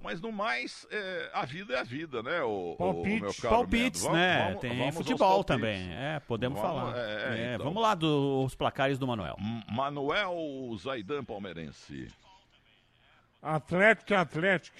Mas 0.03 0.19
no 0.21 0.33
mais, 0.33 0.87
é, 0.91 1.31
a 1.35 1.45
vida 1.45 1.75
é 1.75 1.79
a 1.81 1.83
vida, 1.83 2.23
né, 2.23 2.43
o, 2.43 2.75
Palpite. 2.79 3.21
meu 3.21 3.35
caro 3.35 3.55
Palpites? 3.57 4.01
Vamos- 4.03 4.19
né? 4.19 4.45
vamos- 4.47 4.61
Tem 4.63 4.79
vamos 4.79 4.95
futebol 4.97 5.45
também. 5.45 5.93
É, 5.93 6.21
podemos 6.21 6.59
Vamos- 6.59 6.77
falar. 6.93 6.99
é, 6.99 7.51
É, 7.51 7.55
então. 7.55 7.67
Vamos 7.67 7.83
lá 7.83 7.95
dos 7.95 8.55
placares 8.55 8.99
do 8.99 9.07
Manuel. 9.07 9.37
Manuel 9.69 10.35
Zaidan 10.79 11.23
Palmeirense. 11.23 12.09
Atlético 13.43 14.13
é 14.15 14.17
Atlético. 14.17 14.79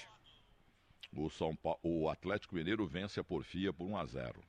O, 1.15 1.29
São 1.29 1.55
Pa- 1.55 1.77
o 1.83 2.09
Atlético 2.09 2.55
Mineiro 2.55 2.87
vence 2.87 3.19
a 3.19 3.23
Porfia 3.23 3.73
por 3.73 3.85
1 3.85 3.97
a 3.97 4.05
0 4.05 4.41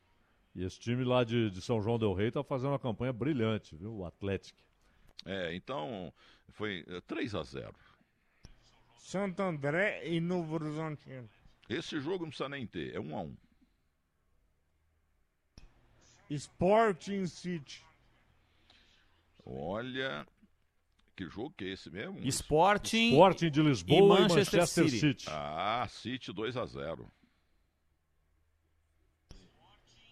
E 0.54 0.64
esse 0.64 0.78
time 0.78 1.02
lá 1.04 1.24
de, 1.24 1.50
de 1.50 1.60
São 1.60 1.82
João 1.82 1.98
Del 1.98 2.12
Rei 2.14 2.30
tá 2.30 2.42
fazendo 2.44 2.70
uma 2.70 2.78
campanha 2.78 3.12
brilhante, 3.12 3.74
viu? 3.74 3.92
O 3.98 4.04
Atlético. 4.04 4.58
É, 5.26 5.54
então 5.54 6.12
foi 6.50 6.84
eh, 6.88 7.00
3 7.06 7.34
a 7.34 7.42
0 7.42 7.74
Santo 9.02 9.42
André 9.42 10.06
e 10.06 10.20
Novo 10.20 10.54
Horizontino. 10.54 11.28
Esse 11.68 12.00
jogo 12.00 12.22
não 12.24 12.28
precisa 12.30 12.48
nem 12.48 12.64
ter, 12.66 12.94
é 12.94 13.00
1 13.00 13.16
a 13.16 13.22
1 13.22 13.36
Sporting 16.30 17.26
City. 17.26 17.84
Olha, 19.44 20.24
que 21.16 21.28
jogo 21.28 21.52
que 21.58 21.64
é 21.64 21.72
esse 21.72 21.90
mesmo? 21.90 22.16
Sporting, 22.28 23.10
Sporting 23.10 23.50
de 23.50 23.62
Lisboa 23.62 23.96
e 23.98 24.20
Manchester 24.22 24.60
Manchester 24.60 24.88
City. 24.88 24.98
City. 25.00 25.24
Ah, 25.28 25.86
City 25.90 26.32
2 26.32 26.56
a 26.56 26.64
0 26.64 27.12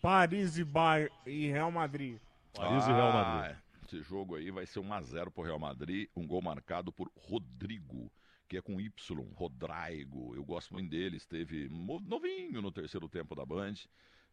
Paris 0.02 0.58
e, 0.58 0.64
Bayern 0.64 1.14
e 1.26 1.46
Real 1.46 1.70
Madrid. 1.70 2.18
Paris 2.52 2.84
e 2.86 2.92
Real 2.92 3.12
Madrid. 3.12 3.56
Ah, 3.56 3.84
Esse 3.86 4.02
jogo 4.02 4.34
aí 4.34 4.50
vai 4.50 4.66
ser 4.66 4.80
1x0 4.80 5.30
pro 5.30 5.44
Real 5.44 5.58
Madrid, 5.60 6.08
um 6.16 6.26
gol 6.26 6.42
marcado 6.42 6.90
por 6.92 7.08
Rodrigo, 7.16 8.10
que 8.50 8.56
é 8.56 8.60
com 8.60 8.80
Y, 8.80 8.90
Rodrigo. 9.36 10.34
Eu 10.34 10.44
gosto 10.44 10.74
muito 10.74 10.90
dele, 10.90 11.16
esteve 11.16 11.68
novinho 11.68 12.60
no 12.60 12.72
terceiro 12.72 13.08
tempo 13.08 13.32
da 13.36 13.46
Band, 13.46 13.74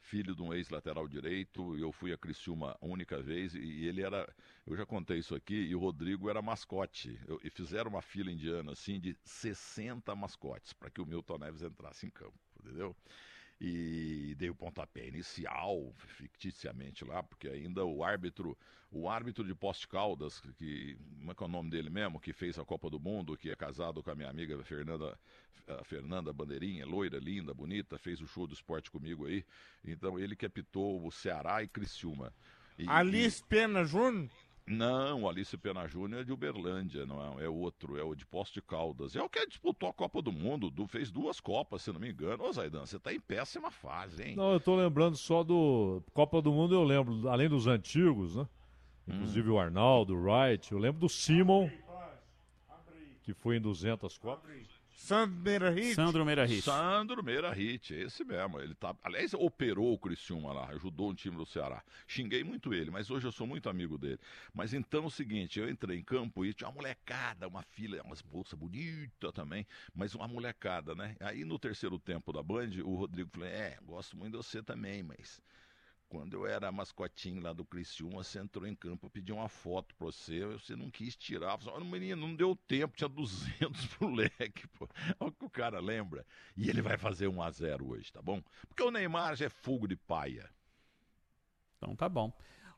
filho 0.01 0.35
de 0.35 0.41
um 0.41 0.51
ex-lateral 0.51 1.07
direito. 1.07 1.77
Eu 1.77 1.91
fui 1.91 2.11
a 2.11 2.17
Criciúma 2.17 2.75
única 2.81 3.21
vez 3.21 3.53
e 3.53 3.85
ele 3.85 4.01
era. 4.01 4.27
Eu 4.65 4.75
já 4.75 4.87
contei 4.87 5.19
isso 5.19 5.35
aqui, 5.35 5.53
e 5.53 5.75
o 5.75 5.79
Rodrigo 5.79 6.31
era 6.31 6.41
mascote. 6.41 7.19
Eu- 7.27 7.39
e 7.43 7.51
fizeram 7.51 7.91
uma 7.91 8.01
fila 8.01 8.31
indiana 8.31 8.71
assim 8.71 8.99
de 8.99 9.15
60 9.23 10.15
mascotes 10.15 10.73
para 10.73 10.89
que 10.89 10.99
o 10.99 11.05
Milton 11.05 11.37
Neves 11.37 11.61
entrasse 11.61 12.07
em 12.07 12.09
campo, 12.09 12.39
entendeu? 12.59 12.95
E 13.59 14.35
dei 14.37 14.49
o 14.49 14.55
pontapé 14.55 15.07
inicial, 15.07 15.91
ficticiamente 15.97 17.03
lá, 17.03 17.23
porque 17.23 17.47
ainda 17.47 17.83
o 17.83 18.03
árbitro, 18.03 18.57
o 18.91 19.09
árbitro 19.09 19.43
de 19.43 19.55
Poste 19.55 19.87
Caldas, 19.87 20.39
que, 20.57 20.95
como 21.19 21.31
é 21.31 21.35
que 21.35 21.43
é 21.43 21.45
o 21.45 21.49
nome 21.49 21.69
dele 21.69 21.89
mesmo, 21.89 22.19
que 22.19 22.33
fez 22.33 22.59
a 22.59 22.65
Copa 22.65 22.89
do 22.89 22.99
Mundo, 22.99 23.35
que 23.35 23.49
é 23.49 23.55
casado 23.55 24.03
com 24.03 24.11
a 24.11 24.15
minha 24.15 24.29
amiga 24.29 24.63
Fernanda, 24.63 25.17
a 25.67 25.83
Fernanda 25.83 26.31
Bandeirinha, 26.31 26.85
loira, 26.85 27.17
linda, 27.17 27.53
bonita, 27.53 27.97
fez 27.97 28.21
o 28.21 28.27
show 28.27 28.45
do 28.45 28.53
esporte 28.53 28.91
comigo 28.91 29.25
aí, 29.25 29.43
então 29.83 30.19
ele 30.19 30.35
que 30.35 30.45
apitou 30.45 31.05
o 31.05 31.11
Ceará 31.11 31.63
e 31.63 31.67
Criciúma. 31.67 32.31
E- 32.77 32.87
Alice 32.87 33.43
Pena 33.43 33.83
Júnior. 33.83 34.29
Não, 34.67 35.23
o 35.23 35.29
Alice 35.29 35.57
Pena 35.57 35.87
Júnior 35.87 36.21
é 36.21 36.23
de 36.23 36.31
Uberlândia, 36.33 37.05
não 37.05 37.39
é, 37.39 37.45
é 37.45 37.49
outro, 37.49 37.97
é 37.97 38.03
o 38.03 38.13
de 38.13 38.25
Poço 38.25 38.53
de 38.53 38.61
Caldas. 38.61 39.15
É 39.15 39.21
o 39.23 39.29
que 39.29 39.45
disputou 39.47 39.89
a 39.89 39.93
Copa 39.93 40.21
do 40.21 40.31
Mundo, 40.31 40.69
du- 40.69 40.85
fez 40.87 41.09
duas 41.09 41.39
Copas, 41.39 41.81
se 41.81 41.91
não 41.91 41.99
me 41.99 42.09
engano. 42.11 42.43
Ô, 42.43 42.51
Zaidan, 42.51 42.85
você 42.85 42.99
tá 42.99 43.13
em 43.13 43.19
péssima 43.19 43.71
fase, 43.71 44.23
hein? 44.23 44.35
Não, 44.35 44.51
eu 44.51 44.59
tô 44.59 44.75
lembrando 44.75 45.15
só 45.15 45.43
do 45.43 46.03
Copa 46.13 46.41
do 46.41 46.51
Mundo, 46.51 46.75
eu 46.75 46.83
lembro, 46.83 47.29
além 47.29 47.47
dos 47.47 47.65
antigos, 47.65 48.35
né? 48.35 48.47
Hum. 49.07 49.13
Inclusive 49.15 49.49
o 49.49 49.57
Arnaldo, 49.59 50.13
o 50.15 50.21
Wright, 50.21 50.71
eu 50.71 50.77
lembro 50.77 50.99
do 50.99 51.07
Simon, 51.07 51.69
que 53.23 53.33
foi 53.33 53.57
em 53.57 53.61
200 53.61 54.17
Copas. 54.17 54.76
Sandro 54.97 55.39
Meira 55.43 55.69
Hit. 55.69 55.93
Sandro 55.93 56.25
Meira 56.25 56.45
Hit. 56.45 56.61
Sandro 56.63 57.23
Meira 57.23 57.53
Hit, 57.53 57.93
esse 57.93 58.25
mesmo. 58.25 58.59
Ele 58.59 58.73
tá, 58.73 58.95
aliás, 59.03 59.31
operou 59.35 59.93
o 59.93 59.97
Criciúma 59.97 60.51
lá, 60.51 60.69
ajudou 60.69 61.11
o 61.11 61.13
time 61.13 61.37
do 61.37 61.45
Ceará. 61.45 61.83
Xinguei 62.07 62.43
muito 62.43 62.73
ele, 62.73 62.89
mas 62.89 63.09
hoje 63.11 63.27
eu 63.27 63.31
sou 63.31 63.45
muito 63.45 63.69
amigo 63.69 63.97
dele. 63.97 64.19
Mas 64.53 64.73
então 64.73 65.03
é 65.03 65.07
o 65.07 65.09
seguinte, 65.09 65.59
eu 65.59 65.69
entrei 65.69 65.99
em 65.99 66.03
campo 66.03 66.43
e 66.43 66.53
tinha 66.53 66.67
uma 66.67 66.75
molecada, 66.75 67.47
uma 67.47 67.61
fila, 67.61 68.01
umas 68.01 68.21
bolsas 68.21 68.57
bonitas 68.57 69.31
também, 69.33 69.65
mas 69.93 70.15
uma 70.15 70.27
molecada, 70.27 70.95
né? 70.95 71.15
Aí 71.19 71.45
no 71.45 71.59
terceiro 71.59 71.99
tempo 71.99 72.33
da 72.33 72.41
Band, 72.41 72.71
o 72.83 72.95
Rodrigo 72.95 73.29
falou: 73.31 73.47
"É, 73.47 73.77
gosto 73.83 74.17
muito 74.17 74.31
de 74.31 74.37
você 74.37 74.63
também, 74.63 75.03
mas 75.03 75.39
quando 76.09 76.33
eu 76.33 76.45
era 76.45 76.71
mascotinho 76.71 77.41
lá 77.41 77.53
do 77.53 77.65
Criciúma, 77.65 78.23
você 78.23 78.39
entrou 78.39 78.65
em 78.65 78.75
campo, 78.75 79.05
eu 79.05 79.09
pedi 79.09 79.31
uma 79.31 79.49
foto 79.49 79.93
pra 79.95 80.05
você, 80.05 80.45
você 80.45 80.75
não 80.75 80.89
quis 80.89 81.15
tirar. 81.15 81.57
Falei, 81.57 81.75
"Olha, 81.75 81.85
menino, 81.85 82.27
não 82.27 82.35
deu 82.35 82.55
tempo, 82.55 82.95
tinha 82.95 83.09
200 83.09 83.85
pro 83.87 84.09
leque, 84.09 84.67
pô. 84.69 84.87
Olha 85.19 85.29
o 85.29 85.31
que 85.31 85.45
o 85.45 85.49
cara 85.49 85.79
lembra. 85.79 86.25
E 86.55 86.69
ele 86.69 86.81
vai 86.81 86.97
fazer 86.97 87.27
1 87.27 87.41
a 87.41 87.51
0 87.51 87.89
hoje, 87.89 88.11
tá 88.11 88.21
bom? 88.21 88.41
Porque 88.67 88.83
o 88.83 88.91
Neymar 88.91 89.35
já 89.35 89.45
é 89.45 89.49
fogo 89.49 89.87
de 89.87 89.95
paia. 89.95 90.49
Então 91.77 91.95
tá 91.95 92.07
bom. 92.09 92.31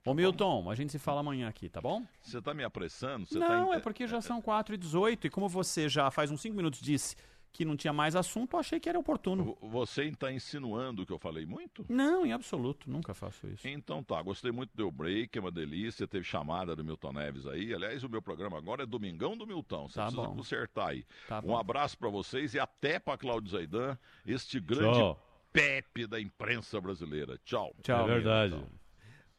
Ô 0.06 0.14
Milton, 0.14 0.72
a 0.72 0.76
gente 0.76 0.92
se 0.92 0.98
fala 1.00 1.20
amanhã 1.20 1.48
aqui, 1.48 1.70
tá 1.70 1.82
bom? 1.82 2.06
Você 2.22 2.42
tá 2.42 2.54
me 2.54 2.64
apressando? 2.64 3.28
Você 3.28 3.38
não, 3.38 3.70
tá 3.70 3.76
é 3.76 3.80
porque 3.80 4.08
já 4.08 4.22
são 4.22 4.42
4 4.42 4.74
e 4.74 4.78
18 4.78 5.28
e 5.28 5.30
como 5.30 5.48
você 5.48 5.88
já 5.88 6.10
faz 6.10 6.32
uns 6.32 6.42
5 6.42 6.56
minutos 6.56 6.80
disse 6.80 7.16
que 7.52 7.66
não 7.66 7.76
tinha 7.76 7.92
mais 7.92 8.16
assunto, 8.16 8.54
eu 8.56 8.60
achei 8.60 8.80
que 8.80 8.88
era 8.88 8.98
oportuno. 9.00 9.58
Você 9.62 10.04
está 10.06 10.32
insinuando 10.32 11.06
que 11.06 11.12
eu 11.12 11.18
falei 11.20 11.46
muito? 11.46 11.86
Não, 11.90 12.26
em 12.26 12.32
absoluto, 12.32 12.90
nunca 12.90 13.14
faço 13.14 13.48
isso. 13.48 13.68
Então 13.68 14.04
tá, 14.04 14.22
gostei 14.22 14.52
muito 14.52 14.72
do 14.76 14.90
break, 14.92 15.38
é 15.38 15.42
uma 15.42 15.52
delícia, 15.52 16.08
teve 16.08 16.24
chamada 16.24 16.76
do 16.76 16.84
Milton 16.84 17.12
Neves 17.14 17.46
aí. 17.48 17.74
Aliás, 17.74 18.04
o 18.04 18.10
meu 18.10 18.22
programa 18.22 18.58
agora 18.58 18.84
é 18.84 18.86
Domingão 18.86 19.36
do 19.36 19.46
Milton, 19.48 19.88
você 19.90 19.96
Tá 19.96 20.06
precisa 20.06 20.28
bom. 20.28 20.36
consertar 20.36 20.90
aí. 20.90 21.06
Tá 21.28 21.40
um 21.40 21.48
bom. 21.48 21.58
abraço 21.58 21.98
pra 21.98 22.10
vocês 22.10 22.54
e 22.54 22.60
até 22.60 23.00
pra 23.00 23.18
Cláudio 23.18 23.50
Zaidan, 23.52 23.98
este 24.26 24.60
grande 24.60 24.98
Tchau. 25.00 25.26
Pepe 25.52 26.06
da 26.06 26.22
imprensa 26.22 26.80
brasileira. 26.80 27.40
Tchau. 27.44 27.74
Tchau. 27.82 28.04
É 28.08 28.14
verdade. 28.14 28.54
Milton. 28.56 28.70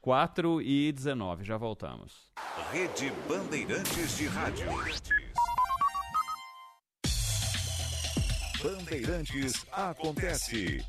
4 0.00 0.62
e 0.62 0.90
19, 0.92 1.44
já 1.44 1.56
voltamos. 1.56 2.30
Rede 2.72 3.12
Bandeirantes 3.28 4.16
de 4.16 4.26
Rádio. 4.26 4.66
Bandeirantes 8.62 9.66
acontece. 9.72 10.84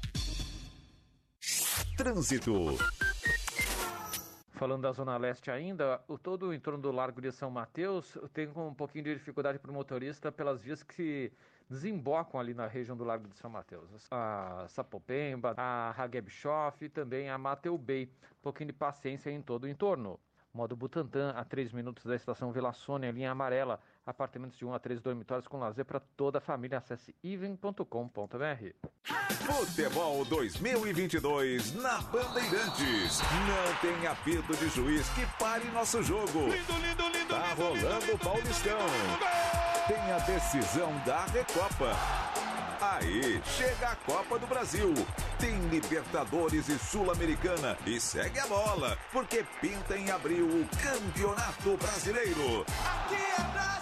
Trânsito. 1.95 2.77
Falando 4.51 4.81
da 4.81 4.91
Zona 4.91 5.15
Leste 5.17 5.49
ainda, 5.49 6.03
o 6.05 6.17
todo 6.17 6.49
o 6.49 6.53
entorno 6.53 6.81
do 6.81 6.91
Largo 6.91 7.21
de 7.21 7.31
São 7.31 7.49
Mateus 7.49 8.17
tem 8.33 8.49
um 8.49 8.73
pouquinho 8.73 9.05
de 9.05 9.13
dificuldade 9.15 9.57
para 9.57 9.71
o 9.71 9.73
motorista 9.73 10.33
pelas 10.33 10.61
vias 10.61 10.83
que 10.83 11.31
desembocam 11.69 12.41
ali 12.41 12.53
na 12.53 12.67
região 12.67 12.97
do 12.97 13.05
Largo 13.05 13.29
de 13.29 13.37
São 13.37 13.49
Mateus. 13.49 13.89
A 14.11 14.65
Sapopemba, 14.67 15.53
a 15.55 15.93
Hagebshof 15.97 16.83
e 16.83 16.89
também 16.89 17.29
a 17.29 17.37
Mateu 17.37 17.77
Bay. 17.77 18.11
Um 18.33 18.41
pouquinho 18.41 18.67
de 18.67 18.73
paciência 18.73 19.31
em 19.31 19.41
todo 19.41 19.63
o 19.63 19.69
entorno. 19.69 20.19
Modo 20.53 20.75
Butantã, 20.75 21.31
a 21.31 21.45
3 21.45 21.71
minutos 21.71 22.03
da 22.03 22.17
estação 22.17 22.51
Vila 22.51 22.73
Sônia, 22.73 23.11
linha 23.11 23.31
amarela, 23.31 23.79
Apartamentos 24.05 24.57
de 24.57 24.65
1 24.65 24.73
a 24.73 24.79
3 24.79 24.99
dormitórios 24.99 25.47
com 25.47 25.59
lazer 25.59 25.85
para 25.85 25.99
toda 25.99 26.39
a 26.39 26.41
família. 26.41 26.79
Acesse 26.79 27.15
even.com.br. 27.23 27.85
Futebol 29.45 30.25
2022 30.25 31.75
na 31.75 32.01
Bandeirantes. 32.01 33.19
Não 33.21 33.75
tem 33.81 34.07
apito 34.07 34.55
de 34.55 34.69
juiz 34.69 35.07
que 35.09 35.25
pare 35.37 35.65
nosso 35.71 36.01
jogo. 36.01 36.47
Lindo, 36.47 36.73
lindo, 36.79 37.09
lindo. 37.09 37.27
Tá 37.27 37.53
rolando 37.53 38.13
o 38.13 38.17
Paulistão. 38.17 38.79
Tem 39.87 40.11
a 40.11 40.19
decisão 40.19 40.91
da 41.05 41.25
Recopa. 41.25 41.95
Aí, 42.81 43.41
chega 43.45 43.89
a 43.89 43.95
Copa 43.95 44.39
do 44.39 44.47
Brasil. 44.47 44.93
Tem 45.39 45.59
Libertadores 45.69 46.67
e 46.67 46.79
Sul-Americana. 46.79 47.77
E 47.85 47.99
segue 47.99 48.39
a 48.39 48.47
bola, 48.47 48.97
porque 49.11 49.45
pinta 49.61 49.95
em 49.95 50.09
abril 50.09 50.47
o 50.47 50.67
Campeonato 50.77 51.77
Brasileiro. 51.77 52.65
Aqui 52.83 53.15
é 53.15 53.43
Brasil! 53.53 53.80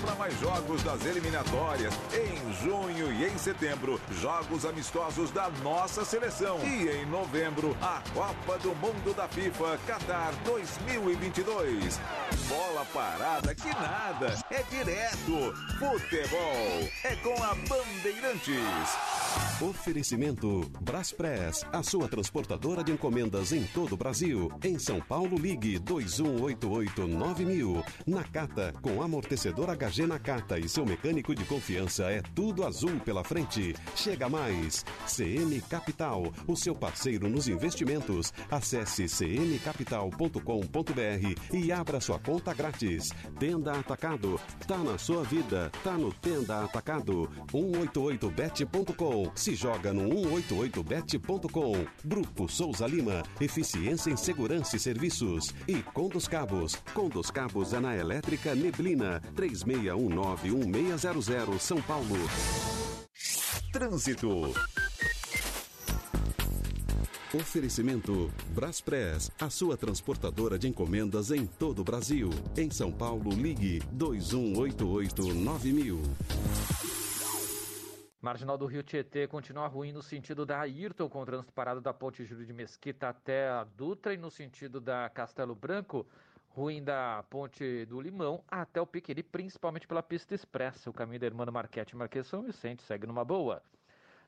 Bora 0.00 0.16
para 0.16 0.19
mais 0.30 0.40
jogos 0.40 0.82
das 0.82 1.04
eliminatórias. 1.04 1.94
Em 2.12 2.64
junho 2.64 3.12
e 3.12 3.26
em 3.26 3.38
setembro, 3.38 4.00
jogos 4.20 4.64
amistosos 4.64 5.30
da 5.30 5.48
nossa 5.62 6.04
seleção. 6.04 6.58
E 6.64 6.88
em 6.88 7.06
novembro, 7.06 7.76
a 7.82 8.02
Copa 8.14 8.58
do 8.58 8.74
Mundo 8.76 9.14
da 9.14 9.28
FIFA 9.28 9.78
Qatar 9.86 10.32
2022. 10.44 12.00
Bola 12.48 12.84
parada 12.92 13.54
que 13.54 13.68
nada, 13.68 14.34
é 14.50 14.62
direto. 14.64 15.54
Futebol 15.78 16.90
é 17.04 17.14
com 17.16 17.42
a 17.42 17.54
Bandeirantes. 17.54 18.98
Oferecimento 19.60 20.70
Braspress, 20.80 21.66
a 21.72 21.82
sua 21.82 22.08
transportadora 22.08 22.82
de 22.82 22.92
encomendas 22.92 23.52
em 23.52 23.64
todo 23.64 23.92
o 23.92 23.96
Brasil. 23.96 24.50
Em 24.64 24.78
São 24.78 25.00
Paulo, 25.00 25.36
ligue 25.36 25.78
21889000. 25.78 27.84
Nakata, 28.06 28.72
com 28.80 29.02
amortecedor 29.02 29.68
HG 29.76 30.06
Nakata 30.20 30.58
e 30.58 30.68
seu 30.68 30.84
mecânico 30.84 31.34
de 31.34 31.46
confiança 31.46 32.10
é 32.10 32.20
tudo 32.34 32.66
azul 32.66 33.00
pela 33.00 33.24
frente. 33.24 33.74
Chega 33.96 34.28
mais. 34.28 34.84
CM 35.06 35.58
Capital, 35.62 36.30
o 36.46 36.54
seu 36.54 36.74
parceiro 36.74 37.26
nos 37.26 37.48
investimentos. 37.48 38.30
Acesse 38.50 39.06
cmcapital.com.br 39.06 41.56
e 41.56 41.72
abra 41.72 42.02
sua 42.02 42.18
conta 42.18 42.52
grátis. 42.52 43.08
Tenda 43.38 43.72
Atacado, 43.72 44.38
tá 44.66 44.76
na 44.76 44.98
sua 44.98 45.24
vida, 45.24 45.72
tá 45.82 45.92
no 45.92 46.12
Tenda 46.12 46.64
Atacado. 46.64 47.30
188bet.com. 47.50 49.32
Se 49.34 49.54
joga 49.54 49.94
no 49.94 50.10
188bet.com. 50.10 51.86
Grupo 52.04 52.46
Souza 52.46 52.86
Lima, 52.86 53.22
eficiência 53.40 54.10
em 54.10 54.16
segurança 54.16 54.76
e 54.76 54.78
serviços. 54.78 55.54
E 55.66 55.82
Condos 55.82 56.28
Cabos. 56.28 56.74
Condos 56.92 57.30
Cabos 57.30 57.72
é 57.72 57.80
na 57.80 57.96
Elétrica 57.96 58.54
Neblina, 58.54 59.22
36191600 60.08 61.58
São 61.58 61.82
Paulo. 61.82 62.16
Trânsito. 63.72 64.52
Oferecimento 67.32 68.28
Braspress, 68.48 69.30
a 69.40 69.48
sua 69.48 69.76
transportadora 69.76 70.58
de 70.58 70.66
encomendas 70.66 71.30
em 71.30 71.46
todo 71.46 71.78
o 71.80 71.84
Brasil. 71.84 72.28
Em 72.56 72.68
São 72.70 72.90
Paulo, 72.90 73.30
ligue 73.30 73.78
21889000. 73.94 76.00
Marginal 78.20 78.58
do 78.58 78.66
Rio 78.66 78.82
Tietê 78.82 79.26
continua 79.26 79.66
ruim 79.66 79.92
no 79.92 80.02
sentido 80.02 80.44
da 80.44 80.60
Ayrton, 80.60 81.08
com 81.08 81.22
o 81.22 81.24
trânsito 81.24 81.52
parado 81.52 81.80
da 81.80 81.94
Ponte 81.94 82.24
Júlio 82.24 82.44
de 82.44 82.52
Mesquita 82.52 83.08
até 83.08 83.48
a 83.48 83.64
Dutra 83.64 84.12
e 84.12 84.18
no 84.18 84.30
sentido 84.30 84.80
da 84.80 85.08
Castelo 85.08 85.54
Branco, 85.54 86.06
ruim 86.50 86.82
da 86.82 87.24
Ponte 87.30 87.84
do 87.86 88.00
Limão 88.00 88.44
até 88.48 88.80
o 88.80 88.86
Piqueri, 88.86 89.22
principalmente 89.22 89.86
pela 89.86 90.02
pista 90.02 90.34
expressa. 90.34 90.90
O 90.90 90.92
caminho 90.92 91.20
da 91.20 91.26
Irmã 91.26 91.46
Marquete 91.46 91.96
Marquês 91.96 92.26
São 92.26 92.42
Vicente 92.42 92.82
segue 92.82 93.06
numa 93.06 93.24
boa. 93.24 93.62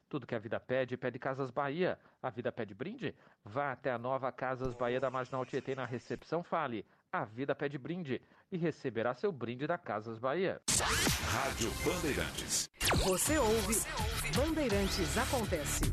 Tudo 0.09 0.27
que 0.27 0.35
a 0.35 0.39
vida 0.39 0.61
pede, 0.61 0.97
pede 0.97 1.19
Casas 1.19 1.51
Bahia. 1.51 1.99
A 2.23 2.29
vida 2.29 2.53
pede 2.53 2.75
brinde? 2.75 3.15
Vá 3.45 3.73
até 3.73 3.91
a 3.91 3.99
nova 3.99 4.31
Casas 4.31 4.75
Bahia 4.75 5.01
da 5.01 5.11
Marginal 5.11 5.45
Tietê 5.47 5.75
na 5.75 5.87
recepção, 5.87 6.43
fale. 6.43 6.85
A 7.11 7.25
vida 7.25 7.55
pede 7.55 7.79
brinde 7.79 8.21
e 8.51 8.57
receberá 8.57 9.15
seu 9.15 9.33
brinde 9.33 9.67
da 9.67 9.79
Casas 9.79 10.19
Bahia. 10.19 10.61
Rádio 11.29 11.71
Bandeirantes. 11.85 12.71
Você 13.05 13.39
ouve 13.39 13.75
Bandeirantes 14.37 15.17
Acontece. 15.17 15.85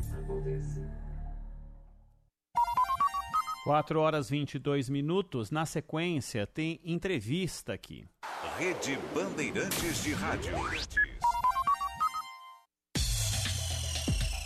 4 3.70 4.00
horas 4.00 4.28
22 4.28 4.88
minutos. 4.88 5.52
Na 5.52 5.64
sequência, 5.64 6.44
tem 6.44 6.80
entrevista 6.84 7.72
aqui. 7.72 8.04
Rede 8.58 8.98
Bandeirantes 9.14 10.02
de 10.02 10.12
Rádio. 10.12 10.52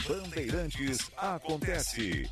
Bandeirantes 0.06 1.10
acontece. 1.16 2.30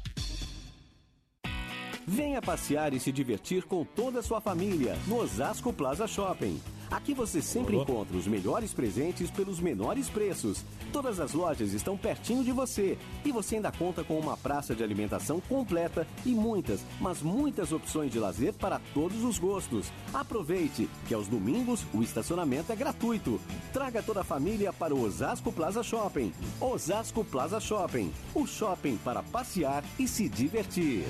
Venha 2.06 2.43
passear 2.43 2.93
e 2.93 3.01
se 3.01 3.10
divertir 3.10 3.62
com 3.62 3.86
toda 3.86 4.19
a 4.19 4.23
sua 4.23 4.43
família 4.43 4.94
no 5.06 5.16
Osasco 5.16 5.73
Plaza 5.73 6.06
Shopping. 6.06 6.60
Aqui 6.93 7.14
você 7.14 7.40
sempre 7.40 7.74
encontra 7.74 8.14
os 8.14 8.27
melhores 8.27 8.74
presentes 8.74 9.31
pelos 9.31 9.59
menores 9.59 10.10
preços. 10.10 10.62
Todas 10.93 11.19
as 11.20 11.32
lojas 11.32 11.73
estão 11.73 11.97
pertinho 11.97 12.44
de 12.44 12.52
você 12.52 12.98
e 13.24 13.32
você 13.32 13.56
ainda 13.56 13.73
conta 13.73 14.05
com 14.05 14.19
uma 14.19 14.36
praça 14.36 14.74
de 14.74 14.85
alimentação 14.85 15.40
completa 15.40 16.06
e 16.24 16.35
muitas, 16.35 16.85
mas 17.01 17.23
muitas 17.23 17.73
opções 17.73 18.12
de 18.12 18.19
lazer 18.19 18.52
para 18.52 18.78
todos 18.93 19.24
os 19.24 19.39
gostos. 19.39 19.90
Aproveite 20.12 20.86
que 21.09 21.14
aos 21.14 21.28
domingos 21.28 21.86
o 21.94 22.02
estacionamento 22.02 22.70
é 22.70 22.77
gratuito. 22.77 23.40
Traga 23.73 24.02
toda 24.02 24.20
a 24.20 24.24
família 24.24 24.70
para 24.70 24.94
o 24.94 25.02
Osasco 25.02 25.51
Plaza 25.51 25.82
Shopping. 25.82 26.31
Osasco 26.60 27.24
Plaza 27.24 27.59
Shopping, 27.59 28.12
o 28.35 28.47
shopping 28.47 28.98
para 28.98 29.23
passear 29.23 29.82
e 29.98 30.06
se 30.06 30.28
divertir. 30.28 31.06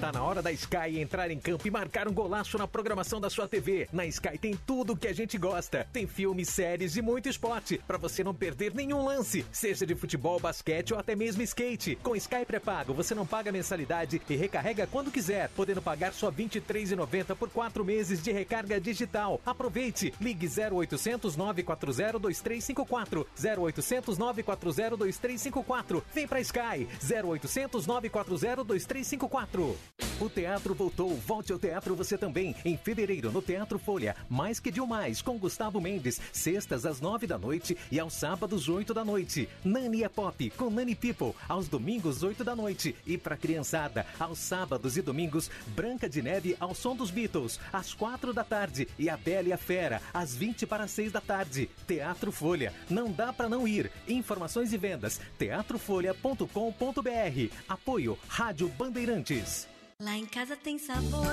Tá 0.00 0.12
na 0.12 0.22
hora 0.22 0.42
da 0.42 0.52
Sky 0.52 1.00
entrar 1.00 1.30
em 1.30 1.38
campo 1.38 1.66
e 1.66 1.70
marcar 1.70 2.06
um 2.06 2.12
golaço 2.12 2.58
na 2.58 2.68
programação 2.68 3.18
da 3.18 3.30
sua 3.30 3.48
TV. 3.48 3.88
Na 3.90 4.04
Sky 4.04 4.36
tem 4.36 4.54
tudo 4.54 4.92
o 4.92 4.96
que 4.96 5.08
a 5.08 5.12
gente 5.12 5.38
gosta. 5.38 5.88
Tem 5.90 6.06
filmes, 6.06 6.50
séries 6.50 6.96
e 6.96 7.02
muito 7.02 7.30
esporte, 7.30 7.80
para 7.86 7.96
você 7.96 8.22
não 8.22 8.34
perder 8.34 8.74
nenhum 8.74 9.02
lance, 9.02 9.46
seja 9.50 9.86
de 9.86 9.94
futebol, 9.94 10.38
basquete 10.38 10.92
ou 10.92 11.00
até 11.00 11.16
mesmo 11.16 11.40
skate. 11.42 11.96
Com 12.02 12.14
Sky 12.14 12.44
pré-pago, 12.46 12.92
você 12.92 13.14
não 13.14 13.26
paga 13.26 13.50
mensalidade 13.50 14.20
e 14.28 14.36
recarrega 14.36 14.86
quando 14.86 15.10
quiser, 15.10 15.48
podendo 15.56 15.80
pagar 15.80 16.12
só 16.12 16.28
R$ 16.28 16.44
23,90 16.44 17.34
por 17.34 17.48
quatro 17.48 17.82
meses 17.82 18.22
de 18.22 18.30
recarga 18.32 18.78
digital. 18.78 19.40
Aproveite! 19.46 20.12
Ligue 20.20 20.46
0800 20.46 21.36
940 21.36 22.18
2354 22.18 23.26
0800 23.42 24.18
940 24.18 24.96
2354. 24.98 26.04
Vem 26.12 26.28
pra 26.28 26.40
Sky 26.40 26.86
0800 27.02 27.86
940 27.86 28.62
2354. 28.62 29.85
O 30.20 30.30
teatro 30.30 30.74
voltou. 30.74 31.14
Volte 31.14 31.52
ao 31.52 31.58
teatro 31.58 31.94
você 31.94 32.16
também. 32.16 32.54
Em 32.64 32.76
fevereiro, 32.76 33.30
no 33.30 33.42
Teatro 33.42 33.78
Folha. 33.78 34.16
Mais 34.30 34.58
que 34.58 34.80
um 34.80 34.86
mais, 34.86 35.20
com 35.20 35.38
Gustavo 35.38 35.80
Mendes. 35.80 36.20
Sextas 36.32 36.86
às 36.86 37.00
nove 37.00 37.26
da 37.26 37.38
noite 37.38 37.76
e 37.90 38.00
aos 38.00 38.14
sábados, 38.14 38.68
oito 38.68 38.94
da 38.94 39.04
noite. 39.04 39.48
Nani 39.62 40.04
é 40.04 40.08
Pop, 40.08 40.50
com 40.50 40.70
Nani 40.70 40.94
People. 40.94 41.34
Aos 41.48 41.68
domingos, 41.68 42.22
oito 42.22 42.42
da 42.42 42.56
noite. 42.56 42.96
E 43.06 43.18
pra 43.18 43.36
criançada, 43.36 44.06
aos 44.18 44.38
sábados 44.38 44.96
e 44.96 45.02
domingos, 45.02 45.50
Branca 45.68 46.08
de 46.08 46.22
Neve 46.22 46.56
ao 46.58 46.74
som 46.74 46.96
dos 46.96 47.10
Beatles. 47.10 47.60
Às 47.72 47.92
quatro 47.92 48.32
da 48.32 48.44
tarde. 48.44 48.88
E 48.98 49.10
a 49.10 49.16
Bela 49.16 49.48
e 49.48 49.52
a 49.52 49.58
Fera, 49.58 50.00
às 50.14 50.34
vinte 50.34 50.66
para 50.66 50.88
seis 50.88 51.12
da 51.12 51.20
tarde. 51.20 51.68
Teatro 51.86 52.32
Folha. 52.32 52.72
Não 52.88 53.12
dá 53.12 53.32
pra 53.32 53.48
não 53.48 53.68
ir. 53.68 53.90
Informações 54.08 54.72
e 54.72 54.78
vendas. 54.78 55.20
teatrofolha.com.br. 55.38 57.52
Apoio 57.68 58.18
Rádio 58.28 58.68
Bandeirantes. 58.68 59.75
Lá 60.02 60.14
em 60.14 60.26
casa 60.26 60.54
tem 60.54 60.78
sabor. 60.78 61.24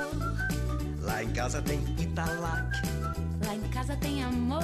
Lá 1.01 1.21
em 1.21 1.33
casa 1.33 1.61
tem 1.61 1.79
Italac. 2.01 2.71
Lá 3.45 3.55
em 3.55 3.69
casa 3.69 3.97
tem 3.97 4.23
amor. 4.23 4.63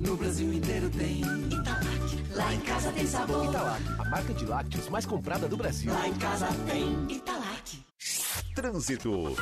No 0.00 0.16
Brasil 0.16 0.52
inteiro 0.52 0.90
tem 0.90 1.20
Italac. 1.20 2.34
Lá 2.34 2.52
em 2.52 2.60
casa 2.62 2.92
tem 2.92 3.06
sabor. 3.06 3.44
Italac, 3.46 3.82
a 3.96 4.04
marca 4.10 4.34
de 4.34 4.44
lácteos 4.44 4.88
mais 4.88 5.06
comprada 5.06 5.46
do 5.46 5.56
Brasil. 5.56 5.92
Lá 5.92 6.08
em 6.08 6.18
casa 6.18 6.48
tem 6.66 7.12
Italac. 7.12 7.86
Trânsito. 8.56 9.36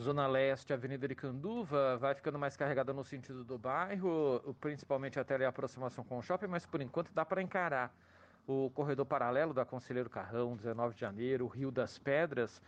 Zona 0.00 0.28
Leste, 0.28 0.72
Avenida 0.72 1.06
Aricanduva, 1.06 1.96
vai 1.96 2.14
ficando 2.14 2.38
mais 2.38 2.56
carregada 2.56 2.92
no 2.92 3.02
sentido 3.02 3.42
do 3.42 3.58
bairro, 3.58 4.54
principalmente 4.60 5.18
até 5.18 5.44
a 5.44 5.48
aproximação 5.48 6.04
com 6.04 6.18
o 6.18 6.22
shopping, 6.22 6.46
mas 6.46 6.64
por 6.64 6.80
enquanto 6.80 7.12
dá 7.12 7.24
para 7.24 7.42
encarar 7.42 7.92
o 8.46 8.70
corredor 8.70 9.06
paralelo 9.06 9.52
da 9.52 9.64
Conselheiro 9.64 10.08
Carrão, 10.08 10.56
19 10.56 10.94
de 10.94 11.00
janeiro, 11.00 11.46
Rio 11.46 11.70
das 11.70 11.98
Pedras, 11.98 12.62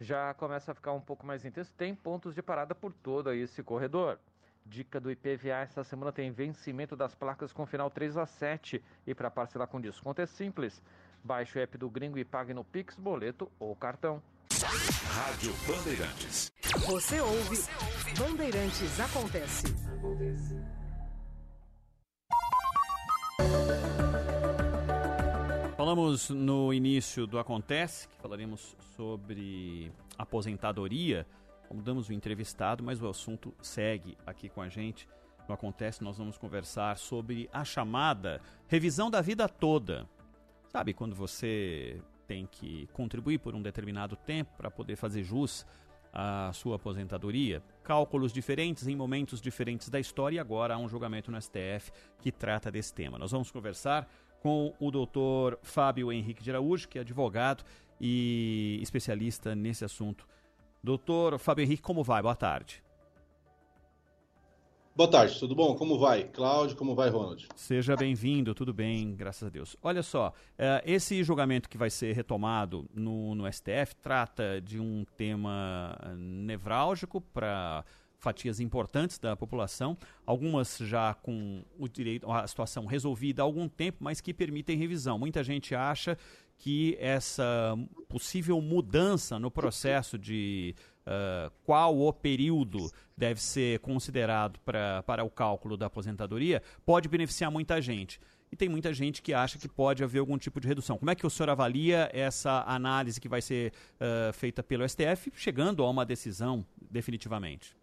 já 0.00 0.32
começa 0.34 0.72
a 0.72 0.74
ficar 0.74 0.92
um 0.92 1.00
pouco 1.00 1.26
mais 1.26 1.44
intenso. 1.44 1.72
Tem 1.76 1.94
pontos 1.94 2.34
de 2.34 2.42
parada 2.42 2.74
por 2.74 2.92
todo 2.92 3.32
esse 3.32 3.62
corredor. 3.62 4.18
Dica 4.66 4.98
do 4.98 5.10
IPVA, 5.10 5.60
esta 5.62 5.84
semana 5.84 6.10
tem 6.10 6.30
vencimento 6.30 6.96
das 6.96 7.14
placas 7.14 7.52
com 7.52 7.66
final 7.66 7.90
3 7.90 8.16
a 8.16 8.26
7 8.26 8.82
e 9.06 9.14
para 9.14 9.30
parcelar 9.30 9.68
com 9.68 9.80
desconto 9.80 10.22
é 10.22 10.26
simples. 10.26 10.82
Baixe 11.22 11.58
o 11.58 11.62
app 11.62 11.76
do 11.76 11.90
Gringo 11.90 12.18
e 12.18 12.24
pague 12.24 12.54
no 12.54 12.64
Pix, 12.64 12.96
boleto 12.96 13.50
ou 13.58 13.76
cartão. 13.76 14.22
Rádio 15.06 15.52
Bandeirantes. 15.66 16.50
Você 16.86 17.20
ouve 17.20 17.58
Bandeirantes 18.18 19.00
Acontece. 19.00 19.74
Falamos 25.84 26.30
no 26.30 26.72
início 26.72 27.26
do 27.26 27.38
Acontece, 27.38 28.08
que 28.08 28.16
falaremos 28.16 28.74
sobre 28.96 29.92
aposentadoria. 30.16 31.26
Mudamos 31.70 32.08
o 32.08 32.12
entrevistado, 32.14 32.82
mas 32.82 33.02
o 33.02 33.06
assunto 33.06 33.52
segue 33.60 34.16
aqui 34.26 34.48
com 34.48 34.62
a 34.62 34.68
gente. 34.70 35.06
No 35.46 35.54
Acontece, 35.54 36.02
nós 36.02 36.16
vamos 36.16 36.38
conversar 36.38 36.96
sobre 36.96 37.50
a 37.52 37.66
chamada 37.66 38.40
revisão 38.66 39.10
da 39.10 39.20
vida 39.20 39.46
toda. 39.46 40.08
Sabe, 40.68 40.94
quando 40.94 41.14
você 41.14 42.00
tem 42.26 42.46
que 42.46 42.88
contribuir 42.94 43.36
por 43.36 43.54
um 43.54 43.60
determinado 43.60 44.16
tempo 44.16 44.56
para 44.56 44.70
poder 44.70 44.96
fazer 44.96 45.22
jus 45.22 45.66
à 46.14 46.50
sua 46.54 46.76
aposentadoria. 46.76 47.62
Cálculos 47.82 48.32
diferentes 48.32 48.86
em 48.86 48.96
momentos 48.96 49.38
diferentes 49.38 49.90
da 49.90 50.00
história 50.00 50.36
e 50.36 50.38
agora 50.38 50.74
há 50.76 50.78
um 50.78 50.88
julgamento 50.88 51.30
no 51.30 51.38
STF 51.38 51.92
que 52.20 52.32
trata 52.32 52.70
desse 52.70 52.94
tema. 52.94 53.18
Nós 53.18 53.32
vamos 53.32 53.50
conversar 53.50 54.08
com 54.44 54.74
o 54.78 54.90
doutor 54.90 55.58
Fábio 55.62 56.12
Henrique 56.12 56.42
de 56.42 56.50
Araújo, 56.50 56.86
que 56.86 56.98
é 56.98 57.00
advogado 57.00 57.64
e 57.98 58.78
especialista 58.82 59.54
nesse 59.54 59.86
assunto. 59.86 60.28
Doutor 60.82 61.38
Fábio 61.38 61.62
Henrique, 61.62 61.80
como 61.80 62.04
vai? 62.04 62.20
Boa 62.20 62.36
tarde. 62.36 62.84
Boa 64.94 65.10
tarde, 65.10 65.40
tudo 65.40 65.54
bom? 65.54 65.74
Como 65.74 65.98
vai? 65.98 66.24
Cláudio, 66.24 66.76
como 66.76 66.94
vai, 66.94 67.08
Ronald? 67.08 67.48
Seja 67.56 67.96
bem-vindo, 67.96 68.54
tudo 68.54 68.74
bem, 68.74 69.16
graças 69.16 69.44
a 69.44 69.48
Deus. 69.48 69.78
Olha 69.82 70.02
só, 70.02 70.30
eh, 70.58 70.82
esse 70.84 71.24
julgamento 71.24 71.66
que 71.66 71.78
vai 71.78 71.88
ser 71.88 72.14
retomado 72.14 72.86
no, 72.94 73.34
no 73.34 73.50
STF 73.50 73.96
trata 74.02 74.60
de 74.60 74.78
um 74.78 75.06
tema 75.16 75.98
nevrálgico 76.18 77.18
para 77.18 77.82
fatias 78.24 78.58
importantes 78.58 79.18
da 79.18 79.36
população, 79.36 79.96
algumas 80.24 80.78
já 80.78 81.12
com 81.12 81.62
o 81.78 81.86
direito, 81.86 82.30
a 82.32 82.46
situação 82.46 82.86
resolvida 82.86 83.42
há 83.42 83.44
algum 83.44 83.68
tempo, 83.68 83.98
mas 84.00 84.20
que 84.20 84.32
permitem 84.32 84.78
revisão. 84.78 85.18
Muita 85.18 85.44
gente 85.44 85.74
acha 85.74 86.16
que 86.56 86.96
essa 86.98 87.76
possível 88.08 88.60
mudança 88.62 89.38
no 89.38 89.50
processo 89.50 90.18
de 90.18 90.74
uh, 91.06 91.52
qual 91.64 91.98
o 91.98 92.12
período 92.12 92.90
deve 93.14 93.42
ser 93.42 93.80
considerado 93.80 94.58
pra, 94.60 95.02
para 95.02 95.22
o 95.22 95.28
cálculo 95.30 95.76
da 95.76 95.86
aposentadoria 95.86 96.62
pode 96.86 97.08
beneficiar 97.08 97.50
muita 97.50 97.80
gente. 97.82 98.18
E 98.50 98.56
tem 98.56 98.68
muita 98.68 98.94
gente 98.94 99.20
que 99.20 99.34
acha 99.34 99.58
que 99.58 99.68
pode 99.68 100.02
haver 100.04 100.20
algum 100.20 100.38
tipo 100.38 100.60
de 100.60 100.68
redução. 100.68 100.96
Como 100.96 101.10
é 101.10 101.14
que 101.14 101.26
o 101.26 101.30
senhor 101.30 101.50
avalia 101.50 102.08
essa 102.12 102.62
análise 102.66 103.20
que 103.20 103.28
vai 103.28 103.42
ser 103.42 103.72
uh, 103.96 104.32
feita 104.32 104.62
pelo 104.62 104.88
STF, 104.88 105.32
chegando 105.34 105.82
a 105.82 105.90
uma 105.90 106.06
decisão 106.06 106.64
definitivamente? 106.90 107.76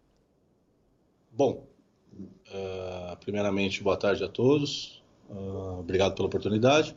Bom, 1.34 1.66
uh, 2.14 3.16
primeiramente, 3.18 3.82
boa 3.82 3.96
tarde 3.96 4.22
a 4.22 4.28
todos. 4.28 5.02
Uh, 5.30 5.80
obrigado 5.80 6.14
pela 6.14 6.26
oportunidade. 6.26 6.94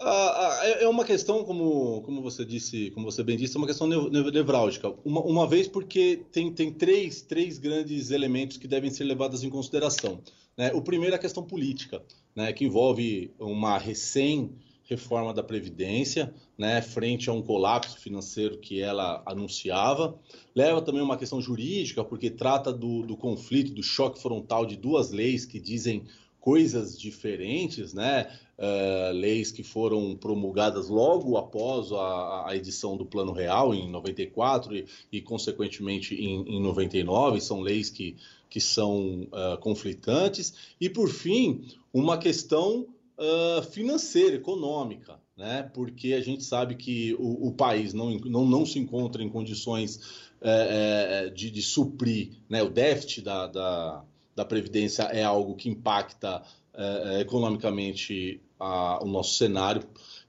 Uh, 0.00 0.80
é 0.80 0.88
uma 0.88 1.04
questão, 1.04 1.44
como, 1.44 2.02
como 2.02 2.20
você 2.20 2.44
disse, 2.44 2.90
como 2.90 3.08
você 3.08 3.22
bem 3.22 3.36
disse, 3.36 3.56
é 3.56 3.58
uma 3.58 3.68
questão 3.68 3.86
nevrálgica. 3.86 4.92
Uma, 5.04 5.20
uma 5.20 5.46
vez 5.46 5.68
porque 5.68 6.24
tem, 6.32 6.52
tem 6.52 6.72
três, 6.72 7.22
três 7.22 7.56
grandes 7.56 8.10
elementos 8.10 8.56
que 8.56 8.66
devem 8.66 8.90
ser 8.90 9.04
levados 9.04 9.44
em 9.44 9.48
consideração. 9.48 10.20
Né? 10.56 10.72
O 10.74 10.82
primeiro 10.82 11.14
é 11.14 11.16
a 11.16 11.20
questão 11.20 11.44
política, 11.44 12.02
né? 12.34 12.52
que 12.52 12.64
envolve 12.64 13.32
uma 13.38 13.78
recém 13.78 14.50
reforma 14.88 15.32
da 15.32 15.42
Previdência, 15.42 16.32
né, 16.56 16.82
frente 16.82 17.30
a 17.30 17.32
um 17.32 17.42
colapso 17.42 17.98
financeiro 17.98 18.58
que 18.58 18.80
ela 18.80 19.22
anunciava. 19.24 20.18
Leva 20.54 20.82
também 20.82 21.02
uma 21.02 21.16
questão 21.16 21.40
jurídica, 21.40 22.04
porque 22.04 22.30
trata 22.30 22.72
do, 22.72 23.02
do 23.02 23.16
conflito, 23.16 23.72
do 23.72 23.82
choque 23.82 24.20
frontal 24.20 24.66
de 24.66 24.76
duas 24.76 25.10
leis 25.10 25.44
que 25.44 25.58
dizem 25.58 26.04
coisas 26.44 26.98
diferentes, 27.00 27.94
né? 27.94 28.30
Uh, 28.58 29.12
leis 29.14 29.50
que 29.50 29.64
foram 29.64 30.14
promulgadas 30.14 30.88
logo 30.88 31.38
após 31.38 31.90
a, 31.90 32.44
a, 32.48 32.54
edição 32.54 32.96
do 32.96 33.04
Plano 33.04 33.32
Real, 33.32 33.74
em 33.74 33.90
94 33.90 34.76
e, 34.76 34.86
e 35.10 35.20
consequentemente, 35.22 36.14
em, 36.14 36.56
em 36.56 36.62
99. 36.62 37.40
São 37.40 37.60
leis 37.60 37.88
que, 37.88 38.14
que 38.50 38.60
são 38.60 39.22
uh, 39.22 39.58
conflitantes. 39.58 40.54
E, 40.78 40.88
por 40.90 41.08
fim, 41.08 41.64
uma 41.92 42.18
questão 42.18 42.86
uh, 43.18 43.62
financeira, 43.62 44.36
econômica, 44.36 45.20
né? 45.36 45.68
porque 45.74 46.14
a 46.14 46.20
gente 46.20 46.44
sabe 46.44 46.74
que 46.74 47.14
o, 47.18 47.48
o 47.48 47.52
país 47.52 47.92
não, 47.92 48.10
não, 48.18 48.44
não, 48.44 48.66
se 48.66 48.78
encontra 48.78 49.22
em 49.22 49.28
condições 49.28 50.00
é, 50.40 51.26
é, 51.26 51.30
de, 51.30 51.50
de, 51.50 51.62
suprir 51.62 52.32
né? 52.48 52.62
o 52.62 52.68
déficit 52.68 53.22
da, 53.22 53.46
da, 53.46 54.04
da, 54.36 54.44
Previdência 54.44 55.04
é 55.04 55.22
algo 55.22 55.54
que 55.54 55.68
impacta 55.68 56.42
é, 56.74 57.20
economicamente 57.20 58.40
a, 58.58 59.02
o 59.02 59.06
nosso 59.06 59.34
cenário. 59.34 59.82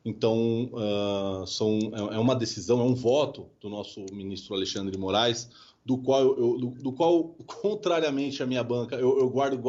Então, 0.04 0.70
uh, 0.72 1.48
são, 1.48 1.80
é 2.12 2.20
uma 2.20 2.36
decisão, 2.36 2.80
é 2.80 2.84
um 2.84 2.94
voto 2.94 3.48
do 3.60 3.70
nosso 3.70 4.06
ministro 4.14 4.54
Alexandre 4.54 4.92
de 4.92 5.00
Moraes, 5.00 5.50
do 5.86 6.00
qual, 6.00 6.22
eu, 6.22 6.58
do, 6.58 6.70
do, 6.72 6.92
qual, 6.92 7.36
contrariamente 7.46 8.42
à 8.42 8.46
minha 8.46 8.64
banca, 8.64 8.96
eu, 8.96 9.20
eu, 9.20 9.30
guardo, 9.30 9.62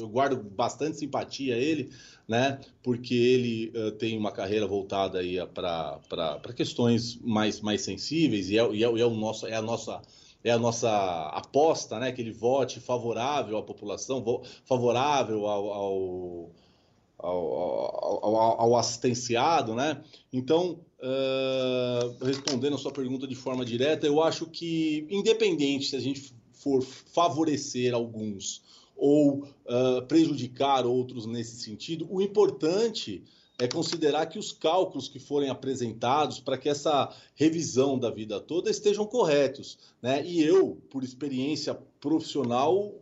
eu 0.00 0.08
guardo 0.08 0.42
bastante 0.42 0.98
simpatia 0.98 1.54
a 1.54 1.58
ele, 1.58 1.90
né? 2.26 2.58
Porque 2.82 3.14
ele 3.14 3.72
uh, 3.78 3.92
tem 3.92 4.18
uma 4.18 4.32
carreira 4.32 4.66
voltada 4.66 5.20
aí 5.20 5.36
para 5.46 6.52
questões 6.56 7.16
mais, 7.22 7.60
mais 7.60 7.82
sensíveis 7.82 8.50
e 8.50 8.58
é, 8.58 8.74
e, 8.74 8.84
é, 8.84 8.92
e 8.92 9.00
é, 9.00 9.06
o 9.06 9.10
nosso, 9.10 9.46
é 9.46 9.54
a 9.54 9.62
nossa 9.62 10.02
é 10.44 10.50
a 10.50 10.58
nossa 10.58 10.90
aposta, 11.28 12.00
né? 12.00 12.10
Que 12.10 12.20
ele 12.20 12.32
vote 12.32 12.80
favorável 12.80 13.56
à 13.56 13.62
população, 13.62 14.42
favorável 14.64 15.46
ao, 15.46 15.72
ao 15.72 16.50
ao, 17.22 18.24
ao, 18.24 18.60
ao, 18.60 18.76
assistenciado, 18.76 19.74
né? 19.74 20.02
Então, 20.32 20.80
uh, 21.02 22.24
respondendo 22.24 22.76
a 22.76 22.78
sua 22.78 22.92
pergunta 22.92 23.26
de 23.26 23.34
forma 23.34 23.64
direta, 23.64 24.06
eu 24.06 24.22
acho 24.22 24.46
que, 24.46 25.06
independente 25.10 25.86
se 25.86 25.96
a 25.96 26.00
gente 26.00 26.32
for 26.52 26.82
favorecer 26.82 27.92
alguns 27.92 28.62
ou 28.96 29.44
uh, 29.44 30.06
prejudicar 30.06 30.86
outros 30.86 31.26
nesse 31.26 31.56
sentido, 31.56 32.06
o 32.08 32.22
importante 32.22 33.24
é 33.58 33.66
considerar 33.68 34.26
que 34.26 34.38
os 34.38 34.52
cálculos 34.52 35.08
que 35.08 35.18
forem 35.18 35.50
apresentados 35.50 36.40
para 36.40 36.56
que 36.56 36.68
essa 36.68 37.14
revisão 37.34 37.98
da 37.98 38.10
vida 38.10 38.40
toda 38.40 38.70
estejam 38.70 39.04
corretos, 39.04 39.78
né? 40.00 40.24
E 40.24 40.42
eu, 40.42 40.80
por 40.90 41.04
experiência 41.04 41.74
profissional, 42.00 42.94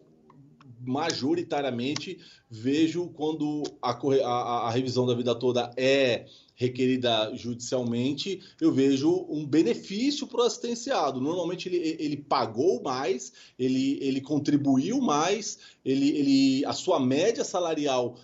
majoritariamente 0.81 2.19
vejo 2.51 3.09
quando 3.11 3.63
a, 3.81 3.93
a, 3.93 4.69
a, 4.69 4.71
revisão 4.71 5.07
da 5.07 5.15
vida 5.15 5.35
toda 5.35 5.71
é 5.77 6.27
requerida 6.61 7.35
judicialmente, 7.35 8.43
eu 8.61 8.71
vejo 8.71 9.27
um 9.31 9.47
benefício 9.47 10.27
para 10.27 10.43
o 10.43 10.45
assistenciado. 10.45 11.19
Normalmente 11.19 11.71
ele, 11.71 11.97
ele 11.99 12.19
pagou 12.19 12.83
mais, 12.83 13.33
ele, 13.59 13.99
ele 14.03 14.21
contribuiu 14.21 15.01
mais, 15.01 15.59
ele, 15.83 16.11
ele, 16.11 16.65
a 16.67 16.75
sua 16.75 17.01
média 17.01 17.45
salarial 17.45 18.19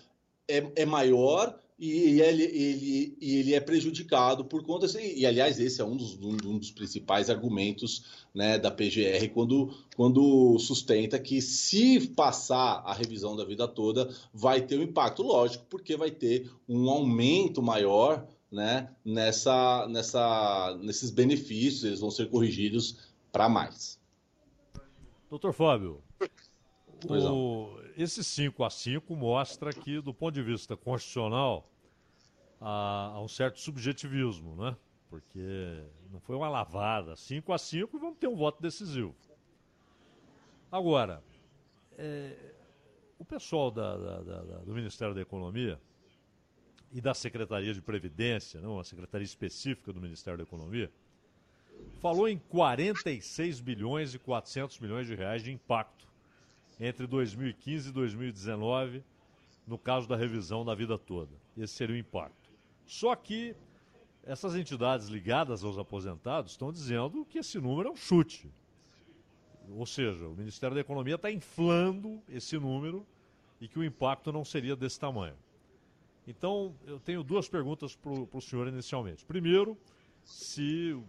é, 0.47 0.71
é 0.75 0.85
maior, 0.85 1.59
e 1.79 2.21
ele, 2.21 2.43
ele, 2.43 3.17
ele 3.21 3.53
é 3.53 3.59
prejudicado 3.59 4.43
por 4.43 4.63
conta. 4.63 4.87
E, 4.99 5.25
aliás, 5.25 5.59
esse 5.59 5.79
é 5.79 5.85
um 5.85 5.95
dos, 5.95 6.17
um 6.19 6.57
dos 6.57 6.71
principais 6.71 7.29
argumentos 7.29 8.25
né, 8.33 8.57
da 8.57 8.71
PGR 8.71 9.29
quando, 9.31 9.71
quando 9.95 10.57
sustenta 10.57 11.19
que, 11.19 11.39
se 11.39 12.07
passar 12.09 12.81
a 12.83 12.93
revisão 12.93 13.35
da 13.35 13.45
vida 13.45 13.67
toda, 13.67 14.09
vai 14.33 14.61
ter 14.61 14.79
um 14.79 14.83
impacto. 14.83 15.21
Lógico, 15.21 15.65
porque 15.69 15.95
vai 15.95 16.09
ter 16.09 16.49
um 16.67 16.89
aumento 16.89 17.61
maior 17.61 18.27
né, 18.51 18.89
nessa, 19.05 19.87
nessa, 19.87 20.75
nesses 20.81 21.11
benefícios, 21.11 21.83
eles 21.83 21.99
vão 21.99 22.09
ser 22.09 22.27
corrigidos 22.29 22.97
para 23.31 23.47
mais. 23.47 23.99
Doutor 25.29 25.53
Fábio, 25.53 26.01
o, 27.05 27.76
esse 27.97 28.23
5 28.23 28.63
a 28.63 28.69
5 28.69 29.15
mostra 29.15 29.73
que, 29.73 29.99
do 29.99 30.13
ponto 30.13 30.35
de 30.35 30.43
vista 30.43 30.77
constitucional, 30.77 31.67
há, 32.61 33.13
há 33.15 33.21
um 33.21 33.27
certo 33.27 33.59
subjetivismo, 33.59 34.55
né? 34.55 34.77
Porque 35.09 35.83
não 36.11 36.19
foi 36.19 36.35
uma 36.35 36.47
lavada. 36.47 37.15
5 37.15 37.51
a 37.51 37.57
5 37.57 37.97
e 37.97 37.99
vamos 37.99 38.19
ter 38.19 38.27
um 38.27 38.35
voto 38.35 38.61
decisivo. 38.61 39.15
Agora, 40.71 41.23
é, 41.97 42.37
o 43.17 43.25
pessoal 43.25 43.71
da, 43.71 43.97
da, 43.97 44.21
da, 44.21 44.57
do 44.59 44.73
Ministério 44.73 45.15
da 45.15 45.21
Economia 45.21 45.81
e 46.91 47.01
da 47.01 47.15
Secretaria 47.15 47.73
de 47.73 47.81
Previdência, 47.81 48.61
não, 48.61 48.75
uma 48.75 48.83
secretaria 48.83 49.25
específica 49.25 49.91
do 49.91 49.99
Ministério 49.99 50.37
da 50.37 50.43
Economia, 50.43 50.91
falou 51.99 52.29
em 52.29 52.37
46 52.37 53.59
bilhões 53.59 54.13
e 54.13 54.19
400 54.19 54.79
milhões 54.79 55.07
de 55.07 55.15
reais 55.15 55.41
de 55.41 55.51
impacto 55.51 56.06
entre 56.79 57.07
2015 57.07 57.89
e 57.89 57.91
2019, 57.91 59.03
no 59.65 59.77
caso 59.77 60.07
da 60.07 60.15
revisão 60.15 60.63
da 60.63 60.75
vida 60.75 60.97
toda. 60.97 61.31
Esse 61.57 61.73
seria 61.73 61.95
o 61.95 61.99
impacto. 61.99 62.49
Só 62.85 63.15
que 63.15 63.55
essas 64.23 64.55
entidades 64.55 65.07
ligadas 65.07 65.63
aos 65.63 65.77
aposentados 65.77 66.51
estão 66.51 66.71
dizendo 66.71 67.25
que 67.25 67.39
esse 67.39 67.59
número 67.59 67.89
é 67.89 67.91
um 67.91 67.95
chute. 67.95 68.49
Ou 69.69 69.85
seja, 69.85 70.27
o 70.27 70.35
Ministério 70.35 70.75
da 70.75 70.81
Economia 70.81 71.15
está 71.15 71.31
inflando 71.31 72.21
esse 72.29 72.57
número 72.57 73.05
e 73.59 73.67
que 73.67 73.79
o 73.79 73.83
impacto 73.83 74.31
não 74.31 74.45
seria 74.45 74.75
desse 74.75 74.99
tamanho. 74.99 75.35
Então, 76.27 76.75
eu 76.85 76.99
tenho 76.99 77.23
duas 77.23 77.47
perguntas 77.47 77.95
para 77.95 78.11
o 78.11 78.41
senhor 78.41 78.67
inicialmente. 78.67 79.25
Primeiro, 79.25 79.77
se 80.23 80.91
o 80.91 81.03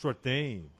senhor 0.00 0.14
tem 0.14 0.70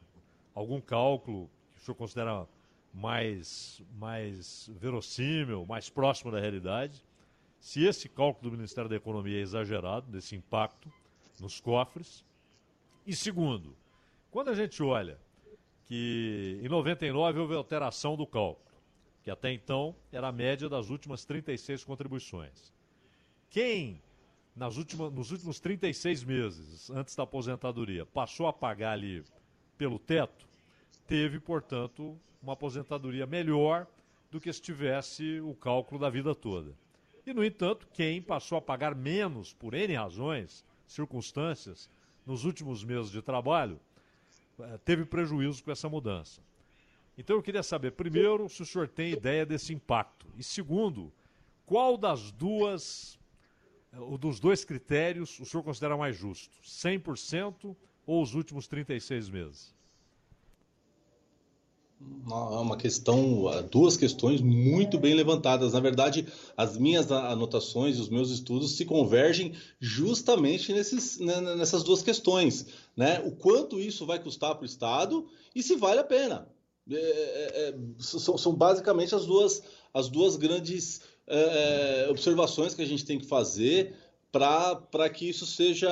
algum 0.55 0.81
cálculo 0.81 1.51
que 1.75 1.83
o 1.83 1.85
senhor 1.85 1.97
considera 1.97 2.47
mais, 2.93 3.83
mais 3.99 4.71
verossímil, 4.75 5.65
mais 5.67 5.89
próximo 5.89 6.31
da 6.31 6.41
realidade, 6.41 7.05
se 7.61 7.85
esse 7.85 8.09
cálculo 8.09 8.51
do 8.51 8.57
Ministério 8.57 8.89
da 8.89 8.97
Economia 8.97 9.39
é 9.39 9.43
exagerado, 9.43 10.11
desse 10.11 10.35
impacto 10.35 10.91
nos 11.39 11.61
cofres. 11.61 12.25
E 13.07 13.15
segundo, 13.15 13.77
quando 14.31 14.49
a 14.49 14.55
gente 14.55 14.83
olha 14.83 15.19
que 15.87 16.61
em 16.63 16.69
99 16.69 17.41
houve 17.41 17.55
alteração 17.55 18.17
do 18.17 18.27
cálculo, 18.27 18.71
que 19.23 19.31
até 19.31 19.53
então 19.53 19.95
era 20.13 20.29
a 20.29 20.33
média 20.33 20.69
das 20.69 20.89
últimas 20.89 21.25
36 21.25 21.85
contribuições. 21.85 22.73
Quem, 23.51 24.01
nas 24.55 24.77
últimas, 24.77 25.13
nos 25.13 25.31
últimos 25.31 25.61
36 25.61 26.25
meses, 26.25 26.91
antes 26.91 27.15
da 27.15 27.25
aposentadoria, 27.25 28.07
passou 28.07 28.47
a 28.47 28.53
pagar 28.53 28.93
ali 28.93 29.25
pelo 29.77 29.99
teto, 29.99 30.47
teve, 31.07 31.41
portanto, 31.41 32.19
uma 32.43 32.55
aposentadoria 32.55 33.27
melhor 33.27 33.87
do 34.31 34.41
que 34.41 34.53
se 34.53 34.61
tivesse 34.61 35.41
o 35.41 35.55
cálculo 35.55 36.01
da 36.01 36.09
vida 36.09 36.35
toda. 36.35 36.73
E, 37.27 37.33
no 37.35 37.45
entanto, 37.45 37.87
quem 37.93 38.23
passou 38.23 38.57
a 38.59 38.63
pagar 38.63 38.95
menos 38.95 39.53
por 39.53 39.75
N 39.75 39.95
razões, 39.95 40.65
circunstâncias, 40.87 41.89
nos 42.25 42.45
últimos 42.45 42.83
meses 42.85 43.11
de 43.11 43.21
trabalho, 43.21 43.79
eh, 44.59 44.79
teve 44.85 45.05
prejuízo 45.05 45.63
com 45.63 45.71
essa 45.71 45.89
mudança. 45.89 46.41
Então 47.19 47.37
eu 47.37 47.43
queria 47.43 47.63
saber, 47.63 47.93
primeiro, 47.93 48.49
se 48.49 48.63
o 48.63 48.67
senhor 48.67 48.89
tem 48.89 49.13
ideia 49.13 49.45
desse 49.45 49.75
impacto. 49.75 50.27
E 50.39 50.43
segundo, 50.43 51.13
qual 51.67 51.97
das 51.97 52.33
duas, 52.33 53.19
ou 53.93 54.17
dos 54.17 54.41
dois 54.41 54.65
critérios 54.65 55.39
o 55.39 55.45
senhor 55.45 55.63
considera 55.63 55.97
mais 55.97 56.17
justo? 56.17 56.57
100% 56.63 57.77
ou 58.07 58.23
os 58.23 58.35
últimos 58.35 58.67
36 58.67 59.29
meses? 59.29 59.75
É 62.31 62.35
uma 62.35 62.77
questão, 62.77 63.45
duas 63.71 63.97
questões 63.97 64.41
muito 64.41 64.99
bem 64.99 65.15
levantadas. 65.15 65.73
Na 65.73 65.81
verdade, 65.81 66.27
as 66.57 66.79
minhas 66.79 67.11
anotações, 67.11 67.99
os 67.99 68.09
meus 68.09 68.31
estudos 68.31 68.77
se 68.77 68.85
convergem 68.85 69.53
justamente 69.79 70.73
nesses, 70.73 71.19
né, 71.19 71.41
nessas 71.57 71.83
duas 71.83 72.03
questões. 72.03 72.67
Né? 72.97 73.21
O 73.21 73.33
quanto 73.33 73.81
isso 73.81 74.07
vai 74.07 74.19
custar 74.19 74.55
para 74.55 74.63
o 74.63 74.67
Estado 74.67 75.27
e 75.55 75.63
se 75.63 75.77
vale 75.77 75.99
a 75.99 76.05
pena. 76.05 76.49
É, 76.91 76.95
é, 76.95 77.69
é 77.69 77.75
são, 77.99 78.39
são, 78.39 78.55
basicamente 78.55 79.15
as 79.15 79.27
duas, 79.27 79.63
as 79.93 80.09
duas 80.09 80.37
grandes 80.37 81.03
é, 81.27 82.07
é 82.07 82.11
observações 82.11 82.75
que 82.75 82.83
a 82.83 82.87
gente 82.87 83.05
tem 83.05 83.19
que 83.19 83.27
fazer 83.27 83.95
para 84.33 85.11
que 85.11 85.29
isso 85.29 85.45
seja 85.45 85.91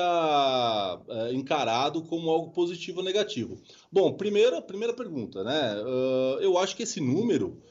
é, 1.09 1.33
encarado 1.33 2.01
como 2.03 2.29
algo 2.29 2.51
positivo 2.51 2.99
ou 2.99 3.03
negativo. 3.03 3.61
Bom, 3.91 4.13
primeira, 4.13 4.61
primeira 4.61 4.93
pergunta, 4.93 5.43
né? 5.43 5.75
Uh, 5.81 6.39
eu 6.39 6.57
acho 6.57 6.75
que 6.75 6.83
esse 6.83 7.01
número, 7.01 7.61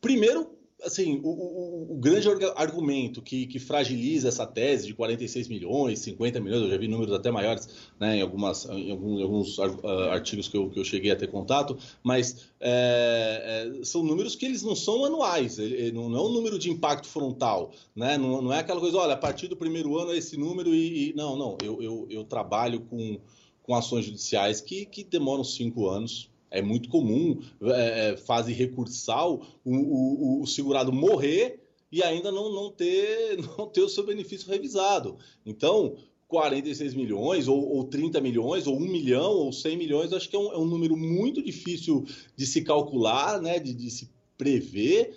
primeiro, 0.00 0.57
assim, 0.84 1.20
o, 1.22 1.28
o, 1.28 1.92
o, 1.92 1.94
grande 1.96 2.28
argumento 2.54 3.20
que, 3.20 3.46
que 3.46 3.58
fragiliza 3.58 4.28
essa 4.28 4.46
tese 4.46 4.86
de 4.86 4.94
46 4.94 5.48
milhões, 5.48 5.98
50 6.00 6.40
milhões, 6.40 6.62
eu 6.62 6.70
já 6.70 6.76
vi 6.76 6.86
números 6.86 7.14
até 7.14 7.30
maiores 7.30 7.68
né, 7.98 8.16
em, 8.16 8.22
algumas, 8.22 8.64
em 8.66 8.90
alguns, 8.90 9.20
em 9.20 9.22
alguns 9.22 9.58
uh, 9.58 9.86
artigos 10.10 10.48
que 10.48 10.56
eu, 10.56 10.70
que 10.70 10.78
eu 10.78 10.84
cheguei 10.84 11.10
a 11.10 11.16
ter 11.16 11.28
contato, 11.28 11.76
mas 12.02 12.48
é, 12.60 13.70
é, 13.80 13.84
são 13.84 14.02
números 14.02 14.36
que 14.36 14.46
eles 14.46 14.62
não 14.62 14.76
são 14.76 15.04
anuais, 15.04 15.58
ele, 15.58 15.90
não, 15.90 16.08
não, 16.08 16.18
é 16.18 16.22
um 16.22 16.32
número 16.32 16.58
de 16.58 16.70
impacto 16.70 17.08
frontal, 17.08 17.72
né? 17.94 18.16
não, 18.16 18.40
não 18.40 18.52
é 18.52 18.60
aquela 18.60 18.80
coisa, 18.80 18.98
olha, 18.98 19.14
a 19.14 19.18
partir 19.18 19.48
do 19.48 19.56
primeiro 19.56 19.98
ano 19.98 20.12
é 20.12 20.18
esse 20.18 20.36
número 20.36 20.74
e. 20.74 21.10
e 21.10 21.12
não, 21.14 21.36
não, 21.36 21.58
eu, 21.62 21.82
eu, 21.82 22.06
eu 22.08 22.24
trabalho 22.24 22.80
com, 22.80 23.18
com 23.62 23.74
ações 23.74 24.04
judiciais 24.04 24.60
que, 24.60 24.86
que 24.86 25.02
demoram 25.02 25.42
cinco 25.42 25.88
anos 25.88 26.30
é 26.50 26.62
muito 26.62 26.88
comum, 26.88 27.40
é, 27.62 28.10
é, 28.10 28.16
fase 28.16 28.52
recursal, 28.52 29.46
o, 29.64 29.74
o, 29.74 30.42
o, 30.42 30.46
segurado 30.46 30.92
morrer 30.92 31.60
e 31.90 32.02
ainda 32.02 32.30
não, 32.30 32.52
não, 32.52 32.70
ter, 32.70 33.38
não 33.58 33.66
ter 33.66 33.82
o 33.82 33.88
seu 33.88 34.04
benefício 34.04 34.48
revisado. 34.48 35.16
Então, 35.44 35.96
46 36.28 36.94
milhões, 36.94 37.48
ou, 37.48 37.58
ou 37.58 37.84
30 37.84 38.20
milhões, 38.20 38.66
ou 38.66 38.76
1 38.76 38.80
milhão, 38.80 39.32
ou 39.32 39.52
100 39.52 39.76
milhões, 39.76 40.12
acho 40.12 40.28
que 40.28 40.36
é 40.36 40.38
um, 40.38 40.52
é 40.52 40.58
um 40.58 40.66
número 40.66 40.96
muito 40.96 41.42
difícil 41.42 42.04
de 42.36 42.46
se 42.46 42.62
calcular, 42.62 43.40
né, 43.40 43.58
de, 43.58 43.72
de 43.72 43.90
se 43.90 44.10
prever, 44.36 45.16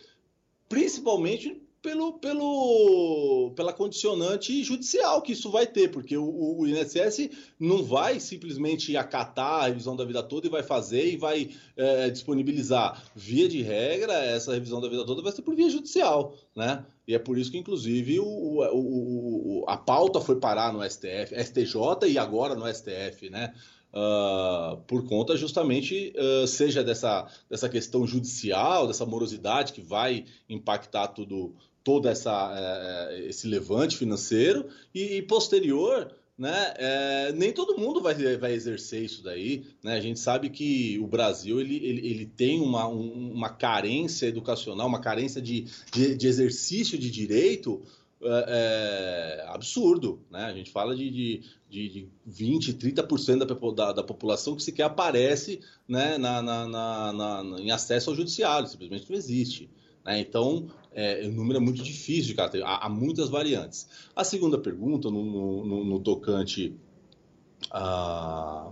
principalmente 0.69 1.60
pelo, 1.81 2.13
pelo, 2.13 3.51
pela 3.55 3.73
condicionante 3.73 4.63
judicial 4.63 5.21
que 5.21 5.33
isso 5.33 5.49
vai 5.49 5.65
ter, 5.65 5.89
porque 5.89 6.15
o, 6.15 6.59
o, 6.59 6.67
INSS 6.67 7.29
não 7.59 7.83
vai 7.83 8.19
simplesmente 8.19 8.95
acatar 8.95 9.63
a 9.63 9.67
revisão 9.67 9.95
da 9.95 10.05
vida 10.05 10.21
toda 10.21 10.47
e 10.47 10.49
vai 10.49 10.61
fazer 10.61 11.11
e 11.11 11.17
vai 11.17 11.49
é, 11.75 12.09
disponibilizar. 12.09 13.03
Via 13.15 13.49
de 13.49 13.61
regra, 13.61 14.13
essa 14.13 14.53
revisão 14.53 14.79
da 14.79 14.87
vida 14.87 15.05
toda 15.05 15.21
vai 15.21 15.31
ser 15.31 15.41
por 15.41 15.55
via 15.55 15.69
judicial, 15.69 16.35
né? 16.55 16.85
E 17.07 17.15
é 17.15 17.19
por 17.19 17.37
isso 17.37 17.51
que, 17.51 17.57
inclusive, 17.57 18.19
o, 18.19 18.61
o, 18.71 19.65
a 19.67 19.75
pauta 19.75 20.21
foi 20.21 20.35
parar 20.35 20.71
no 20.71 20.87
STF, 20.87 21.35
STJ 21.43 22.07
e 22.07 22.17
agora 22.17 22.55
no 22.55 22.71
STF, 22.71 23.29
né? 23.29 23.53
Uh, 23.93 24.77
por 24.87 25.05
conta 25.05 25.35
justamente, 25.35 26.13
uh, 26.15 26.47
seja 26.47 26.81
dessa, 26.81 27.27
dessa 27.49 27.67
questão 27.67 28.07
judicial, 28.07 28.87
dessa 28.87 29.05
morosidade 29.05 29.73
que 29.73 29.81
vai 29.81 30.23
impactar 30.47 31.09
tudo, 31.09 31.53
todo 31.83 32.07
essa, 32.07 33.09
é, 33.11 33.27
esse 33.27 33.47
levante 33.47 33.97
financeiro 33.97 34.67
e, 34.93 35.17
e 35.17 35.21
posterior, 35.21 36.13
né, 36.37 36.73
é, 36.77 37.31
nem 37.33 37.51
todo 37.51 37.77
mundo 37.77 38.01
vai, 38.01 38.15
vai 38.37 38.53
exercer 38.53 39.03
isso 39.03 39.23
daí. 39.23 39.63
Né? 39.83 39.93
A 39.93 40.01
gente 40.01 40.19
sabe 40.19 40.49
que 40.49 40.97
o 40.99 41.07
Brasil 41.07 41.59
ele, 41.59 41.75
ele, 41.75 42.07
ele 42.07 42.25
tem 42.25 42.59
uma, 42.59 42.87
um, 42.87 43.31
uma 43.31 43.49
carência 43.49 44.25
educacional, 44.25 44.87
uma 44.87 45.01
carência 45.01 45.41
de, 45.41 45.65
de, 45.91 46.15
de 46.15 46.27
exercício 46.27 46.97
de 46.97 47.11
direito 47.11 47.81
é, 48.23 49.41
é, 49.43 49.45
absurdo. 49.49 50.21
Né? 50.29 50.45
A 50.45 50.53
gente 50.53 50.71
fala 50.71 50.95
de, 50.95 51.09
de, 51.09 51.41
de, 51.69 51.89
de 51.89 52.09
20%, 52.29 52.77
30% 52.77 53.45
da, 53.45 53.71
da, 53.85 53.93
da 53.93 54.03
população 54.03 54.55
que 54.55 54.63
sequer 54.63 54.83
aparece 54.83 55.59
né, 55.87 56.17
na, 56.17 56.41
na, 56.41 56.67
na, 56.67 57.13
na, 57.13 57.59
em 57.59 57.71
acesso 57.71 58.09
ao 58.09 58.15
judiciário, 58.15 58.67
simplesmente 58.67 59.09
não 59.09 59.17
existe. 59.17 59.69
Né? 60.05 60.19
Então, 60.19 60.67
é, 60.93 61.25
o 61.27 61.31
número 61.31 61.57
é 61.57 61.61
muito 61.61 61.81
difícil 61.81 62.35
de 62.35 62.61
há, 62.63 62.85
há, 62.85 62.89
muitas 62.89 63.29
variantes. 63.29 63.87
A 64.15 64.23
segunda 64.23 64.57
pergunta, 64.57 65.09
no, 65.09 65.65
no, 65.65 65.85
no 65.85 65.99
tocante 65.99 66.75
a, 67.69 68.71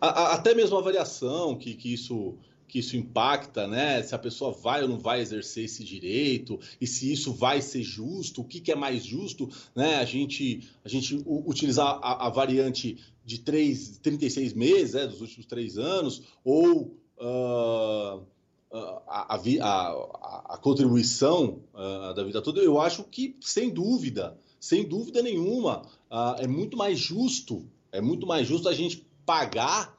a, 0.00 0.08
a, 0.08 0.34
até 0.34 0.54
mesmo 0.54 0.76
a 0.76 0.82
variação 0.82 1.56
que, 1.56 1.74
que 1.74 1.92
isso 1.92 2.36
que 2.70 2.78
isso 2.78 2.96
impacta, 2.96 3.66
né? 3.66 4.00
Se 4.00 4.14
a 4.14 4.18
pessoa 4.18 4.52
vai 4.52 4.82
ou 4.82 4.88
não 4.88 4.96
vai 4.96 5.20
exercer 5.20 5.64
esse 5.64 5.82
direito 5.82 6.58
e 6.80 6.86
se 6.86 7.12
isso 7.12 7.32
vai 7.32 7.60
ser 7.60 7.82
justo, 7.82 8.42
o 8.42 8.44
que, 8.44 8.60
que 8.60 8.70
é 8.70 8.76
mais 8.76 9.04
justo, 9.04 9.50
né? 9.74 9.96
A 9.96 10.04
gente, 10.04 10.68
a 10.84 10.88
gente 10.88 11.20
utilizar 11.26 11.98
a, 12.00 12.28
a 12.28 12.30
variante 12.30 12.96
de 13.24 13.40
3, 13.40 13.98
36 13.98 14.52
meses, 14.54 14.94
né? 14.94 15.06
dos 15.06 15.20
últimos 15.20 15.46
três 15.46 15.76
anos, 15.76 16.22
ou 16.44 16.96
uh, 17.18 18.24
a, 18.72 19.34
a, 19.34 20.54
a, 20.54 20.58
contribuição 20.58 21.60
uh, 21.74 22.14
da 22.14 22.22
vida 22.22 22.40
toda, 22.40 22.60
eu 22.60 22.80
acho 22.80 23.02
que, 23.04 23.36
sem 23.40 23.70
dúvida, 23.70 24.38
sem 24.60 24.86
dúvida 24.86 25.22
nenhuma, 25.22 25.82
uh, 26.10 26.36
é 26.38 26.46
muito 26.46 26.76
mais 26.76 26.98
justo, 26.98 27.68
é 27.90 28.00
muito 28.00 28.26
mais 28.26 28.46
justo 28.46 28.68
a 28.68 28.74
gente 28.74 29.04
pagar 29.26 29.98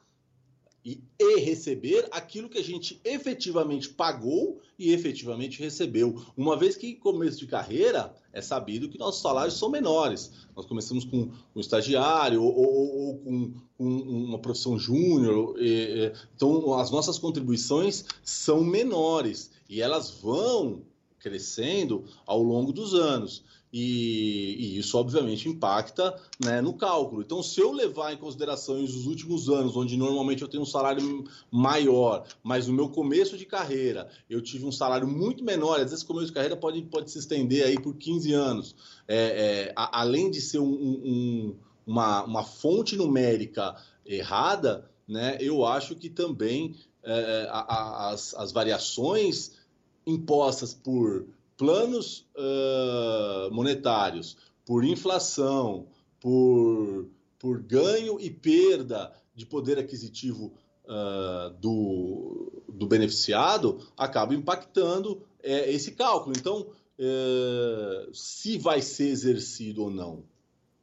e, 0.84 1.00
e, 1.18 1.40
receber 1.40 2.08
aquilo 2.10 2.48
que 2.48 2.58
a 2.58 2.64
gente 2.64 3.00
efetivamente 3.04 3.88
pagou 3.90 4.60
e 4.78 4.92
efetivamente 4.92 5.60
recebeu. 5.60 6.24
Uma 6.36 6.56
vez 6.56 6.76
que 6.76 6.88
em 6.88 6.96
começo 6.96 7.38
de 7.38 7.46
carreira 7.46 8.14
é 8.32 8.40
sabido 8.40 8.88
que 8.88 8.98
nossos 8.98 9.20
salários 9.20 9.58
são 9.58 9.68
menores. 9.68 10.30
Nós 10.56 10.66
começamos 10.66 11.04
com 11.04 11.30
um 11.54 11.60
estagiário 11.60 12.42
ou, 12.42 12.54
ou, 12.54 13.06
ou 13.06 13.18
com, 13.18 13.52
com, 13.76 13.84
uma 13.84 14.38
profissão 14.38 14.78
júnior. 14.78 15.54
Então 16.34 16.74
as 16.78 16.90
nossas 16.90 17.18
contribuições 17.18 18.04
são 18.24 18.64
menores 18.64 19.50
e 19.68 19.80
elas 19.80 20.10
vão 20.10 20.82
crescendo 21.18 22.04
ao 22.26 22.42
longo 22.42 22.72
dos 22.72 22.94
anos. 22.94 23.44
E, 23.72 24.56
e, 24.58 24.78
isso, 24.78 24.98
obviamente, 24.98 25.48
impacta 25.48 26.14
né, 26.38 26.60
no 26.60 26.74
cálculo. 26.74 27.22
Então, 27.22 27.42
se 27.42 27.58
eu 27.58 27.72
levar 27.72 28.12
em 28.12 28.18
consideração 28.18 28.84
os 28.84 29.06
últimos 29.06 29.48
anos, 29.48 29.74
onde 29.76 29.96
normalmente 29.96 30.42
eu 30.42 30.48
tenho 30.48 30.62
um 30.62 30.66
salário 30.66 31.24
maior, 31.50 32.26
mas 32.42 32.66
no 32.66 32.74
meu 32.74 32.90
começo 32.90 33.38
de 33.38 33.46
carreira 33.46 34.10
eu 34.28 34.42
tive 34.42 34.66
um 34.66 34.72
salário 34.72 35.08
muito 35.08 35.42
menor, 35.42 35.80
às 35.80 35.90
vezes, 35.90 36.04
começo 36.04 36.26
de 36.26 36.32
carreira 36.32 36.54
pode, 36.54 36.82
pode 36.82 37.10
se 37.10 37.18
estender 37.18 37.64
aí 37.64 37.80
por 37.80 37.96
15 37.96 38.32
anos, 38.34 38.76
é, 39.08 39.16
é, 39.16 39.72
a, 39.74 40.00
além 40.00 40.30
de 40.30 40.42
ser 40.42 40.58
um, 40.58 40.72
um, 40.72 41.56
uma, 41.86 42.24
uma 42.24 42.44
fonte 42.44 42.94
numérica 42.94 43.74
errada, 44.04 44.90
né, 45.08 45.38
eu 45.40 45.64
acho 45.64 45.94
que 45.96 46.10
também 46.10 46.74
é, 47.02 47.48
a, 47.50 47.60
a, 47.60 48.10
as, 48.10 48.34
as 48.34 48.52
variações 48.52 49.52
impostas 50.06 50.74
por 50.74 51.26
planos 51.62 52.26
uh, 52.34 53.54
monetários, 53.54 54.36
por 54.66 54.84
inflação, 54.84 55.86
por, 56.18 57.06
por 57.38 57.62
ganho 57.62 58.18
e 58.20 58.28
perda 58.28 59.12
de 59.32 59.46
poder 59.46 59.78
aquisitivo 59.78 60.52
uh, 60.86 61.50
do, 61.60 62.64
do 62.68 62.84
beneficiado, 62.84 63.78
acaba 63.96 64.34
impactando 64.34 65.22
é, 65.40 65.70
esse 65.70 65.92
cálculo. 65.92 66.34
Então, 66.36 66.66
é, 66.98 68.08
se 68.12 68.58
vai 68.58 68.82
ser 68.82 69.10
exercido 69.10 69.84
ou 69.84 69.90
não, 69.90 70.24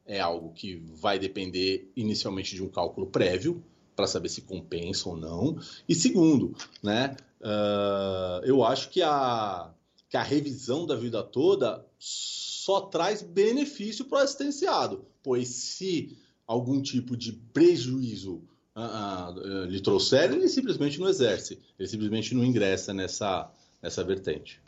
é 0.06 0.18
algo 0.18 0.50
que 0.54 0.76
vai 0.94 1.18
depender 1.18 1.92
inicialmente 1.94 2.54
de 2.54 2.62
um 2.62 2.70
cálculo 2.70 3.06
prévio 3.06 3.62
para 3.94 4.06
saber 4.06 4.30
se 4.30 4.40
compensa 4.40 5.10
ou 5.10 5.16
não. 5.16 5.58
E 5.86 5.94
segundo, 5.94 6.56
né, 6.82 7.14
uh, 7.42 8.42
eu 8.44 8.64
acho 8.64 8.88
que 8.88 9.02
a, 9.02 9.74
que 10.10 10.16
a 10.16 10.22
revisão 10.24 10.84
da 10.84 10.96
vida 10.96 11.22
toda 11.22 11.86
só 11.96 12.80
traz 12.80 13.22
benefício 13.22 14.04
para 14.04 14.18
o 14.18 14.22
assistenciado, 14.22 15.06
pois 15.22 15.46
se 15.48 16.18
algum 16.44 16.82
tipo 16.82 17.16
de 17.16 17.32
prejuízo 17.32 18.42
uh, 18.74 19.38
uh, 19.38 19.64
lhe 19.66 19.80
trouxer, 19.80 20.32
ele 20.32 20.48
simplesmente 20.48 20.98
não 20.98 21.08
exerce, 21.08 21.60
ele 21.78 21.88
simplesmente 21.88 22.34
não 22.34 22.44
ingressa 22.44 22.92
nessa, 22.92 23.48
nessa 23.80 24.02
vertente. 24.02 24.60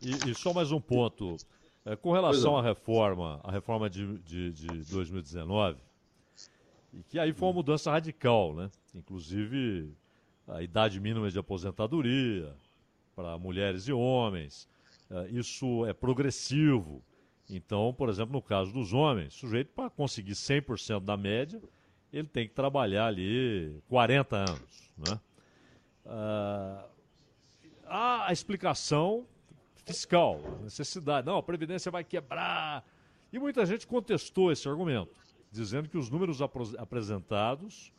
E, 0.00 0.30
e 0.30 0.34
só 0.34 0.54
mais 0.54 0.72
um 0.72 0.80
ponto. 0.80 1.36
É, 1.84 1.94
com 1.94 2.12
relação 2.12 2.56
à 2.56 2.62
reforma, 2.62 3.40
a 3.44 3.52
reforma 3.52 3.90
de, 3.90 4.18
de, 4.20 4.52
de 4.52 4.68
2019, 4.90 5.76
e 6.94 7.02
que 7.02 7.18
aí 7.18 7.34
foi 7.34 7.48
uma 7.48 7.54
mudança 7.54 7.90
radical, 7.90 8.54
né? 8.54 8.70
Inclusive 8.94 9.92
a 10.48 10.62
idade 10.62 10.98
mínima 10.98 11.30
de 11.30 11.38
aposentadoria 11.38 12.56
para 13.14 13.38
mulheres 13.38 13.88
e 13.88 13.92
homens. 13.92 14.68
É, 15.10 15.28
isso 15.28 15.84
é 15.86 15.92
progressivo. 15.92 17.02
Então, 17.48 17.92
por 17.92 18.08
exemplo, 18.08 18.32
no 18.32 18.42
caso 18.42 18.72
dos 18.72 18.92
homens, 18.92 19.34
sujeito 19.34 19.70
para 19.74 19.90
conseguir 19.90 20.32
100% 20.32 21.00
da 21.00 21.16
média, 21.16 21.60
ele 22.12 22.28
tem 22.28 22.48
que 22.48 22.54
trabalhar 22.54 23.06
ali 23.06 23.82
40 23.88 24.36
anos. 24.36 24.90
Né? 24.96 25.20
Ah, 26.06 26.86
a 28.26 28.32
explicação 28.32 29.26
fiscal, 29.84 30.40
necessidade. 30.62 31.26
Não, 31.26 31.36
a 31.36 31.42
Previdência 31.42 31.90
vai 31.90 32.02
quebrar. 32.02 32.84
E 33.32 33.38
muita 33.38 33.66
gente 33.66 33.86
contestou 33.86 34.50
esse 34.50 34.68
argumento, 34.68 35.12
dizendo 35.50 35.88
que 35.88 35.98
os 35.98 36.08
números 36.08 36.40
apresentados, 36.40 37.92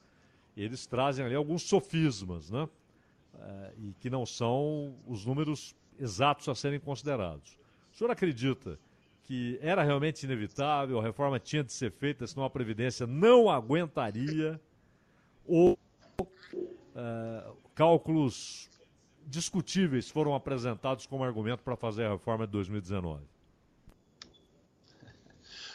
eles 0.55 0.87
trazem 0.87 1.25
ali 1.25 1.35
alguns 1.35 1.63
sofismas, 1.63 2.49
né? 2.49 2.67
É, 3.41 3.73
e 3.77 3.93
que 3.99 4.09
não 4.09 4.25
são 4.25 4.95
os 5.07 5.25
números 5.25 5.75
exatos 5.99 6.47
a 6.47 6.55
serem 6.55 6.79
considerados. 6.79 7.57
O 7.93 7.97
senhor 7.97 8.11
acredita 8.11 8.79
que 9.23 9.57
era 9.61 9.83
realmente 9.83 10.23
inevitável, 10.23 10.99
a 10.99 11.03
reforma 11.03 11.39
tinha 11.39 11.63
de 11.63 11.73
ser 11.73 11.91
feita, 11.91 12.27
senão 12.27 12.45
a 12.45 12.49
Previdência 12.49 13.07
não 13.07 13.49
aguentaria, 13.49 14.59
ou 15.47 15.77
é, 16.95 17.51
cálculos 17.73 18.69
discutíveis 19.25 20.09
foram 20.09 20.35
apresentados 20.35 21.05
como 21.05 21.23
argumento 21.23 21.63
para 21.63 21.75
fazer 21.75 22.05
a 22.05 22.11
reforma 22.11 22.45
de 22.45 22.51
2019? 22.53 23.23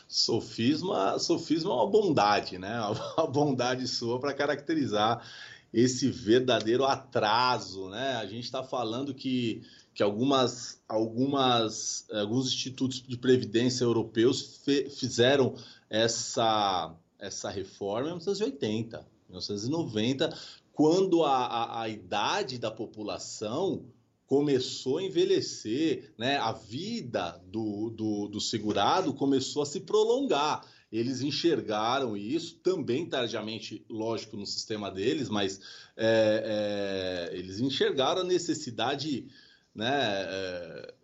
Sofisma, 0.06 1.18
sofisma 1.18 1.70
é 1.70 1.74
uma 1.74 1.86
bondade, 1.86 2.58
né? 2.58 2.80
Uma 3.16 3.26
bondade 3.28 3.86
sua 3.86 4.18
para 4.18 4.34
caracterizar 4.34 5.24
esse 5.72 6.10
verdadeiro 6.10 6.84
atraso, 6.84 7.88
né? 7.88 8.16
A 8.16 8.26
gente 8.26 8.44
está 8.44 8.62
falando 8.62 9.14
que, 9.14 9.62
que 9.94 10.02
algumas, 10.02 10.82
algumas, 10.88 12.06
alguns 12.10 12.48
institutos 12.48 13.02
de 13.02 13.16
previdência 13.16 13.84
europeus 13.84 14.58
fe, 14.64 14.90
fizeram 14.90 15.54
essa, 15.88 16.94
essa 17.18 17.50
reforma 17.50 18.08
em 18.08 18.12
1980, 18.12 19.06
1990, 19.28 20.36
quando 20.72 21.24
a, 21.24 21.46
a, 21.46 21.82
a 21.82 21.88
idade 21.88 22.58
da 22.58 22.70
população 22.70 23.84
começou 24.30 24.98
a 24.98 25.02
envelhecer, 25.02 26.14
né? 26.16 26.36
a 26.36 26.52
vida 26.52 27.42
do, 27.48 27.90
do, 27.90 28.28
do, 28.28 28.40
segurado 28.40 29.12
começou 29.12 29.62
a 29.62 29.66
se 29.66 29.80
prolongar. 29.80 30.64
Eles 30.92 31.22
enxergaram 31.22 32.16
isso 32.16 32.56
também 32.56 33.06
tardiamente, 33.06 33.84
lógico, 33.88 34.36
no 34.36 34.46
sistema 34.46 34.90
deles, 34.90 35.28
mas 35.28 35.60
é, 35.96 37.30
é, 37.30 37.36
eles 37.36 37.60
enxergaram 37.60 38.22
a 38.22 38.24
necessidade 38.24 39.28
né, 39.74 39.92
é, 39.92 40.94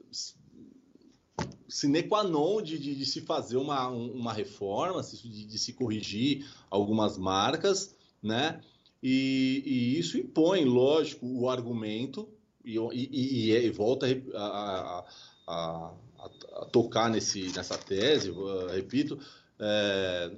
sine 1.68 2.02
qua 2.02 2.24
non 2.24 2.62
de, 2.62 2.78
de, 2.78 2.94
de, 2.94 3.06
se 3.06 3.20
fazer 3.20 3.56
uma, 3.56 3.88
uma 3.88 4.32
reforma, 4.32 5.02
de, 5.02 5.46
de 5.46 5.58
se 5.58 5.72
corrigir 5.72 6.46
algumas 6.70 7.16
marcas, 7.16 7.94
né? 8.22 8.60
E, 9.02 9.62
e 9.64 9.98
isso 9.98 10.18
impõe, 10.18 10.64
lógico, 10.64 11.26
o 11.26 11.48
argumento, 11.48 12.28
e, 12.64 12.76
e, 12.76 13.52
e 13.52 13.70
volta 13.70 14.06
a, 14.34 14.40
a, 14.40 15.04
a, 15.46 15.92
a, 16.18 16.64
tocar 16.72 17.08
nesse, 17.08 17.52
nessa 17.52 17.78
tese, 17.78 18.32
repito, 18.74 19.18
é, 19.58 20.30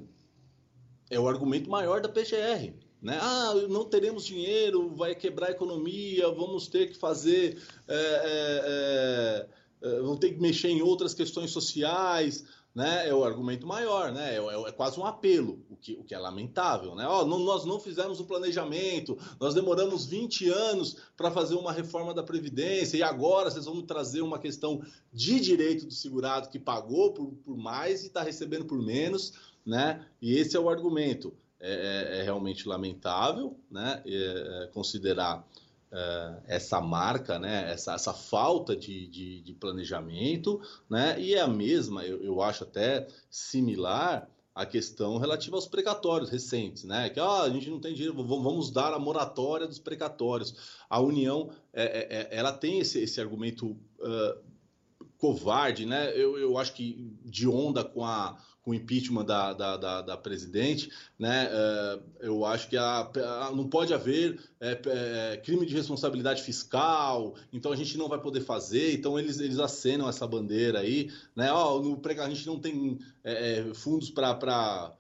é 1.11 1.21
o 1.21 1.29
argumento 1.29 1.69
maior 1.69 2.01
da 2.01 2.09
PGR. 2.09 2.73
Né? 3.01 3.19
Ah, 3.21 3.55
não 3.69 3.85
teremos 3.85 4.27
dinheiro, 4.27 4.95
vai 4.95 5.15
quebrar 5.15 5.49
a 5.49 5.53
economia, 5.53 6.29
vamos 6.31 6.67
ter 6.67 6.89
que 6.89 6.95
fazer. 6.97 7.63
É, 7.87 7.95
é, 7.95 9.47
é, 9.83 9.89
é 9.89 10.01
vamos 10.01 10.19
ter 10.19 10.33
que 10.33 10.41
mexer 10.41 10.69
em 10.69 10.83
outras 10.83 11.15
questões 11.15 11.51
sociais 11.51 12.45
né, 12.79 13.09
é 13.09 13.13
o 13.13 13.25
argumento 13.25 13.67
maior, 13.67 14.13
né? 14.13 14.37
É, 14.37 14.39
é, 14.39 14.69
é, 14.69 14.71
quase 14.71 15.01
um 15.01 15.05
apelo, 15.05 15.67
o 15.69 15.75
que, 15.75 15.95
o 15.95 16.05
que 16.05 16.15
é 16.15 16.19
lamentável, 16.19 16.95
né? 16.95 17.09
Oh, 17.09 17.27
não, 17.27 17.41
nós 17.41 17.65
não 17.65 17.81
fizemos 17.81 18.21
um 18.21 18.25
planejamento, 18.25 19.19
nós 19.41 19.53
demoramos 19.53 20.07
20 20.07 20.49
anos 20.49 20.97
para 21.17 21.29
fazer 21.29 21.57
uma 21.57 21.73
reforma 21.73 22.15
da 22.15 22.23
Previdência 22.23 22.97
e 22.97 23.03
agora 23.03 23.51
vocês 23.51 23.65
vão 23.65 23.83
trazer 23.83 24.23
uma 24.23 24.39
questão 24.39 24.81
de 25.13 25.41
direito 25.41 25.87
do 25.87 25.93
segurado 25.93 26.51
que 26.51 26.59
pagou 26.61 27.13
por, 27.13 27.33
por 27.45 27.57
mais 27.57 28.05
e 28.05 28.07
está 28.07 28.23
recebendo 28.23 28.65
por 28.65 28.81
menos, 28.81 29.33
né? 29.67 30.07
E 30.23 30.37
esse 30.37 30.57
é 30.57 30.61
o 30.61 30.71
argumento. 30.71 31.35
É, 31.59 31.73
é, 31.73 32.19
é 32.21 32.23
realmente 32.23 32.69
lamentável, 32.69 33.59
né? 33.69 34.01
É, 34.07 34.71
considerar 34.73 35.45
uh, 35.93 36.43
essa 36.47 36.81
marca, 36.81 37.39
né, 37.39 37.73
essa, 37.73 37.95
essa 37.95 38.13
falta 38.13 38.77
de, 38.77 39.07
de, 39.09 39.41
de, 39.43 39.55
planejamento, 39.55 40.61
né, 40.89 41.21
e 41.21 41.35
é 41.35 41.41
a 41.41 41.49
mesma, 41.49 42.05
eu, 42.05 42.23
eu 42.23 42.43
acho 42.43 42.65
até 42.65 43.07
similar 43.31 44.29
a 44.59 44.67
questão 44.67 45.19
relativa 45.19 45.55
aos 45.55 45.69
precatórios 45.69 46.31
recentes, 46.31 46.83
né? 46.83 47.09
Que 47.11 47.21
ah, 47.21 47.43
a 47.43 47.49
gente 47.49 47.71
não 47.71 47.79
tem 47.79 47.95
dinheiro, 47.95 48.21
vamos 48.25 48.73
dar 48.73 48.93
a 48.93 48.99
moratória 48.99 49.69
dos 49.69 49.79
precatórios. 49.79 50.83
A 50.91 51.01
União, 51.01 51.51
é, 51.73 51.85
é, 51.85 52.17
é, 52.17 52.29
ela 52.37 52.51
tem 52.51 52.81
esse, 52.81 52.99
esse 52.99 53.21
argumento 53.21 53.77
uh, 54.01 54.43
covarde, 55.17 55.87
né? 55.87 56.11
Eu, 56.11 56.37
eu 56.37 56.59
acho 56.59 56.73
que 56.75 57.17
de 57.25 57.47
onda 57.47 57.85
com 57.85 58.05
a, 58.05 58.37
com 58.63 58.73
o 58.73 58.75
impeachment 58.75 59.25
da, 59.25 59.53
da, 59.53 59.77
da, 59.77 60.03
da 60.03 60.17
presidente, 60.17 60.91
né? 61.19 61.49
É, 61.51 62.01
eu 62.21 62.45
acho 62.45 62.69
que 62.69 62.77
a, 62.77 63.01
a, 63.01 63.53
não 63.55 63.69
pode 63.69 63.95
haver 63.95 64.39
é, 64.61 64.79
é, 64.87 65.37
crime 65.39 65.65
de 65.65 65.75
responsabilidade 65.75 66.43
fiscal, 66.43 67.35
então 67.53 67.73
a 67.73 67.77
gente 67.77 67.97
não 67.97 68.09
vai 68.09 68.21
poder 68.21 68.41
fazer, 68.41 68.95
então 68.95 69.19
eles, 69.19 69.41
eles 69.41 69.59
acenam 69.59 70.09
essa 70.09 70.27
bandeira 70.27 70.81
aí, 70.81 71.11
né? 71.35 71.53
Ó, 71.53 71.81
no, 71.81 72.01
a 72.05 72.29
gente 72.29 72.47
não 72.47 72.59
tem 72.59 72.99
é, 73.25 73.65
fundos 73.75 74.11
para 74.11 74.95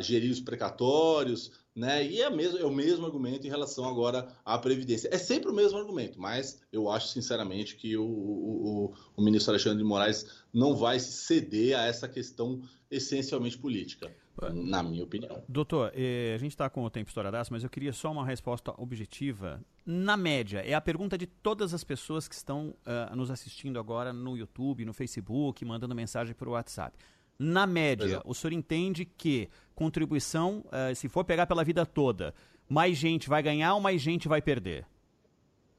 gerir 0.00 0.30
os 0.30 0.40
precatórios, 0.40 1.50
né? 1.74 2.06
E 2.06 2.22
é, 2.22 2.30
mesmo, 2.30 2.58
é 2.58 2.64
o 2.64 2.72
mesmo 2.72 3.04
argumento 3.04 3.46
em 3.46 3.50
relação 3.50 3.84
agora 3.88 4.28
à 4.44 4.56
Previdência. 4.56 5.08
É 5.12 5.18
sempre 5.18 5.50
o 5.50 5.54
mesmo 5.54 5.78
argumento, 5.78 6.20
mas 6.20 6.62
eu 6.72 6.90
acho 6.90 7.08
sinceramente 7.08 7.76
que 7.76 7.96
o, 7.96 8.04
o, 8.04 8.94
o 9.16 9.22
ministro 9.22 9.50
Alexandre 9.50 9.78
de 9.78 9.84
Moraes 9.84 10.44
não 10.52 10.76
vai 10.76 11.00
ceder 11.00 11.76
a 11.78 11.84
essa 11.84 12.08
questão 12.08 12.62
essencialmente 12.90 13.58
política, 13.58 14.14
na 14.52 14.82
minha 14.82 15.02
opinião. 15.02 15.42
Doutor, 15.48 15.90
eh, 15.94 16.32
a 16.34 16.38
gente 16.38 16.52
está 16.52 16.70
com 16.70 16.84
o 16.84 16.90
tempo 16.90 17.10
estouradaço, 17.10 17.52
mas 17.52 17.64
eu 17.64 17.70
queria 17.70 17.92
só 17.92 18.12
uma 18.12 18.24
resposta 18.24 18.72
objetiva. 18.80 19.60
Na 19.84 20.16
média, 20.16 20.60
é 20.60 20.74
a 20.74 20.80
pergunta 20.80 21.18
de 21.18 21.26
todas 21.26 21.74
as 21.74 21.82
pessoas 21.82 22.28
que 22.28 22.34
estão 22.34 22.68
uh, 22.86 23.16
nos 23.16 23.30
assistindo 23.30 23.78
agora 23.78 24.12
no 24.12 24.36
YouTube, 24.36 24.84
no 24.84 24.92
Facebook, 24.92 25.64
mandando 25.64 25.94
mensagem 25.94 26.34
por 26.34 26.48
WhatsApp. 26.48 26.96
Na 27.38 27.66
média, 27.66 28.22
o 28.24 28.32
senhor 28.32 28.52
entende 28.52 29.04
que 29.04 29.48
contribuição, 29.74 30.64
uh, 30.66 30.94
se 30.94 31.08
for 31.08 31.24
pegar 31.24 31.46
pela 31.46 31.64
vida 31.64 31.84
toda, 31.84 32.34
mais 32.68 32.96
gente 32.96 33.28
vai 33.28 33.42
ganhar 33.42 33.74
ou 33.74 33.80
mais 33.80 34.00
gente 34.00 34.28
vai 34.28 34.40
perder? 34.40 34.86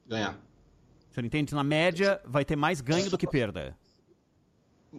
Ganhar. 0.05 0.39
O 1.09 1.13
senhor 1.13 1.25
entende 1.25 1.55
na 1.55 1.63
média 1.63 2.21
vai 2.25 2.43
ter 2.45 2.55
mais 2.55 2.81
ganho 2.81 3.09
do 3.09 3.17
que 3.17 3.25
perda? 3.27 3.75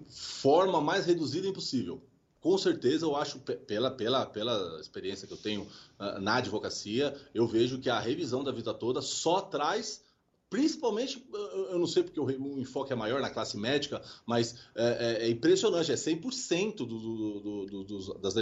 Forma 0.08 0.80
mais 0.80 1.06
reduzida 1.06 1.46
impossível. 1.46 2.02
com 2.40 2.56
certeza 2.56 3.04
eu 3.04 3.16
acho, 3.16 3.40
pe- 3.40 3.56
pela, 3.56 3.90
pela, 3.90 4.24
pela 4.24 4.80
experiência 4.80 5.26
que 5.26 5.32
eu 5.32 5.36
tenho 5.38 5.66
ah, 5.98 6.20
na 6.20 6.36
advocacia, 6.36 7.12
eu 7.34 7.44
vejo 7.46 7.80
que 7.80 7.90
a 7.90 7.98
revisão 7.98 8.44
da 8.44 8.52
vida 8.52 8.72
toda 8.72 9.02
só 9.02 9.40
traz. 9.40 10.04
Principalmente, 10.48 11.26
eu- 11.32 11.78
não 11.78 11.86
sei 11.88 12.04
porque 12.04 12.20
o 12.20 12.24
o 12.26 12.60
enfoque 12.60 12.92
é 12.92 12.96
maior 12.96 13.20
na 13.20 13.28
classe 13.30 13.56
médica, 13.56 14.00
mas 14.24 14.54
é, 14.76 15.18
é- 15.24 15.26
é 15.26 15.30
impressionante, 15.30 15.90
é 15.90 15.96
100% 15.96 16.76
do, 16.86 16.86
do, 16.86 17.66
do, 17.66 17.84
do, 17.84 18.14
das, 18.20 18.34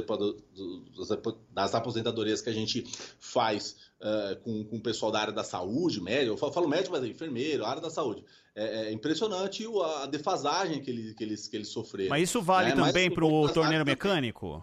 das 1.50 1.74
aposentadorias 1.74 2.42
que 2.42 2.50
a 2.50 2.52
gente 2.52 2.84
faz 3.18 3.76
é, 4.00 4.34
com, 4.34 4.64
com 4.64 4.76
o 4.76 4.80
pessoal 4.82 5.10
da 5.10 5.18
área 5.20 5.32
da 5.32 5.42
saúde, 5.42 5.98
médico, 6.00 6.32
eu 6.32 6.36
falo, 6.36 6.52
falo 6.52 6.68
médico, 6.68 6.92
mas 6.92 7.02
é 7.04 7.06
enfermeiro, 7.08 7.64
área 7.64 7.80
da 7.80 7.88
saúde. 7.88 8.22
É, 8.54 8.88
é 8.88 8.92
impressionante 8.92 9.66
o- 9.66 9.82
a 9.82 10.04
defasagem 10.04 10.82
que 10.82 10.90
eles, 10.90 11.14
que 11.14 11.24
eles, 11.24 11.48
que 11.48 11.56
eles 11.56 11.68
sofreram. 11.68 12.10
Mas 12.10 12.28
isso 12.28 12.42
vale 12.42 12.68
né? 12.68 12.74
Também 12.76 13.10
pro 13.10 13.26
outras 13.28 13.54
torneiro 13.54 13.84
mecânico? 13.86 14.62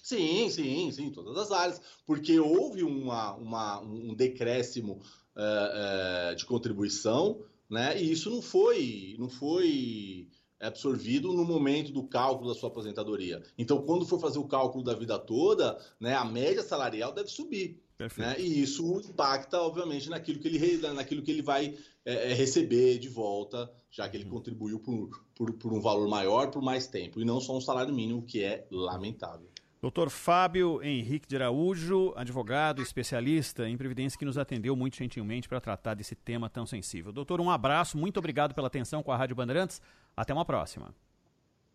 Sim, 0.00 0.48
sim, 0.48 0.92
sim, 0.92 1.10
todas 1.10 1.36
as 1.36 1.50
áreas, 1.50 1.80
porque 2.06 2.38
houve 2.38 2.84
uma, 2.84 3.34
uma- 3.34 3.80
um 3.80 4.14
decréscimo 4.14 5.02
eh, 5.36 6.30
eh, 6.30 6.34
de 6.34 6.46
contribuição, 6.46 7.42
né? 7.68 8.00
E 8.00 8.10
isso 8.10 8.30
não 8.30 8.40
foi, 8.40 9.16
não 9.18 9.28
foi 9.28 10.28
absorvido 10.60 11.32
no 11.32 11.44
momento 11.44 11.92
do 11.92 12.04
cálculo 12.04 12.48
da 12.48 12.58
sua 12.58 12.70
aposentadoria. 12.70 13.42
Então, 13.58 13.82
quando 13.82 14.06
for 14.06 14.18
fazer 14.18 14.38
o 14.38 14.48
cálculo 14.48 14.82
da 14.82 14.94
vida 14.94 15.18
toda, 15.18 15.78
né, 16.00 16.14
a 16.14 16.24
média 16.24 16.62
salarial 16.62 17.12
deve 17.12 17.28
subir. 17.28 17.82
Né? 18.20 18.40
E 18.40 18.62
isso 18.62 19.00
impacta, 19.00 19.60
obviamente, 19.60 20.08
naquilo 20.08 20.38
que 20.38 20.48
ele, 20.48 20.92
naquilo 20.92 21.22
que 21.22 21.30
ele 21.30 21.42
vai 21.42 21.76
eh, 22.04 22.34
receber 22.34 22.98
de 22.98 23.08
volta, 23.08 23.70
já 23.90 24.08
que 24.08 24.16
ele 24.16 24.26
contribuiu 24.26 24.78
por, 24.78 25.10
por, 25.34 25.52
por 25.54 25.72
um 25.72 25.80
valor 25.80 26.08
maior 26.08 26.50
por 26.50 26.62
mais 26.62 26.86
tempo, 26.86 27.20
e 27.20 27.24
não 27.24 27.40
só 27.40 27.56
um 27.56 27.60
salário 27.60 27.94
mínimo, 27.94 28.22
que 28.22 28.42
é 28.42 28.66
lamentável. 28.70 29.48
Doutor 29.80 30.08
Fábio 30.08 30.82
Henrique 30.82 31.28
de 31.28 31.36
Araújo, 31.36 32.12
advogado, 32.16 32.80
especialista 32.80 33.68
em 33.68 33.76
previdência, 33.76 34.18
que 34.18 34.24
nos 34.24 34.38
atendeu 34.38 34.74
muito 34.74 34.96
gentilmente 34.96 35.48
para 35.48 35.60
tratar 35.60 35.94
desse 35.94 36.14
tema 36.14 36.48
tão 36.48 36.64
sensível. 36.64 37.12
Doutor, 37.12 37.40
um 37.40 37.50
abraço, 37.50 37.98
muito 37.98 38.16
obrigado 38.16 38.54
pela 38.54 38.68
atenção 38.68 39.02
com 39.02 39.12
a 39.12 39.16
Rádio 39.16 39.36
Bandeirantes. 39.36 39.80
Até 40.16 40.32
uma 40.32 40.44
próxima. 40.44 40.94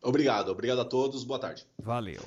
Obrigado, 0.02 0.50
obrigado 0.50 0.82
a 0.82 0.86
todos, 0.86 1.24
boa 1.24 1.40
tarde. 1.40 1.66
Valeu. 1.78 2.22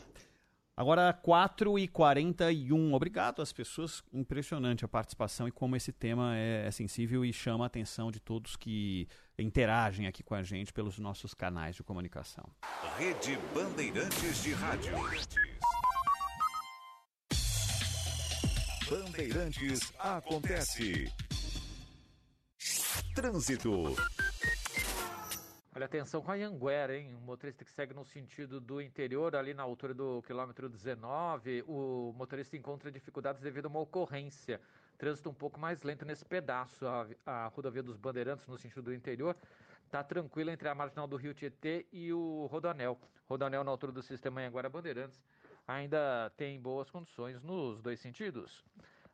Agora, 0.77 1.15
4h41. 1.25 2.93
Obrigado 2.95 3.41
às 3.41 3.53
pessoas. 3.53 4.03
Impressionante 4.13 4.85
a 4.85 4.89
participação 4.89 5.47
e 5.47 5.53
como 5.53 5.77
esse 5.77 5.93
tema 5.93 6.37
é, 6.37 6.67
é 6.67 6.71
sensível 6.73 7.25
e 7.25 7.33
chama 7.33 7.65
a 7.65 7.67
atenção 7.69 8.11
de 8.11 8.19
todos 8.19 8.57
que 8.57 9.07
interagem 9.39 10.09
aqui 10.09 10.23
com 10.23 10.35
a 10.35 10.43
gente 10.43 10.73
pelos 10.73 10.99
nossos 10.99 11.33
canais 11.33 11.77
de 11.77 11.85
comunicação. 11.85 12.45
Rede 12.99 13.39
Bandeirantes 13.55 14.43
de 14.43 14.53
Rádio. 14.53 14.95
Bandeirantes 18.91 19.93
acontece. 19.99 21.13
Trânsito. 23.15 23.95
Olha, 25.77 25.87
atenção 25.87 26.23
com 26.23 26.31
a 26.31 26.37
Anhanguera, 26.37 26.97
hein? 26.97 27.17
Um 27.17 27.21
motorista 27.21 27.65
que 27.65 27.71
segue 27.73 27.93
no 27.93 28.05
sentido 28.05 28.61
do 28.61 28.81
interior, 28.81 29.35
ali 29.35 29.53
na 29.53 29.65
altura 29.65 29.93
do 29.93 30.23
quilômetro 30.23 30.69
19, 30.69 31.65
o 31.67 32.15
motorista 32.17 32.57
encontra 32.57 32.93
dificuldades 32.93 33.43
devido 33.43 33.65
a 33.65 33.69
uma 33.69 33.81
ocorrência. 33.81 34.61
Trânsito 34.97 35.29
um 35.29 35.35
pouco 35.35 35.59
mais 35.59 35.83
lento 35.83 36.05
nesse 36.05 36.25
pedaço. 36.25 36.87
A, 36.87 37.09
a 37.27 37.47
rodovia 37.49 37.83
dos 37.83 37.97
Bandeirantes, 37.97 38.47
no 38.47 38.57
sentido 38.57 38.83
do 38.83 38.95
interior, 38.95 39.37
está 39.85 40.05
tranquila 40.05 40.53
entre 40.53 40.69
a 40.69 40.77
marginal 40.77 41.09
do 41.09 41.17
Rio 41.17 41.35
Tietê 41.35 41.87
e 41.93 42.13
o 42.13 42.47
Rodanel. 42.47 42.97
Rodanel 43.29 43.65
na 43.65 43.73
altura 43.73 43.91
do 43.91 44.01
sistema 44.01 44.43
Anhanguera 44.43 44.69
Bandeirantes 44.69 45.21
ainda 45.67 46.31
tem 46.37 46.61
boas 46.61 46.89
condições 46.89 47.43
nos 47.43 47.83
dois 47.83 47.99
sentidos. 47.99 48.65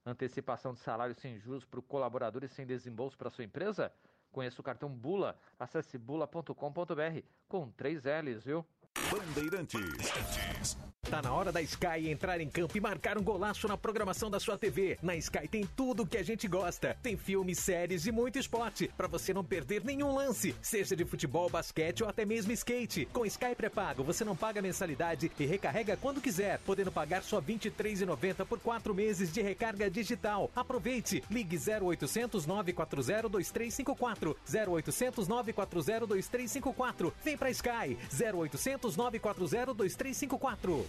Antecipação 0.04 0.74
de 0.74 0.80
salário 0.80 1.14
sem 1.14 1.38
juros 1.38 1.64
para 1.64 1.80
o 1.80 1.82
colaborador 1.82 2.44
e 2.44 2.48
sem 2.48 2.66
desembolso 2.66 3.16
para 3.16 3.30
sua 3.30 3.44
empresa? 3.44 3.90
Conheça 4.32 4.60
o 4.60 4.64
cartão 4.64 4.88
Bula. 4.88 5.36
Acesse 5.58 5.98
bula.com.br 5.98 7.22
com 7.48 7.70
três 7.70 8.02
L's, 8.04 8.44
viu? 8.44 8.64
Bandeirantes. 9.08 10.76
Tá 11.08 11.20
na 11.22 11.32
hora 11.32 11.50
da 11.50 11.60
Sky 11.62 12.08
entrar 12.08 12.40
em 12.40 12.48
campo 12.48 12.76
e 12.76 12.80
marcar 12.80 13.18
um 13.18 13.22
golaço 13.22 13.66
na 13.66 13.76
programação 13.76 14.30
da 14.30 14.38
sua 14.38 14.56
TV. 14.56 14.96
Na 15.02 15.16
Sky 15.16 15.48
tem 15.48 15.66
tudo 15.74 16.06
que 16.06 16.16
a 16.16 16.22
gente 16.22 16.46
gosta. 16.46 16.96
Tem 17.02 17.16
filmes, 17.16 17.58
séries 17.58 18.06
e 18.06 18.12
muito 18.12 18.38
esporte, 18.38 18.88
para 18.96 19.08
você 19.08 19.34
não 19.34 19.42
perder 19.42 19.82
nenhum 19.84 20.14
lance, 20.14 20.54
seja 20.62 20.94
de 20.94 21.04
futebol, 21.04 21.50
basquete 21.50 22.04
ou 22.04 22.08
até 22.08 22.24
mesmo 22.24 22.52
skate. 22.52 23.06
Com 23.06 23.26
Sky 23.26 23.56
pré-pago, 23.56 24.04
você 24.04 24.24
não 24.24 24.36
paga 24.36 24.62
mensalidade 24.62 25.32
e 25.36 25.46
recarrega 25.46 25.96
quando 25.96 26.20
quiser, 26.20 26.60
podendo 26.60 26.92
pagar 26.92 27.24
só 27.24 27.40
R$ 27.40 27.54
23,90 27.54 28.44
por 28.44 28.60
quatro 28.60 28.94
meses 28.94 29.32
de 29.32 29.42
recarga 29.42 29.90
digital. 29.90 30.48
Aproveite! 30.54 31.24
Ligue 31.28 31.56
0800 31.56 32.46
940 32.46 33.28
2354 33.28 34.36
0800 34.48 35.26
940 35.26 36.06
2354. 36.06 37.12
Vem 37.24 37.36
pra 37.36 37.50
Sky 37.50 37.98
0800 38.12 38.89
940 38.96 39.74
2354. 39.74 40.86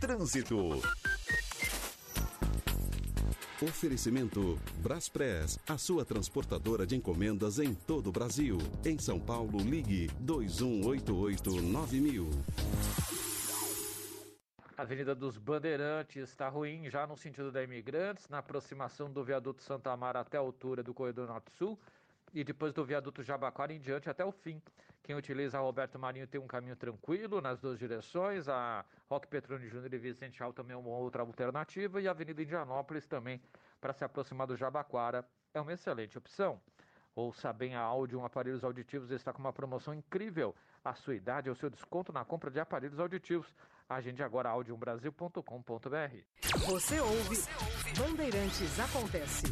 Trânsito. 0.00 0.80
Oferecimento 3.62 4.58
Braspress, 4.82 5.58
a 5.66 5.78
sua 5.78 6.04
transportadora 6.04 6.86
de 6.86 6.94
encomendas 6.94 7.58
em 7.58 7.72
todo 7.72 8.08
o 8.08 8.12
Brasil. 8.12 8.58
Em 8.84 8.98
São 8.98 9.18
Paulo, 9.18 9.60
ligue 9.60 10.10
2188-9000. 10.22 12.26
Avenida 14.76 15.14
dos 15.14 15.38
Bandeirantes 15.38 16.28
está 16.28 16.50
ruim 16.50 16.90
já 16.90 17.06
no 17.06 17.16
sentido 17.16 17.50
da 17.50 17.62
Imigrantes, 17.62 18.28
na 18.28 18.36
aproximação 18.38 19.10
do 19.10 19.24
viaduto 19.24 19.62
Santa 19.62 19.90
Amara 19.90 20.20
até 20.20 20.36
a 20.36 20.40
altura 20.40 20.82
do 20.82 20.92
Corredor 20.92 21.26
Norte-Sul 21.26 21.78
e 22.32 22.44
depois 22.44 22.72
do 22.72 22.84
viaduto 22.84 23.22
Jabaquara 23.22 23.72
em 23.72 23.80
diante 23.80 24.08
até 24.10 24.24
o 24.24 24.32
fim. 24.32 24.60
Quem 25.02 25.14
utiliza 25.14 25.56
a 25.56 25.60
Roberto 25.60 25.98
Marinho 25.98 26.26
tem 26.26 26.40
um 26.40 26.46
caminho 26.46 26.74
tranquilo 26.74 27.40
nas 27.40 27.60
duas 27.60 27.78
direções, 27.78 28.48
a 28.48 28.84
Roque 29.08 29.28
Petrone 29.28 29.68
Júnior 29.68 29.94
e 29.94 29.98
Vicente 29.98 30.42
Al 30.42 30.52
também 30.52 30.74
é 30.74 30.76
uma 30.76 30.96
outra 30.96 31.22
alternativa 31.22 32.00
e 32.00 32.08
a 32.08 32.10
Avenida 32.10 32.42
Indianópolis 32.42 33.06
também 33.06 33.40
para 33.80 33.92
se 33.92 34.04
aproximar 34.04 34.46
do 34.46 34.56
Jabaquara 34.56 35.24
é 35.54 35.60
uma 35.60 35.72
excelente 35.72 36.18
opção. 36.18 36.60
Ouça 37.14 37.50
bem 37.50 37.74
a 37.74 37.80
Áudio 37.80 38.22
Aparelhos 38.22 38.62
Auditivos 38.62 39.10
está 39.10 39.32
com 39.32 39.38
uma 39.38 39.52
promoção 39.52 39.94
incrível. 39.94 40.54
A 40.84 40.94
sua 40.94 41.14
idade 41.14 41.48
é 41.48 41.52
o 41.52 41.56
seu 41.56 41.70
desconto 41.70 42.12
na 42.12 42.24
compra 42.24 42.50
de 42.50 42.60
aparelhos 42.60 43.00
auditivos. 43.00 43.54
Agende 43.88 44.22
agora 44.22 44.50
audiobrasil.com.br. 44.50 45.40
Você 46.66 47.00
ouve 47.00 47.36
Bandeirantes 47.98 48.78
Acontece. 48.78 49.46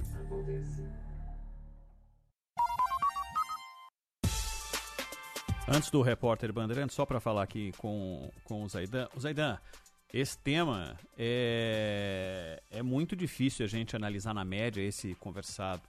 Antes 5.67 5.91
do 5.91 6.03
repórter 6.03 6.53
Bandeirantes, 6.53 6.95
só 6.95 7.07
para 7.07 7.19
falar 7.21 7.43
aqui 7.43 7.73
com, 7.79 8.31
com 8.45 8.65
o 8.65 8.69
Zaidan. 8.69 9.09
O 9.17 9.21
Zaidan, 9.21 9.59
esse 10.13 10.37
tema 10.37 10.95
é, 11.17 12.63
é 12.71 12.83
muito 12.83 13.17
difícil 13.17 13.65
a 13.65 13.69
gente 13.69 13.97
analisar 13.97 14.35
na 14.35 14.45
média, 14.45 14.83
esse 14.83 15.15
conversado 15.15 15.83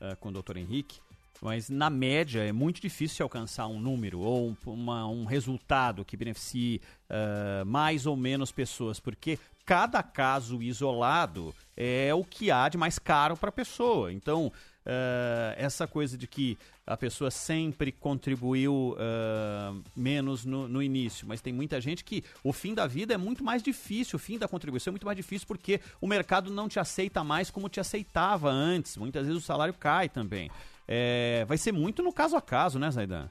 uh, 0.00 0.16
com 0.18 0.28
o 0.28 0.32
Dr. 0.32 0.58
Henrique, 0.58 1.00
mas 1.42 1.68
na 1.68 1.90
média 1.90 2.40
é 2.40 2.52
muito 2.52 2.80
difícil 2.80 3.24
alcançar 3.24 3.66
um 3.66 3.80
número 3.80 4.20
ou 4.20 4.50
um, 4.50 4.56
uma, 4.64 5.06
um 5.08 5.24
resultado 5.24 6.04
que 6.04 6.16
beneficie 6.16 6.80
uh, 7.10 7.66
mais 7.66 8.06
ou 8.06 8.16
menos 8.16 8.52
pessoas, 8.52 9.00
porque 9.00 9.40
cada 9.64 10.04
caso 10.04 10.62
isolado 10.62 11.52
é 11.76 12.14
o 12.14 12.22
que 12.22 12.52
há 12.52 12.68
de 12.68 12.78
mais 12.78 12.96
caro 12.96 13.36
para 13.36 13.48
a 13.48 13.52
pessoa. 13.52 14.12
Então, 14.12 14.52
Uh, 14.86 15.50
essa 15.56 15.84
coisa 15.84 16.16
de 16.16 16.28
que 16.28 16.56
a 16.86 16.96
pessoa 16.96 17.28
sempre 17.28 17.90
contribuiu 17.90 18.94
uh, 18.94 19.82
menos 19.96 20.44
no, 20.44 20.68
no, 20.68 20.80
início, 20.80 21.26
mas 21.26 21.40
tem 21.40 21.52
muita 21.52 21.80
gente 21.80 22.04
que 22.04 22.22
o 22.44 22.52
fim 22.52 22.72
da 22.72 22.86
vida 22.86 23.12
é 23.12 23.16
muito 23.16 23.42
mais 23.42 23.64
difícil, 23.64 24.16
o 24.16 24.20
fim 24.20 24.38
da 24.38 24.46
contribuição 24.46 24.92
é 24.92 24.92
muito 24.92 25.04
mais 25.04 25.16
difícil 25.16 25.48
porque 25.48 25.80
o 26.00 26.06
mercado 26.06 26.52
não 26.52 26.68
te 26.68 26.78
aceita 26.78 27.24
mais 27.24 27.50
como 27.50 27.68
te 27.68 27.80
aceitava 27.80 28.48
antes. 28.48 28.96
Muitas 28.96 29.26
vezes 29.26 29.42
o 29.42 29.44
salário 29.44 29.74
cai 29.74 30.08
também. 30.08 30.48
É, 30.86 31.44
vai 31.48 31.58
ser 31.58 31.72
muito 31.72 32.00
no 32.00 32.12
caso 32.12 32.36
a 32.36 32.40
caso, 32.40 32.78
né, 32.78 32.88
Zaidan? 32.88 33.28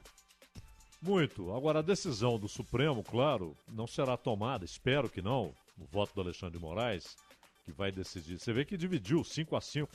Muito. 1.00 1.54
Agora, 1.54 1.78
a 1.78 1.82
decisão 1.82 2.38
do 2.38 2.48
Supremo, 2.48 3.02
claro, 3.02 3.56
não 3.72 3.86
será 3.86 4.14
tomada, 4.14 4.64
espero 4.64 5.08
que 5.08 5.22
não, 5.22 5.54
o 5.78 5.86
voto 5.90 6.14
do 6.14 6.20
Alexandre 6.20 6.58
de 6.58 6.62
Moraes, 6.62 7.16
que 7.64 7.72
vai 7.72 7.90
decidir. 7.90 8.38
Você 8.38 8.52
vê 8.52 8.64
que 8.64 8.76
dividiu 8.76 9.24
5 9.24 9.56
a 9.56 9.60
5 9.60 9.88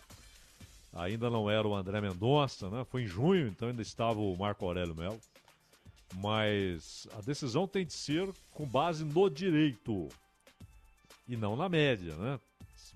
ainda 0.94 1.30
não 1.30 1.50
era 1.50 1.68
o 1.68 1.76
André 1.76 2.02
Mendonça, 2.02 2.70
né? 2.70 2.86
Foi 2.86 3.04
em 3.04 3.08
junho, 3.08 3.48
então 3.48 3.70
ainda 3.70 3.82
estava 3.82 4.20
o 4.20 4.38
Marco 4.38 4.66
Aurélio 4.66 4.96
Melo. 4.96 5.20
Mas 6.16 7.08
a 7.18 7.22
decisão 7.22 7.68
tem 7.68 7.86
de 7.86 7.94
ser 7.94 8.30
com 8.52 8.68
base 8.68 9.06
no 9.06 9.30
direito 9.30 10.10
e 11.28 11.38
não 11.38 11.56
na 11.56 11.70
média, 11.70 12.16
né? 12.16 12.40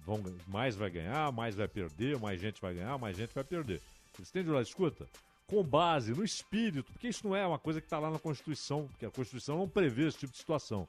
Vão, 0.06 0.22
mais 0.48 0.76
vai 0.76 0.90
ganhar, 0.90 1.32
mais 1.32 1.56
vai 1.56 1.68
perder, 1.68 2.20
mais 2.20 2.40
gente 2.40 2.62
vai 2.62 2.74
ganhar, 2.74 2.98
mais 2.98 3.16
gente 3.16 3.34
vai 3.34 3.44
perder. 3.44 3.82
Eles 4.18 4.30
têm 4.30 4.44
de 4.44 4.50
olhar, 4.50 4.62
escuta, 4.62 5.08
com 5.48 5.64
base 5.64 6.14
no 6.14 6.24
espírito, 6.24 6.92
porque 6.92 7.08
isso 7.08 7.28
não 7.28 7.36
é 7.36 7.46
uma 7.46 7.58
coisa 7.58 7.80
que 7.80 7.88
está 7.88 7.98
lá 7.98 8.12
na 8.12 8.20
Constituição, 8.20 8.88
porque 8.88 9.06
a 9.06 9.12
Constituição 9.12 9.58
não 9.58 9.68
prevê 9.68 10.08
esse 10.08 10.18
tipo 10.18 10.32
de 10.32 10.38
situação. 10.38 10.88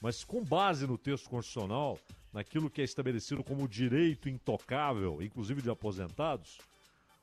Mas 0.00 0.24
com 0.24 0.42
base 0.42 0.86
no 0.86 0.96
texto 0.96 1.28
constitucional, 1.28 1.98
naquilo 2.32 2.70
que 2.70 2.80
é 2.80 2.84
estabelecido 2.84 3.42
como 3.42 3.68
direito 3.68 4.28
intocável, 4.28 5.22
inclusive 5.22 5.62
de 5.62 5.70
aposentados, 5.70 6.58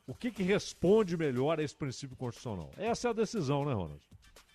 o 0.07 0.13
que, 0.13 0.31
que 0.31 0.43
responde 0.43 1.17
melhor 1.17 1.59
a 1.59 1.63
esse 1.63 1.75
princípio 1.75 2.15
constitucional? 2.15 2.71
Essa 2.77 3.09
é 3.09 3.11
a 3.11 3.13
decisão, 3.13 3.65
né, 3.65 3.73
Ronald? 3.73 4.01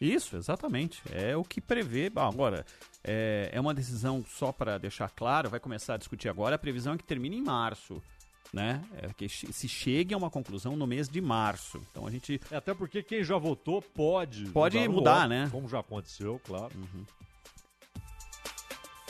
Isso, 0.01 0.37
exatamente. 0.37 1.01
É 1.13 1.37
o 1.37 1.45
que 1.45 1.61
prevê. 1.61 2.11
Bom, 2.11 2.27
agora, 2.27 2.67
é, 3.05 3.51
é 3.53 3.61
uma 3.61 3.73
decisão 3.73 4.25
só 4.29 4.51
para 4.51 4.79
deixar 4.79 5.11
claro, 5.11 5.51
vai 5.51 5.61
começar 5.61 5.95
a 5.95 5.97
discutir 5.97 6.29
agora. 6.29 6.57
A 6.57 6.59
previsão 6.59 6.95
é 6.95 6.99
que 6.99 7.05
termine 7.05 7.37
em 7.37 7.43
março. 7.43 8.03
Né? 8.53 8.85
É 8.95 9.13
que 9.15 9.29
se 9.29 9.67
chegue 9.67 10.13
a 10.13 10.17
uma 10.17 10.29
conclusão 10.29 10.77
no 10.77 10.87
mês 10.87 11.09
de 11.09 11.21
março. 11.23 11.81
Então 11.91 12.07
a 12.07 12.11
gente. 12.11 12.39
É, 12.51 12.57
até 12.57 12.75
porque 12.75 13.03
quem 13.03 13.25
já 13.25 13.39
votou 13.39 13.81
pode. 13.81 14.47
Pode 14.51 14.77
mudar, 14.77 14.91
mudar 14.91 15.29
né? 15.29 15.49
Como 15.51 15.67
já 15.69 15.79
aconteceu, 15.79 16.39
claro. 16.45 16.71
Uhum. 16.75 17.05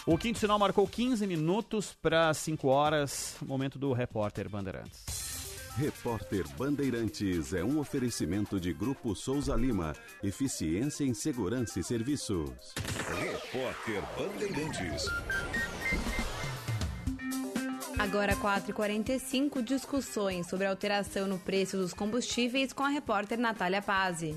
O 0.05 0.19
quinto 0.19 0.41
sinal 0.41 0.59
marcou 0.59 0.87
15 0.87 1.25
minutos 1.29 1.93
para 2.03 2.35
5 2.35 2.67
horas, 2.67 3.37
momento 3.41 3.79
do 3.79 3.93
repórter 3.93 4.49
Bandeirantes. 4.49 5.05
Repórter 5.77 6.45
Bandeirantes 6.59 7.55
é 7.55 7.63
um 7.63 7.79
oferecimento 7.79 8.59
de 8.59 8.73
Grupo 8.73 9.15
Souza 9.15 9.55
Lima. 9.55 9.95
Eficiência 10.23 11.05
em 11.05 11.15
Segurança 11.15 11.79
e 11.79 11.85
Serviços. 11.85 12.51
Repórter 13.21 14.03
Bandeirantes. 14.19 15.05
Agora 17.97 18.35
4h45, 18.35 19.63
discussões 19.63 20.49
sobre 20.49 20.67
alteração 20.67 21.29
no 21.29 21.39
preço 21.39 21.77
dos 21.77 21.95
combustíveis 21.95 22.73
com 22.73 22.83
a 22.83 22.89
repórter 22.89 23.39
Natália 23.39 23.81
Pazzi. 23.81 24.35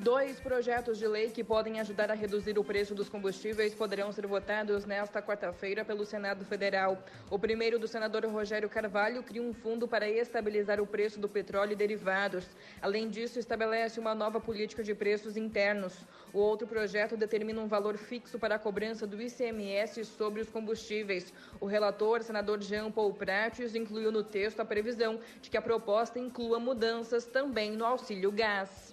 Dois 0.00 0.38
projetos 0.38 0.96
de 0.96 1.08
lei 1.08 1.28
que 1.28 1.42
podem 1.42 1.80
ajudar 1.80 2.08
a 2.08 2.14
reduzir 2.14 2.56
o 2.56 2.62
preço 2.62 2.94
dos 2.94 3.08
combustíveis 3.08 3.74
poderão 3.74 4.12
ser 4.12 4.28
votados 4.28 4.84
nesta 4.84 5.20
quarta-feira 5.20 5.84
pelo 5.84 6.06
Senado 6.06 6.44
Federal. 6.44 7.02
O 7.28 7.36
primeiro, 7.36 7.80
do 7.80 7.88
senador 7.88 8.24
Rogério 8.26 8.68
Carvalho, 8.68 9.24
cria 9.24 9.42
um 9.42 9.52
fundo 9.52 9.88
para 9.88 10.08
estabilizar 10.08 10.80
o 10.80 10.86
preço 10.86 11.18
do 11.18 11.28
petróleo 11.28 11.72
e 11.72 11.76
derivados. 11.76 12.46
Além 12.80 13.08
disso, 13.08 13.40
estabelece 13.40 13.98
uma 13.98 14.14
nova 14.14 14.40
política 14.40 14.84
de 14.84 14.94
preços 14.94 15.36
internos. 15.36 16.06
O 16.32 16.38
outro 16.38 16.68
projeto 16.68 17.16
determina 17.16 17.60
um 17.60 17.66
valor 17.66 17.96
fixo 17.96 18.38
para 18.38 18.54
a 18.54 18.58
cobrança 18.58 19.04
do 19.04 19.20
ICMS 19.20 20.04
sobre 20.04 20.40
os 20.40 20.48
combustíveis. 20.48 21.34
O 21.60 21.66
relator, 21.66 22.22
senador 22.22 22.62
Jean 22.62 22.88
Paul 22.92 23.14
Prates, 23.14 23.74
incluiu 23.74 24.12
no 24.12 24.22
texto 24.22 24.60
a 24.60 24.64
previsão 24.64 25.18
de 25.42 25.50
que 25.50 25.56
a 25.56 25.62
proposta 25.62 26.20
inclua 26.20 26.60
mudanças 26.60 27.26
também 27.26 27.72
no 27.72 27.84
auxílio 27.84 28.30
gás. 28.30 28.87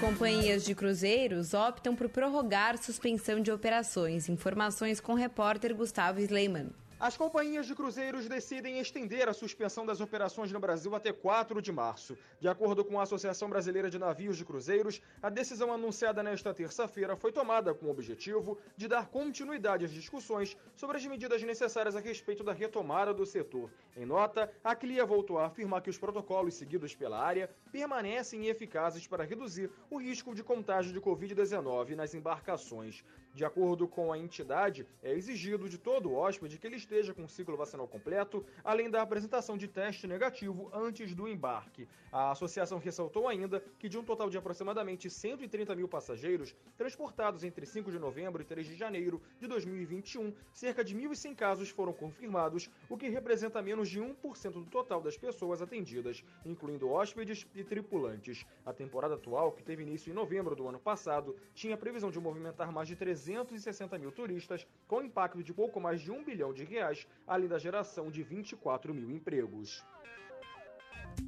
Companhias 0.00 0.64
de 0.64 0.74
cruzeiros 0.74 1.54
optam 1.54 1.94
por 1.94 2.08
prorrogar 2.08 2.76
suspensão 2.76 3.40
de 3.40 3.52
operações. 3.52 4.28
Informações 4.28 5.00
com 5.00 5.12
o 5.12 5.16
repórter 5.16 5.74
Gustavo 5.74 6.18
Sleiman. 6.18 6.70
As 7.02 7.16
companhias 7.16 7.66
de 7.66 7.74
cruzeiros 7.74 8.28
decidem 8.28 8.78
estender 8.78 9.28
a 9.28 9.32
suspensão 9.32 9.84
das 9.84 10.00
operações 10.00 10.52
no 10.52 10.60
Brasil 10.60 10.94
até 10.94 11.12
4 11.12 11.60
de 11.60 11.72
março. 11.72 12.16
De 12.38 12.46
acordo 12.46 12.84
com 12.84 13.00
a 13.00 13.02
Associação 13.02 13.50
Brasileira 13.50 13.90
de 13.90 13.98
Navios 13.98 14.36
de 14.36 14.44
Cruzeiros, 14.44 15.02
a 15.20 15.28
decisão 15.28 15.72
anunciada 15.72 16.22
nesta 16.22 16.54
terça-feira 16.54 17.16
foi 17.16 17.32
tomada 17.32 17.74
com 17.74 17.86
o 17.86 17.90
objetivo 17.90 18.56
de 18.76 18.86
dar 18.86 19.08
continuidade 19.08 19.84
às 19.84 19.90
discussões 19.90 20.56
sobre 20.76 20.96
as 20.96 21.04
medidas 21.04 21.42
necessárias 21.42 21.96
a 21.96 21.98
respeito 21.98 22.44
da 22.44 22.52
retomada 22.52 23.12
do 23.12 23.26
setor. 23.26 23.68
Em 23.96 24.06
nota, 24.06 24.48
a 24.62 24.76
CLIA 24.76 25.04
voltou 25.04 25.40
a 25.40 25.46
afirmar 25.46 25.82
que 25.82 25.90
os 25.90 25.98
protocolos 25.98 26.54
seguidos 26.54 26.94
pela 26.94 27.18
área 27.18 27.50
permanecem 27.72 28.46
eficazes 28.46 29.08
para 29.08 29.24
reduzir 29.24 29.68
o 29.90 30.00
risco 30.00 30.36
de 30.36 30.44
contágio 30.44 30.92
de 30.92 31.00
Covid-19 31.00 31.96
nas 31.96 32.14
embarcações. 32.14 33.02
De 33.34 33.46
acordo 33.46 33.88
com 33.88 34.12
a 34.12 34.18
entidade, 34.18 34.86
é 35.02 35.10
exigido 35.12 35.66
de 35.66 35.78
todo 35.78 36.12
hóspede 36.12 36.58
que 36.58 36.66
ele 36.66 36.76
esteja 36.76 37.14
com 37.14 37.24
o 37.24 37.28
ciclo 37.28 37.56
vacinal 37.56 37.88
completo, 37.88 38.44
além 38.62 38.90
da 38.90 39.00
apresentação 39.00 39.56
de 39.56 39.66
teste 39.66 40.06
negativo 40.06 40.70
antes 40.70 41.14
do 41.14 41.26
embarque. 41.26 41.88
A 42.12 42.32
associação 42.32 42.78
ressaltou 42.78 43.26
ainda 43.26 43.64
que 43.78 43.88
de 43.88 43.96
um 43.96 44.04
total 44.04 44.28
de 44.28 44.36
aproximadamente 44.36 45.08
130 45.08 45.74
mil 45.74 45.88
passageiros 45.88 46.54
transportados 46.76 47.42
entre 47.42 47.64
5 47.64 47.90
de 47.90 47.98
novembro 47.98 48.42
e 48.42 48.44
3 48.44 48.66
de 48.66 48.76
janeiro 48.76 49.22
de 49.40 49.46
2021, 49.46 50.34
cerca 50.52 50.84
de 50.84 50.94
1.100 50.94 51.34
casos 51.34 51.70
foram 51.70 51.94
confirmados, 51.94 52.68
o 52.90 52.98
que 52.98 53.08
representa 53.08 53.62
menos 53.62 53.88
de 53.88 53.98
1% 53.98 54.52
do 54.52 54.66
total 54.66 55.00
das 55.00 55.16
pessoas 55.16 55.62
atendidas, 55.62 56.22
incluindo 56.44 56.90
hóspedes 56.90 57.46
e 57.54 57.64
tripulantes. 57.64 58.44
A 58.66 58.74
temporada 58.74 59.14
atual, 59.14 59.52
que 59.52 59.62
teve 59.62 59.82
início 59.82 60.10
em 60.10 60.14
novembro 60.14 60.54
do 60.54 60.68
ano 60.68 60.78
passado, 60.78 61.34
tinha 61.54 61.78
previsão 61.78 62.10
de 62.10 62.20
movimentar 62.20 62.70
mais 62.70 62.88
de 62.88 62.94
360 63.22 63.98
mil 63.98 64.10
turistas, 64.10 64.66
com 64.86 65.02
impacto 65.02 65.42
de 65.42 65.52
pouco 65.52 65.80
mais 65.80 66.00
de 66.00 66.10
um 66.10 66.24
bilhão 66.24 66.52
de 66.52 66.64
reais, 66.64 67.06
além 67.26 67.48
da 67.48 67.58
geração 67.58 68.10
de 68.10 68.22
24 68.22 68.92
mil 68.92 69.10
empregos. 69.10 69.84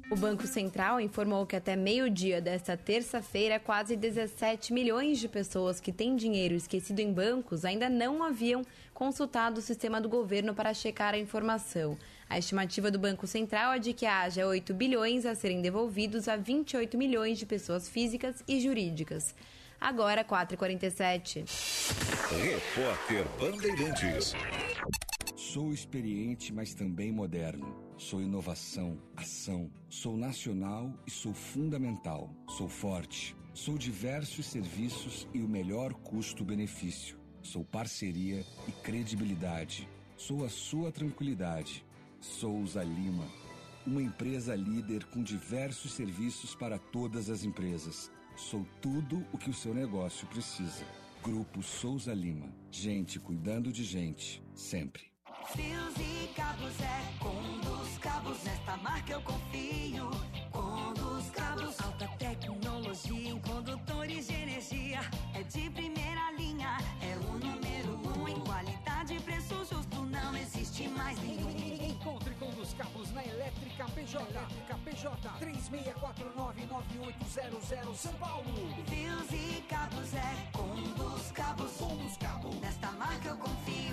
O 0.09 0.15
Banco 0.15 0.45
Central 0.45 0.99
informou 0.99 1.45
que 1.45 1.55
até 1.55 1.75
meio-dia 1.75 2.39
desta 2.39 2.77
terça-feira, 2.77 3.59
quase 3.59 3.95
17 3.95 4.71
milhões 4.71 5.19
de 5.19 5.27
pessoas 5.27 5.79
que 5.79 5.91
têm 5.91 6.15
dinheiro 6.15 6.53
esquecido 6.53 6.99
em 6.99 7.11
bancos 7.11 7.65
ainda 7.65 7.89
não 7.89 8.23
haviam 8.23 8.63
consultado 8.93 9.59
o 9.59 9.63
sistema 9.63 9.99
do 9.99 10.09
governo 10.09 10.53
para 10.53 10.73
checar 10.73 11.13
a 11.13 11.17
informação. 11.17 11.97
A 12.29 12.37
estimativa 12.37 12.91
do 12.91 12.99
Banco 12.99 13.25
Central 13.25 13.73
é 13.73 13.79
de 13.79 13.93
que 13.93 14.05
haja 14.05 14.47
8 14.47 14.73
bilhões 14.73 15.25
a 15.25 15.33
serem 15.33 15.61
devolvidos 15.61 16.27
a 16.27 16.35
28 16.35 16.97
milhões 16.97 17.37
de 17.37 17.45
pessoas 17.45 17.89
físicas 17.89 18.43
e 18.47 18.59
jurídicas. 18.59 19.35
Agora, 19.79 20.23
4h47. 20.23 21.45
Repórter 22.43 23.25
Bandeirantes. 23.39 24.33
Sou 25.35 25.73
experiente, 25.73 26.53
mas 26.53 26.73
também 26.73 27.11
moderno. 27.11 27.75
Sou 27.97 28.21
inovação, 28.21 28.97
ação. 29.15 29.71
Sou 29.89 30.17
nacional 30.17 30.93
e 31.05 31.11
sou 31.11 31.33
fundamental. 31.33 32.29
Sou 32.49 32.67
forte. 32.67 33.35
Sou 33.53 33.77
diversos 33.77 34.47
serviços 34.47 35.27
e 35.33 35.39
o 35.39 35.47
melhor 35.47 35.93
custo-benefício. 35.93 37.17
Sou 37.41 37.63
parceria 37.63 38.43
e 38.67 38.71
credibilidade. 38.71 39.87
Sou 40.17 40.43
a 40.43 40.49
sua 40.49 40.91
tranquilidade. 40.91 41.85
Souza 42.19 42.83
Lima. 42.83 43.25
Uma 43.85 44.01
empresa 44.01 44.55
líder 44.55 45.05
com 45.05 45.21
diversos 45.21 45.93
serviços 45.93 46.55
para 46.55 46.79
todas 46.79 47.29
as 47.29 47.43
empresas. 47.43 48.11
Sou 48.35 48.65
tudo 48.81 49.25
o 49.31 49.37
que 49.37 49.49
o 49.49 49.53
seu 49.53 49.73
negócio 49.73 50.27
precisa. 50.27 50.85
Grupo 51.23 51.63
Souza 51.63 52.13
Lima. 52.13 52.47
Gente 52.69 53.17
cuidando 53.17 53.71
de 53.71 53.83
gente, 53.83 54.43
sempre. 54.53 55.03
Fios 55.53 55.95
e 55.99 56.27
cabos 56.33 56.79
é 56.81 57.17
com 57.19 57.59
dos 57.59 57.97
cabos. 57.99 58.43
Nesta 58.43 58.75
marca 58.77 59.13
eu 59.13 59.21
confio. 59.21 60.11
Com 60.51 60.93
dos 60.93 61.29
cabos. 61.29 61.79
Alta 61.79 62.07
tecnologia 62.19 63.29
em 63.29 63.39
condutores 63.39 64.27
de 64.27 64.33
energia. 64.33 64.99
É 65.33 65.41
de 65.43 65.69
primeira 65.69 66.31
linha. 66.31 66.77
É 67.01 67.15
o 67.27 67.39
número 67.39 68.19
um 68.19 68.27
em 68.27 68.39
qualidade 68.41 69.15
e 69.15 69.19
preço 69.21 69.55
justo. 69.65 70.05
Não 70.05 70.35
existe 70.35 70.89
mais 70.89 71.17
ninguém. 71.21 71.91
Encontre 71.91 72.33
com 72.35 72.49
dos 72.51 72.73
cabos 72.73 73.11
na 73.13 73.23
Elétrica 73.23 73.85
PJ. 73.85 74.21
Elétrica 74.29 74.77
PJ 75.05 75.29
36499800 75.39 77.95
São 77.95 78.11
Paulo. 78.13 78.43
Fios 78.87 79.31
e 79.31 79.61
cabos 79.69 80.11
é 80.15 80.49
com 80.51 80.73
dos 80.93 81.31
cabos. 81.31 81.71
Com 81.73 81.95
dos 81.97 82.17
cabos. 82.17 82.59
Nesta 82.59 82.91
marca 82.93 83.27
eu 83.29 83.37
confio. 83.37 83.84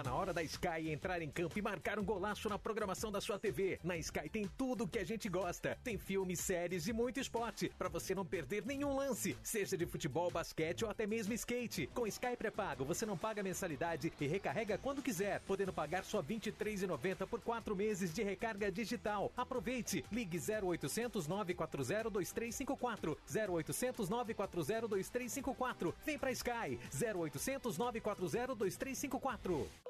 Tá 0.00 0.08
na 0.08 0.16
hora 0.16 0.32
da 0.32 0.42
Sky 0.42 0.88
entrar 0.88 1.20
em 1.20 1.28
campo 1.28 1.58
e 1.58 1.60
marcar 1.60 1.98
um 1.98 2.02
golaço 2.02 2.48
na 2.48 2.58
programação 2.58 3.12
da 3.12 3.20
sua 3.20 3.38
TV. 3.38 3.78
Na 3.84 3.98
Sky 3.98 4.30
tem 4.30 4.48
tudo 4.56 4.88
que 4.88 4.98
a 4.98 5.04
gente 5.04 5.28
gosta. 5.28 5.78
Tem 5.84 5.98
filmes, 5.98 6.40
séries 6.40 6.88
e 6.88 6.92
muito 6.92 7.20
esporte, 7.20 7.70
para 7.76 7.90
você 7.90 8.14
não 8.14 8.24
perder 8.24 8.64
nenhum 8.64 8.96
lance, 8.96 9.36
seja 9.42 9.76
de 9.76 9.84
futebol, 9.84 10.30
basquete 10.30 10.86
ou 10.86 10.90
até 10.90 11.06
mesmo 11.06 11.34
skate. 11.34 11.86
Com 11.88 12.06
Sky 12.06 12.34
pré-pago, 12.34 12.82
você 12.82 13.04
não 13.04 13.14
paga 13.14 13.42
mensalidade 13.42 14.10
e 14.18 14.26
recarrega 14.26 14.78
quando 14.78 15.02
quiser, 15.02 15.40
podendo 15.40 15.70
pagar 15.70 16.02
só 16.02 16.22
R$ 16.22 16.28
23,90 16.28 17.26
por 17.26 17.42
quatro 17.42 17.76
meses 17.76 18.10
de 18.14 18.22
recarga 18.22 18.72
digital. 18.72 19.30
Aproveite! 19.36 20.02
Ligue 20.10 20.38
0800 20.38 21.28
940 21.28 22.08
2354 22.08 23.18
0800 23.28 24.08
940 24.08 24.88
2354. 24.88 25.94
Vem 26.06 26.18
pra 26.18 26.32
Sky 26.32 26.80
0800 26.90 27.76
940 27.76 28.54
2354. 28.54 29.89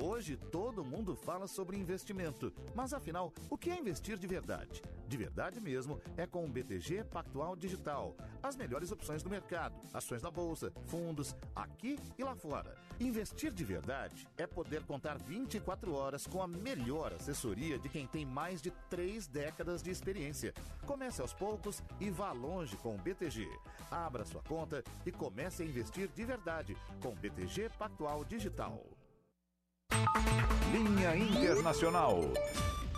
Hoje 0.00 0.36
todo 0.36 0.84
mundo 0.84 1.16
fala 1.16 1.48
sobre 1.48 1.76
investimento, 1.76 2.52
mas 2.72 2.92
afinal, 2.92 3.32
o 3.50 3.58
que 3.58 3.68
é 3.68 3.76
investir 3.76 4.16
de 4.16 4.28
verdade? 4.28 4.80
De 5.08 5.16
verdade 5.16 5.60
mesmo 5.60 6.00
é 6.16 6.24
com 6.24 6.44
o 6.44 6.48
BTG 6.48 7.02
Pactual 7.02 7.56
Digital. 7.56 8.16
As 8.40 8.54
melhores 8.54 8.92
opções 8.92 9.24
do 9.24 9.30
mercado, 9.30 9.74
ações 9.92 10.22
na 10.22 10.30
bolsa, 10.30 10.72
fundos, 10.86 11.34
aqui 11.54 11.98
e 12.16 12.22
lá 12.22 12.36
fora. 12.36 12.76
Investir 13.00 13.52
de 13.52 13.64
verdade 13.64 14.28
é 14.36 14.46
poder 14.46 14.84
contar 14.84 15.18
24 15.18 15.92
horas 15.92 16.28
com 16.28 16.40
a 16.40 16.46
melhor 16.46 17.12
assessoria 17.12 17.76
de 17.76 17.88
quem 17.88 18.06
tem 18.06 18.24
mais 18.24 18.62
de 18.62 18.70
três 18.88 19.26
décadas 19.26 19.82
de 19.82 19.90
experiência. 19.90 20.54
Comece 20.86 21.20
aos 21.20 21.34
poucos 21.34 21.82
e 21.98 22.08
vá 22.08 22.30
longe 22.30 22.76
com 22.76 22.94
o 22.94 22.98
BTG. 22.98 23.48
Abra 23.90 24.24
sua 24.24 24.42
conta 24.42 24.84
e 25.04 25.10
comece 25.10 25.64
a 25.64 25.66
investir 25.66 26.08
de 26.08 26.24
verdade 26.24 26.76
com 27.02 27.08
o 27.08 27.16
BTG 27.16 27.68
Pactual 27.76 28.24
Digital. 28.24 28.97
Linha 30.72 31.16
Internacional. 31.16 32.20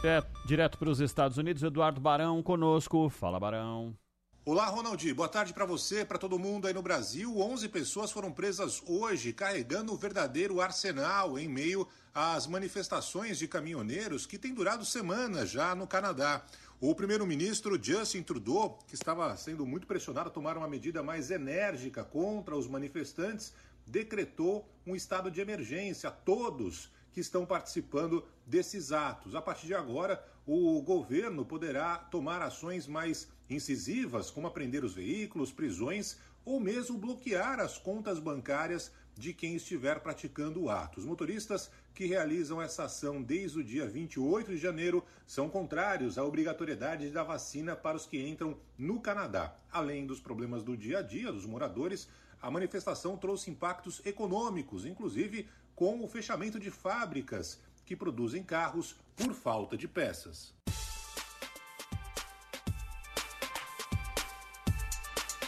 É, 0.02 0.22
direto 0.46 0.78
para 0.78 0.88
os 0.88 1.00
Estados 1.00 1.36
Unidos, 1.36 1.62
Eduardo 1.62 2.00
Barão 2.00 2.42
conosco. 2.42 3.08
Fala, 3.10 3.38
Barão. 3.38 3.94
Olá, 4.42 4.66
Ronaldi. 4.66 5.12
Boa 5.12 5.28
tarde 5.28 5.52
para 5.52 5.66
você, 5.66 6.04
para 6.04 6.18
todo 6.18 6.38
mundo 6.38 6.66
aí 6.66 6.72
no 6.72 6.80
Brasil. 6.80 7.38
11 7.38 7.68
pessoas 7.68 8.10
foram 8.10 8.32
presas 8.32 8.82
hoje 8.86 9.32
carregando 9.32 9.92
o 9.92 9.96
verdadeiro 9.96 10.60
arsenal 10.60 11.38
em 11.38 11.46
meio 11.46 11.86
às 12.14 12.46
manifestações 12.46 13.38
de 13.38 13.46
caminhoneiros 13.46 14.26
que 14.26 14.38
têm 14.38 14.54
durado 14.54 14.84
semanas 14.84 15.50
já 15.50 15.74
no 15.74 15.86
Canadá. 15.86 16.42
O 16.80 16.94
primeiro-ministro 16.94 17.78
Justin 17.80 18.22
Trudeau, 18.22 18.78
que 18.88 18.94
estava 18.94 19.36
sendo 19.36 19.66
muito 19.66 19.86
pressionado 19.86 20.30
a 20.30 20.32
tomar 20.32 20.56
uma 20.56 20.66
medida 20.66 21.02
mais 21.02 21.30
enérgica 21.30 22.02
contra 22.02 22.56
os 22.56 22.66
manifestantes, 22.66 23.52
decretou 23.90 24.68
um 24.86 24.94
estado 24.94 25.30
de 25.30 25.40
emergência 25.40 26.08
a 26.08 26.12
todos 26.12 26.90
que 27.12 27.20
estão 27.20 27.44
participando 27.44 28.24
desses 28.46 28.92
atos. 28.92 29.34
A 29.34 29.42
partir 29.42 29.66
de 29.66 29.74
agora, 29.74 30.24
o 30.46 30.80
governo 30.80 31.44
poderá 31.44 31.98
tomar 31.98 32.40
ações 32.40 32.86
mais 32.86 33.28
incisivas, 33.48 34.30
como 34.30 34.46
apreender 34.46 34.84
os 34.84 34.94
veículos, 34.94 35.52
prisões 35.52 36.18
ou 36.44 36.60
mesmo 36.60 36.98
bloquear 36.98 37.58
as 37.60 37.76
contas 37.76 38.18
bancárias 38.18 38.92
de 39.16 39.34
quem 39.34 39.56
estiver 39.56 40.00
praticando 40.00 40.62
o 40.62 40.70
ato. 40.70 40.98
Os 40.98 41.04
motoristas 41.04 41.70
que 41.92 42.06
realizam 42.06 42.62
essa 42.62 42.84
ação 42.84 43.20
desde 43.20 43.58
o 43.58 43.64
dia 43.64 43.86
28 43.86 44.52
de 44.52 44.56
janeiro 44.56 45.04
são 45.26 45.50
contrários 45.50 46.16
à 46.16 46.24
obrigatoriedade 46.24 47.10
da 47.10 47.22
vacina 47.22 47.76
para 47.76 47.96
os 47.96 48.06
que 48.06 48.18
entram 48.18 48.56
no 48.78 49.00
Canadá. 49.00 49.54
Além 49.70 50.06
dos 50.06 50.20
problemas 50.20 50.62
do 50.62 50.76
dia 50.76 51.00
a 51.00 51.02
dia 51.02 51.30
dos 51.30 51.44
moradores, 51.44 52.08
a 52.40 52.50
manifestação 52.50 53.16
trouxe 53.16 53.50
impactos 53.50 54.00
econômicos, 54.04 54.86
inclusive 54.86 55.48
com 55.74 56.02
o 56.02 56.08
fechamento 56.08 56.58
de 56.58 56.70
fábricas 56.70 57.60
que 57.84 57.96
produzem 57.96 58.42
carros 58.42 58.96
por 59.16 59.34
falta 59.34 59.76
de 59.76 59.86
peças. 59.86 60.54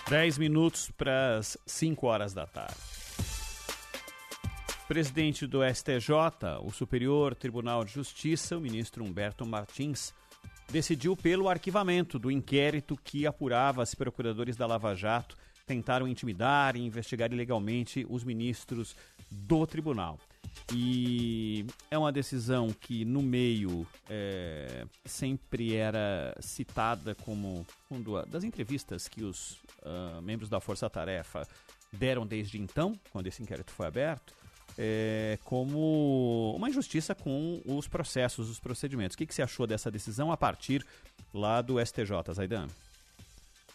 Dez 0.09 0.37
minutos 0.37 0.91
para 0.91 1.39
as 1.39 1.57
5 1.65 2.07
horas 2.07 2.35
da 2.35 2.47
tarde. 2.47 2.77
Presidente 4.87 5.47
do 5.47 5.61
STJ, 5.65 6.59
o 6.63 6.71
Superior 6.71 7.35
Tribunal 7.35 7.83
de 7.83 7.93
Justiça, 7.93 8.59
o 8.59 8.61
ministro 8.61 9.03
Humberto 9.03 9.47
Martins, 9.47 10.13
decidiu 10.71 11.17
pelo 11.17 11.49
arquivamento 11.49 12.19
do 12.19 12.31
inquérito 12.31 12.99
que 13.03 13.27
apurava 13.27 13.87
se 13.87 13.97
procuradores 13.97 14.57
da 14.57 14.67
Lava 14.67 14.95
Jato 14.95 15.35
tentaram 15.67 16.07
intimidar 16.09 16.77
e 16.77 16.81
investigar 16.81 17.33
ilegalmente 17.33 18.07
os 18.09 18.25
ministros 18.25 18.95
do 19.31 19.67
tribunal. 19.67 20.19
E 20.75 21.67
é 21.91 21.99
uma 21.99 22.13
decisão 22.13 22.71
que 22.73 23.05
no 23.05 23.23
meio 23.23 23.87
é, 24.09 24.85
sempre 25.05 25.75
era 25.75 26.35
citada 26.41 27.15
como 27.15 27.67
uma 27.91 28.25
das 28.27 28.45
entrevistas 28.45 29.09
que 29.09 29.23
os 29.23 29.53
uh, 29.83 30.21
membros 30.23 30.49
da 30.49 30.61
Força 30.61 30.89
Tarefa 30.89 31.47
deram 31.93 32.27
desde 32.27 32.59
então, 32.59 32.99
quando 33.11 33.27
esse 33.27 33.43
inquérito 33.43 33.71
foi 33.73 33.87
aberto, 33.87 34.35
é, 34.79 35.39
como 35.45 36.55
uma 36.57 36.69
injustiça 36.69 37.15
com 37.15 37.61
os 37.67 37.87
processos, 37.87 38.49
os 38.49 38.59
procedimentos. 38.59 39.15
O 39.15 39.19
que, 39.19 39.27
que 39.27 39.35
você 39.35 39.43
achou 39.43 39.67
dessa 39.67 39.91
decisão 39.91 40.33
a 40.33 40.37
partir 40.37 40.85
lá 41.33 41.61
do 41.61 41.85
STJ, 41.85 42.33
Zaidan? 42.33 42.67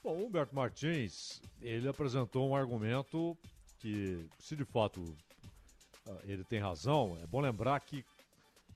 Bom, 0.07 0.23
Humberto 0.23 0.55
Martins, 0.55 1.41
ele 1.61 1.85
apresentou 1.85 2.49
um 2.49 2.55
argumento 2.55 3.38
que, 3.77 4.25
se 4.39 4.55
de 4.55 4.63
fato 4.63 5.01
uh, 5.01 6.19
ele 6.23 6.45
tem 6.45 6.61
razão, 6.61 7.19
é 7.21 7.27
bom 7.27 7.41
lembrar 7.41 7.77
que 7.81 8.05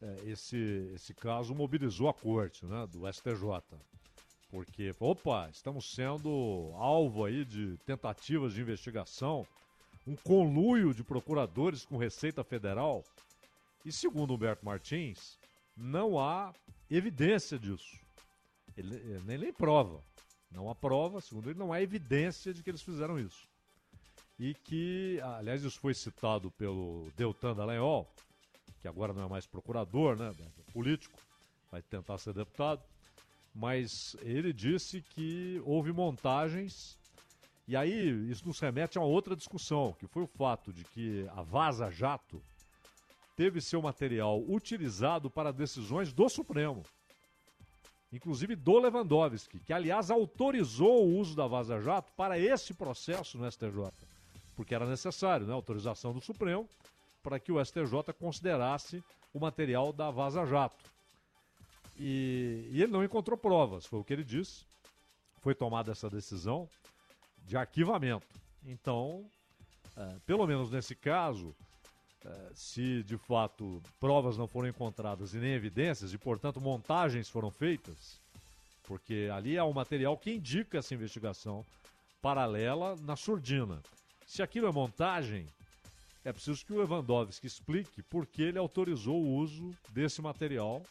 uh, 0.01 0.29
esse, 0.29 0.91
esse 0.93 1.13
caso 1.13 1.55
mobilizou 1.55 2.09
a 2.09 2.13
corte 2.13 2.65
né, 2.65 2.85
do 2.87 3.09
STJ. 3.09 3.63
Porque, 4.49 4.93
opa, 4.99 5.49
estamos 5.49 5.95
sendo 5.95 6.73
alvo 6.75 7.23
aí 7.23 7.45
de 7.45 7.77
tentativas 7.85 8.53
de 8.53 8.59
investigação, 8.59 9.47
um 10.05 10.17
conluio 10.17 10.93
de 10.93 11.01
procuradores 11.01 11.85
com 11.85 11.95
Receita 11.95 12.43
Federal. 12.43 13.05
E 13.85 13.91
segundo 13.93 14.33
Humberto 14.33 14.65
Martins, 14.65 15.39
não 15.77 16.19
há 16.19 16.53
evidência 16.89 17.57
disso. 17.57 17.97
Ele, 18.75 18.95
ele 18.95 19.21
nem, 19.25 19.37
nem 19.37 19.53
prova. 19.53 20.03
Não 20.51 20.69
há 20.69 20.75
prova, 20.75 21.21
segundo 21.21 21.49
ele, 21.49 21.57
não 21.57 21.71
há 21.71 21.81
evidência 21.81 22.53
de 22.53 22.61
que 22.61 22.69
eles 22.69 22.81
fizeram 22.81 23.17
isso. 23.17 23.47
E 24.37 24.53
que, 24.53 25.19
aliás, 25.21 25.63
isso 25.63 25.79
foi 25.79 25.93
citado 25.93 26.51
pelo 26.51 27.09
Deltan 27.15 27.55
Dallagnol, 27.55 28.11
que 28.81 28.87
agora 28.87 29.13
não 29.13 29.25
é 29.25 29.29
mais 29.29 29.45
procurador, 29.45 30.17
né, 30.17 30.33
político, 30.73 31.17
vai 31.71 31.81
tentar 31.81 32.17
ser 32.17 32.33
deputado, 32.33 32.83
mas 33.53 34.15
ele 34.21 34.51
disse 34.51 35.01
que 35.01 35.61
houve 35.63 35.91
montagens, 35.93 36.97
e 37.67 37.75
aí 37.75 38.29
isso 38.29 38.45
nos 38.45 38.59
remete 38.59 38.97
a 38.97 39.01
uma 39.01 39.07
outra 39.07 39.35
discussão, 39.35 39.93
que 39.99 40.07
foi 40.07 40.23
o 40.23 40.27
fato 40.27 40.73
de 40.73 40.83
que 40.83 41.27
a 41.29 41.41
Vaza 41.43 41.89
Jato 41.89 42.41
teve 43.35 43.61
seu 43.61 43.81
material 43.81 44.41
utilizado 44.47 45.29
para 45.29 45.53
decisões 45.53 46.11
do 46.11 46.27
Supremo 46.27 46.83
inclusive 48.11 48.55
do 48.55 48.79
Lewandowski, 48.79 49.59
que 49.59 49.73
aliás 49.73 50.11
autorizou 50.11 51.05
o 51.05 51.17
uso 51.17 51.35
da 51.35 51.47
Vaza 51.47 51.79
Jato 51.79 52.11
para 52.15 52.38
esse 52.38 52.73
processo 52.73 53.38
no 53.38 53.49
STJ, 53.49 53.91
porque 54.55 54.75
era 54.75 54.85
necessário, 54.85 55.45
né, 55.45 55.53
autorização 55.53 56.13
do 56.13 56.21
Supremo 56.21 56.67
para 57.23 57.39
que 57.39 57.51
o 57.51 57.63
STJ 57.63 58.13
considerasse 58.19 59.03
o 59.33 59.39
material 59.39 59.93
da 59.93 60.09
Vaza 60.09 60.45
Jato. 60.45 60.91
E, 61.97 62.67
e 62.71 62.81
ele 62.81 62.91
não 62.91 63.03
encontrou 63.03 63.38
provas, 63.38 63.85
foi 63.85 63.99
o 63.99 64.03
que 64.03 64.11
ele 64.11 64.23
disse. 64.23 64.65
Foi 65.39 65.53
tomada 65.53 65.91
essa 65.91 66.09
decisão 66.09 66.67
de 67.45 67.57
arquivamento. 67.57 68.27
Então, 68.65 69.25
é, 69.95 70.15
pelo 70.25 70.45
menos 70.45 70.71
nesse 70.71 70.95
caso, 70.95 71.55
é, 72.26 72.52
se 72.53 73.03
de 73.03 73.18
fato 73.18 73.81
provas 73.99 74.38
não 74.38 74.48
foram 74.48 74.69
encontradas 74.69 75.34
e 75.34 75.38
nem 75.38 75.53
evidências, 75.53 76.14
e 76.14 76.18
portanto 76.18 76.61
montagens 76.61 77.30
foram 77.30 77.49
feitas, 77.49 78.19
porque 78.84 79.30
ali 79.34 79.57
há 79.57 79.65
um 79.65 79.73
material 79.73 80.18
que 80.18 80.31
indica 80.31 80.77
essa 80.77 80.93
investigação 80.93 81.65
paralela 82.22 82.95
na 82.98 83.15
surdina. 83.15 83.81
Se 84.27 84.41
aquilo 84.41 84.68
é 84.68 84.72
montagem, 84.72 85.48
é 86.23 86.31
preciso 86.31 86.64
que 86.65 86.72
o 86.72 86.77
Lewandowski 86.77 87.48
explique 87.48 88.03
por 88.03 88.27
que 88.27 88.43
ele 88.43 88.60
autorizou 88.60 89.22
o 89.22 89.35
uso 89.35 89.76
desse 89.89 90.22
material 90.22 90.84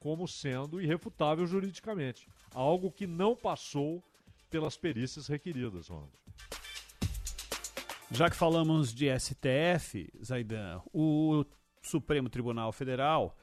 como 0.00 0.26
sendo 0.26 0.80
irrefutável 0.80 1.46
juridicamente. 1.46 2.26
Algo 2.54 2.90
que 2.90 3.06
não 3.06 3.36
passou 3.36 4.02
pelas 4.50 4.76
perícias 4.76 5.26
requeridas, 5.26 5.88
Ronald. 5.88 6.12
Já 8.10 8.30
que 8.30 8.36
falamos 8.36 8.92
de 8.92 9.06
STF, 9.18 10.10
Zaidan, 10.24 10.80
o 10.92 11.44
Supremo 11.82 12.30
Tribunal 12.30 12.72
Federal 12.72 13.36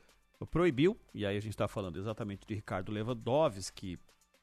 proibiu, 0.50 1.00
e 1.14 1.26
aí 1.26 1.38
a 1.38 1.40
gente 1.40 1.54
está 1.54 1.68
falando 1.68 2.00
exatamente 2.00 2.48
de 2.48 2.56
Ricardo 2.56 2.92
Lewandowski, 2.92 4.00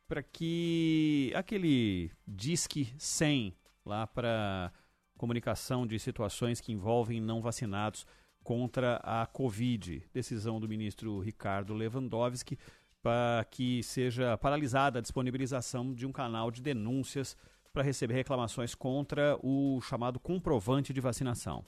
para 0.07 0.23
que 0.23 1.33
aquele 1.35 2.11
Disque 2.27 2.95
100 2.97 3.53
lá 3.85 4.07
para 4.07 4.73
comunicação 5.19 5.87
de 5.87 5.99
situações 5.99 6.61
que 6.61 6.73
envolvem 6.73 7.21
não 7.21 7.43
vacinados 7.43 8.07
contra 8.45 8.97
a 9.03 9.27
Covid. 9.27 10.05
Decisão 10.13 10.61
do 10.61 10.69
ministro 10.69 11.19
Ricardo 11.19 11.75
Lewandowski 11.75 12.59
para 13.03 13.45
que 13.51 13.83
seja 13.83 14.39
paralisada 14.39 15.01
a 15.01 15.03
disponibilização 15.03 15.93
de 15.93 16.07
um 16.07 16.13
canal 16.13 16.51
de 16.51 16.63
denúncias 16.63 17.37
para 17.73 17.83
receber 17.83 18.15
reclamações 18.15 18.75
contra 18.75 19.39
o 19.43 19.81
chamado 19.81 20.21
comprovante 20.21 20.93
de 20.93 21.01
vacinação. 21.01 21.65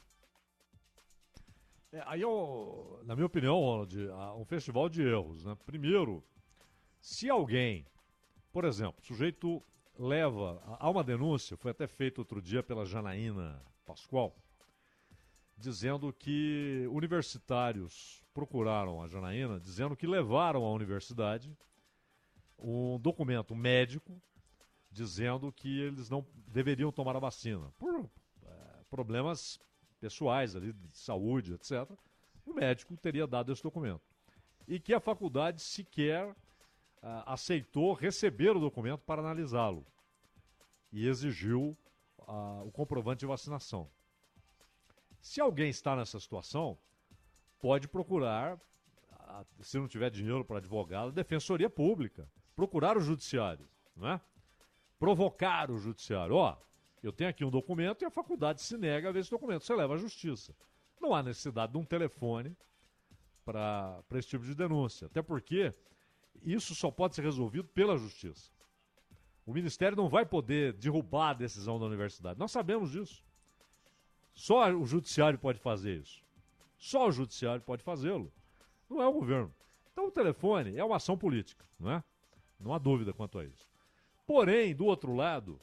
É, 1.90 2.02
aí, 2.06 2.20
eu, 2.20 3.00
na 3.04 3.14
minha 3.14 3.26
opinião, 3.26 3.58
Ronald, 3.58 3.96
um 4.36 4.44
festival 4.44 4.88
de 4.88 5.02
erros. 5.02 5.44
Né? 5.44 5.56
Primeiro, 5.64 6.22
se 7.00 7.30
alguém, 7.30 7.86
por 8.52 8.64
exemplo, 8.64 8.96
o 9.00 9.06
sujeito 9.06 9.62
leva. 9.98 10.60
Há 10.78 10.90
uma 10.90 11.04
denúncia, 11.04 11.56
foi 11.56 11.70
até 11.70 11.86
feita 11.86 12.20
outro 12.20 12.42
dia 12.42 12.62
pela 12.62 12.84
Janaína 12.84 13.62
Pascoal. 13.86 14.36
dizendo 15.56 16.12
que 16.12 16.84
universitários 16.90 18.20
procuraram 18.34 19.00
a 19.00 19.06
Janaína, 19.06 19.60
dizendo 19.60 19.96
que 19.96 20.04
levaram 20.04 20.64
à 20.64 20.72
universidade 20.72 21.56
um 22.58 22.98
documento 22.98 23.54
médico 23.54 24.20
dizendo 24.94 25.52
que 25.52 25.80
eles 25.80 26.08
não 26.08 26.24
deveriam 26.46 26.90
tomar 26.92 27.16
a 27.16 27.18
vacina 27.18 27.70
por 27.78 28.08
é, 28.42 28.50
problemas 28.88 29.60
pessoais 30.00 30.54
ali 30.54 30.72
de 30.72 30.96
saúde, 30.96 31.54
etc. 31.54 31.90
O 32.46 32.54
médico 32.54 32.96
teria 32.96 33.26
dado 33.26 33.52
esse 33.52 33.62
documento 33.62 34.02
e 34.66 34.78
que 34.78 34.94
a 34.94 35.00
faculdade 35.00 35.60
sequer 35.60 36.34
ah, 37.02 37.34
aceitou 37.34 37.92
receber 37.92 38.56
o 38.56 38.60
documento 38.60 39.00
para 39.00 39.20
analisá-lo 39.20 39.84
e 40.92 41.06
exigiu 41.06 41.76
ah, 42.26 42.62
o 42.64 42.70
comprovante 42.70 43.20
de 43.20 43.26
vacinação. 43.26 43.90
Se 45.20 45.40
alguém 45.40 45.70
está 45.70 45.96
nessa 45.96 46.20
situação, 46.20 46.78
pode 47.60 47.88
procurar, 47.88 48.58
ah, 49.10 49.44
se 49.60 49.78
não 49.78 49.88
tiver 49.88 50.10
dinheiro 50.10 50.44
para 50.44 50.58
advogado, 50.58 51.12
defensoria 51.12 51.68
pública, 51.68 52.28
procurar 52.54 52.96
o 52.96 53.00
judiciário, 53.00 53.68
não 53.96 54.08
é? 54.08 54.20
Provocar 55.04 55.70
o 55.70 55.76
judiciário. 55.76 56.34
Ó, 56.34 56.56
eu 57.02 57.12
tenho 57.12 57.28
aqui 57.28 57.44
um 57.44 57.50
documento 57.50 58.00
e 58.00 58.06
a 58.06 58.10
faculdade 58.10 58.62
se 58.62 58.78
nega 58.78 59.10
a 59.10 59.12
ver 59.12 59.18
esse 59.18 59.30
documento. 59.30 59.62
Você 59.62 59.74
leva 59.74 59.92
à 59.92 59.96
justiça. 59.98 60.54
Não 60.98 61.14
há 61.14 61.22
necessidade 61.22 61.72
de 61.72 61.76
um 61.76 61.84
telefone 61.84 62.56
para 63.44 64.02
esse 64.14 64.28
tipo 64.28 64.46
de 64.46 64.54
denúncia. 64.54 65.04
Até 65.04 65.20
porque 65.20 65.74
isso 66.42 66.74
só 66.74 66.90
pode 66.90 67.14
ser 67.14 67.20
resolvido 67.20 67.68
pela 67.68 67.98
justiça. 67.98 68.50
O 69.44 69.52
Ministério 69.52 69.94
não 69.94 70.08
vai 70.08 70.24
poder 70.24 70.72
derrubar 70.72 71.32
a 71.32 71.34
decisão 71.34 71.78
da 71.78 71.84
universidade. 71.84 72.38
Nós 72.38 72.50
sabemos 72.50 72.90
disso. 72.90 73.22
Só 74.34 74.70
o 74.72 74.86
Judiciário 74.86 75.38
pode 75.38 75.58
fazer 75.58 75.98
isso. 75.98 76.22
Só 76.78 77.08
o 77.08 77.12
Judiciário 77.12 77.60
pode 77.60 77.82
fazê-lo. 77.82 78.32
Não 78.88 79.02
é 79.02 79.06
o 79.06 79.12
governo. 79.12 79.52
Então 79.92 80.06
o 80.06 80.10
telefone 80.10 80.78
é 80.78 80.82
uma 80.82 80.96
ação 80.96 81.18
política, 81.18 81.62
não 81.78 81.90
é? 81.90 82.02
Não 82.58 82.72
há 82.72 82.78
dúvida 82.78 83.12
quanto 83.12 83.38
a 83.38 83.44
isso. 83.44 83.73
Porém, 84.26 84.74
do 84.74 84.86
outro 84.86 85.14
lado, 85.14 85.60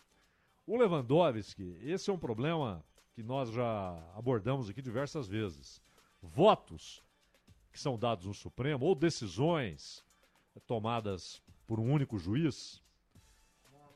o 0.68 0.78
Lewandowski, 0.78 1.78
esse 1.82 2.10
é 2.10 2.14
um 2.14 2.20
problema 2.20 2.84
que 3.14 3.24
nós 3.24 3.50
já 3.52 3.98
abordamos 4.16 4.70
aqui 4.70 4.82
diversas 4.82 5.28
vezes. 5.28 5.82
Votos 6.22 7.04
que 7.72 7.80
são 7.80 7.98
dados 7.98 8.26
no 8.26 8.34
Supremo 8.34 8.86
ou 8.86 8.94
decisões 8.94 10.04
tomadas 10.68 11.42
por 11.66 11.80
um 11.80 11.92
único 11.92 12.18
juiz, 12.18 12.82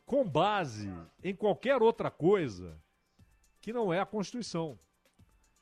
com 0.06 0.28
base 0.28 0.90
em 1.24 1.36
qualquer 1.36 1.82
outra 1.82 2.10
coisa 2.10 2.82
que 3.60 3.74
não 3.74 3.92
é 3.92 4.00
a 4.00 4.06
Constituição. 4.06 4.78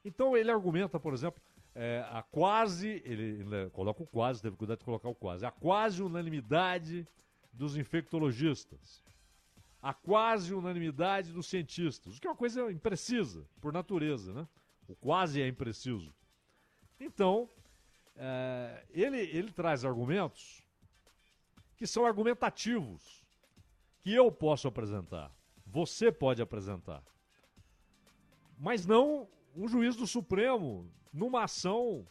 Então 0.05 0.35
ele 0.35 0.51
argumenta, 0.51 0.99
por 0.99 1.13
exemplo, 1.13 1.41
é, 1.73 2.05
a 2.09 2.21
quase, 2.21 3.01
ele, 3.05 3.41
ele, 3.41 3.69
coloca 3.71 4.03
o 4.03 4.07
quase, 4.07 4.41
teve 4.41 4.55
cuidado 4.55 4.79
de 4.79 4.85
colocar 4.85 5.09
o 5.09 5.15
quase, 5.15 5.45
a 5.45 5.51
quase 5.51 6.03
unanimidade 6.03 7.07
dos 7.53 7.77
infectologistas, 7.77 9.03
a 9.81 9.93
quase 9.93 10.53
unanimidade 10.53 11.31
dos 11.31 11.47
cientistas, 11.47 12.17
o 12.17 12.21
que 12.21 12.27
é 12.27 12.29
uma 12.29 12.35
coisa 12.35 12.71
imprecisa, 12.71 13.47
por 13.61 13.71
natureza, 13.71 14.33
né? 14.33 14.47
O 14.87 14.95
quase 14.95 15.41
é 15.41 15.47
impreciso. 15.47 16.13
Então, 16.99 17.49
é, 18.15 18.85
ele, 18.89 19.19
ele 19.19 19.51
traz 19.51 19.85
argumentos 19.85 20.61
que 21.77 21.87
são 21.87 22.05
argumentativos, 22.05 23.23
que 24.01 24.13
eu 24.13 24.31
posso 24.31 24.67
apresentar, 24.67 25.31
você 25.65 26.11
pode 26.11 26.41
apresentar 26.41 27.03
mas 28.63 28.85
não 28.85 29.27
um 29.55 29.67
juiz 29.67 29.95
do 29.95 30.07
Supremo 30.07 30.89
numa 31.11 31.43
ação 31.43 32.07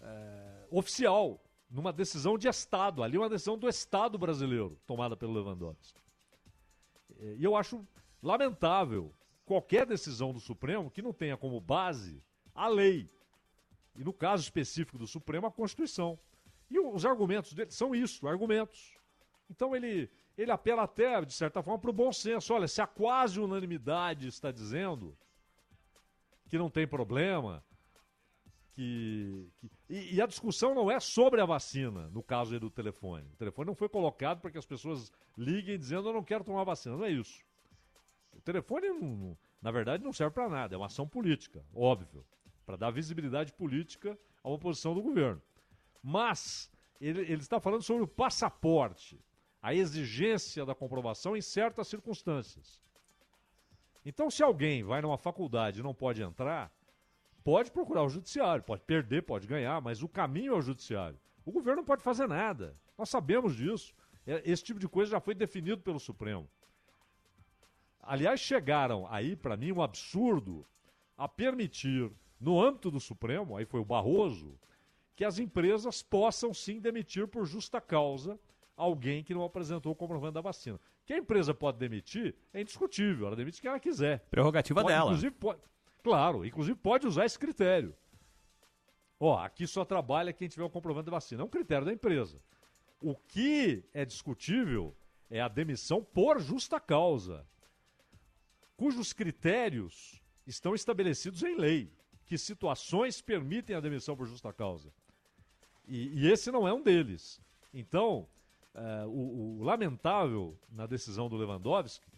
é, 0.00 0.66
oficial, 0.70 1.38
numa 1.72 1.92
decisão 1.92 2.36
de 2.36 2.46
Estado, 2.46 3.02
ali 3.02 3.16
uma 3.16 3.30
decisão 3.30 3.56
do 3.56 3.68
Estado 3.68 4.18
brasileiro, 4.18 4.78
tomada 4.86 5.16
pelo 5.16 5.32
Lewandowski. 5.32 6.00
E 7.18 7.42
eu 7.42 7.56
acho 7.56 7.86
lamentável 8.22 9.12
qualquer 9.44 9.86
decisão 9.86 10.32
do 10.32 10.40
Supremo 10.40 10.90
que 10.90 11.00
não 11.00 11.12
tenha 11.12 11.36
como 11.36 11.60
base 11.60 12.22
a 12.54 12.68
lei. 12.68 13.08
E 13.96 14.04
no 14.04 14.12
caso 14.12 14.42
específico 14.42 14.98
do 14.98 15.06
Supremo, 15.06 15.46
a 15.46 15.50
Constituição. 15.50 16.18
E 16.70 16.78
os 16.78 17.06
argumentos 17.06 17.52
dele 17.54 17.70
são 17.70 17.94
isso, 17.94 18.26
argumentos. 18.28 18.94
Então 19.50 19.74
ele, 19.74 20.10
ele 20.36 20.50
apela 20.50 20.82
até, 20.82 21.22
de 21.24 21.32
certa 21.32 21.62
forma, 21.62 21.78
para 21.78 21.90
o 21.90 21.94
bom 21.94 22.12
senso. 22.12 22.52
Olha, 22.52 22.68
se 22.68 22.80
a 22.82 22.86
quase 22.86 23.40
unanimidade 23.40 24.28
está 24.28 24.50
dizendo, 24.50 25.16
que 26.48 26.58
não 26.58 26.68
tem 26.68 26.86
problema. 26.86 27.64
Que, 28.74 29.50
que 29.58 29.70
e, 29.88 30.14
e, 30.14 30.22
a 30.22 30.26
discussão 30.26 30.74
não 30.74 30.90
é 30.90 30.98
sobre 30.98 31.40
a 31.42 31.44
vacina, 31.44 32.08
no 32.08 32.22
caso 32.22 32.54
aí 32.54 32.58
do 32.58 32.70
telefone. 32.70 33.28
O 33.34 33.36
telefone 33.36 33.66
não 33.66 33.74
foi 33.74 33.88
colocado 33.88 34.40
para 34.40 34.50
que 34.50 34.56
as 34.56 34.64
pessoas 34.64 35.12
liguem 35.36 35.78
dizendo 35.78 36.08
eu 36.08 36.14
não 36.14 36.24
quero 36.24 36.42
tomar 36.42 36.64
vacina. 36.64 36.96
Não 36.96 37.04
é 37.04 37.10
isso. 37.10 37.42
O 38.32 38.40
telefone, 38.40 38.88
não, 38.88 39.36
na 39.60 39.70
verdade, 39.70 40.02
não 40.02 40.12
serve 40.12 40.34
para 40.34 40.48
nada. 40.48 40.74
É 40.74 40.78
uma 40.78 40.86
ação 40.86 41.06
política, 41.06 41.64
óbvio, 41.74 42.24
para 42.64 42.76
dar 42.76 42.90
visibilidade 42.90 43.52
política 43.52 44.18
a 44.42 44.48
uma 44.48 44.58
posição 44.58 44.94
do 44.94 45.02
governo. 45.02 45.42
Mas 46.02 46.72
ele, 47.00 47.20
ele 47.20 47.42
está 47.42 47.60
falando 47.60 47.82
sobre 47.82 48.02
o 48.02 48.08
passaporte, 48.08 49.20
a 49.60 49.74
exigência 49.74 50.64
da 50.64 50.74
comprovação 50.74 51.36
em 51.36 51.42
certas 51.42 51.88
circunstâncias. 51.88 52.80
Então, 54.04 54.30
se 54.30 54.42
alguém 54.42 54.82
vai 54.82 55.00
numa 55.00 55.18
faculdade 55.18 55.80
e 55.80 55.82
não 55.82 55.94
pode 55.94 56.22
entrar, 56.22 56.72
pode 57.44 57.70
procurar 57.70 58.04
o 58.04 58.08
judiciário, 58.08 58.62
pode 58.62 58.82
perder, 58.82 59.22
pode 59.22 59.46
ganhar, 59.46 59.80
mas 59.80 60.02
o 60.02 60.08
caminho 60.08 60.54
é 60.54 60.56
o 60.56 60.62
judiciário. 60.62 61.18
O 61.44 61.52
governo 61.52 61.78
não 61.78 61.86
pode 61.86 62.02
fazer 62.02 62.26
nada. 62.26 62.76
Nós 62.96 63.08
sabemos 63.08 63.56
disso. 63.56 63.94
É, 64.26 64.42
esse 64.44 64.62
tipo 64.62 64.78
de 64.78 64.88
coisa 64.88 65.12
já 65.12 65.20
foi 65.20 65.34
definido 65.34 65.82
pelo 65.82 65.98
Supremo. 65.98 66.48
Aliás, 68.00 68.40
chegaram 68.40 69.06
aí, 69.08 69.36
para 69.36 69.56
mim, 69.56 69.72
um 69.72 69.82
absurdo 69.82 70.66
a 71.16 71.28
permitir, 71.28 72.10
no 72.40 72.60
âmbito 72.60 72.90
do 72.90 72.98
Supremo, 72.98 73.56
aí 73.56 73.64
foi 73.64 73.80
o 73.80 73.84
Barroso, 73.84 74.58
que 75.14 75.24
as 75.24 75.38
empresas 75.38 76.02
possam 76.02 76.52
sim 76.52 76.80
demitir 76.80 77.28
por 77.28 77.44
justa 77.44 77.80
causa 77.80 78.38
alguém 78.76 79.22
que 79.22 79.34
não 79.34 79.44
apresentou 79.44 79.92
o 79.92 79.94
comprovante 79.94 80.34
da 80.34 80.40
vacina. 80.40 80.80
Que 81.04 81.12
a 81.12 81.18
empresa 81.18 81.54
pode 81.54 81.78
demitir 81.78 82.34
é 82.52 82.60
indiscutível, 82.60 83.26
ela 83.26 83.36
demite 83.36 83.60
quem 83.60 83.68
ela 83.68 83.78
quiser. 83.78 84.26
Prerrogativa 84.30 84.80
pode, 84.80 84.92
dela. 84.92 85.10
Inclusive, 85.10 85.34
pode, 85.34 85.60
claro, 86.02 86.44
inclusive 86.44 86.76
pode 86.76 87.06
usar 87.06 87.24
esse 87.24 87.38
critério. 87.38 87.94
Ó, 89.18 89.38
aqui 89.38 89.66
só 89.66 89.84
trabalha 89.84 90.32
quem 90.32 90.48
tiver 90.48 90.64
o 90.64 90.70
comprovante 90.70 91.06
da 91.06 91.12
vacina. 91.12 91.42
É 91.42 91.44
um 91.44 91.48
critério 91.48 91.84
da 91.84 91.92
empresa. 91.92 92.40
O 93.00 93.14
que 93.14 93.84
é 93.94 94.04
discutível 94.04 94.96
é 95.30 95.40
a 95.40 95.48
demissão 95.48 96.02
por 96.02 96.40
justa 96.40 96.80
causa, 96.80 97.46
cujos 98.76 99.12
critérios 99.12 100.20
estão 100.46 100.74
estabelecidos 100.74 101.42
em 101.42 101.56
lei. 101.56 101.92
Que 102.26 102.36
situações 102.36 103.20
permitem 103.20 103.76
a 103.76 103.80
demissão 103.80 104.16
por 104.16 104.26
justa 104.26 104.52
causa. 104.52 104.92
E, 105.86 106.22
e 106.22 106.30
esse 106.30 106.50
não 106.50 106.66
é 106.66 106.72
um 106.72 106.82
deles. 106.82 107.40
Então, 107.72 108.28
Uh, 108.74 109.06
o, 109.06 109.60
o, 109.60 109.62
lamentável 109.62 110.58
na 110.70 110.86
decisão 110.86 111.28
do 111.28 111.36
Lewandowski 111.36 112.10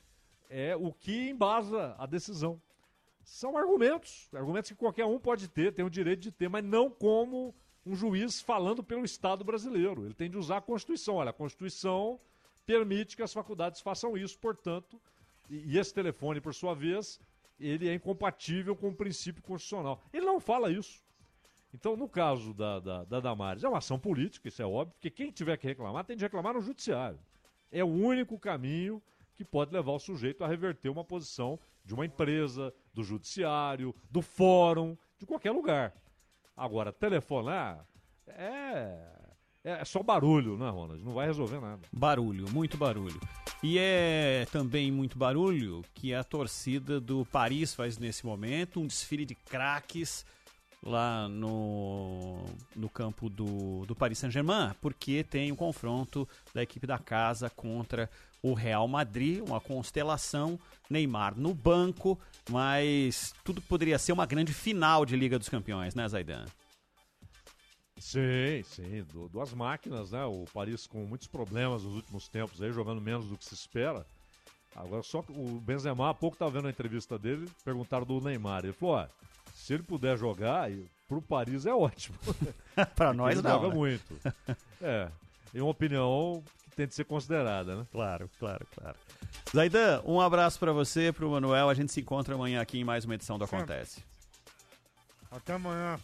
é 0.49 0.77
o 0.77 0.93
que 0.93 1.31
embasa 1.31 1.97
a 1.99 2.07
decisão. 2.07 2.63
São 3.25 3.57
argumentos, 3.57 4.29
argumentos 4.35 4.71
que 4.71 4.77
qualquer 4.77 5.07
um 5.07 5.19
pode 5.19 5.49
ter, 5.49 5.73
tem 5.73 5.85
o 5.85 5.91
direito 5.91 6.21
de 6.21 6.31
ter, 6.31 6.49
mas 6.49 6.63
não 6.63 6.91
como 6.91 7.55
um 7.87 7.95
juiz 7.95 8.41
falando 8.41 8.83
pelo 8.83 9.05
Estado 9.05 9.43
brasileiro. 9.45 10.05
Ele 10.05 10.15
tem 10.15 10.31
de 10.31 10.37
usar 10.37 10.59
a 10.59 10.61
Constituição. 10.61 11.17
Olha, 11.17 11.31
a 11.31 11.35
Constituição 11.35 12.21
permite 12.67 13.17
que 13.17 13.23
as 13.23 13.33
faculdades 13.33 13.81
façam 13.81 14.17
isso, 14.17 14.39
portanto, 14.39 15.01
e, 15.51 15.77
esse 15.79 15.93
telefone, 15.93 16.41
por 16.41 16.55
sua 16.55 16.75
vez, 16.75 17.21
ele 17.59 17.89
é 17.89 17.95
incompatível 17.95 18.75
com 18.75 18.89
o 18.89 18.95
princípio 18.95 19.43
constitucional. 19.43 20.03
Ele 20.13 20.25
não 20.25 20.41
fala 20.41 20.71
isso. 20.71 21.03
Então, 21.73 21.97
no 21.97 22.09
caso 22.09 22.55
da, 22.55 22.79
da, 22.79 23.05
da 23.05 23.21
Damares, 23.21 23.65
é 23.65 23.69
uma 23.69 23.79
ação 23.79 23.99
política, 23.99 24.49
isso 24.49 24.63
é 24.63 24.67
óbvio, 24.67 24.95
porque 24.95 25.11
quem 25.11 25.31
tiver 25.31 25.57
que 25.57 25.67
reclamar 25.67 26.05
tem 26.05 26.17
de 26.17 26.23
reclamar 26.23 26.55
no 26.55 26.61
judiciário. 26.61 27.19
É 27.71 27.83
o 27.83 27.89
único 27.89 28.39
caminho 28.39 29.03
que 29.35 29.45
pode 29.45 29.73
levar 29.73 29.93
o 29.93 29.99
sujeito 29.99 30.45
a 30.45 30.47
reverter 30.47 30.89
uma 30.89 31.05
posição 31.05 31.59
de 31.85 31.95
uma 31.95 32.07
empresa, 32.07 32.73
do 32.93 33.03
judiciário, 33.03 33.95
do 34.11 34.23
fórum, 34.23 34.97
de 35.19 35.27
qualquer 35.27 35.51
lugar. 35.51 35.95
Agora, 36.57 36.93
telefonar 36.93 37.87
é, 38.27 38.99
é 39.63 39.85
só 39.85 40.03
barulho, 40.03 40.57
né, 40.57 40.69
Ronald? 40.71 41.03
Não 41.03 41.13
vai 41.13 41.27
resolver 41.27 41.61
nada. 41.61 41.83
Barulho, 41.93 42.51
muito 42.51 42.77
barulho. 42.77 43.21
E 43.63 43.79
é 43.79 44.47
também 44.53 44.93
muito 44.93 45.19
barulho 45.19 45.83
que 45.95 46.15
a 46.15 46.23
torcida 46.23 47.01
do 47.01 47.25
Paris 47.27 47.75
faz 47.75 47.99
nesse 47.99 48.25
momento, 48.25 48.81
um 48.81 48.87
desfile 48.87 49.25
de 49.25 49.35
craques 49.35 50.25
lá 50.83 51.29
no, 51.29 52.45
no 52.77 52.91
campo 52.91 53.31
do, 53.31 53.87
do 53.87 53.95
Paris 53.95 54.19
Saint-Germain, 54.19 54.75
porque 54.83 55.25
tem 55.25 55.51
o 55.51 55.55
um 55.55 55.57
confronto 55.57 56.29
da 56.53 56.63
equipe 56.63 56.87
da 56.87 56.99
casa 56.99 57.49
contra 57.49 58.11
o 58.45 58.53
Real 58.53 58.87
Madrid, 58.87 59.41
uma 59.41 59.59
constelação, 59.59 60.61
Neymar 60.91 61.35
no 61.35 61.55
banco, 61.55 62.19
mas 62.51 63.35
tudo 63.43 63.63
poderia 63.63 63.99
ser 63.99 64.13
uma 64.13 64.27
grande 64.27 64.53
final 64.53 65.07
de 65.07 65.17
Liga 65.17 65.39
dos 65.39 65.49
Campeões, 65.49 65.95
né, 65.95 66.07
Zaidan? 66.07 66.45
Sim, 67.97 68.63
sim, 68.65 69.03
du- 69.11 69.29
duas 69.31 69.55
máquinas, 69.55 70.11
né? 70.11 70.25
O 70.27 70.45
Paris 70.53 70.87
com 70.87 71.05
muitos 71.07 71.27
problemas 71.27 71.85
nos 71.85 71.95
últimos 71.95 72.29
tempos 72.29 72.61
aí, 72.61 72.71
jogando 72.71 73.01
menos 73.01 73.27
do 73.27 73.37
que 73.39 73.45
se 73.45 73.55
espera. 73.55 74.05
Agora 74.77 75.03
só 75.03 75.23
que 75.23 75.33
o 75.33 75.61
Benzema, 75.61 76.11
há 76.11 76.15
pouco 76.15 76.37
tava 76.37 76.51
vendo 76.51 76.67
a 76.67 76.71
entrevista 76.71 77.19
dele, 77.19 77.49
perguntaram 77.65 78.05
do 78.05 78.21
Neymar. 78.21 78.65
Ele 78.65 78.73
falou, 78.75 78.97
ó, 78.97 79.07
se 79.55 79.73
ele 79.73 79.85
puder 79.85 80.19
jogar, 80.19 80.69
pro 81.09 81.23
Paris 81.23 81.65
é 81.65 81.73
ótimo. 81.73 82.19
Porque 82.75 83.13
nós 83.15 83.33
ele 83.39 83.43
não, 83.43 83.51
joga 83.53 83.69
né? 83.69 83.75
muito. 83.75 84.15
É, 84.83 85.09
é 85.55 85.63
uma 85.63 85.71
opinião 85.71 86.43
tem 86.75 86.87
de 86.87 86.95
ser 86.95 87.05
considerada, 87.05 87.77
né? 87.77 87.87
Claro, 87.91 88.31
claro, 88.39 88.67
claro. 88.75 88.97
Zaidan, 89.55 90.03
um 90.05 90.21
abraço 90.21 90.59
pra 90.59 90.73
você, 90.73 91.13
pro 91.13 91.31
Manuel. 91.31 91.69
A 91.69 91.75
gente 91.75 91.93
se 91.93 92.01
encontra 92.01 92.35
amanhã 92.35 92.61
aqui 92.61 92.79
em 92.79 92.85
mais 92.85 93.05
uma 93.05 93.15
edição 93.15 93.39
do 93.39 93.45
Acontece. 93.45 94.03
Até 95.31 95.55
amanhã. 95.55 95.99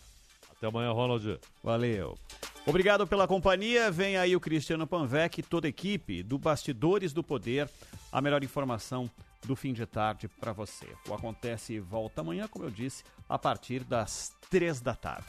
Até 0.50 0.66
amanhã, 0.66 0.92
Ronald. 0.92 1.38
Valeu. 1.62 2.18
Obrigado 2.66 3.06
pela 3.06 3.26
companhia. 3.26 3.90
Vem 3.90 4.16
aí 4.16 4.36
o 4.36 4.40
Cristiano 4.40 4.86
Panvec, 4.86 5.42
toda 5.42 5.66
a 5.66 5.70
equipe 5.70 6.22
do 6.22 6.38
Bastidores 6.38 7.12
do 7.12 7.22
Poder. 7.22 7.68
A 8.12 8.20
melhor 8.20 8.42
informação 8.44 9.10
do 9.46 9.56
fim 9.56 9.72
de 9.72 9.86
tarde 9.86 10.28
para 10.28 10.52
você. 10.52 10.86
O 11.08 11.14
Acontece 11.14 11.80
volta 11.80 12.20
amanhã, 12.20 12.46
como 12.46 12.64
eu 12.64 12.70
disse, 12.70 13.04
a 13.28 13.38
partir 13.38 13.84
das 13.84 14.32
três 14.50 14.80
da 14.80 14.94
tarde. 14.94 15.26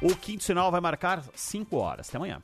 O 0.00 0.14
quinto 0.14 0.44
sinal 0.44 0.70
vai 0.70 0.80
marcar 0.80 1.24
5 1.34 1.76
horas. 1.76 2.08
Até 2.08 2.18
amanhã. 2.18 2.42